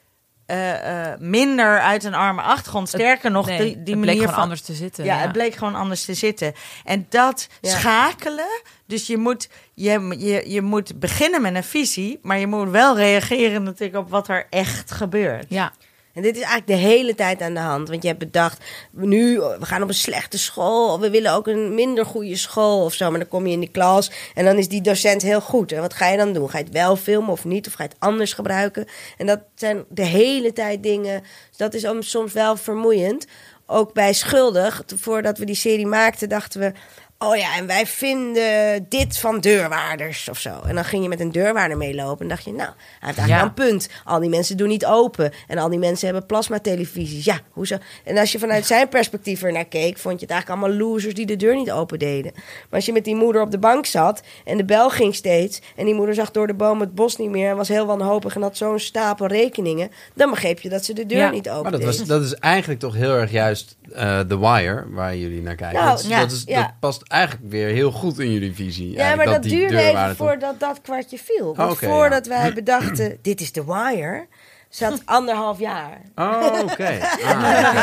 eh, 0.48 1.10
eh, 1.12 1.18
minder 1.20 1.80
uit 1.80 2.04
een 2.04 2.14
arme 2.14 2.40
achtergrond. 2.42 2.88
Sterker 2.88 3.30
nog, 3.30 3.46
Nee, 3.46 3.82
die, 3.82 3.96
manier 3.96 4.28
van 4.28 4.34
anders 4.34 4.60
te 4.62 4.74
zitten. 4.74 5.04
ja, 5.04 5.16
het 5.16 5.32
bleek 5.32 5.54
gewoon 5.54 5.74
anders 5.74 6.04
te 6.04 6.14
zitten. 6.14 6.54
En 6.84 7.06
dat 7.08 7.48
Ja. 7.60 7.70
schakelen. 7.70 8.62
Dus 8.86 9.06
je 9.06 9.16
moet, 9.16 9.48
je, 9.74 10.14
je, 10.18 10.50
je 10.50 10.62
moet 10.62 11.00
beginnen 11.00 11.42
met 11.42 11.54
een 11.54 11.64
visie, 11.64 12.18
maar 12.22 12.38
je 12.38 12.46
moet 12.46 12.70
wel 12.70 12.96
reageren 12.96 13.62
natuurlijk 13.62 13.98
op 13.98 14.10
wat 14.10 14.28
er 14.28 14.46
echt 14.50 14.90
gebeurt. 14.90 15.46
Ja. 15.48 15.72
En 16.18 16.24
dit 16.24 16.36
is 16.36 16.42
eigenlijk 16.42 16.66
de 16.66 16.86
hele 16.88 17.14
tijd 17.14 17.40
aan 17.42 17.54
de 17.54 17.60
hand. 17.60 17.88
Want 17.88 18.02
je 18.02 18.08
hebt 18.08 18.20
bedacht, 18.20 18.64
nu, 18.92 19.38
we 19.40 19.66
gaan 19.66 19.82
op 19.82 19.88
een 19.88 19.94
slechte 19.94 20.38
school. 20.38 21.00
We 21.00 21.10
willen 21.10 21.32
ook 21.32 21.46
een 21.46 21.74
minder 21.74 22.06
goede 22.06 22.36
school 22.36 22.84
of 22.84 22.94
zo. 22.94 23.10
Maar 23.10 23.18
dan 23.18 23.28
kom 23.28 23.46
je 23.46 23.52
in 23.52 23.60
die 23.60 23.70
klas 23.70 24.10
en 24.34 24.44
dan 24.44 24.56
is 24.56 24.68
die 24.68 24.80
docent 24.80 25.22
heel 25.22 25.40
goed. 25.40 25.72
En 25.72 25.80
wat 25.80 25.94
ga 25.94 26.08
je 26.08 26.16
dan 26.16 26.32
doen? 26.32 26.50
Ga 26.50 26.58
je 26.58 26.64
het 26.64 26.72
wel 26.72 26.96
filmen 26.96 27.30
of 27.30 27.44
niet? 27.44 27.66
Of 27.66 27.72
ga 27.72 27.82
je 27.82 27.88
het 27.88 27.98
anders 27.98 28.32
gebruiken? 28.32 28.86
En 29.16 29.26
dat 29.26 29.40
zijn 29.54 29.84
de 29.88 30.04
hele 30.04 30.52
tijd 30.52 30.82
dingen. 30.82 31.20
Dus 31.48 31.56
dat 31.56 31.74
is 31.74 31.84
om- 31.84 32.02
soms 32.02 32.32
wel 32.32 32.56
vermoeiend. 32.56 33.26
Ook 33.66 33.92
bij 33.92 34.12
Schuldig, 34.12 34.82
voordat 34.96 35.38
we 35.38 35.44
die 35.44 35.54
serie 35.54 35.86
maakten, 35.86 36.28
dachten 36.28 36.60
we... 36.60 36.72
Oh 37.20 37.36
ja, 37.36 37.56
en 37.56 37.66
wij 37.66 37.86
vinden 37.86 38.86
dit 38.88 39.18
van 39.18 39.40
deurwaarders 39.40 40.28
of 40.28 40.38
zo. 40.38 40.60
En 40.66 40.74
dan 40.74 40.84
ging 40.84 41.02
je 41.02 41.08
met 41.08 41.20
een 41.20 41.32
deurwaarder 41.32 41.76
meelopen 41.76 42.22
en 42.22 42.28
dacht 42.28 42.44
je, 42.44 42.52
nou, 42.52 42.68
hij 42.68 42.76
heeft 43.00 43.18
eigenlijk 43.18 43.28
Ja. 43.28 43.36
wel 43.36 43.66
een 43.66 43.70
punt. 43.72 43.88
Al 44.04 44.20
die 44.20 44.28
mensen 44.30 44.56
doen 44.56 44.68
niet 44.68 44.86
open. 44.86 45.32
En 45.46 45.58
al 45.58 45.68
die 45.68 45.78
mensen 45.78 46.06
hebben 46.06 46.26
plasmatelevisies. 46.26 47.24
Ja, 47.24 47.40
hoezo? 47.50 47.76
En 48.04 48.18
als 48.18 48.32
je 48.32 48.38
vanuit 48.38 48.66
zijn 48.66 48.88
perspectief 48.88 49.42
er 49.42 49.52
naar 49.52 49.64
keek, 49.64 49.98
vond 49.98 50.14
je 50.20 50.26
het 50.26 50.30
eigenlijk 50.34 50.62
allemaal 50.62 50.78
losers 50.88 51.14
die 51.14 51.26
de 51.26 51.36
deur 51.36 51.54
niet 51.56 51.70
open 51.70 51.98
deden. 51.98 52.32
Maar 52.34 52.44
als 52.70 52.86
je 52.86 52.92
met 52.92 53.04
die 53.04 53.14
moeder 53.16 53.42
op 53.42 53.50
de 53.50 53.58
bank 53.58 53.86
zat 53.86 54.22
en 54.44 54.56
de 54.56 54.64
bel 54.64 54.90
ging 54.90 55.14
steeds. 55.14 55.60
En 55.76 55.84
die 55.84 55.94
moeder 55.94 56.14
zag 56.14 56.30
door 56.30 56.46
de 56.46 56.54
boom 56.54 56.80
het 56.80 56.94
bos 56.94 57.16
niet 57.16 57.30
meer 57.30 57.50
en 57.50 57.56
was 57.56 57.68
heel 57.68 57.86
wanhopig 57.86 58.34
en 58.34 58.42
had 58.42 58.56
zo'n 58.56 58.78
stapel 58.78 59.26
rekeningen. 59.26 59.90
Dan 60.14 60.30
begreep 60.30 60.60
je 60.60 60.68
dat 60.68 60.84
ze 60.84 60.92
de 60.92 61.06
deur 61.06 61.18
Ja. 61.18 61.30
niet 61.30 61.48
open 61.50 61.62
Maar 61.62 61.72
dat, 61.80 61.82
was, 61.84 62.04
dat 62.04 62.22
is 62.22 62.34
eigenlijk 62.34 62.80
toch 62.80 62.94
heel 62.94 63.12
erg 63.14 63.30
juist 63.30 63.76
eh 63.92 64.20
The 64.20 64.38
Wire, 64.38 64.84
waar 64.90 65.16
jullie 65.16 65.42
naar 65.42 65.54
kijken. 65.54 65.78
Nou, 65.78 65.90
dat, 65.90 66.00
is- 66.00 66.06
ja, 66.08 66.20
dat, 66.20 66.30
is, 66.32 66.42
ja. 66.46 66.62
dat 66.62 66.72
past 66.80 67.02
eigenlijk 67.08 67.50
weer 67.50 67.68
heel 67.68 67.90
goed 67.90 68.18
in 68.18 68.32
jullie 68.32 68.54
visie. 68.54 68.92
Ja, 68.92 69.14
maar 69.14 69.26
dat, 69.26 69.42
duurde 69.42 69.78
even 69.78 70.06
toch- 70.06 70.16
voordat 70.16 70.60
dat 70.60 70.80
kwartje 70.82 71.18
viel. 71.18 71.54
Want 71.56 71.72
Oké, 71.72 71.86
voordat 71.86 72.24
ja. 72.26 72.30
wij 72.30 72.52
bedachten, 72.52 73.18
dit 73.22 73.40
is 73.40 73.50
The 73.50 73.64
Wire, 73.66 74.26
zat 74.68 75.02
anderhalf 75.18 75.58
jaar. 75.58 76.00
Oh, 76.14 76.58
oké. 76.62 76.98
Ah, 77.24 77.34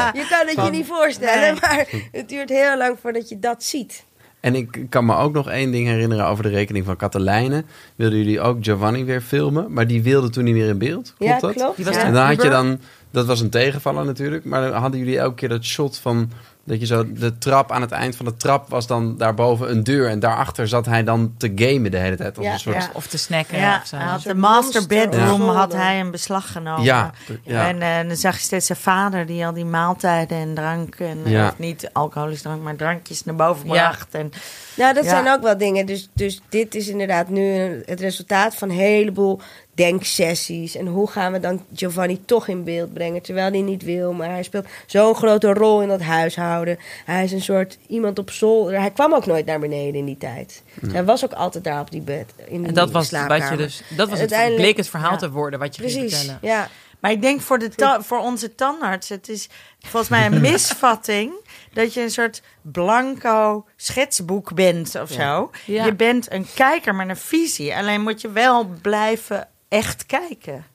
oké. 0.09 0.17
Je 0.19 0.25
kan 0.29 0.47
het 0.47 0.65
je 0.65 0.71
niet 0.71 0.85
voorstellen, 0.87 1.57
maar 1.61 1.85
het 2.11 2.29
duurt 2.29 2.49
heel 2.49 2.77
lang 2.77 2.97
voordat 3.01 3.29
je 3.29 3.39
dat 3.39 3.63
ziet. 3.63 4.03
En 4.39 4.55
ik 4.55 4.85
kan 4.89 5.05
me 5.05 5.15
ook 5.15 5.33
nog 5.33 5.49
één 5.49 5.71
ding 5.71 5.87
herinneren 5.87 6.25
over 6.27 6.43
de 6.43 6.49
rekening 6.49 6.85
van 6.85 6.95
Katelijne. 6.95 7.63
Wilden 7.95 8.17
jullie 8.17 8.41
ook 8.41 8.57
Giovanni 8.61 9.03
weer 9.03 9.21
filmen? 9.21 9.73
Maar 9.73 9.87
die 9.87 10.03
wilde 10.03 10.29
toen 10.29 10.43
niet 10.43 10.53
meer 10.55 10.67
in 10.69 10.77
beeld. 10.77 11.13
Klopt 11.17 11.33
Ja, 11.33 11.39
dat? 11.39 11.53
klopt. 11.53 11.75
Die 11.75 11.85
was 11.85 11.95
Ja. 11.95 12.01
En 12.03 12.13
dan 12.13 12.25
had 12.25 12.41
je 12.41 12.49
dan, 12.49 12.79
dat 13.11 13.25
was 13.25 13.39
een 13.41 13.49
tegenvaller 13.49 14.05
natuurlijk, 14.05 14.45
maar 14.45 14.69
dan 14.69 14.81
hadden 14.81 14.99
jullie 14.99 15.19
elke 15.19 15.35
keer 15.35 15.49
dat 15.49 15.63
shot 15.63 15.97
van 15.97 16.31
dat 16.65 16.79
je 16.79 16.85
zo 16.85 17.13
de 17.13 17.37
trap 17.37 17.71
aan 17.71 17.81
het 17.81 17.91
eind 17.91 18.15
van 18.15 18.25
de 18.25 18.35
trap 18.37 18.69
was 18.69 18.87
dan 18.87 19.17
daarboven 19.17 19.69
een 19.71 19.83
deur 19.83 20.09
en 20.09 20.19
daarachter 20.19 20.67
zat 20.67 20.85
hij 20.85 21.03
dan 21.03 21.33
te 21.37 21.51
gamen 21.55 21.91
de 21.91 21.97
hele 21.97 22.15
tijd 22.15 22.37
Ja, 22.41 22.53
een 22.53 22.59
soort. 22.59 22.75
ja. 22.75 22.89
Of 22.93 23.07
te 23.07 23.17
snacken 23.17 23.57
Ja, 23.57 23.79
of 23.81 23.87
zo. 23.87 23.95
hij 23.97 24.05
had 24.05 24.21
Zo'n 24.21 24.33
de 24.33 24.39
master 24.39 24.87
bedroom 24.87 25.41
of 25.49 25.55
had 25.55 25.73
hij 25.73 25.97
in 25.97 26.11
beslag 26.11 26.51
genomen. 26.51 26.83
Ja, 26.83 27.11
ja. 27.43 27.67
En 27.67 27.81
eh, 27.81 28.07
dan 28.07 28.15
zag 28.17 28.35
je 28.35 28.41
steeds 28.43 28.65
zijn 28.65 28.77
vader 28.79 29.25
die 29.25 29.45
al 29.45 29.53
die 29.53 29.65
maaltijden 29.65 30.37
en 30.37 30.53
drank 30.53 30.95
en 30.95 31.19
Ja. 31.25 31.47
of 31.47 31.57
niet 31.57 31.89
alcoholisch 31.93 32.41
drank, 32.41 32.61
maar 32.61 32.75
drankjes 32.75 33.23
naar 33.23 33.35
boven 33.35 33.67
Ja. 33.67 33.73
bracht. 33.89 34.13
En 34.15 34.31
Nou, 34.77 34.93
dat 34.93 35.03
Ja. 35.03 35.09
zijn 35.09 35.29
ook 35.29 35.41
wel 35.41 35.57
dingen. 35.57 35.85
Dus, 35.85 36.09
dus 36.13 36.41
dit 36.49 36.75
is 36.75 36.87
inderdaad 36.87 37.29
nu 37.29 37.43
het 37.85 37.99
resultaat 37.99 38.55
van 38.55 38.69
een 38.69 38.75
heleboel 38.75 39.39
denksessies. 39.75 40.75
En 40.75 40.87
hoe 40.87 41.09
gaan 41.09 41.31
we 41.31 41.39
dan 41.39 41.65
Giovanni 41.75 42.21
toch 42.25 42.47
in 42.47 42.63
beeld 42.63 42.93
brengen, 42.93 43.21
terwijl 43.21 43.51
hij 43.51 43.61
niet 43.61 43.83
wil. 43.83 44.13
Maar 44.13 44.29
hij 44.29 44.43
speelt 44.43 44.65
zo'n 44.85 45.15
grote 45.15 45.53
rol 45.53 45.81
in 45.81 45.87
dat 45.87 46.01
huishouden. 46.01 46.77
Hij 47.05 47.23
is 47.23 47.31
een 47.31 47.41
soort 47.41 47.77
iemand 47.87 48.19
op 48.19 48.31
zolder. 48.31 48.79
Hij 48.79 48.91
kwam 48.91 49.13
ook 49.13 49.25
nooit 49.25 49.45
naar 49.45 49.59
beneden 49.59 49.95
in 49.95 50.05
die 50.05 50.17
tijd. 50.17 50.63
Hij 50.87 51.05
was 51.05 51.23
ook 51.25 51.33
altijd 51.33 51.63
daar 51.63 51.79
op 51.79 51.91
die 51.91 52.01
bed. 52.01 52.33
In 52.47 52.57
die 52.59 52.67
En 52.67 52.73
dat 52.73 52.91
was 52.91 52.93
wat 52.93 53.05
slaapkamer. 53.05 53.51
je 53.51 53.57
dus. 53.57 53.81
Dat 53.95 54.09
was 54.09 54.19
het, 54.19 54.55
bleek 54.55 54.77
het 54.77 54.89
verhaal 54.89 55.11
Ja. 55.11 55.17
te 55.17 55.31
worden 55.31 55.59
wat 55.59 55.75
je 55.75 55.81
ging 55.81 55.93
Precies, 55.93 56.17
vertellen. 56.17 56.39
ja. 56.41 56.69
Maar 56.99 57.11
ik 57.13 57.21
denk 57.21 57.41
voor, 57.41 57.59
de 57.59 57.69
ta- 57.69 58.01
voor 58.01 58.17
onze 58.19 58.55
tandarts, 58.55 59.09
het 59.09 59.29
is 59.29 59.49
volgens 59.79 60.09
mij 60.09 60.25
een 60.25 60.41
misvatting 60.51 61.31
dat 61.73 61.93
je 61.93 62.01
een 62.01 62.11
soort 62.11 62.41
blanco 62.61 63.65
schetsboek 63.75 64.53
bent 64.53 64.95
of 65.01 65.11
zo. 65.11 65.51
Ja. 65.65 65.85
Je 65.85 65.93
bent 65.95 66.31
een 66.31 66.45
kijker 66.55 66.95
met 66.95 67.09
een 67.09 67.17
visie. 67.17 67.75
Alleen 67.75 68.01
moet 68.01 68.21
je 68.21 68.31
wel 68.31 68.65
blijven 68.81 69.47
echt 69.75 70.05
kijken. 70.05 70.65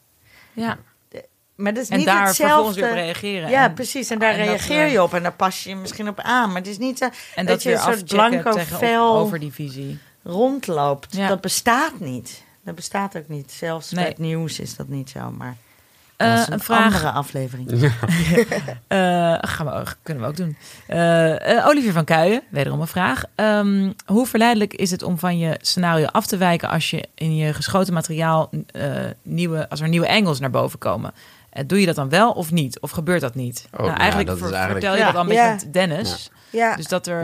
Ja. 0.53 0.79
Maar 1.55 1.75
dat 1.75 1.83
is 1.83 1.89
En 1.89 1.97
niet 1.97 2.07
daar 2.07 2.27
hetzelfde. 2.27 2.53
vervolgens 2.55 2.77
op 2.79 3.05
reageren. 3.07 3.51
Ja, 3.51 3.65
En- 3.65 3.75
precies. 3.75 4.11
En 4.11 4.19
daar 4.19 4.33
en 4.33 4.39
dat, 4.39 4.47
reageer 4.47 4.85
eh, 4.85 4.93
je 4.93 5.03
op 5.03 5.15
en 5.15 5.23
daar 5.23 5.33
pas 5.33 5.63
je 5.65 5.69
je 5.69 5.77
misschien 5.77 6.09
op 6.09 6.21
aan. 6.21 6.49
Maar 6.49 6.57
het 6.57 6.67
is 6.67 6.79
niet 6.79 6.99
zo 6.99 7.05
En 7.05 7.13
dat, 7.35 7.47
dat, 7.47 7.63
je 7.63 7.73
een 7.73 7.79
soort 7.79 8.05
blanco 8.05 8.53
vel 8.57 9.17
over 9.17 9.39
die 9.39 9.53
visie. 9.53 9.99
rondloopt. 10.23 11.17
Ja. 11.17 11.29
Dat 11.29 11.41
bestaat 11.41 12.01
niet. 12.01 12.43
Dat 12.65 12.75
bestaat 12.75 13.17
ook 13.17 13.29
niet. 13.29 13.53
Zelfs 13.53 13.91
Nee. 13.91 14.01
bij 14.03 14.11
het 14.13 14.21
nieuws 14.21 14.59
is 14.61 14.77
dat 14.77 14.89
niet 14.89 15.11
zo. 15.11 15.31
Maar 15.31 15.57
Eh, 16.21 16.31
dat 16.31 16.39
is 16.39 16.47
een 16.47 16.53
een, 16.53 16.61
vraag. 16.61 16.85
andere 16.85 17.11
aflevering. 17.11 17.69
Eh, 18.89 19.35
gaan 19.41 19.67
we, 19.67 19.83
kunnen 20.03 20.23
we 20.23 20.29
ook 20.29 20.37
doen. 20.37 20.57
Eh, 20.87 21.67
Olivier 21.67 21.93
van 21.93 22.05
Kuijen, 22.05 22.43
wederom 22.51 22.81
een 22.81 22.87
vraag. 22.87 23.23
Ehm, 23.35 23.93
hoe 24.07 24.27
verleidelijk 24.27 24.75
is 24.75 24.91
het 24.91 25.03
om 25.03 25.19
van 25.19 25.39
je 25.39 25.57
scenario 25.61 26.07
af 26.07 26.27
te 26.27 26.37
wijken 26.37 26.69
als 26.69 26.91
je 26.91 27.09
in 27.15 27.37
je 27.37 27.53
geschoten 27.55 27.95
materiaal 27.95 28.51
eh, 28.67 28.83
nieuwe, 29.23 29.69
als 29.69 29.81
er 29.81 29.89
nieuwe 29.89 30.09
angles 30.09 30.41
naar 30.41 30.51
boven 30.51 30.79
komen? 30.79 31.13
Doe 31.67 31.81
je 31.81 31.87
dat 31.87 31.95
dan 31.95 32.09
wel 32.09 32.33
of 32.33 32.51
niet? 32.53 32.81
Of 32.81 32.91
gebeurt 32.91 33.21
dat 33.21 33.35
niet? 33.35 33.65
Oh, 33.73 33.79
nou, 33.79 33.91
ja, 33.91 33.97
eigenlijk, 33.99 34.29
dat 34.29 34.39
ver- 34.39 34.53
eigenlijk- 34.53 34.81
vertel 34.81 34.93
je 34.99 35.01
Ja. 35.01 35.07
dat 35.07 35.15
al 35.15 35.21
een 35.21 35.29
beetje 35.29 35.43
Ja. 35.43 35.51
met 35.55 35.73
Dennis. 35.73 36.31
ja. 36.51 36.77
Dus 36.77 36.87
dat 36.89 37.07
er. 37.07 37.21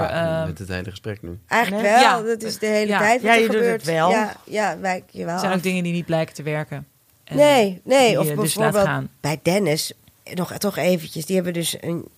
Met 0.47 0.59
het 0.59 0.69
hele 0.69 0.91
gesprek 0.91 1.23
nu. 1.23 1.39
Eigenlijk 1.49 1.83
Nee? 1.83 1.93
wel. 1.93 2.03
Ja. 2.03 2.23
Dat 2.23 2.43
is 2.43 2.59
de 2.59 2.67
hele 2.67 2.87
Ja. 2.93 2.99
tijd 2.99 3.23
wat 3.23 3.31
Ja, 3.31 3.37
er 3.37 3.43
je 3.43 3.47
doet 3.47 3.57
gebeurt. 3.57 3.81
het 3.87 3.91
wel. 3.95 4.11
Ja, 4.11 4.33
ja 4.45 4.79
wijk 4.79 5.05
je 5.11 5.25
wel 5.25 5.35
er 5.35 5.41
zijn 5.41 5.51
af. 5.53 5.57
ook 5.57 5.63
dingen 5.65 5.83
die 5.83 5.93
niet 5.93 6.07
blijken 6.07 6.35
te 6.35 6.43
werken. 6.43 6.87
Nee, 7.31 7.81
nee. 7.85 8.09
die 8.09 8.21
Of 8.21 8.29
je 8.29 8.35
dus 8.35 8.55
bijvoorbeeld 8.55 9.07
bij 9.21 9.41
Dennis, 9.43 9.93
nog 10.35 10.53
toch 10.53 10.77
eventjes, 10.77 11.27
die 11.27 11.35
hebben 11.35 11.53
dus 11.53 11.77
een, 11.81 12.09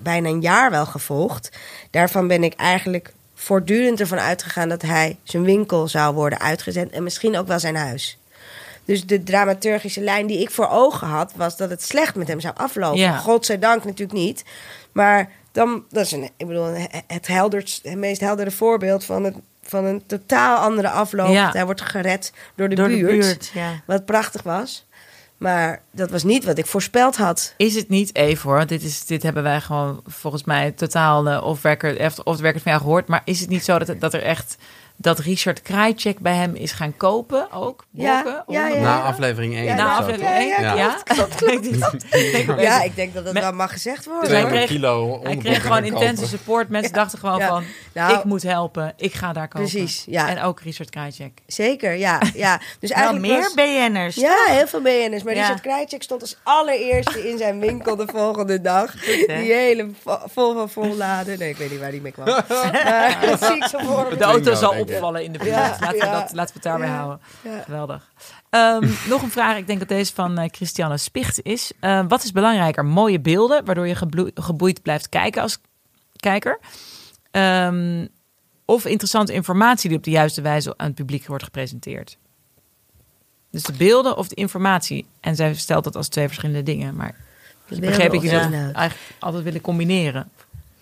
bijna 0.00 0.28
een 0.28 0.40
jaar 0.40 0.70
wel 0.70 0.86
gevolgd. 0.86 1.50
Daarvan 1.90 2.26
ben 2.26 2.44
ik 2.44 2.54
eigenlijk 2.54 3.12
voortdurend 3.34 4.00
ervan 4.00 4.18
uitgegaan 4.18 4.68
dat 4.68 4.82
hij 4.82 5.16
zijn 5.22 5.42
winkel 5.42 5.88
zou 5.88 6.14
worden 6.14 6.40
uitgezet 6.40 6.90
en 6.90 7.02
misschien 7.02 7.36
ook 7.36 7.46
wel 7.46 7.58
zijn 7.58 7.76
huis. 7.76 8.18
Dus 8.84 9.06
de 9.06 9.22
dramaturgische 9.22 10.00
lijn 10.00 10.26
die 10.26 10.40
ik 10.40 10.50
voor 10.50 10.68
ogen 10.68 11.06
had, 11.06 11.32
was 11.34 11.56
dat 11.56 11.70
het 11.70 11.82
slecht 11.82 12.14
met 12.14 12.28
hem 12.28 12.40
zou 12.40 12.54
aflopen. 12.56 12.98
Ja. 12.98 13.16
Godzijdank 13.16 13.84
natuurlijk 13.84 14.18
niet. 14.18 14.44
Maar 14.92 15.30
dan, 15.52 15.84
dat 15.90 16.04
is 16.04 16.12
een, 16.12 16.30
ik 16.36 16.46
bedoel, 16.46 16.74
het, 17.06 17.26
helderst, 17.26 17.80
het 17.82 17.96
meest 17.96 18.20
heldere 18.20 18.50
voorbeeld 18.50 19.04
van, 19.04 19.24
het, 19.24 19.34
van 19.68 19.84
een 19.84 20.02
totaal 20.06 20.56
andere 20.58 20.90
afloop. 20.90 21.28
Ja. 21.28 21.50
Hij 21.52 21.64
wordt 21.64 21.80
gered 21.80 22.32
door 22.54 22.68
de 22.68 22.74
Door 22.74 22.88
buurt. 22.88 23.00
de 23.00 23.16
buurt, 23.16 23.50
ja. 23.54 23.82
Wat 23.86 24.04
prachtig 24.04 24.42
was. 24.42 24.86
Maar 25.36 25.82
dat 25.90 26.10
was 26.10 26.22
niet 26.22 26.44
wat 26.44 26.58
ik 26.58 26.66
voorspeld 26.66 27.16
had. 27.16 27.54
Is 27.56 27.74
het 27.74 27.88
niet 27.88 28.14
even 28.14 28.50
hoor? 28.50 28.66
Dit, 28.66 28.82
is, 28.82 29.04
dit 29.04 29.22
hebben 29.22 29.42
wij 29.42 29.60
gewoon 29.60 30.02
volgens 30.06 30.44
mij 30.44 30.70
totaal 30.70 31.28
eh, 31.28 31.42
off-record 31.44 32.24
off 32.24 32.40
record 32.40 32.62
van 32.62 32.72
jou 32.72 32.84
gehoord. 32.84 33.06
Maar 33.06 33.22
is 33.24 33.40
het 33.40 33.48
niet 33.48 33.64
zo 33.64 33.78
dat, 33.78 34.00
dat 34.00 34.14
er 34.14 34.22
echt 34.22 34.56
dat 34.96 35.18
Richard 35.18 35.62
Krajcek 35.62 36.18
bij 36.18 36.34
hem 36.34 36.54
is 36.54 36.72
gaan 36.72 36.96
kopen 36.96 37.52
ook? 37.52 37.84
Ja, 37.90 38.22
Blokken? 38.22 38.44
ja. 38.54 38.68
Na 38.80 39.02
aflevering 39.02 39.54
1. 39.54 39.64
Ja, 39.64 39.74
Na 39.74 39.96
aflevering 39.96 40.28
ja, 40.30 40.36
1? 40.36 40.48
ja, 40.48 40.74
Ja, 40.74 40.96
klopt, 41.04 41.42
Ja, 42.60 42.82
ik 42.90 42.96
denk 42.96 43.14
dat 43.14 43.24
dat 43.24 43.32
Met- 43.32 43.42
wel 43.42 43.52
mag 43.52 43.72
gezegd 43.72 44.04
worden. 44.04 44.28
Dus 44.30 44.38
hij 44.40 44.48
kreeg- 44.50 44.66
kilo 44.66 45.20
Hij 45.22 45.36
kreeg 45.36 45.62
gewoon 45.62 45.84
intense 45.84 46.26
support. 46.26 46.68
Mensen 46.68 46.92
Ja. 46.94 46.98
dachten 47.00 47.18
gewoon 47.18 47.38
Ja. 47.38 47.48
van, 47.48 47.64
Nou, 47.94 48.18
ik 48.18 48.24
moet 48.24 48.42
helpen. 48.42 48.92
Ik 48.96 49.14
ga 49.14 49.32
daar 49.32 49.48
kopen. 49.48 49.68
Precies, 49.70 50.04
ja. 50.06 50.28
En 50.28 50.42
ook 50.42 50.60
Richard 50.60 50.90
Krajcek. 50.90 51.32
Zeker, 51.46 51.92
ja. 51.94 52.20
ja. 52.34 52.60
Dus 52.80 52.90
eigenlijk 52.90 53.26
meer 53.26 53.40
was- 53.40 53.54
BN'ers. 53.54 54.14
Ja, 54.14 54.36
heel 54.46 54.66
veel 54.66 54.80
BN'ers. 54.80 55.22
Maar 55.22 55.34
Ja. 55.34 55.40
Richard 55.40 55.60
Krajcek 55.60 56.02
stond 56.02 56.20
als 56.20 56.36
allereerste 56.42 57.28
in 57.28 57.38
zijn 57.38 57.60
winkel 57.60 57.96
de 57.96 58.06
volgende 58.12 58.60
dag. 58.60 58.92
Die 59.04 59.26
hele 59.52 59.90
vo- 60.02 60.22
vol 60.26 60.54
van 60.54 60.70
volladen. 60.70 61.38
Nee, 61.38 61.48
ik 61.48 61.56
weet 61.56 61.70
niet 61.70 61.80
waar 61.80 61.90
die 61.90 62.00
mee 62.00 62.12
kwam. 62.12 62.26
maar 62.84 63.18
dat 63.30 63.44
zie 63.44 63.56
ik 63.56 63.64
zo 63.64 63.78
voor 63.78 64.06
me. 64.10 64.16
De 64.16 64.24
auto 64.24 64.54
zal. 64.54 64.84
Opvallen 64.94 65.24
in 65.24 65.32
de 65.32 65.38
buurt. 65.38 65.50
Laten, 65.54 65.92
we 65.92 65.98
dat, 65.98 66.32
laten 66.32 66.34
we 66.34 66.52
het 66.52 66.62
daarbij 66.62 66.88
houden. 66.88 67.20
Geweldig. 67.64 68.10
Ehm, 68.50 68.88
nog 69.12 69.22
een 69.22 69.30
vraag. 69.30 69.56
Ik 69.56 69.66
denk 69.66 69.78
dat 69.78 69.88
deze 69.88 70.14
van 70.14 70.38
eh, 70.38 70.48
Christiane 70.50 70.96
Spicht 70.96 71.42
is. 71.42 71.72
Eh, 71.80 72.04
wat 72.08 72.24
is 72.24 72.32
belangrijker? 72.32 72.84
Mooie 72.84 73.20
beelden, 73.20 73.64
waardoor 73.64 73.86
je 73.86 73.96
geboeid 74.34 74.82
blijft 74.82 75.08
kijken 75.08 75.42
als 75.42 75.58
kijker? 76.16 76.58
Ehm, 77.30 78.06
of 78.64 78.84
interessante 78.84 79.32
informatie 79.32 79.88
die 79.88 79.98
op 79.98 80.04
de 80.04 80.10
juiste 80.10 80.42
wijze 80.42 80.74
aan 80.76 80.86
het 80.86 80.94
publiek 80.94 81.26
wordt 81.26 81.44
gepresenteerd? 81.44 82.18
Dus 83.50 83.62
de 83.62 83.72
beelden 83.72 84.16
of 84.16 84.28
de 84.28 84.34
informatie? 84.34 85.06
En 85.20 85.36
zij 85.36 85.54
stelt 85.54 85.84
dat 85.84 85.96
als 85.96 86.08
twee 86.08 86.26
verschillende 86.26 86.62
dingen. 86.62 86.94
Maar 86.94 87.14
ik 87.68 87.80
begreep 87.80 88.12
dat 88.12 88.22
je 88.22 88.30
dat 88.30 88.52
eigenlijk 88.52 88.96
altijd 89.18 89.42
willen 89.42 89.60
combineren. 89.60 90.30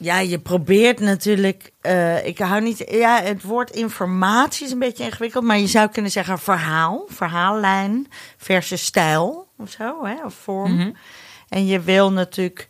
Ja, 0.04 0.18
je 0.18 0.38
probeert 0.38 1.00
natuurlijk. 1.00 1.70
eh, 1.80 2.26
ik 2.26 2.38
hou 2.38 2.62
niet. 2.62 2.84
Ja, 2.90 3.22
het 3.22 3.42
woord 3.42 3.70
informatie 3.70 4.66
is 4.66 4.72
een 4.72 4.78
beetje 4.78 5.04
ingewikkeld, 5.04 5.44
maar 5.44 5.58
je 5.58 5.66
zou 5.66 5.88
kunnen 5.88 6.10
zeggen 6.10 6.38
verhaal, 6.38 7.04
verhaallijn 7.08 8.06
versus 8.36 8.84
stijl 8.84 9.48
of 9.58 9.70
zo, 9.70 10.04
hè, 10.06 10.24
of 10.24 10.34
vorm. 10.34 10.74
Mhm. 10.76 10.90
En 11.48 11.66
je 11.66 11.80
wil 11.80 12.12
natuurlijk 12.12 12.68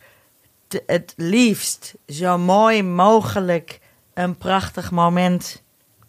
te- 0.67 0.83
het 0.87 1.13
liefst 1.15 1.93
zo 2.07 2.37
mooi 2.37 2.83
mogelijk 2.83 3.79
een 4.13 4.35
prachtig 4.37 4.91
moment, 4.91 5.63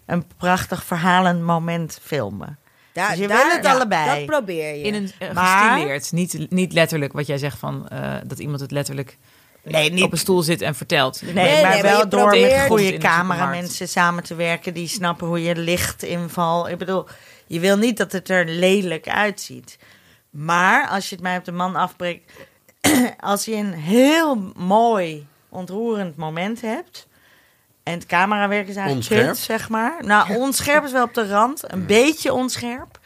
een 0.07 0.24
prachtig 0.37 0.85
verhalend 0.85 1.43
moment 1.43 1.99
filmen. 2.03 2.59
Daar, 2.93 3.09
Dus 3.11 3.18
je 3.18 3.29
daar- 3.29 3.47
wil 3.47 3.55
het 3.57 3.64
ja, 3.64 3.72
allebei. 3.72 4.18
Dat 4.18 4.27
probeer 4.37 4.74
je. 4.77 4.83
In 4.83 4.95
een 4.95 5.11
uh, 5.22 5.33
Maar- 5.33 5.70
gestileerd, 5.72 6.12
niet, 6.12 6.51
niet 6.51 6.72
letterlijk 6.72 7.12
wat 7.12 7.27
jij 7.27 7.39
zegt 7.39 7.59
van 7.59 7.89
eh, 7.89 8.14
dat 8.27 8.39
iemand 8.39 8.61
het 8.61 8.70
letterlijk 8.70 9.18
Nee, 9.71 9.93
niet 9.93 10.03
op 10.03 10.12
een 10.12 10.19
stoel 10.19 10.43
zit 10.43 10.61
en 10.61 10.75
vertelt. 10.75 11.23
Nee, 11.23 11.35
Nee, 11.35 11.62
maar 11.62 11.73
nee, 11.73 11.83
wel 11.83 12.09
door 12.09 12.31
met 12.31 12.67
goede 12.67 12.91
de 12.91 12.99
cameramensen 12.99 13.89
samen 13.89 14.23
te 14.23 14.35
werken 14.35 14.75
die 14.75 14.89
snappen 14.89 15.27
hoe 15.27 15.43
je 15.43 15.57
lichtinval. 15.57 16.69
Ik 16.69 16.79
bedoel, 16.79 17.07
je 17.47 17.61
wil 17.61 17.77
niet 17.77 17.97
dat 17.97 18.12
het 18.12 18.29
er 18.29 18.47
lelijk 18.47 19.09
uitziet. 19.09 19.79
Maar 20.31 20.89
als 20.89 21.09
je 21.09 21.14
het 21.14 21.25
mij 21.25 21.37
op 21.37 21.45
de 21.45 21.53
man 21.53 21.77
afbreekt, 21.77 22.33
als 23.21 23.45
je 23.45 23.55
een 23.55 23.73
heel 23.73 24.53
mooi, 24.57 25.27
ontroerend 25.49 26.17
moment 26.17 26.61
hebt. 26.61 27.07
En 27.83 27.93
het 27.93 28.07
camerawerk 28.07 28.69
is 28.69 28.77
eigenlijk 28.77 29.09
Onscherp? 29.09 29.27
kut, 29.27 29.39
zeg 29.39 29.69
maar. 29.69 30.05
Nou, 30.05 30.37
onscherp 30.37 30.85
is 30.85 30.93
wel 30.93 31.05
op 31.05 31.14
de 31.14 31.29
rand. 31.29 31.73
Een 31.73 31.87
beetje 31.87 32.33
onscherp. 32.33 32.99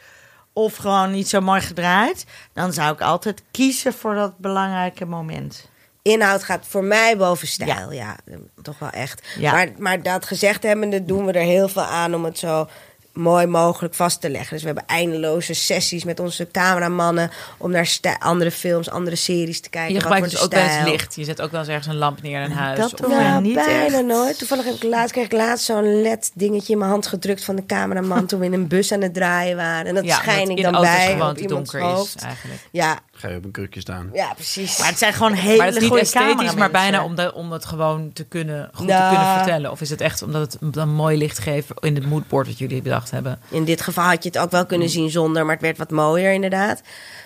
Of 0.53 0.75
gewoon 0.75 1.11
niet 1.11 1.29
zo 1.29 1.41
mooi 1.41 1.61
gedraaid. 1.61 2.25
Dan 2.53 2.73
zou 2.73 2.93
ik 2.93 3.01
altijd 3.01 3.43
kiezen 3.51 3.93
voor 3.93 4.15
dat 4.15 4.37
belangrijke 4.37 5.05
moment. 5.05 5.69
Inhoud 6.01 6.43
gaat 6.43 6.65
voor 6.67 6.83
mij 6.83 7.17
boven 7.17 7.47
stijl, 7.47 7.91
ja. 7.91 8.15
toch 8.61 8.79
wel 8.79 8.89
echt. 8.89 9.27
Ja. 9.37 9.51
Maar, 9.51 9.69
maar 9.77 10.03
dat 10.03 10.25
gezegd 10.25 10.63
hebbende 10.63 11.05
doen 11.05 11.25
we 11.25 11.31
er 11.31 11.41
heel 11.45 11.67
veel 11.67 11.81
aan 11.81 12.15
om 12.15 12.25
het 12.25 12.37
zo 12.39 12.67
mooi 13.13 13.45
mogelijk 13.45 13.93
vast 13.93 14.21
te 14.21 14.29
leggen. 14.29 14.49
Dus 14.51 14.61
we 14.61 14.65
hebben 14.67 14.85
eindeloze 14.87 15.53
sessies 15.53 16.03
met 16.03 16.19
onze 16.19 16.47
cameramannen... 16.51 17.31
om 17.57 17.71
naar 17.71 17.99
andere 18.19 18.51
films, 18.51 18.89
andere 18.89 19.15
series 19.15 19.61
te 19.61 19.69
kijken. 19.69 19.93
Je 19.93 19.99
Wat 20.01 20.03
gebruikt 20.03 20.31
dus 20.31 20.41
ook 20.43 20.51
wel 20.51 20.63
eens 20.63 20.89
licht. 20.89 21.15
Je 21.15 21.23
zet 21.23 21.41
ook 21.41 21.51
wel 21.51 21.59
eens 21.59 21.69
ergens 21.69 21.87
een 21.87 21.95
lamp 21.95 22.21
neer 22.21 22.35
in 22.43 22.51
een 22.51 22.57
huis. 22.57 22.79
Dat 22.79 22.93
of- 22.93 22.99
doen 22.99 23.09
we 23.09 23.23
Nou, 23.23 23.41
niet 23.41 23.53
bijna 23.53 23.97
echt. 23.97 24.05
nooit. 24.05 24.37
Toevallig 24.37 24.65
heb 24.65 24.73
ik 24.73 24.83
laatst, 24.83 25.11
kreeg 25.11 25.25
ik 25.25 25.31
laatst 25.31 25.65
zo'n 25.65 26.01
led 26.01 26.31
dingetje 26.33 26.73
in 26.73 26.79
mijn 26.79 26.91
hand 26.91 27.07
gedrukt 27.07 27.43
van 27.43 27.55
de 27.55 27.65
cameraman 27.65 28.25
toen 28.27 28.39
we 28.39 28.45
in 28.45 28.53
een 28.53 28.67
bus 28.67 28.91
aan 28.91 29.01
het 29.01 29.13
draaien 29.13 29.55
waren. 29.57 29.85
En 29.85 29.95
dat 29.95 30.05
ja, 30.05 30.15
schijn 30.15 30.49
ik 30.49 30.57
in 30.57 30.63
dan 30.71 30.81
bij 30.81 31.11
gewoon 31.11 31.29
op 31.29 31.35
te 31.37 31.41
iemands 31.41 31.71
donker 31.71 31.89
hoofd. 31.89 32.15
is 32.15 32.21
eigenlijk. 32.21 32.59
Ja, 32.71 32.99
Ga 33.21 33.29
je 33.29 33.37
op 33.37 33.43
een 33.43 33.51
krukje 33.51 33.79
staan. 33.79 34.09
ja, 34.13 34.33
precies. 34.33 34.77
Maar 34.79 34.87
het 34.87 34.97
zijn 34.97 35.13
gewoon 35.13 35.33
hele 35.33 35.57
Maar 35.57 35.65
het 35.65 35.75
is 35.75 35.81
niet 35.81 35.89
goede 35.89 36.03
esthetisch, 36.05 36.53
maar 36.53 36.71
bijna 36.71 37.03
om, 37.03 37.15
de, 37.15 37.33
om 37.33 37.51
het 37.51 37.65
gewoon 37.65 38.13
te 38.13 38.23
kunnen, 38.23 38.69
goed 38.73 38.87
Nou. 38.87 39.09
te 39.09 39.15
kunnen 39.15 39.35
vertellen. 39.37 39.71
Of 39.71 39.81
is 39.81 39.89
het 39.89 40.01
echt 40.01 40.21
omdat 40.21 40.57
het 40.59 40.75
een 40.75 40.93
mooi 40.93 41.17
licht 41.17 41.39
geeft 41.39 41.67
in 41.79 41.95
het 41.95 42.05
moodboard 42.05 42.47
dat 42.47 42.57
jullie 42.57 42.81
bedacht 42.81 43.11
hebben? 43.11 43.39
In 43.49 43.63
dit 43.63 43.81
geval 43.81 44.03
had 44.03 44.23
je 44.23 44.29
het 44.29 44.37
ook 44.37 44.51
wel 44.51 44.65
kunnen 44.65 44.89
zien 44.89 45.09
zonder, 45.09 45.43
maar 45.45 45.53
het 45.53 45.63
werd 45.63 45.77
wat 45.77 45.91
mooier 45.91 46.31
inderdaad. 46.33 46.81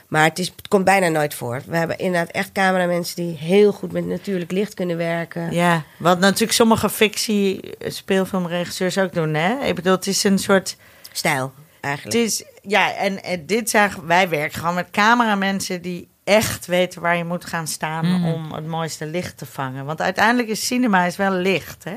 Maar 0.07 0.23
het, 0.23 0.39
is, 0.39 0.47
het 0.55 0.67
komt 0.67 0.83
bijna 0.85 1.07
nooit 1.07 1.33
voor. 1.33 1.61
We 1.67 1.77
hebben 1.77 1.97
inderdaad 1.97 2.31
echt 2.31 2.51
cameramensen 2.51 3.15
die 3.15 3.37
heel 3.37 3.71
goed 3.71 3.91
met 3.91 4.05
natuurlijk 4.05 4.51
licht 4.51 4.73
kunnen 4.73 4.97
werken. 4.97 5.51
Ja, 5.51 5.83
wat 5.97 6.19
natuurlijk 6.19 6.51
sommige 6.51 6.89
fictie 6.89 7.59
speelfilmregisseurs 7.87 8.97
ook 8.97 9.13
doen, 9.13 9.33
hè? 9.33 9.65
Ik 9.65 9.75
bedoel, 9.75 9.91
het 9.93 10.07
is 10.07 10.23
een 10.23 10.39
soort... 10.39 10.75
Stijl, 11.11 11.43
Het 11.43 11.75
eigenlijk. 11.81 12.15
is, 12.17 12.43
ja, 12.67 12.93
en, 12.95 13.23
en 13.23 13.45
dit 13.45 13.69
zijn, 13.69 13.91
wij 14.05 14.29
werken 14.29 14.59
gewoon 14.59 14.75
met 14.75 14.89
cameramensen 14.91 15.81
die 15.81 16.07
echt 16.23 16.65
weten 16.65 17.01
waar 17.01 17.17
je 17.17 17.25
moet 17.25 17.45
gaan 17.45 17.67
staan 17.67 18.05
Mhm. 18.11 18.25
om 18.33 18.53
het 18.53 18.67
mooiste 18.67 19.05
licht 19.05 19.37
te 19.37 19.45
vangen. 19.45 19.85
Want 19.85 20.01
uiteindelijk 20.01 20.47
is 20.47 20.65
cinema 20.67 21.03
is 21.03 21.15
wel 21.15 21.31
licht, 21.31 21.83
hè? 21.83 21.95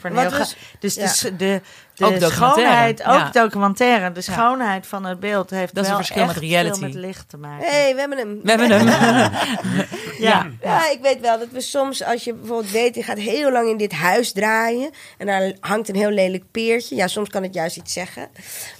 Voor 0.00 0.10
een 0.10 0.18
heel 0.18 0.30
was- 0.38 0.56
dus 0.78 0.94
ja. 0.94 1.02
de, 1.02 1.08
s- 1.08 1.30
de, 1.36 1.60
de 1.96 2.04
Ook 2.04 2.20
documentaire, 2.20 2.54
schoonheid, 2.54 3.02
ook 3.02 3.32
ja. 3.34 3.42
documentaire, 3.42 4.12
de 4.12 4.20
schoonheid 4.20 4.86
van 4.86 5.04
het 5.04 5.20
beeld 5.20 5.50
heeft 5.50 5.74
Dat 5.74 5.84
is 5.84 5.90
een 5.90 5.96
wel 5.96 6.04
verschil 6.04 6.26
met 6.26 6.36
reality. 6.36 6.78
veel 6.78 6.88
met 6.88 6.96
licht 6.96 7.28
te 7.28 7.36
maken. 7.36 7.66
Hé, 7.66 7.82
hey, 7.82 7.94
we 7.94 8.00
hebben 8.00 8.18
hem. 8.18 8.40
We 8.42 8.50
hebben 8.50 8.70
hem. 8.70 8.86
ja. 10.28 10.46
Ja, 10.62 10.90
ik 10.90 10.98
weet 11.02 11.20
wel 11.20 11.38
dat 11.38 11.48
we 11.50 11.60
soms, 11.60 12.02
als 12.02 12.24
je 12.24 12.34
bijvoorbeeld 12.34 12.70
weet, 12.70 12.94
je 12.94 13.02
gaat 13.02 13.18
heel 13.18 13.52
lang 13.52 13.68
in 13.68 13.76
dit 13.76 13.92
huis 13.92 14.32
draaien. 14.32 14.90
En 15.18 15.26
daar 15.26 15.52
hangt 15.60 15.88
een 15.88 15.94
heel 15.94 16.10
lelijk 16.10 16.44
peertje. 16.50 16.96
Ja, 16.96 17.06
soms 17.06 17.28
kan 17.28 17.42
het 17.42 17.54
juist 17.54 17.76
iets 17.76 17.92
zeggen. 17.92 18.28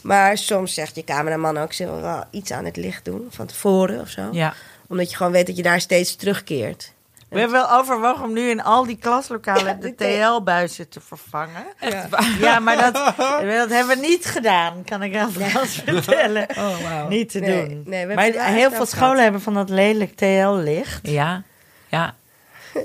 Maar 0.00 0.38
soms 0.38 0.74
zegt 0.74 0.94
je 0.94 1.04
cameraman 1.04 1.58
ook, 1.58 1.72
ze 1.72 1.84
wil 1.84 2.00
wel 2.00 2.24
iets 2.30 2.50
aan 2.50 2.64
het 2.64 2.76
licht 2.76 3.04
doen 3.04 3.26
van 3.30 3.46
tevoren 3.46 4.00
of 4.00 4.08
zo. 4.08 4.28
Ja. 4.32 4.54
Omdat 4.88 5.10
je 5.10 5.16
gewoon 5.16 5.32
weet 5.32 5.46
dat 5.46 5.56
je 5.56 5.62
daar 5.62 5.80
steeds 5.80 6.16
terugkeert. 6.16 6.94
We 7.28 7.38
hebben 7.38 7.60
wel 7.60 7.70
overwogen 7.78 8.24
om 8.24 8.32
nu 8.32 8.48
in 8.50 8.62
al 8.62 8.86
die 8.86 8.96
klaslokalen 8.96 9.80
de 9.80 9.94
dit- 9.94 9.98
TL-buizen 9.98 10.88
te 10.88 11.00
vervangen. 11.00 11.64
Ja. 11.80 12.08
Ja, 12.40 12.58
maar 12.58 12.76
dat, 12.76 12.94
dat 13.58 13.70
hebben 13.70 13.86
we 14.00 14.06
niet 14.06 14.24
gedaan, 14.24 14.84
kan 14.84 15.02
ik 15.02 15.16
alvast 15.16 15.82
vertellen. 15.84 16.46
Oh, 16.58 16.76
wow. 16.90 17.08
Niet 17.08 17.30
te 17.30 17.38
Nee, 17.38 17.68
doen. 17.68 17.82
nee, 17.86 18.06
maar 18.06 18.24
heel 18.24 18.60
veel 18.60 18.70
gehad. 18.70 18.88
scholen 18.88 19.22
hebben 19.22 19.40
van 19.40 19.54
dat 19.54 19.68
lelijk 19.70 20.16
TL-licht. 20.16 21.08
Ja. 21.08 21.42
Ja. 21.88 22.14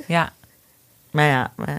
Ja. 0.08 0.34
Maar 1.12 1.26
ja, 1.26 1.52
maar, 1.56 1.68
eh. 1.68 1.76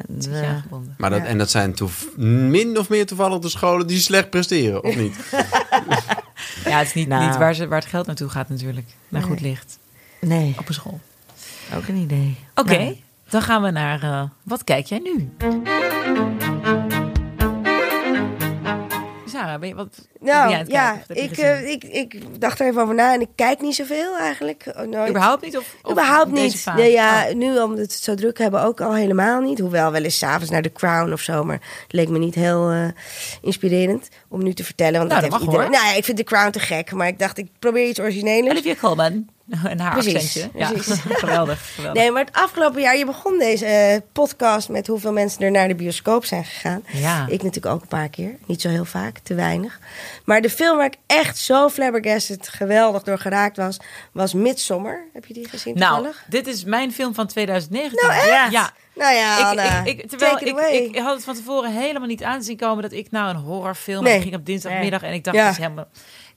Maar 0.96 1.10
dat, 1.10 1.20
Ja. 1.20 1.24
En 1.26 1.38
dat 1.38 1.50
zijn 1.50 1.74
toef- 1.74 2.08
min 2.16 2.78
of 2.78 2.88
meer 2.88 3.06
toevallig 3.06 3.38
de 3.38 3.48
scholen 3.48 3.86
die 3.86 3.98
slecht 4.00 4.30
presteren, 4.30 4.84
of 4.84 4.96
niet? 4.96 5.16
Ja, 6.64 6.78
het 6.78 6.86
is 6.86 6.94
niet, 6.94 7.08
Nou. 7.08 7.26
niet 7.26 7.36
waar, 7.36 7.54
ze, 7.54 7.68
waar 7.68 7.80
het 7.80 7.88
geld 7.88 8.06
naartoe 8.06 8.28
gaat 8.28 8.48
natuurlijk. 8.48 8.86
Naar 9.08 9.22
goed 9.22 9.40
licht. 9.40 9.78
nee, 10.20 10.54
Op 10.58 10.68
een 10.68 10.74
school. 10.74 11.00
Ook 11.76 11.86
een 11.88 11.96
idee. 11.96 12.36
Oké, 12.54 12.76
Nee. 12.76 13.04
dan 13.28 13.42
gaan 13.42 13.62
we 13.62 13.70
naar... 13.70 14.02
eh, 14.02 14.22
wat 14.42 14.64
kijk 14.64 14.86
jij 14.86 14.98
nu? 14.98 15.30
Sarah, 19.26 19.60
ben 19.60 19.68
je, 19.68 19.74
wat 19.74 20.08
Nou 20.22 20.50
ja, 20.50 20.92
kijken? 21.06 21.22
Ik, 21.24 21.36
eh, 21.38 21.68
ik, 21.70 21.84
ik 21.84 22.40
dacht 22.40 22.60
er 22.60 22.66
even 22.66 22.82
over 22.82 22.94
na 22.94 23.14
en 23.14 23.20
ik 23.20 23.28
kijk 23.34 23.60
niet 23.60 23.74
zoveel 23.74 24.18
eigenlijk. 24.18 24.64
Oh, 24.76 24.86
nooit. 24.86 25.08
Überhaupt 25.08 25.42
niet? 25.44 25.56
Of, 25.56 25.74
of 25.82 25.90
Überhaupt 25.90 26.30
niet. 26.30 26.64
Nee, 26.76 26.92
ja, 26.92 27.26
Oh. 27.28 27.34
nu 27.34 27.48
omdat 27.60 27.76
we 27.76 27.80
het 27.82 27.92
zo 27.92 28.14
druk 28.14 28.38
hebben 28.38 28.62
ook 28.62 28.80
al 28.80 28.94
helemaal 28.94 29.40
niet. 29.40 29.58
Hoewel 29.58 29.92
wel 29.92 30.02
eens 30.02 30.18
s'avonds 30.18 30.50
naar 30.50 30.62
The 30.62 30.72
Crown 30.72 31.12
of 31.12 31.20
zo. 31.20 31.44
Maar 31.44 31.60
het 31.82 31.92
leek 31.92 32.08
me 32.08 32.18
niet 32.18 32.34
heel 32.34 32.70
eh, 32.70 32.84
inspirerend 33.42 34.08
om 34.28 34.42
nu 34.42 34.52
te 34.52 34.64
vertellen. 34.64 34.98
Want 34.98 35.08
Nou, 35.10 35.20
dat 35.22 35.30
dat 35.30 35.40
heeft 35.40 35.50
mag, 35.50 35.54
iedereen. 35.54 35.72
hoor. 35.72 35.80
Nou, 35.82 35.92
ja, 35.92 35.98
ik 35.98 36.04
vind 36.04 36.16
The 36.16 36.24
Crown 36.24 36.50
te 36.50 36.60
gek. 36.60 36.92
Maar 36.92 37.06
ik 37.08 37.18
dacht, 37.18 37.38
ik 37.38 37.48
probeer 37.58 37.88
iets 37.88 38.00
origineels. 38.00 38.48
Olivia 38.50 38.74
Colman. 38.74 39.26
En 39.64 39.80
haar 39.80 39.92
Precies, 39.92 40.14
accentje. 40.14 40.50
Ja, 40.58 40.70
precies. 40.70 41.00
geweldig. 41.24 41.70
geweldig. 41.74 42.02
Nee, 42.02 42.10
maar 42.10 42.24
het 42.24 42.34
afgelopen 42.36 42.80
jaar, 42.80 42.96
je 42.96 43.06
begon 43.06 43.38
deze 43.38 43.66
eh, 43.66 43.96
podcast 44.12 44.68
met 44.68 44.86
hoeveel 44.86 45.12
mensen 45.12 45.42
er 45.42 45.50
naar 45.50 45.68
de 45.68 45.74
bioscoop 45.74 46.24
zijn 46.24 46.44
gegaan. 46.44 46.82
Ja. 46.92 47.22
Ik 47.28 47.42
natuurlijk 47.42 47.74
ook 47.74 47.82
een 47.82 47.88
paar 47.88 48.08
keer. 48.08 48.36
Niet 48.46 48.60
zo 48.60 48.68
heel 48.68 48.84
vaak, 48.84 49.18
te 49.18 49.34
weinig. 49.34 49.78
Maar 50.24 50.40
de 50.40 50.50
film 50.50 50.76
waar 50.76 50.86
ik 50.86 50.96
echt 51.06 51.38
zo 51.38 51.68
flabbergasted 51.68 52.48
geweldig 52.48 53.02
door 53.02 53.18
geraakt 53.18 53.56
was, 53.56 53.76
was 54.12 54.34
Midsommar. 54.34 55.04
Heb 55.12 55.24
je 55.26 55.34
die 55.34 55.48
gezien 55.48 55.74
Nou, 55.78 55.94
toevallig? 55.94 56.24
dit 56.28 56.46
is 56.46 56.64
mijn 56.64 56.92
film 56.92 57.14
van 57.14 57.26
2019. 57.26 58.08
Nou, 58.08 58.12
echt? 58.30 58.50
Ja. 58.52 58.72
Nou 58.94 59.14
ja, 59.14 59.38
Ik, 59.38 59.44
Anna, 59.44 59.84
ik, 59.84 60.02
ik, 60.02 60.12
ik, 60.40 60.94
ik 60.94 60.98
had 60.98 61.14
het 61.14 61.24
van 61.24 61.34
tevoren 61.34 61.72
helemaal 61.72 62.08
niet 62.08 62.22
aan 62.22 62.42
zien 62.42 62.56
komen 62.56 62.82
dat 62.82 62.92
ik 62.92 63.10
nou 63.10 63.28
een 63.30 63.36
horrorfilm. 63.42 64.04
Nee. 64.04 64.20
Ging 64.20 64.34
op 64.34 64.46
dinsdagmiddag 64.46 65.02
en 65.02 65.12
ik 65.12 65.24
dacht 65.24 65.36
Ja. 65.36 65.48
dus 65.48 65.56
helemaal. 65.56 65.88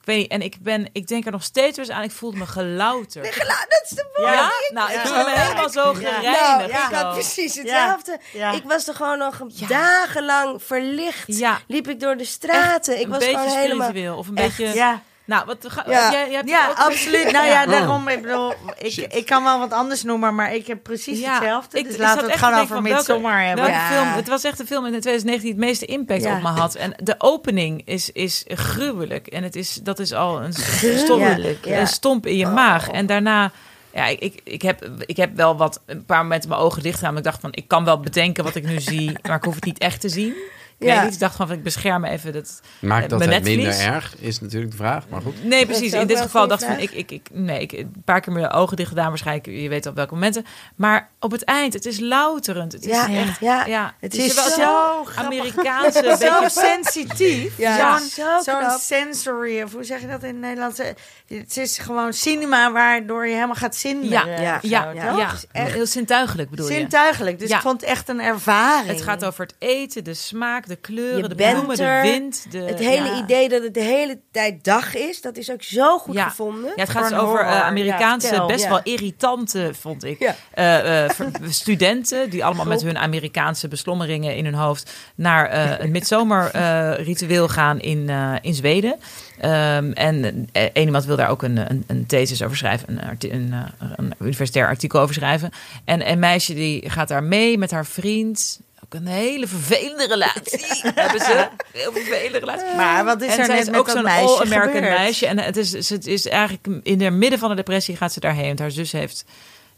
Ik 0.06 0.12
weet 0.12 0.20
niet, 0.20 0.30
en 0.30 0.42
ik 0.42 0.56
ben, 0.60 0.88
ik 0.92 1.06
denk 1.08 1.24
er 1.26 1.32
nog 1.32 1.42
steeds 1.42 1.76
weer 1.76 1.86
eens 1.86 1.94
aan. 1.94 2.02
Ik 2.02 2.10
voelde 2.10 2.36
me 2.36 2.46
gelouter. 2.46 3.22
Dat 3.22 3.82
is 3.82 3.88
de 3.88 4.08
woord. 4.16 4.32
Ja? 4.32 4.50
Nou, 4.68 4.92
ik 4.92 4.98
voelde 4.98 5.24
me 5.24 5.38
helemaal 5.38 5.68
zo 5.70 5.94
gereinigd. 5.94 6.40
Nou, 6.40 6.62
ik 6.64 6.72
had 6.72 7.12
precies 7.12 7.54
hetzelfde. 7.54 8.18
Ja. 8.32 8.52
Ik 8.52 8.62
was 8.64 8.88
er 8.88 8.94
gewoon 8.94 9.18
nog 9.18 9.42
Ja. 9.48 9.66
dagenlang 9.66 10.62
verlicht. 10.62 11.24
Ja. 11.26 11.60
Liep 11.66 11.88
ik 11.88 12.00
door 12.00 12.16
de 12.16 12.24
straten. 12.24 12.96
ik 12.98 13.04
een 13.04 13.10
was 13.10 13.18
beetje 13.18 13.36
gewoon 13.36 13.56
helemaal... 13.56 13.86
spiritueel. 13.88 14.16
Of 14.18 14.28
een 14.28 14.36
Echt. 14.36 14.56
beetje... 14.56 14.98
Nou, 15.26 15.44
wat 15.46 15.56
ga, 15.60 15.84
Ja. 15.86 16.10
jij, 16.12 16.24
jij 16.26 16.34
hebt 16.36 16.48
ja 16.48 16.68
ook- 16.70 16.76
absoluut. 16.76 17.32
Nou 17.32 17.46
ja, 17.54 17.60
Ja. 17.62 17.66
daarom, 17.66 18.08
ik 18.08 18.22
bedoel, 18.22 18.52
ik, 18.78 18.94
ik 18.96 19.26
kan 19.26 19.44
wel 19.44 19.58
wat 19.58 19.72
anders 19.72 20.02
noemen, 20.02 20.34
maar 20.34 20.54
ik 20.54 20.66
heb 20.66 20.82
precies 20.82 21.20
Ja, 21.20 21.32
hetzelfde. 21.34 21.78
ik- 21.78 21.84
dus 21.84 21.94
ik 21.94 22.00
laten 22.00 22.16
we 22.16 22.22
het 22.22 22.32
echt 22.32 22.44
gewoon 22.44 22.60
over 22.62 22.82
Midsommar 22.82 23.40
hebben. 23.44 23.64
Welke 23.64 23.80
Ja. 23.80 23.88
film, 23.90 24.08
het 24.12 24.28
was 24.28 24.44
echt 24.44 24.58
de 24.58 24.66
film 24.66 24.84
in 24.84 24.90
2019 25.00 25.40
die 25.50 25.60
het 25.60 25.68
meeste 25.70 25.86
impact 25.86 26.22
Ja. 26.22 26.36
op 26.36 26.42
me 26.42 26.48
had. 26.48 26.74
En 26.74 26.94
de 27.02 27.14
opening 27.18 27.82
is, 27.84 28.10
is 28.12 28.44
gruwelijk. 28.48 29.26
En 29.26 29.42
het 29.42 29.56
is, 29.56 29.74
dat 29.74 29.98
is 29.98 30.12
al 30.12 30.42
een 30.42 30.52
stomp, 30.52 31.38
een 31.62 31.86
stomp 31.88 32.26
in 32.26 32.36
je 32.36 32.46
maag. 32.46 32.88
En 32.88 33.06
daarna... 33.06 33.50
Ja, 33.92 34.06
ik, 34.06 34.20
ik, 34.20 34.40
ik, 34.44 34.62
heb, 34.62 34.88
ik 35.06 35.16
heb 35.16 35.36
wel 35.36 35.56
wat 35.56 35.82
een 35.86 36.04
paar 36.04 36.22
momenten 36.22 36.48
mijn 36.48 36.60
ogen 36.60 36.82
dicht 36.82 36.98
gedaan. 36.98 37.16
Ik 37.16 37.24
dacht 37.24 37.40
van, 37.40 37.52
ik 37.52 37.68
kan 37.68 37.84
wel 37.84 38.00
bedenken 38.00 38.44
wat 38.44 38.54
ik 38.54 38.64
nu 38.66 38.80
zie. 38.80 39.18
Maar 39.22 39.36
ik 39.36 39.44
hoef 39.44 39.54
het 39.54 39.64
niet 39.64 39.78
echt 39.78 40.00
te 40.00 40.08
zien. 40.08 40.34
Ik 40.78 40.86
Ja. 40.86 41.04
niet. 41.04 41.12
Ik 41.12 41.18
dacht 41.18 41.36
van, 41.36 41.52
ik 41.52 41.62
bescherm 41.62 42.04
even 42.04 42.32
dat, 42.32 42.60
Maakt 42.80 43.10
dat 43.10 43.18
mijn 43.18 43.32
het 43.32 43.42
minder 43.42 43.80
erg, 43.80 44.14
is 44.18 44.40
natuurlijk 44.40 44.70
de 44.70 44.76
vraag. 44.76 45.04
Maar 45.08 45.20
goed. 45.20 45.44
Nee, 45.44 45.66
precies. 45.66 45.92
In 45.92 46.06
dit 46.06 46.20
geval 46.20 46.48
dacht 46.48 46.62
ik 46.68 46.78
ik, 46.80 46.90
ik, 46.90 47.10
ik, 47.10 47.28
nee, 47.32 47.60
ik 47.60 47.72
een 47.72 48.02
paar 48.04 48.20
keer 48.20 48.32
mijn 48.32 48.50
ogen 48.50 48.76
dicht 48.76 48.88
gedaan 48.88 49.08
waarschijnlijk. 49.08 49.46
Je 49.46 49.68
weet 49.68 49.86
op 49.86 49.94
welke 49.94 50.14
momenten. 50.14 50.44
Maar 50.76 51.08
op 51.20 51.30
het 51.30 51.44
eind, 51.44 51.72
het 51.72 51.86
is 51.86 51.98
louterend. 52.00 52.72
Het 52.72 52.84
is 52.84 52.90
Ja, 52.90 53.08
echt, 53.08 53.40
ja. 53.40 53.66
ja. 53.66 53.94
Het 54.00 54.12
Het 54.12 54.20
is 54.22 54.34
wel 54.34 54.50
zo. 54.50 55.04
Amerikaanse, 55.16 56.02
Zo 56.20 56.40
beetje 56.40 56.50
sensitief. 56.50 57.58
Ja, 57.58 57.98
Zo'n 57.98 58.08
zo 58.08 58.22
zo'n 58.42 58.58
knap. 58.58 58.80
sensory, 58.80 59.62
of 59.62 59.72
hoe 59.72 59.84
zeg 59.84 60.00
je 60.00 60.06
dat 60.06 60.22
in 60.22 60.28
het 60.28 60.38
Nederlands? 60.40 60.78
Eh, 60.78 60.86
Het 61.28 61.56
is 61.56 61.78
gewoon 61.78 62.12
cinema 62.12 62.72
waardoor 62.72 63.26
je 63.26 63.34
helemaal 63.34 63.54
gaat 63.54 63.76
zinderen. 63.76 64.28
Ja, 64.30 64.58
Ja, 64.62 64.92
ja, 64.92 65.30
echt- 65.52 65.72
heel 65.72 65.86
zintuigelijk 65.86 66.50
bedoel 66.50 66.68
je. 66.68 66.74
Zintuigelijk. 66.74 67.38
Dus 67.38 67.48
Ja. 67.48 67.56
ik 67.56 67.62
vond 67.62 67.80
het 67.80 67.90
echt 67.90 68.08
een 68.08 68.20
ervaring. 68.20 68.88
Het 68.88 69.02
gaat 69.02 69.24
over 69.24 69.40
het 69.40 69.54
eten, 69.58 70.04
de 70.04 70.14
smaak, 70.14 70.65
de 70.66 70.76
kleuren, 70.76 71.22
Je 71.22 71.28
de 71.28 71.34
bent 71.34 71.52
bloemen, 71.52 71.78
er. 71.78 72.02
de 72.02 72.08
wind. 72.10 72.46
De, 72.50 72.58
Het 72.58 72.78
hele 72.78 73.06
ja. 73.08 73.22
idee 73.22 73.48
dat 73.48 73.62
het 73.62 73.74
de 73.74 73.80
hele 73.82 74.18
tijd 74.32 74.64
dag 74.64 74.94
is, 74.94 75.20
dat 75.20 75.36
is 75.36 75.50
ook 75.50 75.62
zo 75.62 75.98
goed 75.98 76.14
Ja. 76.14 76.28
gevonden. 76.28 76.64
Ja, 76.76 76.82
het 76.82 76.88
gaat 76.90 77.02
dus 77.02 77.12
een 77.12 77.18
over 77.24 77.40
eh. 77.40 77.60
Amerikaanse, 77.62 78.34
Ja, 78.34 78.46
best 78.46 78.62
Ja. 78.64 78.68
wel 78.70 78.80
irritante, 78.82 79.70
vond 79.80 80.04
ik, 80.04 80.18
Ja. 80.18 80.34
eh, 80.50 81.04
eh, 81.04 81.10
studenten 81.48 82.30
die 82.30 82.44
allemaal 82.44 82.66
met 82.66 82.82
hun 82.82 82.98
Amerikaanse 82.98 83.68
beslommeringen 83.68 84.36
in 84.36 84.44
hun 84.44 84.54
hoofd 84.54 84.92
naar 85.14 85.46
eh, 85.48 85.78
een 85.78 85.90
midzomerritueel 85.90 87.48
gaan 87.48 87.80
in, 87.80 88.08
eh, 88.08 88.34
in 88.40 88.54
Zweden. 88.54 88.96
Ehm, 89.40 89.90
en 89.92 90.48
één 90.52 90.70
iemand 90.86 91.04
wil 91.04 91.16
daar 91.16 91.28
ook 91.28 91.42
een, 91.42 91.56
een, 91.70 91.84
een 91.86 92.06
thesis 92.06 92.42
over 92.42 92.56
schrijven, 92.56 92.88
een, 92.90 93.00
arti- 93.08 93.30
een, 93.32 93.54
een 93.96 94.14
universitair 94.20 94.66
artikel 94.66 95.00
over 95.00 95.14
schrijven. 95.14 95.50
En 95.84 96.10
een 96.10 96.18
meisje 96.18 96.54
die 96.54 96.90
gaat 96.90 97.08
daar 97.08 97.22
mee 97.22 97.58
met 97.58 97.70
haar 97.70 97.86
vriend. 97.86 98.60
Ook 98.86 98.94
een 99.00 99.06
hele 99.06 99.46
vervelende 99.46 100.06
relatie 100.06 100.80
hebben 100.94 101.20
ze. 101.20 101.48
Heel 101.72 101.92
vervelende 101.92 102.38
relatie. 102.38 102.76
Maar 102.76 103.04
wat 103.04 103.22
is 103.22 103.32
en 103.32 103.38
er 103.38 103.44
zij 103.44 103.54
net 103.54 103.64
is 103.64 103.70
met 103.70 103.80
ook 103.80 103.86
dat 103.86 103.94
zo'n 103.94 104.04
meisje 104.04 104.26
all-American 104.34 104.72
gebeurd? 104.74 104.98
meisje. 104.98 105.26
En 105.26 105.38
het 105.38 105.56
is, 105.56 105.88
het 105.88 106.06
is 106.06 106.26
eigenlijk 106.28 106.66
in 106.82 107.00
het 107.00 107.12
midden 107.14 107.38
van 107.38 107.48
de 107.48 107.54
depressie 107.56 107.96
gaat 107.96 108.12
ze 108.12 108.20
daarheen. 108.20 108.46
Want 108.46 108.58
haar 108.58 108.70
zus 108.70 108.92
heeft 108.92 109.24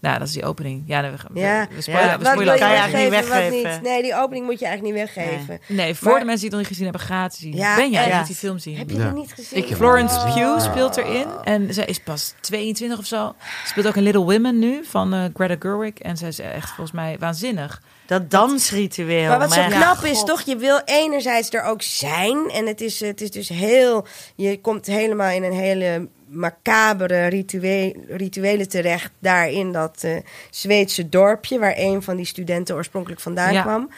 Nou, 0.00 0.18
dat 0.18 0.26
is 0.28 0.34
die 0.34 0.44
opening. 0.44 0.82
Ja, 0.86 1.02
we, 1.02 1.16
we, 1.32 1.40
Ja, 1.40 1.66
we 1.70 1.80
spoilen, 1.80 2.06
Ja, 2.11 2.18
we 2.18 2.24
spoilen 2.24 2.59
kan 2.59 2.68
je 2.68 2.74
eigenlijk 2.74 3.11
weggeven, 3.11 3.20
niet 3.20 3.28
wat 3.28 3.38
weggeven. 3.38 3.82
niet? 3.82 3.90
Nee, 3.92 4.02
die 4.02 4.14
opening 4.16 4.44
moet 4.46 4.59
je 4.59 4.66
eigenlijk 4.66 4.96
niet 4.96 5.06
weggeven. 5.14 5.61
Nee, 5.66 5.94
voor 5.94 6.11
Maar- 6.11 6.20
de 6.20 6.26
mensen 6.26 6.48
die 6.48 6.59
het 6.59 6.59
nog 6.59 6.59
niet 6.59 6.68
gezien 6.68 6.84
hebben, 6.84 7.00
gaat 7.00 7.34
zien. 7.34 7.54
Ja, 7.56 7.76
ben 7.76 7.90
jij? 7.90 8.16
moet 8.16 8.26
die 8.26 8.36
film 8.36 8.59
zien. 8.59 8.76
Heb 8.76 8.90
je 8.90 8.96
Ja. 8.96 9.04
die 9.04 9.12
niet 9.20 9.32
gezien? 9.32 9.59
Ik 9.59 9.74
Florence 9.76 10.14
Oh. 10.14 10.34
Pugh 10.34 10.61
speelt 10.70 10.96
erin. 10.96 11.26
En 11.44 11.74
zij 11.74 11.84
is 11.84 12.00
pas 12.00 12.34
22 12.40 12.98
of 12.98 13.06
zo. 13.06 13.34
Ze 13.62 13.68
speelt 13.68 13.86
ook 13.86 13.96
in 13.96 14.02
Little 14.02 14.22
Women 14.24 14.59
nu 14.59 14.84
van 14.84 15.14
eh, 15.14 15.24
Greta 15.34 15.56
Gerwig. 15.59 15.94
En 15.94 16.16
zij 16.16 16.28
is 16.28 16.38
echt 16.38 16.66
volgens 16.68 16.92
mij 16.92 17.16
waanzinnig. 17.18 17.80
Dat 18.09 18.30
dansritueel. 18.30 19.28
Maar 19.28 19.38
wat 19.38 19.52
zo 19.52 19.61
ja, 19.61 19.68
knap 19.68 20.04
is, 20.04 20.18
God. 20.18 20.26
toch? 20.26 20.40
Je 20.40 20.56
wil 20.56 20.80
enerzijds 20.84 21.50
er 21.50 21.62
ook 21.62 21.82
zijn. 21.82 22.50
En 22.50 22.66
het 22.66 22.80
is, 22.80 23.00
het 23.00 23.20
is 23.20 23.30
dus 23.30 23.48
heel... 23.48 24.06
Je 24.34 24.61
komt 24.61 24.86
helemaal 24.86 25.30
in 25.30 25.42
een 25.42 25.52
hele 25.52 26.09
macabere 26.28 27.26
ritueel, 27.26 27.94
rituelen 28.09 28.68
terecht. 28.68 29.11
Daar 29.18 29.50
in 29.50 29.72
dat 29.72 29.98
eh, 30.00 30.16
Zweedse 30.50 31.09
dorpje... 31.09 31.59
waar 31.59 31.74
een 31.76 32.02
van 32.02 32.16
die 32.16 32.26
studenten 32.26 32.74
oorspronkelijk 32.74 33.20
vandaan 33.20 33.52
Ja. 33.52 33.62
kwam. 33.62 33.90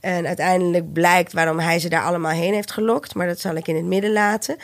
En 0.00 0.26
uiteindelijk 0.26 0.92
blijkt 0.92 1.32
waarom 1.32 1.58
hij 1.58 1.78
ze 1.78 1.88
daar 1.88 2.04
allemaal 2.04 2.32
heen 2.32 2.54
heeft 2.54 2.72
gelokt. 2.72 3.14
Maar 3.14 3.26
dat 3.26 3.40
zal 3.40 3.54
ik 3.54 3.68
in 3.68 3.76
het 3.76 3.84
midden 3.84 4.12
laten. 4.12 4.56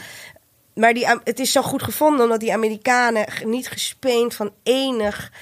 Maar 0.74 0.94
die, 0.94 1.06
het 1.24 1.38
is 1.38 1.52
zo 1.52 1.62
goed 1.62 1.82
gevonden 1.82 2.22
omdat 2.24 2.40
die 2.40 2.52
Amerikanen 2.52 3.26
niet 3.44 3.68
gespeend 3.68 4.34
van 4.34 4.52
enig 4.62 5.32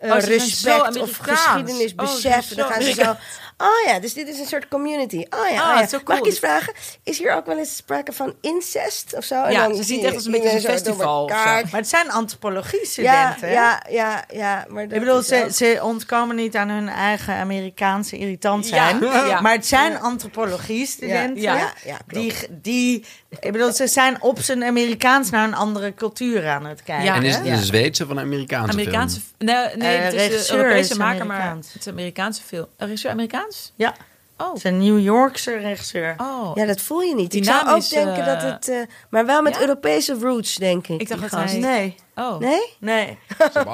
eh, 0.00 0.12
Oh, 0.12 0.18
respect 0.20 0.96
of 1.00 1.16
geschiedenis 1.16 1.92
Oh, 1.96 1.96
beseffen. 1.96 2.42
zijn 2.54 2.58
Dan 2.58 2.70
gaan 2.72 2.82
ze 2.82 2.92
zo. 2.92 3.16
Oh 3.62 3.86
ja, 3.86 3.98
dus 4.00 4.14
dit 4.14 4.28
is 4.28 4.38
een 4.38 4.46
soort 4.46 4.68
community. 4.68 5.16
Oh 5.30 5.48
ja, 5.50 5.62
Ah, 5.62 5.68
oh 5.74 5.80
ja. 5.80 5.86
zo 5.86 5.96
Mag 5.96 6.04
cool. 6.04 6.18
ik 6.18 6.24
iets 6.26 6.38
vragen? 6.38 6.72
Is 7.04 7.18
hier 7.18 7.32
ook 7.34 7.46
wel 7.46 7.58
eens 7.58 7.76
sprake 7.76 8.12
van 8.12 8.34
incest 8.40 9.14
of 9.16 9.24
zo? 9.24 9.42
En 9.42 9.52
Ja, 9.52 9.66
dan 9.66 9.70
ze 9.70 9.82
zie 9.82 9.84
zien 9.84 9.94
het 9.94 10.00
je 10.02 10.06
echt 10.06 10.16
als 10.16 10.24
een 10.26 10.32
beetje 10.32 10.50
een 10.56 10.60
festival 10.74 11.24
of 11.24 11.30
elkaar. 11.30 11.60
zo. 11.60 11.66
Maar 11.70 11.80
het 11.80 11.88
zijn 11.88 12.06
Ja, 12.06 12.12
antropologie-studenten. 12.12 13.48
hè? 13.48 13.52
ja, 13.54 13.82
ja, 13.88 14.24
ja. 14.32 14.64
Maar 14.68 14.82
dat 14.88 14.92
Ik 14.98 15.04
bedoel, 15.04 15.22
ze, 15.22 15.42
ook- 15.44 15.50
ze 15.50 15.78
ontkomen 15.82 16.36
niet 16.36 16.56
aan 16.56 16.68
hun 16.68 16.88
eigen 16.88 17.34
Amerikaanse 17.34 18.18
irritant 18.18 18.68
Ja, 18.68 18.88
zijn. 18.98 19.04
ja. 19.26 19.40
Maar 19.44 19.52
het 19.52 19.66
zijn 19.66 19.98
antropologie-studenten. 20.00 21.42
Ja, 21.42 21.56
ja, 21.56 21.72
ja, 21.84 21.96
klopt. 22.06 22.48
die, 22.48 22.48
die, 22.62 23.04
ik 23.40 23.52
bedoel, 23.52 23.72
ze 23.72 23.86
zijn 23.86 24.22
op 24.22 24.38
zijn 24.40 24.64
Amerikaans 24.64 25.30
naar 25.30 25.44
een 25.48 25.54
andere 25.54 25.94
cultuur 25.94 26.48
aan 26.48 26.64
het 26.66 26.82
kijken. 26.82 27.04
Ja. 27.04 27.14
En 27.14 27.22
is 27.22 27.34
het 27.36 27.46
een 27.46 27.58
Zweedse 27.58 28.04
of 28.04 28.10
een 28.10 28.18
Amerikaanse, 28.18 28.72
Amerikaanse... 28.72 29.20
film? 29.20 29.48
Nee, 29.54 29.76
nee 29.76 29.96
Eh, 29.96 30.04
het 30.04 30.12
is 30.14 30.20
regisseur 30.20 30.58
een 30.58 30.64
Europese 30.64 30.90
is 30.92 30.98
maker, 30.98 31.26
maar 31.26 31.54
het 31.56 31.74
is 31.78 31.86
een 31.86 31.92
Amerikaanse 31.92 32.42
film. 32.42 32.66
Regisseur 32.76 33.10
Amerikaans? 33.10 33.49
Ja, 33.76 33.94
Oh. 34.36 34.46
het 34.48 34.56
is 34.56 34.64
een 34.64 34.78
New 34.78 35.00
Yorkse 35.00 35.56
regisseur. 35.56 36.14
Oh, 36.18 36.50
Ja, 36.54 36.66
dat 36.66 36.80
voel 36.80 37.00
je 37.00 37.14
niet. 37.14 37.30
Die 37.30 37.40
ik 37.40 37.46
zou 37.46 37.68
ook 37.68 37.76
is, 37.76 37.88
denken 37.88 38.16
eh, 38.16 38.26
dat 38.26 38.42
het... 38.42 38.68
eh, 38.68 38.76
maar 39.10 39.26
wel 39.26 39.42
met 39.42 39.54
ja? 39.54 39.60
Europese 39.60 40.16
roots, 40.20 40.54
denk 40.54 40.86
ik. 40.88 41.00
Ik 41.00 41.08
dacht 41.08 41.20
dat 41.20 41.30
hij-. 41.30 41.58
Nee, 41.58 41.94
oh. 42.14 42.38
Nee? 42.38 42.60
nee. 42.78 43.18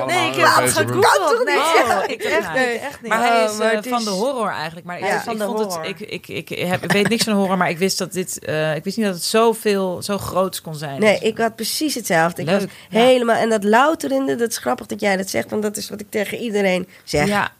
Nee, 0.07 0.29
ik 0.31 0.35
heb 0.37 0.55
het 0.65 0.73
gegoogeld. 0.73 1.45
Nee, 1.45 1.57
Oh, 1.57 1.91
echt, 2.01 2.11
ik 2.11 2.23
echt, 2.23 2.53
niet, 2.55 2.81
echt 2.81 3.03
niet. 3.03 3.09
Maar 3.11 3.27
hij 3.29 3.45
is 3.45 3.51
Oh, 3.51 3.59
maar 3.59 3.71
eh, 3.71 3.77
het 3.77 3.89
van 3.89 4.05
de 4.05 4.11
horror 4.11 4.49
eigenlijk. 4.51 4.87
Maar 4.87 4.99
Hij 4.99 5.09
ik, 5.11 5.15
is 5.17 5.23
van 5.23 5.33
ik 5.33 5.39
de 5.39 5.45
vond 5.45 5.59
horror. 5.59 5.85
het. 5.85 6.01
Ik, 6.01 6.27
ik, 6.27 6.29
ik, 6.51 6.59
heb, 6.69 6.85
ik 6.85 6.93
weet 6.93 7.09
niks 7.09 7.25
van 7.25 7.33
horror, 7.33 7.57
maar 7.57 7.71
ik 7.71 7.79
wist 7.79 7.99
dat 7.99 8.13
dit. 8.13 8.39
eh, 8.45 8.75
ik 8.77 8.85
wist 8.85 8.97
niet 8.97 9.07
dat 9.07 9.15
het 9.15 9.25
zoveel, 9.25 10.03
zo 10.03 10.19
groots 10.19 10.61
kon 10.61 10.75
zijn. 10.75 11.01
Nee, 11.01 11.19
ik 11.19 11.39
had 11.39 11.55
precies 11.57 11.95
hetzelfde. 11.95 12.43
Ik 12.43 12.49
Leuk, 12.49 12.61
was 12.61 12.71
ja. 12.91 13.01
helemaal... 13.01 13.37
En 13.37 13.49
dat 13.49 13.65
louterende, 13.65 14.35
dat 14.37 14.51
is 14.51 14.59
grappig 14.59 14.87
dat 14.87 15.01
jij 15.01 15.17
dat 15.17 15.29
zegt. 15.31 15.51
Want 15.51 15.63
dat 15.63 15.77
is 15.77 15.91
wat 15.91 16.01
ik 16.01 16.11
tegen 16.11 16.39
iedereen 16.39 16.89
zeg. 17.05 17.27
Ja. 17.27 17.53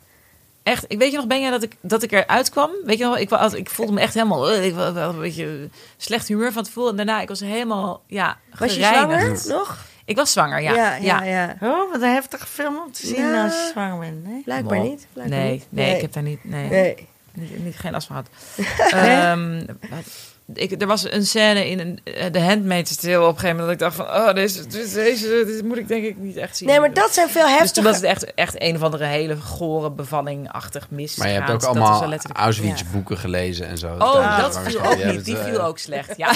Echt, 0.67 0.85
ik 0.87 0.97
weet 0.97 1.11
je 1.11 1.17
nog, 1.17 1.27
ben 1.27 1.41
jij 1.41 1.49
dat 1.49 1.63
ik, 1.63 1.75
dat 1.81 2.03
ik 2.03 2.11
eruit 2.11 2.49
kwam? 2.49 2.69
Weet 2.83 2.97
je 2.97 3.03
nog, 3.05 3.17
ik, 3.17 3.29
was, 3.29 3.53
ik 3.53 3.69
voelde 3.69 3.91
me 3.91 3.99
echt 4.01 4.13
helemaal, 4.13 4.49
eh, 4.51 4.65
ik 4.65 4.75
was 4.75 4.93
wel 4.93 5.09
een 5.09 5.19
beetje 5.19 5.69
slecht 5.97 6.27
humeur 6.27 6.51
van 6.51 6.61
het 6.63 6.71
voelen. 6.71 6.91
En 6.91 6.97
daarna, 7.05 7.21
ik 7.21 7.27
was 7.27 7.39
helemaal, 7.39 8.01
ja, 8.07 8.37
Was 8.59 8.75
je 8.75 8.83
zwanger 8.83 9.41
nog? 9.47 9.85
Ik 10.05 10.15
was 10.15 10.31
zwanger, 10.31 10.61
ja. 10.61 10.73
ja, 10.73 10.95
ja. 10.95 11.23
ja. 11.23 11.55
Oh, 11.61 11.91
wat 11.91 12.01
een 12.01 12.13
heftige 12.13 12.47
film 12.47 12.75
om 12.85 12.91
te 12.91 13.07
zien 13.07 13.25
Ja. 13.25 13.43
als 13.43 13.53
je 13.53 13.69
zwanger 13.71 13.99
bent. 13.99 14.23
Nee? 14.23 14.41
Blijkbaar 14.43 14.77
Mol. 14.77 14.89
niet. 14.89 15.07
Blijkbaar 15.13 15.39
Nee, 15.39 15.51
niet. 15.51 15.65
nee, 15.69 15.95
ik 15.95 16.01
heb 16.01 16.13
daar 16.13 16.23
niet, 16.23 16.43
nee, 16.43 16.69
Nee. 16.69 17.07
Niet, 17.33 17.63
niet, 17.63 17.77
geen 17.77 17.91
last 17.91 18.07
van 18.07 18.25
gehad. 18.55 18.91
Ehm, 19.05 19.65
wat- 19.89 20.35
ik, 20.53 20.81
er 20.81 20.87
was 20.87 21.11
een 21.11 21.25
scène 21.25 21.69
in 21.69 21.79
een, 21.79 21.99
eh, 22.03 22.25
The 22.25 22.39
Handmaid's 22.39 22.95
Tale 22.95 23.21
op 23.21 23.33
een 23.33 23.39
gegeven 23.39 23.57
moment 23.57 23.79
dat 23.79 23.89
ik 23.89 23.95
dacht 23.97 24.09
van, 24.09 24.21
oh, 24.27 24.33
deze, 24.33 24.67
deze, 24.67 24.95
deze, 24.95 25.43
dit 25.45 25.63
moet 25.63 25.77
ik 25.77 25.87
denk 25.87 26.05
ik 26.05 26.17
niet 26.17 26.35
echt 26.37 26.57
zien. 26.57 26.67
Nee, 26.67 26.79
maar 26.79 26.93
dat 26.93 27.13
zijn 27.13 27.29
veel 27.29 27.41
Dus 27.41 27.51
toen 27.51 27.57
heftige... 27.57 27.81
was 27.87 27.95
het 27.95 28.03
echt, 28.05 28.33
echt 28.33 28.61
een 28.61 28.75
of 28.75 28.81
andere 28.81 29.05
hele 29.05 29.35
gore 29.37 29.91
bevalling-achtig 29.91 30.87
mis. 30.89 31.15
Maar 31.15 31.27
je 31.27 31.33
hebt 31.33 31.49
ook 31.49 31.61
Dat 31.61 31.75
was 31.75 31.87
allemaal 31.87 32.09
letterlijk- 32.09 32.39
Auschwitz-boeken 32.39 33.17
gelezen 33.17 33.67
en 33.67 33.77
zo. 33.77 33.87
Oh, 33.99 34.39
dat 34.39 34.53
de 34.53 34.59
viel 34.69 34.81
ook 34.85 35.03
niet. 35.03 35.15
dat, 35.15 35.25
Die 35.25 35.37
eh, 35.37 35.43
viel 35.45 35.61
ook 35.63 35.77
slecht, 35.77 36.17
ja. 36.17 36.31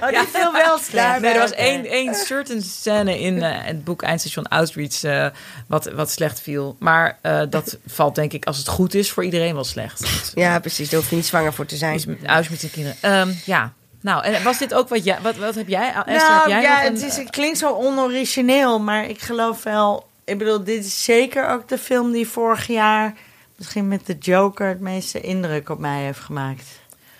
Oh, 0.00 0.08
die 0.08 0.26
viel 0.32 0.52
wel 0.52 0.78
slecht. 0.78 1.20
Nee, 1.20 1.32
er 1.32 1.38
was 1.38 1.52
één, 1.52 1.86
één 1.86 2.14
certain 2.14 2.62
scène 2.62 3.20
in 3.20 3.42
eh, 3.42 3.50
het 3.62 3.84
boek 3.84 4.02
Eindstation 4.02 4.46
Auschwitz 4.48 5.04
eh, 5.04 5.26
wat, 5.66 5.84
wat 5.84 6.10
slecht 6.10 6.40
viel. 6.40 6.76
Maar 6.78 7.18
eh, 7.20 7.40
dat 7.50 7.78
valt 7.86 8.14
denk 8.14 8.32
ik, 8.32 8.44
als 8.44 8.58
het 8.58 8.68
goed 8.68 8.94
is, 8.94 9.10
voor 9.10 9.24
iedereen 9.24 9.54
wel 9.54 9.64
slecht. 9.64 10.32
Ja, 10.34 10.58
precies. 10.58 10.88
Daar 10.90 11.00
hoef 11.00 11.10
je 11.10 11.16
niet 11.16 11.26
zwanger 11.26 11.52
voor 11.52 11.66
te 11.66 11.76
zijn. 11.76 11.92
Dus 11.92 12.04
met 12.06 12.24
Auschwitz 12.26 12.62
en 12.62 12.70
kinderen. 12.70 12.96
Ehm, 13.00 13.32
ja, 13.44 13.72
nou, 14.00 14.24
en 14.24 14.42
was 14.42 14.58
dit 14.58 14.74
ook 14.74 14.88
wat 14.88 15.04
jij... 15.04 15.18
Wat, 15.22 15.36
wat 15.36 15.54
heb 15.54 15.68
jij, 15.68 15.86
Esther, 15.88 16.12
heb 16.12 16.18
Nou 16.28 16.48
jij 16.50 16.62
ja, 16.62 16.84
een, 16.86 16.92
het, 16.94 17.02
is, 17.02 17.16
het 17.16 17.30
klinkt 17.30 17.58
zo 17.58 17.70
onorigineel, 17.72 18.80
maar 18.80 19.04
ik 19.04 19.20
geloof 19.20 19.62
wel... 19.62 20.08
Ik 20.24 20.38
bedoel, 20.38 20.64
dit 20.64 20.84
is 20.84 21.04
zeker 21.04 21.48
ook 21.48 21.68
de 21.68 21.78
film 21.78 22.12
die 22.12 22.28
vorig 22.28 22.66
jaar... 22.66 23.14
misschien 23.56 23.88
met 23.88 24.06
de 24.06 24.16
Joker 24.18 24.68
het 24.68 24.80
meeste 24.80 25.20
indruk 25.20 25.68
op 25.68 25.78
mij 25.78 26.02
heeft 26.04 26.18
gemaakt. 26.20 26.64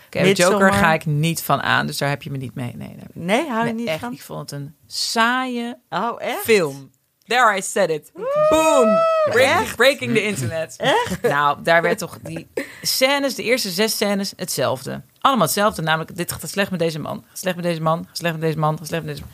Oké, 0.06 0.22
de 0.22 0.32
Joker 0.32 0.72
ga 0.72 0.92
ik 0.92 1.06
niet 1.06 1.42
van 1.42 1.60
aan, 1.62 1.86
dus 1.86 1.98
daar 1.98 2.08
heb 2.08 2.22
je 2.22 2.30
me 2.30 2.36
niet 2.36 2.54
mee. 2.54 2.72
Nee, 2.76 2.88
nee. 2.96 3.06
Nee, 3.24 3.48
hou 3.48 3.58
je 3.58 3.64
Nee, 3.64 3.74
niet 3.74 3.86
echt, 3.88 4.00
van? 4.00 4.12
ik 4.12 4.22
vond 4.22 4.50
het 4.50 4.60
een 4.60 4.74
saaie 4.86 5.78
Oh, 5.88 6.22
echt? 6.22 6.40
film. 6.42 6.90
There, 7.26 7.56
I 7.56 7.62
said 7.62 7.90
it. 7.90 8.10
Boom. 8.50 8.98
Break- 9.30 9.76
breaking 9.76 10.14
the 10.14 10.22
internet. 10.22 10.74
Echt? 10.78 11.22
Nou, 11.22 11.58
daar 11.62 11.82
werd 11.82 11.98
toch 11.98 12.18
die 12.22 12.48
scènes, 12.82 13.34
de 13.34 13.42
eerste 13.42 13.70
zes 13.70 13.92
scènes, 13.92 14.32
hetzelfde. 14.36 15.02
Allemaal 15.20 15.44
hetzelfde. 15.44 15.82
Namelijk, 15.82 16.16
dit 16.16 16.32
gaat 16.32 16.48
slecht 16.50 16.70
met 16.70 16.80
deze 16.80 16.98
man. 16.98 17.24
Slecht 17.32 17.56
met 17.56 17.64
deze 17.64 17.80
man. 17.82 18.06
Slecht 18.12 18.32
met 18.34 18.42
deze 18.42 18.58
man. 18.58 18.78
Slecht 18.82 19.04
met 19.04 19.12
deze 19.14 19.20
man. 19.20 19.30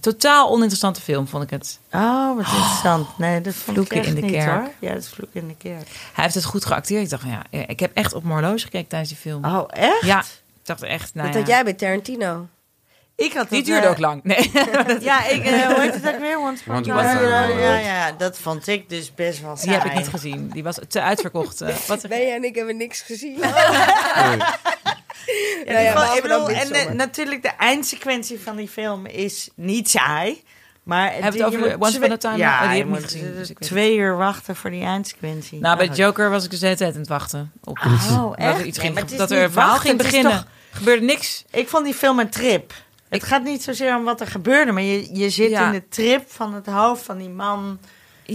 Totaal 0.00 0.48
oninteressante 0.50 1.00
film, 1.00 1.28
vond 1.28 1.42
ik 1.42 1.50
het. 1.50 1.78
Oh, 1.92 2.36
wat 2.36 2.46
interessant. 2.46 3.18
Nee, 3.18 3.40
dat 3.40 3.54
vond 3.54 3.66
ik 3.66 3.72
Vloeken 3.72 3.96
echt 3.96 4.06
in 4.08 4.14
de 4.14 4.20
niet, 4.20 4.30
kerk. 4.32 4.50
hoor. 4.50 4.70
Ja, 4.78 4.92
dat 4.94 5.02
is 5.02 5.08
vloeken 5.08 5.40
in 5.40 5.48
de 5.48 5.56
kerk. 5.56 5.88
Hij 6.12 6.24
heeft 6.24 6.34
het 6.34 6.44
goed 6.44 6.64
geacteerd. 6.64 7.02
Ik 7.02 7.10
dacht 7.10 7.22
van 7.22 7.30
ja, 7.30 7.66
ik 7.66 7.80
heb 7.80 7.90
echt 7.94 8.12
op 8.14 8.22
mijn 8.24 8.34
horloge 8.38 8.58
gekeken 8.64 8.88
tijdens 8.88 9.10
die 9.10 9.18
film. 9.20 9.44
Oh, 9.44 9.64
echt? 9.68 10.00
Ja, 10.04 10.18
ik 10.20 10.26
dacht 10.62 10.82
echt, 10.82 11.14
nou 11.14 11.26
dat 11.26 11.34
ja. 11.34 11.40
had 11.40 11.48
jij 11.48 11.64
bij 11.64 11.72
Tarantino. 11.72 12.46
Ik 13.16 13.32
had 13.32 13.48
Die 13.48 13.58
dat, 13.58 13.66
duurde 13.66 13.86
eh, 13.86 13.90
ook 13.90 13.98
lang. 13.98 14.24
Nee. 14.24 14.50
Ja, 15.00 15.26
ik, 15.26 15.44
eh, 15.44 15.66
hoe 15.66 15.80
heet 15.80 15.94
het 15.94 16.14
ook 16.14 16.18
weer? 16.20 16.84
Ja, 16.94 17.12
ja, 17.48 17.76
ja, 17.78 18.12
dat 18.12 18.38
vond 18.38 18.66
ik 18.66 18.88
dus 18.88 19.14
best 19.14 19.40
wel 19.40 19.54
Die 19.54 19.64
saai. 19.64 19.76
heb 19.76 19.84
ik 19.84 19.94
niet 19.94 20.08
gezien. 20.08 20.48
Die 20.48 20.62
was 20.62 20.78
te 20.88 21.00
uitverkocht. 21.00 21.60
eh. 21.60 21.74
Wat 21.88 22.06
Ben 22.08 22.20
jij 22.20 22.34
en 22.34 22.44
ik 22.44 22.54
hebben 22.54 22.76
niks 22.76 23.00
gezien. 23.00 23.38
Ja, 25.66 25.72
Nou 25.72 26.06
ja, 26.06 26.14
ik 26.16 26.22
bedoel, 26.22 26.48
en 26.48 26.96
natuurlijk, 26.96 27.42
de 27.42 27.48
eindsequentie 27.48 28.40
van 28.40 28.56
die 28.56 28.68
film 28.68 29.06
is 29.06 29.50
niet 29.54 29.90
saai. 29.90 30.42
Maar 30.82 31.02
Hebben 31.12 31.24
we 31.24 31.30
die- 31.36 31.42
het 31.44 31.52
je 31.52 31.58
over 31.58 31.78
Once 31.78 31.96
Upon 31.96 32.12
a 32.12 32.16
twee- 32.16 32.18
Time? 32.18 32.36
Ja, 32.36 32.52
Oh, 32.54 32.60
die 32.60 32.68
je 32.70 32.76
heb 32.76 32.86
ik 32.86 32.92
niet 32.92 33.00
moet 33.00 33.10
gezien, 33.10 33.34
dus 33.34 33.50
ik 33.50 33.58
weet 33.58 33.68
twee 33.68 33.96
uur 33.96 34.16
wachten 34.16 34.56
voor 34.56 34.70
die 34.70 34.82
eindsequentie. 34.84 35.60
Nou, 35.60 35.76
bij 35.76 35.86
Ja. 35.86 35.92
Joker 35.92 36.30
was 36.30 36.44
ik 36.44 36.50
dus 36.50 36.58
de 36.58 36.64
hele 36.66 36.78
tijd 36.78 36.92
aan 36.94 37.00
het 37.00 37.08
wachten. 37.08 37.52
Op 37.64 37.78
Oh, 37.78 37.84
dat 38.28 38.34
echt? 38.38 38.58
er, 38.58 38.64
iets 38.66 38.76
Nee, 38.76 38.84
ging, 38.86 38.94
maar 38.94 39.02
het 39.02 39.12
is 39.12 39.18
dat 39.18 39.30
er 39.30 39.42
een 39.42 39.50
verhaal 39.52 39.76
ging 39.76 39.96
beginnen. 39.98 40.32
toch- 40.32 40.46
Gebeurde 40.72 41.04
niks. 41.04 41.44
Ik 41.50 41.68
vond 41.68 41.84
die 41.84 41.94
film 41.94 42.18
een 42.18 42.30
trip. 42.30 42.72
Het 43.08 43.24
gaat 43.24 43.42
niet 43.42 43.62
zozeer 43.62 43.96
om 43.96 44.04
wat 44.04 44.20
er 44.20 44.26
gebeurde, 44.26 44.72
maar 44.72 44.82
je, 44.82 45.14
je 45.18 45.30
zit 45.30 45.50
Ja. 45.50 45.66
in 45.66 45.72
de 45.72 45.88
trip 45.88 46.30
van 46.30 46.54
het 46.54 46.66
hoofd 46.66 47.02
van 47.04 47.18
die 47.18 47.28
man. 47.28 47.78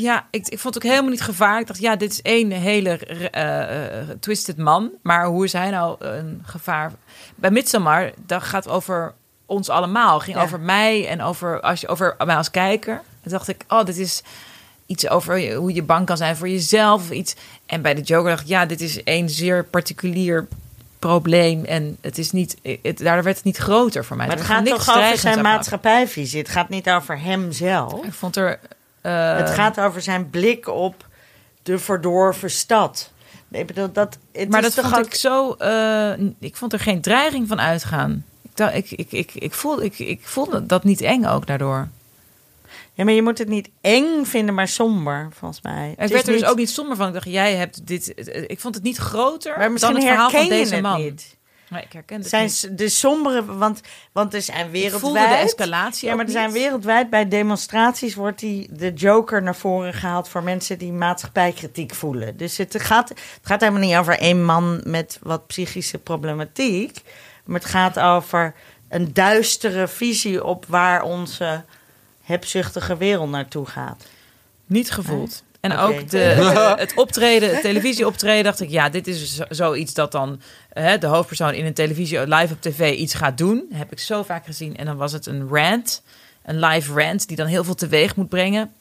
Ja, 0.01 0.27
ik, 0.29 0.47
ik 0.47 0.59
vond 0.59 0.73
het 0.73 0.83
ook 0.83 0.89
helemaal 0.89 1.11
niet 1.11 1.21
gevaarlijk. 1.21 1.61
Ik 1.61 1.67
dacht, 1.67 1.79
ja, 1.79 1.95
dit 1.95 2.11
is 2.11 2.21
één 2.21 2.51
hele 2.51 2.97
eh, 2.97 3.99
eh, 3.99 4.09
twisted 4.19 4.57
man. 4.57 4.91
Maar 5.01 5.25
hoe 5.25 5.43
is 5.43 5.53
hij 5.53 5.69
nou 5.69 6.05
een 6.05 6.41
gevaar? 6.45 6.91
Bij 7.35 7.51
Midsommar, 7.51 8.11
dat 8.25 8.43
gaat 8.43 8.67
over 8.67 9.13
ons 9.45 9.69
allemaal. 9.69 10.19
ging 10.19 10.37
Ja. 10.37 10.43
over 10.43 10.59
mij 10.59 11.07
en 11.07 11.21
over, 11.21 11.61
als 11.61 11.81
je, 11.81 11.87
over 11.87 12.15
mij 12.25 12.35
als 12.35 12.51
kijker. 12.51 13.01
Toen 13.21 13.31
dacht 13.31 13.47
ik, 13.47 13.63
oh, 13.67 13.83
dit 13.83 13.97
is 13.97 14.23
iets 14.85 15.09
over 15.09 15.53
hoe 15.53 15.73
je 15.73 15.83
bang 15.83 16.05
kan 16.05 16.17
zijn 16.17 16.35
voor 16.35 16.49
jezelf. 16.49 17.01
Of 17.01 17.11
iets. 17.11 17.35
En 17.65 17.81
bij 17.81 17.93
de 17.93 18.01
Joker 18.01 18.29
dacht 18.29 18.41
ik, 18.41 18.47
ja, 18.47 18.65
dit 18.65 18.81
is 18.81 19.03
één 19.03 19.29
zeer 19.29 19.63
particulier 19.63 20.47
probleem. 20.99 21.65
En 21.65 21.97
het 22.01 22.17
is 22.17 22.31
niet, 22.31 22.57
het, 22.81 22.97
daar 22.97 23.23
werd 23.23 23.35
het 23.35 23.45
niet 23.45 23.57
groter 23.57 24.05
voor 24.05 24.17
mij. 24.17 24.27
Maar 24.27 24.37
het 24.37 24.45
gaat 24.45 24.65
toch 24.65 24.97
over 24.97 25.17
zijn 25.17 25.41
maatschappijvisie. 25.41 26.39
Het 26.39 26.49
gaat 26.49 26.69
niet 26.69 26.89
over 26.89 27.19
hemzelf. 27.19 28.05
Ik 28.05 28.13
vond 28.13 28.35
er... 28.35 28.59
eh, 29.05 29.37
het 29.37 29.49
gaat 29.49 29.79
over 29.79 30.01
zijn 30.01 30.29
blik 30.29 30.67
op 30.67 31.07
de 31.63 31.79
verdorven 31.79 32.51
stad. 32.51 33.11
Ik 33.51 33.67
bedoel, 33.67 33.91
dat, 33.91 34.17
het 34.31 34.49
maar 34.49 34.65
is 34.65 34.75
dat 34.75 34.85
vond 34.85 34.97
ook- 34.97 35.05
ik 35.05 35.15
zo. 35.15 35.53
eh, 35.53 36.11
ik 36.39 36.55
vond 36.55 36.73
er 36.73 36.79
geen 36.79 37.01
dreiging 37.01 37.47
van 37.47 37.59
uitgaan. 37.61 38.25
Ik, 38.55 38.59
ik, 38.73 38.91
ik, 38.91 39.11
ik, 39.11 39.31
ik, 39.33 39.53
voel, 39.53 39.81
ik, 39.83 39.99
ik 39.99 40.19
voelde 40.27 40.65
dat 40.65 40.83
niet 40.83 41.01
eng 41.01 41.25
ook 41.25 41.47
daardoor. 41.47 41.87
Ja, 42.93 43.03
maar 43.03 43.13
je 43.13 43.21
moet 43.21 43.37
het 43.37 43.47
niet 43.47 43.69
eng 43.81 44.25
vinden, 44.25 44.55
maar 44.55 44.67
somber, 44.67 45.27
volgens 45.39 45.61
mij. 45.61 45.93
Het 45.97 46.07
ik 46.09 46.15
werd 46.15 46.27
er 46.27 46.33
dus 46.33 46.45
ook 46.45 46.57
niet 46.57 46.69
somber 46.69 46.95
van. 46.95 47.07
Ik 47.07 47.13
dacht, 47.13 47.25
jij 47.25 47.55
hebt 47.55 47.87
dit. 47.87 48.13
Ik 48.47 48.59
vond 48.59 48.75
het 48.75 48.83
niet 48.83 48.97
groter 48.97 49.57
Maar 49.57 49.79
dan 49.79 49.95
het 49.95 50.03
verhaal 50.03 50.29
van 50.29 50.47
deze 50.49 50.81
man. 50.81 51.01
niet. 51.01 51.35
Maar 51.69 51.83
ik 51.83 51.93
herken 51.93 52.19
het 52.19 52.29
zijn 52.29 52.43
niet. 52.43 52.77
de 52.77 52.89
sombere, 52.89 53.45
want, 53.45 53.81
want 54.11 54.33
er 54.33 54.41
zijn 54.41 54.69
wereldwijd... 54.69 55.29
de 55.29 55.35
escalatie 55.35 56.09
Ja, 56.09 56.15
maar 56.15 56.25
er 56.25 56.31
zijn 56.31 56.51
niet. 56.51 56.61
wereldwijd 56.61 57.09
bij 57.09 57.27
demonstraties 57.27 58.15
wordt 58.15 58.39
die 58.39 58.67
de 58.71 58.93
Joker 58.93 59.43
naar 59.43 59.55
voren 59.55 59.93
gehaald 59.93 60.29
voor 60.29 60.43
mensen 60.43 60.77
die 60.77 60.91
maatschappijkritiek 60.91 61.93
voelen. 61.93 62.37
Dus 62.37 62.57
het 62.57 62.81
gaat, 62.81 63.09
het 63.09 63.39
gaat 63.41 63.59
helemaal 63.59 63.81
niet 63.81 63.95
over 63.95 64.19
één 64.19 64.43
man 64.43 64.81
met 64.83 65.19
wat 65.21 65.47
psychische 65.47 65.97
problematiek, 65.97 67.01
maar 67.45 67.59
het 67.59 67.69
gaat 67.69 67.99
over 67.99 68.53
een 68.89 69.13
duistere 69.13 69.87
visie 69.87 70.43
op 70.43 70.65
waar 70.65 71.01
onze 71.01 71.63
hebzuchtige 72.21 72.97
wereld 72.97 73.29
naartoe 73.29 73.65
gaat. 73.65 74.05
Niet 74.65 74.91
gevoeld. 74.91 75.43
En 75.71 75.77
ook 75.77 75.99
de, 75.99 76.07
de- 76.09 76.73
het 76.77 76.93
optreden, 76.95 77.49
het 77.51 77.61
televisieoptreden, 77.61 78.43
dacht 78.43 78.61
ik, 78.61 78.69
ja, 78.69 78.89
dit 78.89 79.07
is 79.07 79.35
zo- 79.35 79.43
zoiets 79.49 79.93
dat 79.93 80.11
dan 80.11 80.41
hè, 80.69 80.97
de 80.97 81.07
hoofdpersoon 81.07 81.53
in 81.53 81.65
een 81.65 81.73
televisie 81.73 82.27
live 82.27 82.53
op 82.53 82.61
tv 82.61 82.95
iets 82.97 83.13
gaat 83.13 83.37
doen. 83.37 83.65
heb 83.73 83.91
ik 83.91 83.99
zo 83.99 84.23
vaak 84.23 84.45
gezien. 84.45 84.77
En 84.77 84.85
dan 84.85 84.97
was 84.97 85.11
het 85.11 85.25
een 85.25 85.47
rant, 85.49 86.01
een 86.45 86.59
live 86.59 86.93
rant, 86.93 87.27
die 87.27 87.37
dan 87.37 87.47
heel 87.47 87.63
veel 87.63 87.75
teweeg 87.75 88.15
moet 88.15 88.29
brengen. 88.29 88.71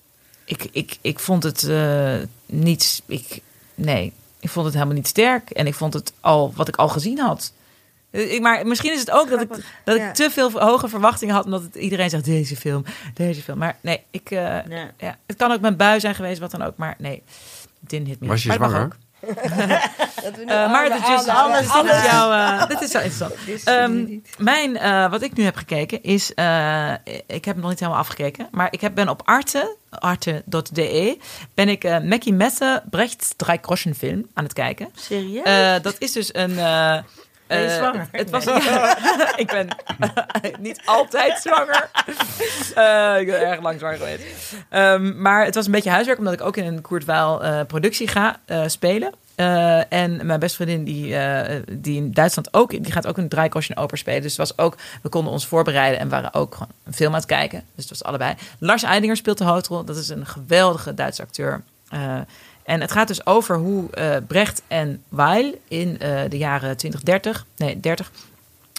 Ik, 0.45 0.67
ik, 0.73 0.97
ik 1.01 1.19
vond 1.19 1.43
het 1.43 1.63
eh, 1.69 2.15
niet, 2.47 3.03
ik, 3.07 3.41
nee, 3.75 4.13
ik 4.41 4.49
vond 4.49 4.65
het 4.65 4.75
helemaal 4.75 4.95
niet 4.97 5.07
sterk. 5.09 5.51
En 5.51 5.67
ik 5.67 5.75
vond 5.75 5.95
het 5.95 6.13
al 6.21 6.53
wat 6.57 6.69
ik 6.69 6.77
al 6.77 6.89
gezien 6.89 7.19
had. 7.19 7.53
Eh, 8.15 8.33
Ik, 8.35 8.41
maar 8.41 8.67
misschien 8.67 8.93
is 8.93 9.01
het 9.01 9.11
ook 9.11 9.31
dat 9.31 9.41
ik, 9.41 9.49
dat 9.85 9.95
ik 9.97 10.01
Ja. 10.03 10.11
te 10.13 10.31
veel 10.31 10.51
hoge 10.51 10.89
verwachtingen 10.89 11.35
had, 11.35 11.45
omdat 11.45 11.63
het, 11.63 11.75
iedereen 11.75 12.11
zegt 12.11 12.25
deze 12.25 12.57
film, 12.57 12.85
deze 13.15 13.43
film. 13.43 13.59
Maar 13.59 13.77
nee, 13.81 14.03
ik, 14.11 14.31
eh, 14.31 14.39
Ja. 14.69 14.91
ja, 14.99 15.17
het 15.27 15.37
kan 15.37 15.53
ook 15.53 15.61
mijn 15.61 15.77
bui 15.77 16.01
zijn 16.01 16.15
geweest, 16.15 16.41
wat 16.41 16.51
dan 16.51 16.63
ook. 16.63 16.77
Maar 16.77 16.95
nee, 16.99 17.23
didn't 17.81 18.09
hit 18.09 18.21
me. 18.21 18.27
Was 18.27 18.43
je 18.43 18.49
maar 18.49 18.59
het 18.61 18.67
mag 18.67 18.71
zwanger? 18.71 18.97
Eh, 20.47 20.71
maar 20.71 20.89
dit 20.89 20.99
is 20.99 21.05
aandacht- 21.05 21.29
alles, 21.29 21.73
dit 21.73 21.93
is 21.93 22.05
jouw, 22.11 22.33
eh, 22.33 22.67
dit 22.69 22.81
is 22.81 22.91
zo 22.91 22.99
interessant. 22.99 23.35
Ehm, 23.65 24.19
mijn, 24.39 24.77
eh, 24.77 25.11
wat 25.11 25.23
ik 25.23 25.37
nu 25.37 25.45
heb 25.45 25.57
gekeken 25.57 26.03
is, 26.03 26.35
eh, 26.35 26.93
ik 27.27 27.45
heb 27.45 27.55
hem 27.55 27.61
nog 27.61 27.71
niet 27.71 27.79
helemaal 27.81 28.01
afgekeken, 28.01 28.49
maar 28.51 28.69
ik 28.71 28.81
heb, 28.81 28.95
ben 28.95 29.09
op 29.09 29.23
Arte, 29.25 29.77
arte.de, 29.91 31.19
ben 31.55 31.69
ik 31.69 31.85
eh 31.85 31.99
Mackie 32.01 32.33
Messe 32.33 32.83
Brechts 32.91 33.33
Drei 33.37 33.59
Groschen 33.63 33.95
film 33.95 34.27
aan 34.35 34.45
het 34.45 34.53
kijken. 34.53 34.89
Serieus? 34.95 35.45
Eh, 35.45 35.75
dat 35.83 35.97
is 35.99 36.13
dus 36.13 36.35
een. 36.35 36.59
Eh, 37.47 37.57
Ben 37.57 37.61
je 37.61 37.67
eh, 37.67 37.77
zwanger? 37.77 38.09
Het 38.11 38.31
was, 38.31 38.45
ja, 38.45 38.97
ik 39.37 39.47
ben 39.47 39.69
niet 40.59 40.81
altijd 40.85 41.39
zwanger. 41.39 41.91
Eh, 42.75 43.21
ik 43.21 43.27
ben 43.27 43.47
erg 43.47 43.61
lang 43.63 43.79
zwanger 43.79 43.99
geweest. 43.99 44.25
Ehm, 44.69 45.23
maar 45.23 45.45
het 45.45 45.55
was 45.55 45.67
een 45.67 45.73
beetje 45.73 45.91
huiswerk, 45.91 46.19
omdat 46.19 46.33
ik 46.33 46.41
ook 46.41 46.57
in 46.57 46.67
een 46.67 47.03
Weill 47.07 47.39
eh, 47.39 47.61
productie 47.67 48.09
ga 48.09 48.41
eh, 48.47 48.63
spelen. 48.67 49.13
Eh, 49.35 49.93
en 49.93 50.27
mijn 50.27 50.41
beste 50.41 50.57
vriendin, 50.57 50.85
die, 50.85 51.17
eh, 51.17 51.63
die 51.73 51.97
in 51.97 52.13
Duitsland 52.13 52.55
ook, 52.55 52.71
die 52.71 52.93
gaat 52.93 53.07
ook 53.07 53.19
een 53.19 53.29
draaikostje 53.29 53.77
oper 53.77 53.99
spelen. 53.99 54.23
Dus 54.23 54.37
het 54.37 54.49
was 54.49 54.59
ook, 54.59 54.77
we 55.03 55.09
konden 55.09 55.33
ons 55.33 55.47
voorbereiden 55.47 56.01
en 56.01 56.09
waren 56.09 56.35
ook 56.35 56.53
gewoon 56.53 56.73
een 56.85 56.95
film 56.95 57.11
aan 57.11 57.19
het 57.19 57.27
kijken. 57.27 57.59
Dus 57.75 57.89
het 57.89 57.89
was 57.89 58.05
allebei. 58.05 58.35
Lars 58.59 58.83
Eidinger 58.83 59.17
speelt 59.17 59.39
de 59.39 59.45
hoofdrol. 59.45 59.85
Dat 59.85 59.97
is 59.97 60.09
een 60.09 60.27
geweldige 60.27 60.95
Duitse 60.95 61.23
acteur. 61.23 61.63
En 62.65 62.81
het 62.81 62.93
gaat 62.93 63.09
dus 63.09 63.27
over 63.27 63.57
hoe 63.57 63.91
eh, 63.91 64.17
Brecht 64.27 64.63
en 64.69 65.03
Weil 65.09 65.55
in 65.69 65.99
eh, 66.01 66.21
de 66.29 66.39
jaren 66.39 66.77
2030, 66.77 67.47
nee 67.57 67.81
30, 67.81 68.11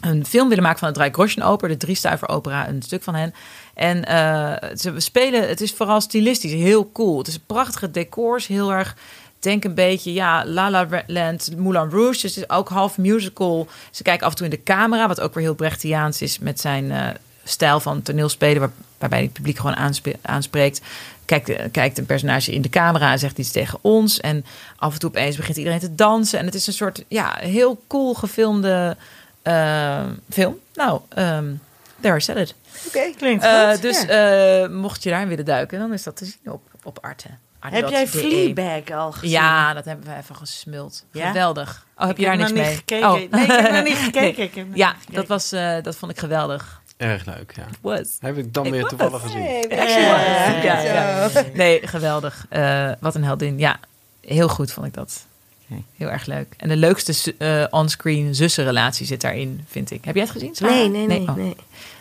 een 0.01 0.25
film 0.25 0.47
willen 0.47 0.63
maken 0.63 0.79
van 0.79 0.87
het 0.87 0.97
Dreigroschenoper, 0.97 1.67
de 1.67 1.77
Driestuiver 1.77 2.29
opera, 2.29 2.67
een 2.67 2.81
stuk 2.81 3.03
van 3.03 3.15
hen. 3.15 3.33
En 3.73 4.05
eh, 4.05 4.69
ze 4.77 4.93
spelen, 4.97 5.47
het 5.47 5.61
is 5.61 5.73
vooral 5.73 6.01
stilistisch 6.01 6.51
heel 6.51 6.91
cool. 6.91 7.17
Het 7.17 7.27
is 7.27 7.39
prachtige 7.39 7.91
decors, 7.91 8.47
heel 8.47 8.71
erg, 8.71 8.95
denk 9.39 9.63
een 9.63 9.73
beetje, 9.73 10.13
ja, 10.13 10.45
La 10.45 10.69
La 10.69 10.87
Land, 11.07 11.57
Moulin 11.57 11.89
Rouge. 11.89 12.21
Dus 12.21 12.35
het 12.35 12.43
is 12.43 12.49
ook 12.49 12.69
half 12.69 12.97
musical. 12.97 13.67
Ze 13.91 14.03
kijken 14.03 14.25
af 14.25 14.31
en 14.31 14.37
toe 14.37 14.45
in 14.45 14.51
de 14.51 14.63
camera, 14.63 15.07
wat 15.07 15.21
ook 15.21 15.33
weer 15.33 15.43
heel 15.43 15.55
Brechtiaans 15.55 16.21
is 16.21 16.39
met 16.39 16.59
zijn 16.59 17.17
stijl 17.43 17.79
van 17.79 18.01
toneelspelen, 18.01 18.59
waar, 18.59 18.71
waarbij 18.97 19.21
het 19.21 19.33
publiek 19.33 19.57
gewoon 19.57 19.97
aanspreekt. 20.21 20.81
Kijkt, 21.25 21.49
eh, 21.49 21.65
kijkt 21.71 21.97
een 21.97 22.05
personage 22.05 22.51
in 22.53 22.61
de 22.61 22.69
camera 22.69 23.11
en 23.11 23.19
zegt 23.19 23.37
iets 23.37 23.51
tegen 23.51 23.79
ons. 23.81 24.19
En 24.19 24.45
af 24.77 24.93
en 24.93 24.99
toe 24.99 25.09
opeens 25.09 25.35
begint 25.35 25.57
iedereen 25.57 25.79
te 25.79 25.95
dansen. 25.95 26.39
En 26.39 26.45
het 26.45 26.55
is 26.55 26.67
een 26.67 26.73
soort, 26.73 27.03
ja, 27.07 27.35
heel 27.39 27.83
cool 27.87 28.13
gefilmde 28.13 28.97
eh, 29.41 30.03
film. 30.29 30.59
Nou, 30.73 31.01
ehm 31.09 31.45
there 32.01 32.15
I 32.17 32.21
said 32.21 32.37
it. 32.37 32.55
Oké. 32.87 33.11
Klinkt 33.17 33.43
Eh, 33.43 33.69
goed. 33.71 33.81
dus 33.81 34.01
ja. 34.01 34.67
mocht 34.67 35.03
je 35.03 35.09
daarin 35.09 35.27
willen 35.27 35.45
duiken, 35.45 35.79
dan 35.79 35.93
is 35.93 36.03
dat 36.03 36.15
te 36.17 36.25
zien 36.25 36.51
op, 36.51 36.61
op 36.83 36.97
Arte. 37.01 37.27
Heb 37.59 37.89
jij 37.89 37.99
Arte.de. 38.01 38.17
Fleabag 38.27 38.91
al 38.91 39.11
gezien? 39.11 39.29
Ja, 39.29 39.73
dat 39.73 39.85
hebben 39.85 40.05
we 40.05 40.15
even 40.21 40.35
gesmuld. 40.35 41.05
Ja? 41.11 41.27
Geweldig. 41.27 41.85
Oh, 41.97 42.01
heb 42.07 42.11
Ik 42.11 42.17
je 42.17 42.25
daar 42.25 42.37
niks 42.37 42.51
mee? 42.51 42.67
niet 42.67 42.75
gekeken. 42.77 43.07
Oh. 43.07 43.13
Nee, 43.13 43.43
ik 43.43 43.51
heb 43.51 43.71
nog 43.71 43.83
niet 43.83 43.97
gekeken. 44.13 44.69
Nee. 44.69 44.77
Ja, 44.77 44.95
dat, 45.11 45.27
was, 45.27 45.49
dat 45.81 45.95
vond 45.95 46.11
ik 46.11 46.19
geweldig. 46.19 46.81
Erg 46.97 47.25
leuk, 47.25 47.53
ja. 47.55 47.65
Was. 47.81 48.17
Heb 48.19 48.37
ik 48.37 48.53
dan 48.53 48.71
weer 48.71 48.81
was. 48.81 48.89
toevallig 48.89 49.21
gezien. 49.21 49.41
Hey, 49.41 49.65
Ja, 50.63 50.79
ja. 50.81 51.29
Nee, 51.53 51.87
geweldig. 51.87 52.45
Eh, 52.49 52.91
wat 52.99 53.15
een 53.15 53.23
heldin. 53.23 53.59
Ja, 53.59 53.79
heel 54.21 54.47
goed 54.47 54.71
vond 54.71 54.87
ik 54.87 54.93
dat. 54.93 55.25
Oké. 55.69 55.81
Heel 55.97 56.09
erg 56.09 56.25
leuk. 56.25 56.53
En 56.57 56.69
de 56.69 56.75
leukste 56.75 57.35
eh, 57.37 57.65
onscreen 57.69 58.35
zussenrelatie 58.35 59.05
zit 59.05 59.21
daarin, 59.21 59.65
vind 59.67 59.91
ik. 59.91 60.05
Heb 60.05 60.15
jij 60.15 60.23
het 60.23 60.33
gezien? 60.33 60.55
Sarah? 60.55 60.75
Nee, 60.75 60.89
nee, 60.89 61.07
nee. 61.07 61.27
Oh. 61.27 61.35
nee. 61.35 61.55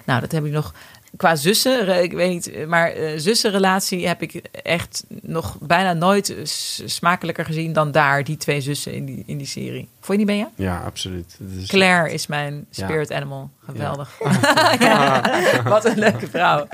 Nou, 0.04 0.20
dat 0.20 0.32
heb 0.32 0.44
ik 0.44 0.52
nog 0.52 0.74
qua 1.16 1.36
zussen, 1.36 2.02
ik 2.02 2.12
weet 2.12 2.30
niet, 2.30 2.66
maar 2.66 2.90
eh, 2.90 3.12
zussenrelatie 3.16 4.06
heb 4.06 4.22
ik 4.22 4.34
echt 4.62 5.04
nog 5.22 5.56
bijna 5.60 5.92
nooit 5.92 6.34
smakelijker 6.84 7.44
gezien 7.44 7.72
dan 7.72 7.92
daar, 7.92 8.24
die 8.24 8.36
twee 8.36 8.60
zussen 8.60 8.92
in 8.92 9.04
die, 9.04 9.22
in 9.26 9.38
die 9.38 9.46
serie. 9.46 9.88
Vond 10.00 10.18
je 10.20 10.24
niet, 10.24 10.26
Benja? 10.26 10.50
Ja, 10.54 10.80
absoluut. 10.84 11.38
Is- 11.58 11.66
Claire 11.66 12.12
is 12.12 12.26
mijn 12.26 12.66
Ja. 12.70 12.86
spirit 12.86 13.12
animal. 13.12 13.50
Geweldig. 13.64 14.18
Ja. 14.78 15.22
Wat 15.64 15.84
een 15.84 15.98
leuke 15.98 16.26
vrouw. 16.26 16.66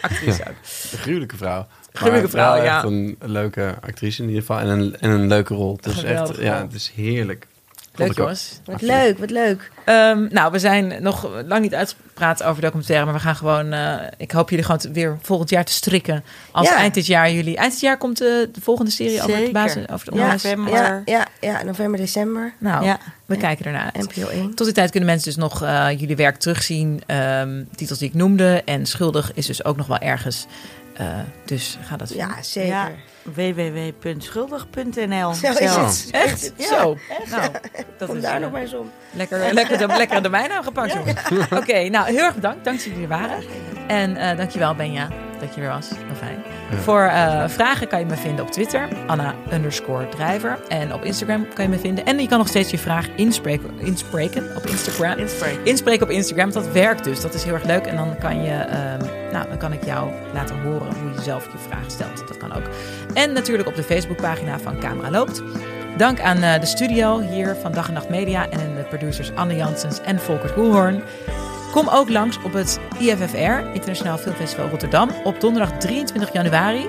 Actrice 0.00 0.40
ook. 0.42 0.54
Een 0.92 0.98
gruwelijke 0.98 1.36
vrouw. 1.36 1.66
Gruwelijke 1.92 2.28
vrouw, 2.30 2.62
ja. 2.62 2.76
echt 2.76 2.84
een 2.84 3.16
leuke 3.20 3.74
actrice 3.80 4.22
in 4.22 4.28
ieder 4.28 4.42
geval. 4.44 4.58
En 4.58 4.68
een, 4.68 4.96
en 5.00 5.10
een 5.10 5.28
leuke 5.28 5.54
rol. 5.54 5.76
Het 5.76 5.86
is 5.86 5.94
Geweldig 5.94 6.36
echt, 6.36 6.44
ja, 6.46 6.60
het 6.62 6.74
is 6.74 6.92
heerlijk. 6.94 7.46
Leuk 7.94 8.16
jongens. 8.16 8.60
Wat 8.64 8.80
leuk, 8.82 9.18
wat 9.18 9.30
leuk. 9.30 9.70
Ehm, 9.84 10.26
nou, 10.30 10.52
we 10.52 10.58
zijn 10.58 11.02
nog 11.02 11.28
lang 11.46 11.62
niet 11.62 11.74
uitgepraat 11.74 12.42
over 12.42 12.62
documentaire, 12.62 13.04
maar 13.04 13.14
we 13.14 13.20
gaan 13.20 13.36
gewoon. 13.36 13.72
eh, 13.72 13.94
ik 14.16 14.30
hoop 14.30 14.50
jullie 14.50 14.64
gewoon 14.64 14.80
te- 14.80 14.90
weer 14.90 15.18
volgend 15.22 15.50
jaar 15.50 15.64
te 15.64 15.72
strikken. 15.72 16.24
Als 16.50 16.68
Ja. 16.68 16.76
eind 16.76 16.94
dit 16.94 17.06
jaar 17.06 17.32
jullie. 17.32 17.56
Eind 17.56 17.72
dit 17.72 17.80
jaar 17.80 17.96
komt 17.96 18.18
de, 18.18 18.48
de 18.52 18.60
volgende 18.60 18.90
serie 18.90 19.16
over 19.18 19.26
de 19.30 19.36
Zeker. 19.36 19.52
basis 19.52 19.88
over 19.88 20.10
de 20.12 20.18
Ja, 20.18 20.30
november. 20.32 20.72
Ja, 20.72 21.02
ja, 21.04 21.26
ja, 21.40 21.62
november, 21.62 22.00
december. 22.00 22.52
Nou, 22.58 22.84
Ja. 22.84 22.98
we 23.26 23.36
kijken 23.36 23.64
ernaar 23.64 23.90
uit. 23.94 24.16
NPO 24.16 24.28
1. 24.28 24.54
Tot 24.54 24.66
die 24.66 24.74
tijd 24.74 24.90
kunnen 24.90 25.08
mensen 25.08 25.28
dus 25.28 25.36
nog 25.42 25.62
eh, 25.62 25.86
jullie 25.98 26.16
werk 26.16 26.36
terugzien. 26.36 27.02
Ehm, 27.06 27.64
titels 27.76 27.98
die 27.98 28.08
ik 28.08 28.14
noemde. 28.14 28.62
En 28.64 28.86
Schuldig 28.86 29.30
is 29.34 29.46
dus 29.46 29.64
ook 29.64 29.76
nog 29.76 29.86
wel 29.86 29.98
ergens. 29.98 30.46
Eh, 30.94 31.06
dus 31.44 31.78
ga 31.82 31.96
dat 31.96 32.08
vinden. 32.08 32.28
Ja, 32.28 32.42
zeker. 32.42 32.92
Www.schuldig.nl. 33.22 35.34
Zo 35.34 35.50
is 35.50 35.76
het. 35.76 36.08
Echt? 36.10 36.52
Ja. 36.56 36.66
Zo. 36.66 36.96
Nou, 37.30 37.42
dat 37.98 38.08
Kom 38.08 38.16
is 38.16 38.22
daar 38.22 38.34
eh, 38.34 38.40
nog 38.40 38.52
maar 38.52 38.60
eens 38.60 38.74
om. 38.74 38.90
lekker, 39.10 39.52
lekker, 39.52 39.78
de, 39.78 39.86
lekker 39.86 40.22
de 40.22 40.28
jongens. 40.92 41.20
Oké, 41.60 41.88
nou 41.88 42.06
heel 42.06 42.24
erg 42.24 42.34
bedankt. 42.34 42.64
Dank 42.64 42.76
dat 42.76 42.86
jullie 42.86 43.02
er 43.02 43.08
waren. 43.08 43.42
En 43.86 44.16
eh 44.16 44.36
dankjewel, 44.36 44.74
Benja, 44.74 45.08
dat 45.40 45.54
je 45.54 45.60
er 45.60 45.68
was. 45.68 45.88
Heel 45.88 46.14
fijn. 46.14 46.42
Voor 46.82 47.02
eh, 47.02 47.48
vragen 47.48 47.88
kan 47.88 47.98
je 47.98 48.04
me 48.06 48.16
vinden 48.16 48.44
op 48.44 48.50
Twitter, 48.50 48.88
Anna 49.06 49.34
underscore 49.52 50.08
drijver. 50.08 50.58
En 50.68 50.94
op 50.94 51.04
Instagram 51.04 51.46
kan 51.54 51.64
je 51.64 51.70
me 51.70 51.78
vinden. 51.78 52.04
En 52.04 52.18
je 52.18 52.28
kan 52.28 52.38
nog 52.38 52.48
steeds 52.48 52.70
je 52.70 52.78
vraag 52.78 53.06
inspreken, 53.16 53.78
inspreken 53.78 54.56
op 54.56 54.66
Instagram. 54.66 55.18
Inspreken. 55.18 55.64
Inspreken 55.64 56.06
op 56.06 56.12
Instagram, 56.12 56.52
dat 56.52 56.72
werkt 56.72 57.04
dus. 57.04 57.20
Dat 57.20 57.34
is 57.34 57.44
heel 57.44 57.54
erg 57.54 57.64
leuk. 57.64 57.86
En 57.86 57.96
dan 57.96 58.16
kan, 58.18 58.42
je, 58.42 58.50
ehm, 58.52 59.04
nou, 59.32 59.48
dan 59.48 59.58
kan 59.58 59.72
ik 59.72 59.84
jou 59.84 60.10
laten 60.34 60.60
horen 60.62 60.94
hoe 61.00 61.10
je 61.14 61.22
zelf 61.22 61.44
je 61.52 61.58
vraag 61.68 61.90
stelt. 61.90 62.18
Dat 62.28 62.36
kan 62.36 62.52
ook. 62.52 62.64
En 63.14 63.32
natuurlijk 63.32 63.68
op 63.68 63.74
de 63.74 63.82
Facebookpagina 63.82 64.58
van 64.58 64.78
Camera 64.78 65.10
Loopt. 65.10 65.42
Dank 65.96 66.20
aan 66.20 66.42
eh, 66.42 66.60
de 66.60 66.66
studio 66.66 67.20
hier 67.20 67.56
van 67.60 67.72
Dag 67.72 67.88
en 67.88 67.94
Nacht 67.94 68.08
Media 68.08 68.50
en 68.50 68.74
de 68.74 68.82
producers 68.88 69.34
Anne 69.34 69.56
Janssens 69.56 70.00
en 70.00 70.20
Volkert 70.20 70.52
Koelhoorn. 70.52 71.02
Kom 71.72 71.88
ook 71.88 72.08
langs 72.08 72.38
op 72.42 72.52
het 72.52 72.80
IFFR, 72.98 73.36
Internationaal 73.72 74.18
Filmfestival 74.18 74.68
Rotterdam, 74.68 75.10
op 75.24 75.40
donderdag 75.40 75.78
23 75.78 76.32
januari. 76.32 76.88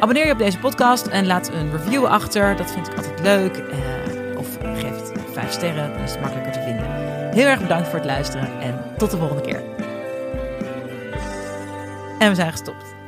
Abonneer 0.00 0.26
je 0.26 0.32
op 0.32 0.38
deze 0.38 0.58
podcast 0.58 1.06
en 1.06 1.26
laat 1.26 1.48
een 1.48 1.70
review 1.70 2.04
achter. 2.04 2.56
Dat 2.56 2.70
vind 2.70 2.86
ik 2.86 2.96
altijd 2.96 3.20
leuk. 3.20 3.56
Eh, 3.56 4.38
of 4.38 4.46
geef 4.62 4.96
het 4.96 5.12
5 5.32 5.52
sterren, 5.52 5.92
dan 5.92 6.02
is 6.02 6.10
het 6.10 6.20
makkelijker 6.20 6.52
te 6.52 6.60
vinden. 6.60 6.86
Heel 7.32 7.46
erg 7.46 7.60
bedankt 7.60 7.88
voor 7.88 7.98
het 7.98 8.06
luisteren 8.06 8.48
en 8.60 8.84
tot 8.96 9.10
de 9.10 9.16
volgende 9.16 9.42
keer. 9.42 9.62
En 12.18 12.28
we 12.28 12.34
zijn 12.34 12.50
gestopt. 12.50 13.01